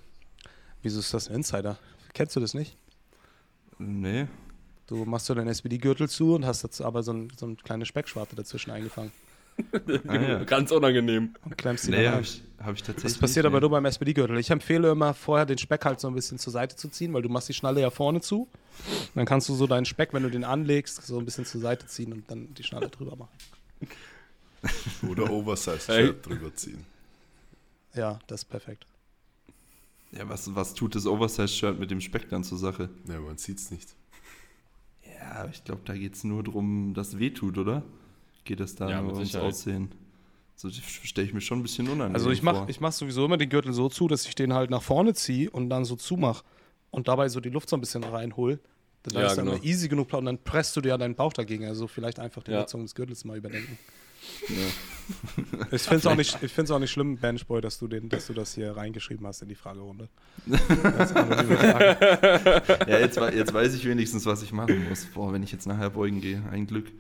Wieso 0.82 1.00
ist 1.00 1.14
das 1.14 1.28
ein 1.28 1.36
Insider? 1.36 1.78
Kennst 2.14 2.36
du 2.36 2.40
das 2.40 2.54
nicht? 2.54 2.78
Nee. 3.78 4.28
Du 4.88 5.06
machst 5.06 5.26
so 5.26 5.34
deinen 5.34 5.48
SBD-Gürtel 5.48 6.10
zu 6.10 6.36
und 6.36 6.46
hast 6.46 6.64
jetzt 6.64 6.82
aber 6.82 7.04
so, 7.04 7.14
ein, 7.14 7.32
so 7.38 7.46
eine 7.46 7.56
kleine 7.56 7.86
Speckschwarte 7.86 8.36
dazwischen 8.36 8.72
eingefangen. 8.72 9.12
ah, 10.08 10.16
ja. 10.16 10.44
Ganz 10.44 10.72
unangenehm. 10.72 11.34
Und 11.44 11.58
klemmst 11.58 11.88
die 11.88 11.92
nee, 11.92 12.08
habe 12.08 12.22
ich, 12.22 12.42
hab 12.60 12.76
ich 12.76 12.84
tatsächlich. 12.84 13.14
Das 13.14 13.20
passiert 13.20 13.46
aber 13.46 13.60
nur 13.60 13.70
beim 13.70 13.86
SPD-Gürtel. 13.86 14.38
Ich 14.38 14.50
empfehle 14.50 14.92
immer 14.92 15.14
vorher 15.14 15.46
den 15.46 15.58
Speck 15.58 15.86
halt 15.86 16.00
so 16.00 16.08
ein 16.08 16.16
bisschen 16.16 16.40
zur 16.40 16.54
Seite 16.54 16.76
zu 16.76 16.90
ziehen, 16.90 17.14
weil 17.14 17.22
du 17.22 17.30
machst 17.30 17.50
die 17.50 17.54
Schnalle 17.54 17.82
ja 17.82 17.90
vorne 17.90 18.22
zu. 18.22 18.48
Dann 19.16 19.26
kannst 19.26 19.50
du 19.50 19.54
so 19.54 19.68
deinen 19.68 19.86
Speck, 19.86 20.14
wenn 20.14 20.24
du 20.24 20.30
den 20.30 20.44
anlegst, 20.44 21.06
so 21.06 21.20
ein 21.20 21.26
bisschen 21.26 21.46
zur 21.46 21.62
Seite 21.62 21.88
ziehen 21.88 22.14
und 22.14 22.30
dann 22.30 22.54
die 22.54 22.64
Schnalle 22.64 22.90
drüber 22.90 23.16
machen. 23.16 23.38
Oder 25.10 25.30
Oversize-Shirt 25.30 25.88
hey. 25.88 26.16
drüber 26.22 26.54
ziehen. 26.56 26.86
Ja, 27.94 28.20
das 28.28 28.42
ist 28.42 28.50
perfekt. 28.50 28.86
Ja, 30.12 30.28
was, 30.28 30.54
was 30.56 30.74
tut 30.74 30.96
das 30.96 31.06
Oversize-Shirt 31.06 31.80
mit 31.80 31.92
dem 31.92 32.02
Speck 32.02 32.30
dann 32.30 32.44
zur 32.44 32.58
Sache? 32.58 32.90
Ja, 33.08 33.20
man 33.20 33.38
sieht 33.38 33.60
es 33.60 33.72
nicht. 33.72 33.96
Ja, 35.06 35.48
ich 35.52 35.64
glaube, 35.64 35.82
da 35.86 35.94
geht 35.94 36.16
es 36.16 36.24
nur 36.24 36.44
darum, 36.44 36.94
dass 36.94 37.10
es 37.10 37.20
weh 37.20 37.30
tut, 37.30 37.58
oder? 37.58 37.84
Geht 38.44 38.60
es 38.60 38.76
da 38.76 38.90
ja, 38.90 39.04
ums 39.04 39.36
Aussehen. 39.36 39.92
So 40.56 40.70
stelle 40.70 41.28
ich 41.28 41.34
mir 41.34 41.42
schon 41.42 41.60
ein 41.60 41.64
bisschen 41.64 41.88
unangenehm 41.88 42.14
Also 42.14 42.30
ich 42.30 42.44
mache 42.44 42.68
mach 42.80 42.92
sowieso 42.92 43.26
immer 43.26 43.38
den 43.38 43.50
Gürtel 43.50 43.74
so 43.74 43.90
zu, 43.90 44.08
dass 44.08 44.28
ich 44.28 44.36
den 44.36 44.54
halt 44.54 44.70
nach 44.70 44.84
vorne 44.84 45.14
ziehe 45.16 45.50
und 45.50 45.70
dann 45.70 45.86
so 45.86 45.96
zumache 45.96 46.44
und 46.92 47.08
dabei 47.08 47.30
so 47.30 47.40
die 47.40 47.50
Luft 47.50 47.70
so 47.70 47.78
ein 47.78 47.80
bisschen 47.80 48.04
reinhole. 48.04 48.60
Dann 49.04 49.16
ja, 49.16 49.28
ist 49.28 49.38
dann 49.38 49.48
genau. 49.48 49.64
easy 49.64 49.88
genug 49.88 50.14
und 50.14 50.26
dann 50.26 50.38
presst 50.38 50.76
du 50.76 50.82
dir 50.82 50.90
ja 50.90 50.98
deinen 50.98 51.16
Bauch 51.16 51.34
dagegen. 51.34 51.66
Also 51.66 51.88
vielleicht 51.88 52.20
einfach 52.20 52.44
die 52.44 52.52
ja. 52.52 52.60
Nutzung 52.60 52.84
des 52.84 52.94
Gürtels 52.94 53.26
mal 53.26 53.38
überdenken. 53.38 53.78
Ja. 54.50 54.56
Ich 55.72 55.82
finde 55.82 55.98
es 55.98 56.06
auch, 56.06 56.16
nicht, 56.16 56.38
auch 56.72 56.80
nicht 56.80 56.92
schlimm, 56.92 57.18
Benchboy, 57.18 57.60
dass 57.60 57.80
du, 57.80 57.88
den, 57.88 58.08
dass 58.08 58.28
du 58.28 58.34
das 58.34 58.54
hier 58.54 58.78
reingeschrieben 58.78 59.26
hast 59.26 59.42
in 59.42 59.50
die 59.50 59.56
Fragerunde. 59.56 60.10
ja, 62.88 63.00
jetzt, 63.00 63.18
jetzt 63.18 63.54
weiß 63.54 63.74
ich 63.74 63.86
wenigstens, 63.86 64.26
was 64.26 64.44
ich 64.44 64.52
machen 64.52 64.88
muss. 64.88 65.06
Boah, 65.06 65.34
wenn 65.34 65.44
ich 65.44 65.52
jetzt 65.52 65.66
nachher 65.66 65.90
beugen 65.90 66.22
gehe. 66.22 66.44
Ein 66.52 66.68
Glück. 66.68 66.92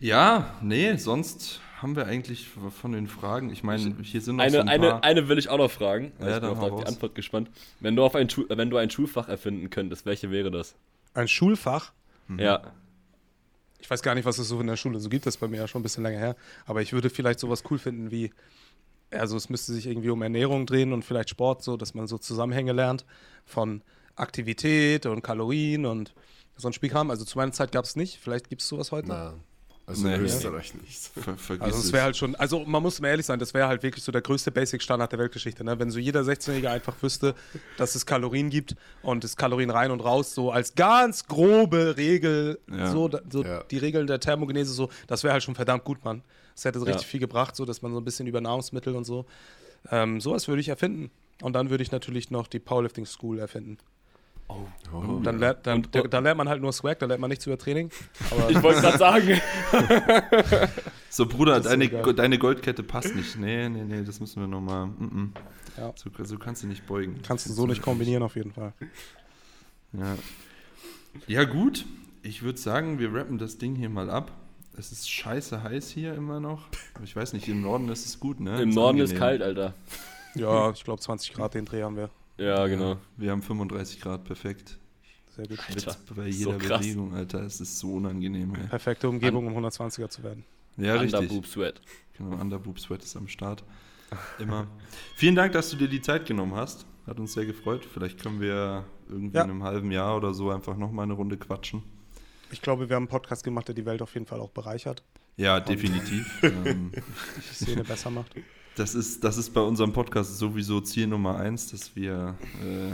Ja, 0.00 0.54
nee, 0.62 0.96
sonst 0.96 1.60
haben 1.80 1.96
wir 1.96 2.06
eigentlich 2.06 2.48
von 2.48 2.92
den 2.92 3.08
Fragen, 3.08 3.50
ich 3.50 3.62
meine, 3.62 3.96
hier 4.02 4.20
sind 4.20 4.36
noch 4.36 4.44
eine, 4.44 4.52
so 4.52 4.60
ein 4.60 4.68
eine, 4.68 4.88
paar. 4.88 5.04
Eine 5.04 5.28
will 5.28 5.38
ich 5.38 5.48
auch 5.50 5.58
noch 5.58 5.70
fragen. 5.70 6.12
Ja, 6.18 6.36
ich 6.36 6.40
bin 6.40 6.50
auf 6.50 6.80
die 6.80 6.86
Antwort 6.86 7.14
gespannt. 7.14 7.50
Wenn 7.80 7.94
du, 7.94 8.02
auf 8.04 8.14
ein, 8.14 8.28
wenn 8.48 8.70
du 8.70 8.78
ein 8.78 8.88
Schulfach 8.90 9.28
erfinden 9.28 9.68
könntest, 9.70 10.06
welche 10.06 10.30
wäre 10.30 10.50
das? 10.50 10.76
Ein 11.12 11.28
Schulfach? 11.28 11.92
Mhm. 12.28 12.38
Ja. 12.38 12.62
Ich 13.80 13.90
weiß 13.90 14.02
gar 14.02 14.14
nicht, 14.14 14.24
was 14.24 14.38
es 14.38 14.48
so 14.48 14.58
in 14.60 14.66
der 14.66 14.76
Schule 14.76 14.98
so 14.98 15.10
gibt, 15.10 15.26
das 15.26 15.34
ist 15.34 15.40
bei 15.40 15.48
mir 15.48 15.58
ja 15.58 15.68
schon 15.68 15.80
ein 15.80 15.82
bisschen 15.82 16.04
länger 16.04 16.18
her. 16.18 16.36
Aber 16.64 16.80
ich 16.80 16.94
würde 16.94 17.10
vielleicht 17.10 17.38
sowas 17.38 17.62
cool 17.70 17.78
finden 17.78 18.10
wie, 18.10 18.30
also 19.10 19.36
es 19.36 19.50
müsste 19.50 19.74
sich 19.74 19.86
irgendwie 19.86 20.08
um 20.08 20.22
Ernährung 20.22 20.64
drehen 20.64 20.94
und 20.94 21.04
vielleicht 21.04 21.28
Sport, 21.28 21.62
so 21.62 21.76
dass 21.76 21.92
man 21.92 22.06
so 22.06 22.16
Zusammenhänge 22.16 22.72
lernt 22.72 23.04
von 23.44 23.82
Aktivität 24.16 25.04
und 25.04 25.20
Kalorien 25.20 25.84
und 25.84 26.14
so 26.56 26.68
ein 26.68 26.72
Spiel 26.72 26.94
haben. 26.94 27.10
Also 27.10 27.26
zu 27.26 27.36
meiner 27.36 27.52
Zeit 27.52 27.72
gab 27.72 27.84
es 27.84 27.94
nicht, 27.94 28.18
vielleicht 28.18 28.48
gibt 28.48 28.62
es 28.62 28.68
sowas 28.68 28.90
heute. 28.90 29.08
Na, 29.08 29.34
Also 29.86 30.06
Nee. 30.08 30.14
in 30.14 30.22
Österreich 30.22 30.72
nicht. 30.74 30.98
Ver 31.14 31.36
vergiss 31.36 31.62
Also 31.64 31.78
es. 31.80 31.92
wäre 31.92 32.04
halt 32.04 32.16
schon, 32.16 32.34
also 32.36 32.64
man 32.64 32.82
muss 32.82 33.00
mal 33.02 33.08
ehrlich 33.08 33.26
sein, 33.26 33.38
das 33.38 33.52
wäre 33.52 33.68
halt 33.68 33.82
wirklich 33.82 34.02
so 34.02 34.10
der 34.12 34.22
größte 34.22 34.50
Basic-Standard 34.50 35.12
der 35.12 35.18
Weltgeschichte. 35.18 35.62
Ne? 35.62 35.78
Wenn 35.78 35.90
so 35.90 35.98
jeder 35.98 36.22
16-Jährige 36.22 36.70
einfach 36.70 36.94
wüsste, 37.02 37.34
dass 37.76 37.94
es 37.94 38.06
Kalorien 38.06 38.48
gibt 38.48 38.76
und 39.02 39.24
es 39.24 39.36
Kalorien 39.36 39.68
rein 39.68 39.90
und 39.90 40.00
raus, 40.00 40.34
so 40.34 40.50
als 40.50 40.74
ganz 40.74 41.26
grobe 41.26 41.98
Regel, 41.98 42.58
Ja. 42.70 42.90
so, 42.90 43.10
so 43.30 43.44
Ja. 43.44 43.62
die 43.64 43.76
Regeln 43.78 44.06
der 44.06 44.20
Thermogenese, 44.20 44.72
so, 44.72 44.88
das 45.06 45.22
wäre 45.22 45.34
halt 45.34 45.42
schon 45.42 45.54
verdammt 45.54 45.84
gut, 45.84 46.02
Mann. 46.02 46.22
Das 46.54 46.64
hätte 46.64 46.80
richtig 46.80 47.02
Ja. 47.02 47.08
viel 47.08 47.20
gebracht, 47.20 47.54
so 47.54 47.66
dass 47.66 47.82
man 47.82 47.92
so 47.92 47.98
ein 48.00 48.04
bisschen 48.04 48.26
über 48.26 48.40
Nahrungsmittel 48.40 48.96
und 48.96 49.04
so. 49.04 49.26
Ähm, 49.90 50.18
sowas 50.20 50.48
würde 50.48 50.60
ich 50.62 50.68
erfinden. 50.68 51.10
Und 51.42 51.52
dann 51.52 51.68
würde 51.68 51.82
ich 51.82 51.90
natürlich 51.92 52.30
noch 52.30 52.46
die 52.46 52.58
Powerlifting 52.60 53.04
School 53.04 53.38
erfinden. 53.38 53.76
Oh, 54.46 55.20
Dann, 55.22 55.38
lernt, 55.38 55.66
dann, 55.66 55.86
da, 55.90 56.02
da 56.02 56.18
lernt 56.18 56.38
man 56.38 56.48
halt 56.48 56.60
nur 56.60 56.72
Swag, 56.72 56.98
da 56.98 57.06
lernt 57.06 57.20
man 57.20 57.30
nichts 57.30 57.46
über 57.46 57.56
Training. 57.56 57.90
Aber 58.30 58.50
Ich 58.50 58.62
wollte 58.62 58.82
gerade 58.82 58.98
sagen. 58.98 59.40
So, 61.08 61.26
Bruder, 61.26 61.56
ist 61.58 61.66
deine, 61.66 61.88
so 62.04 62.12
deine 62.12 62.38
Goldkette 62.38 62.82
passt 62.82 63.14
nicht. 63.14 63.38
Nee, 63.38 63.68
nee, 63.68 63.84
nee, 63.84 64.02
das 64.02 64.20
müssen 64.20 64.40
wir 64.40 64.46
nochmal. 64.46 64.86
Mm 64.86 65.32
-mm. 65.36 65.80
Ja. 65.80 65.92
So, 65.96 66.10
so 66.24 66.38
kannst 66.38 66.62
du 66.62 66.66
nicht 66.66 66.86
beugen. 66.86 67.20
kannst 67.22 67.46
du 67.46 67.52
so 67.52 67.66
nicht 67.66 67.82
kombinieren 67.82 68.22
auf 68.22 68.36
jeden 68.36 68.52
Fall. 68.52 68.72
Ja, 69.92 70.16
ja 71.26 71.44
gut. 71.44 71.86
Ich 72.22 72.42
würde 72.42 72.58
sagen, 72.58 72.98
wir 72.98 73.12
rappen 73.14 73.38
das 73.38 73.58
Ding 73.58 73.74
hier 73.74 73.90
mal 73.90 74.10
ab. 74.10 74.32
Es 74.76 74.90
ist 74.92 75.10
scheiße 75.10 75.62
heiß 75.62 75.90
hier 75.90 76.14
immer 76.14 76.40
noch. 76.40 76.66
Ich 77.02 77.14
weiß 77.14 77.32
nicht, 77.32 77.48
im 77.48 77.60
Norden 77.62 77.88
ist 77.88 78.06
es 78.06 78.18
gut, 78.18 78.40
ne? 78.40 78.60
Im 78.60 78.70
Ist 78.70 78.74
Norden 78.74 78.98
ist 78.98 79.10
angenehm. 79.10 79.20
kalt, 79.20 79.42
Alter. 79.42 79.74
Ja, 80.34 80.70
ich 80.70 80.82
glaube 80.82 81.00
20 81.00 81.32
Grad 81.32 81.54
den 81.54 81.64
Dreh 81.64 81.82
haben 81.82 81.96
wir. 81.96 82.10
Ja, 82.38 82.66
genau. 82.66 82.96
Wir 83.16 83.30
haben 83.30 83.42
35 83.42 84.00
Grad, 84.00 84.24
perfekt. 84.24 84.78
Sehr 85.36 85.46
gut. 85.46 85.58
Alter, 85.68 85.96
bei 86.14 86.30
so 86.30 86.50
jeder 86.52 86.58
krass. 86.58 86.80
Bewegung, 86.80 87.14
Alter. 87.14 87.42
Es 87.42 87.60
ist 87.60 87.78
so 87.78 87.94
unangenehm, 87.94 88.54
ey. 88.54 88.66
Perfekte 88.68 89.08
Umgebung, 89.08 89.46
um 89.46 89.56
120er 89.64 90.08
zu 90.08 90.22
werden. 90.22 90.44
Ja, 90.76 90.94
richtig. 90.96 91.20
Underboob 91.20 91.46
Sweat. 91.46 91.80
Genau, 92.16 92.36
Underboob 92.36 92.78
Sweat 92.80 93.02
ist 93.02 93.16
am 93.16 93.28
Start. 93.28 93.64
Immer. 94.38 94.66
Vielen 95.16 95.34
Dank, 95.34 95.52
dass 95.52 95.70
du 95.70 95.76
dir 95.76 95.88
die 95.88 96.00
Zeit 96.02 96.26
genommen 96.26 96.54
hast. 96.54 96.86
Hat 97.06 97.18
uns 97.18 97.32
sehr 97.32 97.46
gefreut. 97.46 97.84
Vielleicht 97.84 98.20
können 98.22 98.40
wir 98.40 98.84
irgendwie 99.08 99.36
Ja. 99.36 99.44
in 99.44 99.50
einem 99.50 99.62
halben 99.64 99.90
Jahr 99.90 100.16
oder 100.16 100.32
so 100.34 100.50
einfach 100.50 100.76
nochmal 100.76 101.04
eine 101.04 101.14
Runde 101.14 101.36
quatschen. 101.36 101.82
Ich 102.50 102.62
glaube, 102.62 102.88
wir 102.88 102.94
haben 102.96 103.02
einen 103.04 103.08
Podcast 103.08 103.42
gemacht, 103.42 103.66
der 103.68 103.74
die 103.74 103.84
Welt 103.86 104.02
auf 104.02 104.14
jeden 104.14 104.26
Fall 104.26 104.38
auch 104.40 104.50
bereichert, 104.50 105.02
Ja, 105.36 105.58
definitiv. 105.58 106.42
ähm, 106.42 106.92
die 107.36 107.54
Szene 107.54 107.82
besser 107.82 108.10
macht. 108.10 108.32
Das, 108.76 108.94
ist, 108.94 109.24
das 109.24 109.36
ist 109.36 109.50
bei 109.50 109.60
unserem 109.60 109.92
Podcast 109.92 110.38
sowieso 110.38 110.80
Ziel 110.80 111.06
Nummer 111.06 111.36
eins, 111.36 111.70
dass 111.70 111.94
wir 111.94 112.36
äh, 112.62 112.92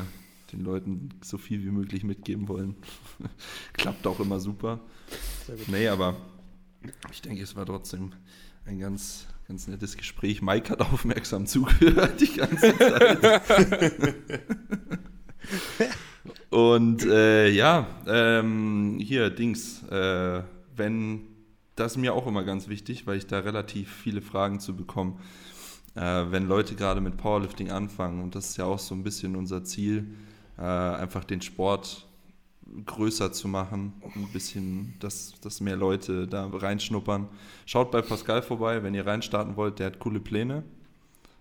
den 0.52 0.64
Leuten 0.64 1.10
so 1.22 1.38
viel 1.38 1.62
wie 1.64 1.70
möglich 1.70 2.04
mitgeben 2.04 2.48
wollen. 2.48 2.76
Klappt 3.72 4.06
auch 4.06 4.20
immer 4.20 4.40
super. 4.40 4.80
Sehr 5.46 5.56
gut. 5.56 5.68
Nee, 5.68 5.88
aber 5.88 6.16
ich 7.10 7.22
denke, 7.22 7.42
es 7.42 7.56
war 7.56 7.66
trotzdem 7.66 8.12
ein 8.66 8.78
ganz, 8.78 9.26
ganz 9.48 9.66
nettes 9.68 9.96
Gespräch. 9.96 10.42
Mike 10.42 10.70
hat 10.70 10.80
aufmerksam 10.80 11.46
zugehört 11.46 12.20
die 12.20 12.34
ganze 12.34 12.76
Zeit. 12.76 13.42
Und 16.50 17.04
äh, 17.04 17.48
ja, 17.48 17.86
ähm, 18.06 18.98
hier, 19.00 19.30
Dings, 19.30 19.82
äh, 19.84 20.42
wenn, 20.76 21.22
das 21.76 21.92
ist 21.92 21.98
mir 21.98 22.12
auch 22.14 22.26
immer 22.26 22.44
ganz 22.44 22.68
wichtig, 22.68 23.06
weil 23.06 23.18
ich 23.18 23.26
da 23.26 23.38
relativ 23.38 23.90
viele 23.92 24.20
Fragen 24.20 24.58
zu 24.60 24.76
bekomme, 24.76 25.16
wenn 26.02 26.46
Leute 26.48 26.74
gerade 26.74 27.00
mit 27.00 27.16
Powerlifting 27.16 27.70
anfangen, 27.70 28.22
und 28.22 28.34
das 28.34 28.50
ist 28.50 28.56
ja 28.56 28.64
auch 28.64 28.78
so 28.78 28.94
ein 28.94 29.02
bisschen 29.02 29.36
unser 29.36 29.64
Ziel, 29.64 30.06
äh, 30.58 30.62
einfach 30.62 31.24
den 31.24 31.42
Sport 31.42 32.06
größer 32.86 33.32
zu 33.32 33.48
machen, 33.48 33.92
ein 34.14 34.28
bisschen, 34.32 34.94
dass, 35.00 35.34
dass 35.40 35.60
mehr 35.60 35.76
Leute 35.76 36.28
da 36.28 36.46
reinschnuppern. 36.46 37.26
Schaut 37.66 37.90
bei 37.90 38.00
Pascal 38.00 38.42
vorbei, 38.42 38.82
wenn 38.82 38.94
ihr 38.94 39.04
reinstarten 39.06 39.56
wollt, 39.56 39.78
der 39.80 39.86
hat 39.86 39.98
coole 39.98 40.20
Pläne. 40.20 40.62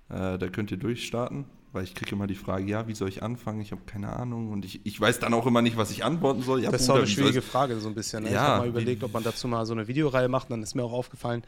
Äh, 0.09 0.39
da 0.39 0.47
könnt 0.49 0.71
ihr 0.71 0.77
durchstarten, 0.77 1.45
weil 1.71 1.83
ich 1.83 1.93
kriege 1.93 2.15
immer 2.15 2.25
die 2.25 2.33
Frage, 2.35 2.65
ja, 2.65 2.87
wie 2.87 2.95
soll 2.95 3.09
ich 3.09 3.21
anfangen? 3.21 3.61
Ich 3.61 3.71
habe 3.71 3.81
keine 3.85 4.11
Ahnung 4.15 4.49
und 4.51 4.65
ich, 4.65 4.83
ich 4.87 4.99
weiß 4.99 5.19
dann 5.19 5.35
auch 5.35 5.45
immer 5.45 5.61
nicht, 5.61 5.77
was 5.77 5.91
ich 5.91 6.03
antworten 6.03 6.41
soll. 6.41 6.63
Ja, 6.63 6.71
Das 6.71 6.81
ist 6.81 6.89
auch 6.89 6.95
eine 6.95 7.05
schwierige 7.05 7.39
ich- 7.39 7.45
Frage, 7.45 7.79
so 7.79 7.89
ein 7.89 7.93
bisschen. 7.95 8.23
Ne? 8.23 8.29
ich 8.29 8.33
Ja, 8.35 8.41
habe 8.41 8.59
mal 8.61 8.67
überlegt, 8.69 9.03
ob 9.03 9.13
man 9.13 9.23
dazu 9.23 9.47
mal 9.47 9.65
so 9.67 9.73
eine 9.73 9.87
Videoreihe 9.87 10.29
macht. 10.29 10.49
Dann 10.49 10.63
ist 10.63 10.73
mir 10.73 10.83
auch 10.83 10.93
aufgefallen, 10.93 11.43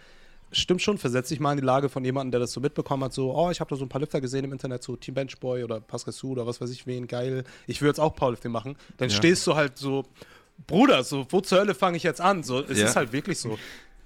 stimmt 0.51 0.81
schon, 0.81 0.97
versetz 0.97 1.29
dich 1.29 1.39
mal 1.39 1.51
in 1.51 1.57
die 1.59 1.65
Lage 1.65 1.89
von 1.89 2.03
jemandem, 2.03 2.31
der 2.31 2.39
das 2.41 2.51
so 2.51 2.59
mitbekommen 2.61 3.03
hat, 3.05 3.13
so, 3.13 3.33
oh, 3.35 3.49
ich 3.51 3.59
habe 3.59 3.69
da 3.69 3.75
so 3.75 3.85
ein 3.85 3.89
paar 3.89 4.01
Lifter 4.01 4.19
gesehen 4.21 4.43
im 4.45 4.51
Internet, 4.51 4.83
so 4.83 4.95
Team 4.95 5.13
Benchboy 5.15 5.63
oder 5.63 5.79
Pascal 5.79 6.13
Su 6.13 6.31
oder 6.31 6.45
was 6.45 6.59
weiß 6.61 6.69
ich 6.71 6.85
wen, 6.87 7.07
geil. 7.07 7.43
Ich 7.67 7.81
will 7.81 7.87
jetzt 7.87 7.99
auch 7.99 8.15
Powerlifting 8.15 8.51
machen. 8.51 8.75
Dann 8.97 9.09
Ja. 9.09 9.15
stehst 9.15 9.45
du 9.47 9.55
halt 9.55 9.77
so, 9.77 10.03
Bruder, 10.67 11.03
so, 11.03 11.25
wo 11.29 11.41
zur 11.41 11.59
Hölle 11.59 11.73
fange 11.73 11.97
ich 11.97 12.03
jetzt 12.03 12.21
an? 12.21 12.43
So, 12.43 12.59
es 12.59 12.77
Ja. 12.79 12.85
ist 12.85 12.95
halt 12.95 13.11
wirklich 13.13 13.39
so. 13.39 13.57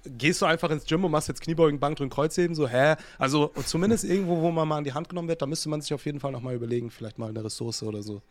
Gehst 0.04 0.40
du 0.40 0.46
einfach 0.46 0.70
ins 0.70 0.84
Gym 0.86 1.04
und 1.04 1.10
machst 1.10 1.26
jetzt 1.28 1.40
Kniebeugen, 1.40 1.80
Bankdrücken, 1.80 2.10
Kreuzheben, 2.10 2.54
so, 2.54 2.68
hä? 2.68 2.94
Also 3.18 3.50
zumindest 3.66 4.04
irgendwo, 4.04 4.40
wo 4.40 4.50
man 4.52 4.68
mal 4.68 4.78
an 4.78 4.84
die 4.84 4.92
Hand 4.92 5.08
genommen 5.08 5.26
wird, 5.28 5.42
da 5.42 5.46
müsste 5.46 5.68
man 5.68 5.80
sich 5.80 5.92
auf 5.92 6.06
jeden 6.06 6.20
Fall 6.20 6.30
nochmal 6.30 6.54
überlegen, 6.54 6.90
vielleicht 6.90 7.18
mal 7.18 7.28
eine 7.28 7.42
Ressource 7.44 7.82
oder 7.82 8.02
so 8.02 8.22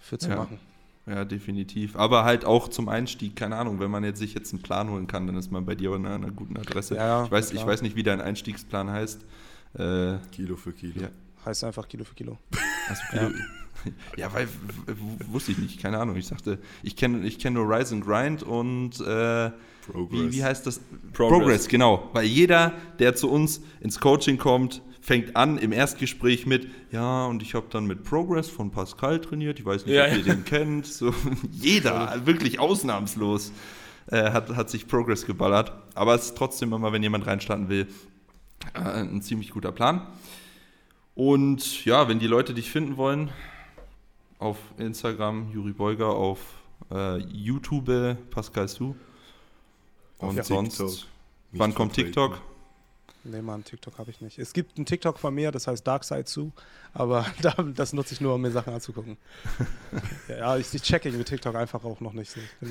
für 0.00 0.18
zu 0.18 0.28
Ja. 0.30 0.36
machen. 0.36 0.58
Ja, 1.08 1.24
definitiv. 1.24 1.96
Aber 1.96 2.24
halt 2.24 2.44
auch 2.44 2.68
zum 2.68 2.88
Einstieg, 2.88 3.34
keine 3.36 3.56
Ahnung, 3.56 3.80
wenn 3.80 3.90
man 3.90 4.04
jetzt 4.04 4.18
sich 4.18 4.34
jetzt 4.34 4.52
einen 4.52 4.62
Plan 4.62 4.90
holen 4.90 5.06
kann, 5.06 5.26
dann 5.26 5.36
ist 5.36 5.50
man 5.50 5.64
bei 5.64 5.74
dir 5.74 5.92
an 5.92 6.04
einer 6.06 6.30
guten 6.30 6.56
Adresse. 6.58 6.96
Ja, 6.96 7.06
ja, 7.06 7.24
ich, 7.24 7.30
weiß, 7.30 7.50
klar. 7.50 7.62
ich 7.62 7.66
weiß 7.68 7.82
nicht, 7.82 7.96
wie 7.96 8.02
dein 8.02 8.20
Einstiegsplan 8.20 8.90
heißt. 8.90 9.24
Äh, 9.78 10.16
Kilo 10.32 10.56
für 10.56 10.72
Kilo. 10.72 11.00
Ja. 11.00 11.08
Heißt 11.46 11.64
einfach 11.64 11.88
Kilo 11.88 12.04
für 12.04 12.14
Kilo. 12.14 12.36
also 12.88 13.02
Kilo, 13.10 13.30
ja. 14.16 14.32
weil 14.34 14.46
w- 14.48 14.92
w- 14.92 15.32
wusste 15.32 15.52
ich 15.52 15.58
nicht, 15.58 15.80
keine 15.80 15.98
Ahnung. 15.98 16.16
Ich 16.16 16.26
sagte, 16.26 16.58
ich 16.82 16.96
kenne 16.96 17.26
ich 17.26 17.38
kenn 17.38 17.52
nur 17.54 17.64
Rise 17.68 17.94
and 17.94 18.04
Grind 18.04 18.42
und 18.42 19.00
äh, 19.00 19.50
Progress. 19.90 20.10
wie, 20.10 20.32
wie 20.32 20.44
heißt 20.44 20.66
das? 20.66 20.80
Progress. 21.12 21.68
genau. 21.68 22.10
Weil 22.12 22.26
jeder, 22.26 22.72
der 22.98 23.14
zu 23.14 23.30
uns 23.30 23.62
ins 23.80 23.98
Coaching 24.00 24.36
kommt, 24.36 24.82
fängt 25.08 25.36
an 25.36 25.56
im 25.56 25.72
Erstgespräch 25.72 26.44
mit, 26.44 26.68
ja, 26.92 27.24
und 27.24 27.42
ich 27.42 27.54
habe 27.54 27.66
dann 27.70 27.86
mit 27.86 28.04
Progress 28.04 28.50
von 28.50 28.70
Pascal 28.70 29.18
trainiert. 29.22 29.58
Ich 29.58 29.64
weiß 29.64 29.86
nicht, 29.86 29.94
Ja, 29.94 30.04
ob 30.04 30.10
ja. 30.10 30.16
ihr 30.18 30.22
den 30.22 30.44
kennt. 30.44 30.86
So, 30.86 31.14
jeder, 31.50 32.26
wirklich 32.26 32.58
ausnahmslos, 32.60 33.50
äh, 34.10 34.30
hat, 34.32 34.54
hat 34.54 34.68
sich 34.68 34.86
Progress 34.86 35.24
geballert. 35.24 35.72
Aber 35.94 36.14
es 36.14 36.26
ist 36.26 36.36
trotzdem 36.36 36.74
immer, 36.74 36.92
wenn 36.92 37.02
jemand 37.02 37.26
reinstarten 37.26 37.70
will, 37.70 37.86
äh, 38.74 38.80
ein 38.80 39.22
ziemlich 39.22 39.50
guter 39.50 39.72
Plan. 39.72 40.06
Und 41.14 41.86
ja, 41.86 42.06
wenn 42.06 42.18
die 42.18 42.26
Leute 42.26 42.52
dich 42.52 42.70
finden 42.70 42.98
wollen, 42.98 43.30
auf 44.38 44.58
Instagram 44.76 45.50
Juri 45.54 45.72
Beuger, 45.72 46.08
auf 46.10 46.38
äh, 46.92 47.16
YouTube 47.32 47.90
Pascal 48.30 48.68
Su. 48.68 48.94
Und 50.18 50.34
TikTok. 50.36 50.44
sonst, 50.46 50.80
Nicht 50.80 51.00
wann 51.52 51.74
kommt. 51.74 51.94
TikTok? 51.94 52.42
Nee, 53.24 53.42
Mann, 53.42 53.64
TikTok 53.64 53.98
habe 53.98 54.10
ich 54.10 54.20
nicht. 54.20 54.38
Es 54.38 54.52
gibt 54.52 54.76
einen 54.76 54.86
TikTok 54.86 55.18
von 55.18 55.34
mir, 55.34 55.50
das 55.50 55.66
heißt 55.66 55.86
Dark 55.86 56.04
Side 56.04 56.24
zu, 56.24 56.52
aber 56.94 57.26
da, 57.42 57.54
das 57.74 57.92
nutze 57.92 58.14
ich 58.14 58.20
nur, 58.20 58.34
um 58.34 58.40
mir 58.40 58.50
Sachen 58.50 58.72
anzugucken. 58.72 59.16
ja, 60.28 60.56
ich, 60.56 60.72
ich 60.72 60.82
checke 60.82 61.08
irgendwie 61.08 61.24
TikTok 61.24 61.54
einfach 61.56 61.84
auch 61.84 62.00
noch 62.00 62.12
nicht. 62.12 62.30
So. 62.30 62.40
Ich 62.40 62.68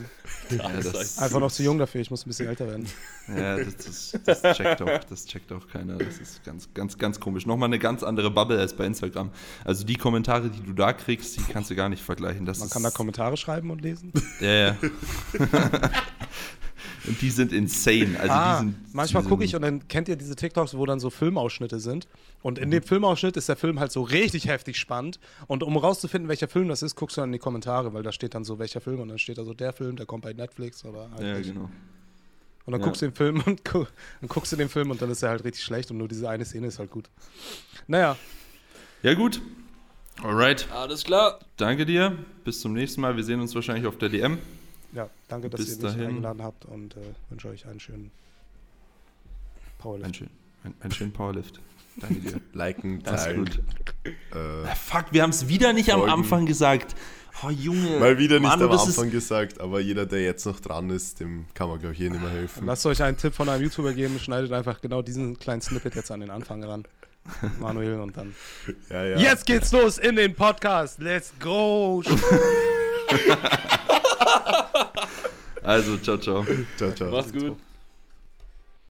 bin 0.49 0.59
Ja, 0.59 0.65
einfach 0.65 1.39
noch 1.39 1.51
zu 1.51 1.63
jung 1.63 1.77
dafür, 1.77 2.01
ich 2.01 2.09
muss 2.09 2.25
ein 2.25 2.29
bisschen 2.29 2.47
älter 2.47 2.67
werden. 2.67 2.87
ja, 3.27 3.57
das, 3.57 4.17
das, 4.23 4.41
das, 4.41 4.57
checkt 4.57 4.81
auch, 4.81 5.03
das 5.03 5.25
checkt 5.25 5.51
auch 5.51 5.67
keiner. 5.67 5.97
Das 5.97 6.17
ist 6.17 6.43
ganz, 6.43 6.73
ganz, 6.73 6.97
ganz 6.97 7.19
komisch. 7.19 7.45
Nochmal 7.45 7.67
eine 7.67 7.79
ganz 7.79 8.03
andere 8.03 8.31
Bubble 8.31 8.59
als 8.59 8.73
bei 8.75 8.85
Instagram. 8.85 9.31
Also 9.65 9.85
die 9.85 9.95
Kommentare, 9.95 10.49
die 10.49 10.61
du 10.61 10.73
da 10.73 10.93
kriegst, 10.93 11.37
die 11.37 11.43
kannst 11.43 11.69
du 11.69 11.75
gar 11.75 11.89
nicht 11.89 12.03
vergleichen. 12.03 12.45
Das 12.45 12.59
Man 12.59 12.67
ist, 12.67 12.73
kann 12.73 12.83
da 12.83 12.89
Kommentare 12.89 13.37
schreiben 13.37 13.69
und 13.69 13.81
lesen. 13.81 14.13
Ja, 14.39 14.49
ja. 14.49 14.77
Und 17.07 17.21
die 17.21 17.29
sind 17.29 17.53
insane. 17.53 18.19
Also 18.19 18.33
ah, 18.33 18.59
die 18.59 18.65
sind, 18.67 18.93
manchmal 18.93 19.23
gucke 19.23 19.43
ich 19.43 19.55
und 19.55 19.61
dann 19.61 19.87
kennt 19.87 20.09
ihr 20.09 20.15
diese 20.17 20.35
TikToks, 20.35 20.75
wo 20.77 20.85
dann 20.85 20.99
so 20.99 21.09
Filmausschnitte 21.09 21.79
sind. 21.79 22.07
Und 22.41 22.59
in 22.59 22.69
dem 22.69 22.83
Filmausschnitt 22.83 23.37
ist 23.37 23.47
der 23.49 23.55
Film 23.55 23.79
halt 23.79 23.91
so 23.91 24.01
richtig 24.03 24.47
heftig 24.47 24.77
spannend. 24.77 25.19
Und 25.47 25.63
um 25.63 25.77
rauszufinden, 25.77 26.27
welcher 26.29 26.47
Film 26.47 26.67
das 26.67 26.83
ist, 26.83 26.95
guckst 26.95 27.17
du 27.17 27.21
dann 27.21 27.29
in 27.29 27.33
die 27.33 27.39
Kommentare, 27.39 27.93
weil 27.93 28.03
da 28.03 28.11
steht 28.11 28.35
dann 28.35 28.43
so, 28.43 28.59
welcher 28.59 28.81
Film. 28.81 28.99
Und 28.99 29.07
dann 29.09 29.19
steht 29.19 29.37
da 29.37 29.45
so, 29.45 29.53
der 29.53 29.71
Film, 29.73 29.95
der 29.95 30.05
kommt 30.05 30.23
bei 30.23 30.33
Netflix 30.33 30.83
oder 30.85 31.09
halt 31.11 31.21
Ja, 31.21 31.37
nicht. 31.37 31.53
genau. 31.53 31.69
Und 32.65 32.71
dann 32.73 32.81
Ja. 32.81 32.85
guckst 32.87 33.01
du 33.01 33.05
den 33.07 33.15
Film 33.15 33.41
und 33.45 33.63
gu 33.63 33.85
dann 34.19 34.27
guckst 34.27 34.51
du 34.51 34.57
den 34.57 34.67
Film 34.67 34.91
und 34.91 35.01
dann 35.01 35.09
ist 35.09 35.23
er 35.23 35.29
halt 35.29 35.45
richtig 35.45 35.63
schlecht 35.63 35.89
und 35.89 35.97
nur 35.99 36.09
diese 36.09 36.27
eine 36.29 36.43
Szene 36.43 36.67
ist 36.67 36.79
halt 36.79 36.91
gut. 36.91 37.09
Naja, 37.87 38.17
Ja, 39.03 39.13
gut. 39.13 39.41
Alright. 40.21 40.67
Alles 40.73 41.03
klar. 41.05 41.39
Danke 41.55 41.85
dir. 41.85 42.17
Bis 42.43 42.59
zum 42.59 42.73
nächsten 42.73 42.99
Mal. 42.99 43.15
Wir 43.15 43.23
sehen 43.23 43.39
uns 43.39 43.53
wahrscheinlich 43.55 43.85
auf 43.87 43.97
der 43.97 44.09
DM. 44.09 44.39
Ja, 44.97 45.09
danke, 45.27 45.49
dass 45.49 45.59
Bis 45.61 45.77
ihr 45.77 45.83
mich 45.83 45.93
dahin. 45.93 46.07
eingeladen 46.07 46.43
habt 46.43 46.65
und 46.65 46.95
äh, 46.95 46.99
wünsche 47.29 47.47
euch 47.49 47.65
einen 47.67 47.79
schönen 47.79 48.11
Powerlift. 49.79 50.07
Ein, 50.07 50.13
schön, 50.13 50.29
ein, 50.63 50.73
ein 50.81 50.91
schönen 50.91 51.13
Powerlift. 51.13 51.59
Danke 51.97 52.15
dir. 52.19 52.41
Liken, 52.53 53.01
Das 53.03 53.21
ist 53.21 53.25
teilen. 53.25 53.45
gut. 53.45 53.61
Äh, 54.33 54.37
Ah, 54.67 54.75
fuck, 54.75 55.05
wir 55.11 55.23
haben 55.23 55.29
es 55.31 55.47
wieder 55.47 55.73
nicht 55.73 55.91
am 55.93 55.99
Folgen. 56.01 56.13
Anfang 56.13 56.45
gesagt. 56.45 56.95
Oh, 57.43 57.49
Junge. 57.51 57.99
mal 57.99 58.17
wieder 58.17 58.39
nicht 58.39 58.49
Mann, 58.49 58.61
am 58.63 58.71
Anfang 58.71 59.11
gesagt, 59.11 59.59
aber 59.61 59.79
jeder, 59.79 60.07
der 60.07 60.23
jetzt 60.23 60.45
noch 60.47 60.59
dran 60.59 60.89
ist, 60.89 61.19
dem 61.19 61.45
kann 61.53 61.69
man, 61.69 61.77
glaube 61.79 61.93
ich, 61.93 61.99
hier 61.99 62.09
nicht 62.09 62.19
mehr 62.21 62.31
helfen. 62.31 62.65
Lasst 62.65 62.83
euch 62.87 63.03
einen 63.03 63.15
Tipp 63.17 63.35
von 63.35 63.47
einem 63.47 63.61
YouTuber 63.63 63.93
geben, 63.93 64.17
schneidet 64.19 64.51
einfach 64.51 64.81
genau 64.81 65.03
diesen 65.03 65.37
kleinen 65.37 65.61
Snippet 65.61 65.93
jetzt 65.93 66.09
an 66.09 66.21
den 66.21 66.31
Anfang 66.31 66.63
ran. 66.63 66.83
Manuel 67.59 67.99
und 67.99 68.17
dann. 68.17 68.33
Ja, 68.89 69.03
ja. 69.05 69.17
Jetzt 69.19 69.45
geht's 69.45 69.71
los 69.71 69.97
in 69.99 70.15
den 70.15 70.33
Podcast. 70.33 70.97
Let's 70.99 71.31
go. 71.39 72.01
also, 75.63 75.97
ciao, 75.97 76.17
ciao. 76.17 76.45
Ciao, 76.77 76.91
ciao. 76.91 77.11
Mach's 77.11 77.31
gut. 77.31 77.66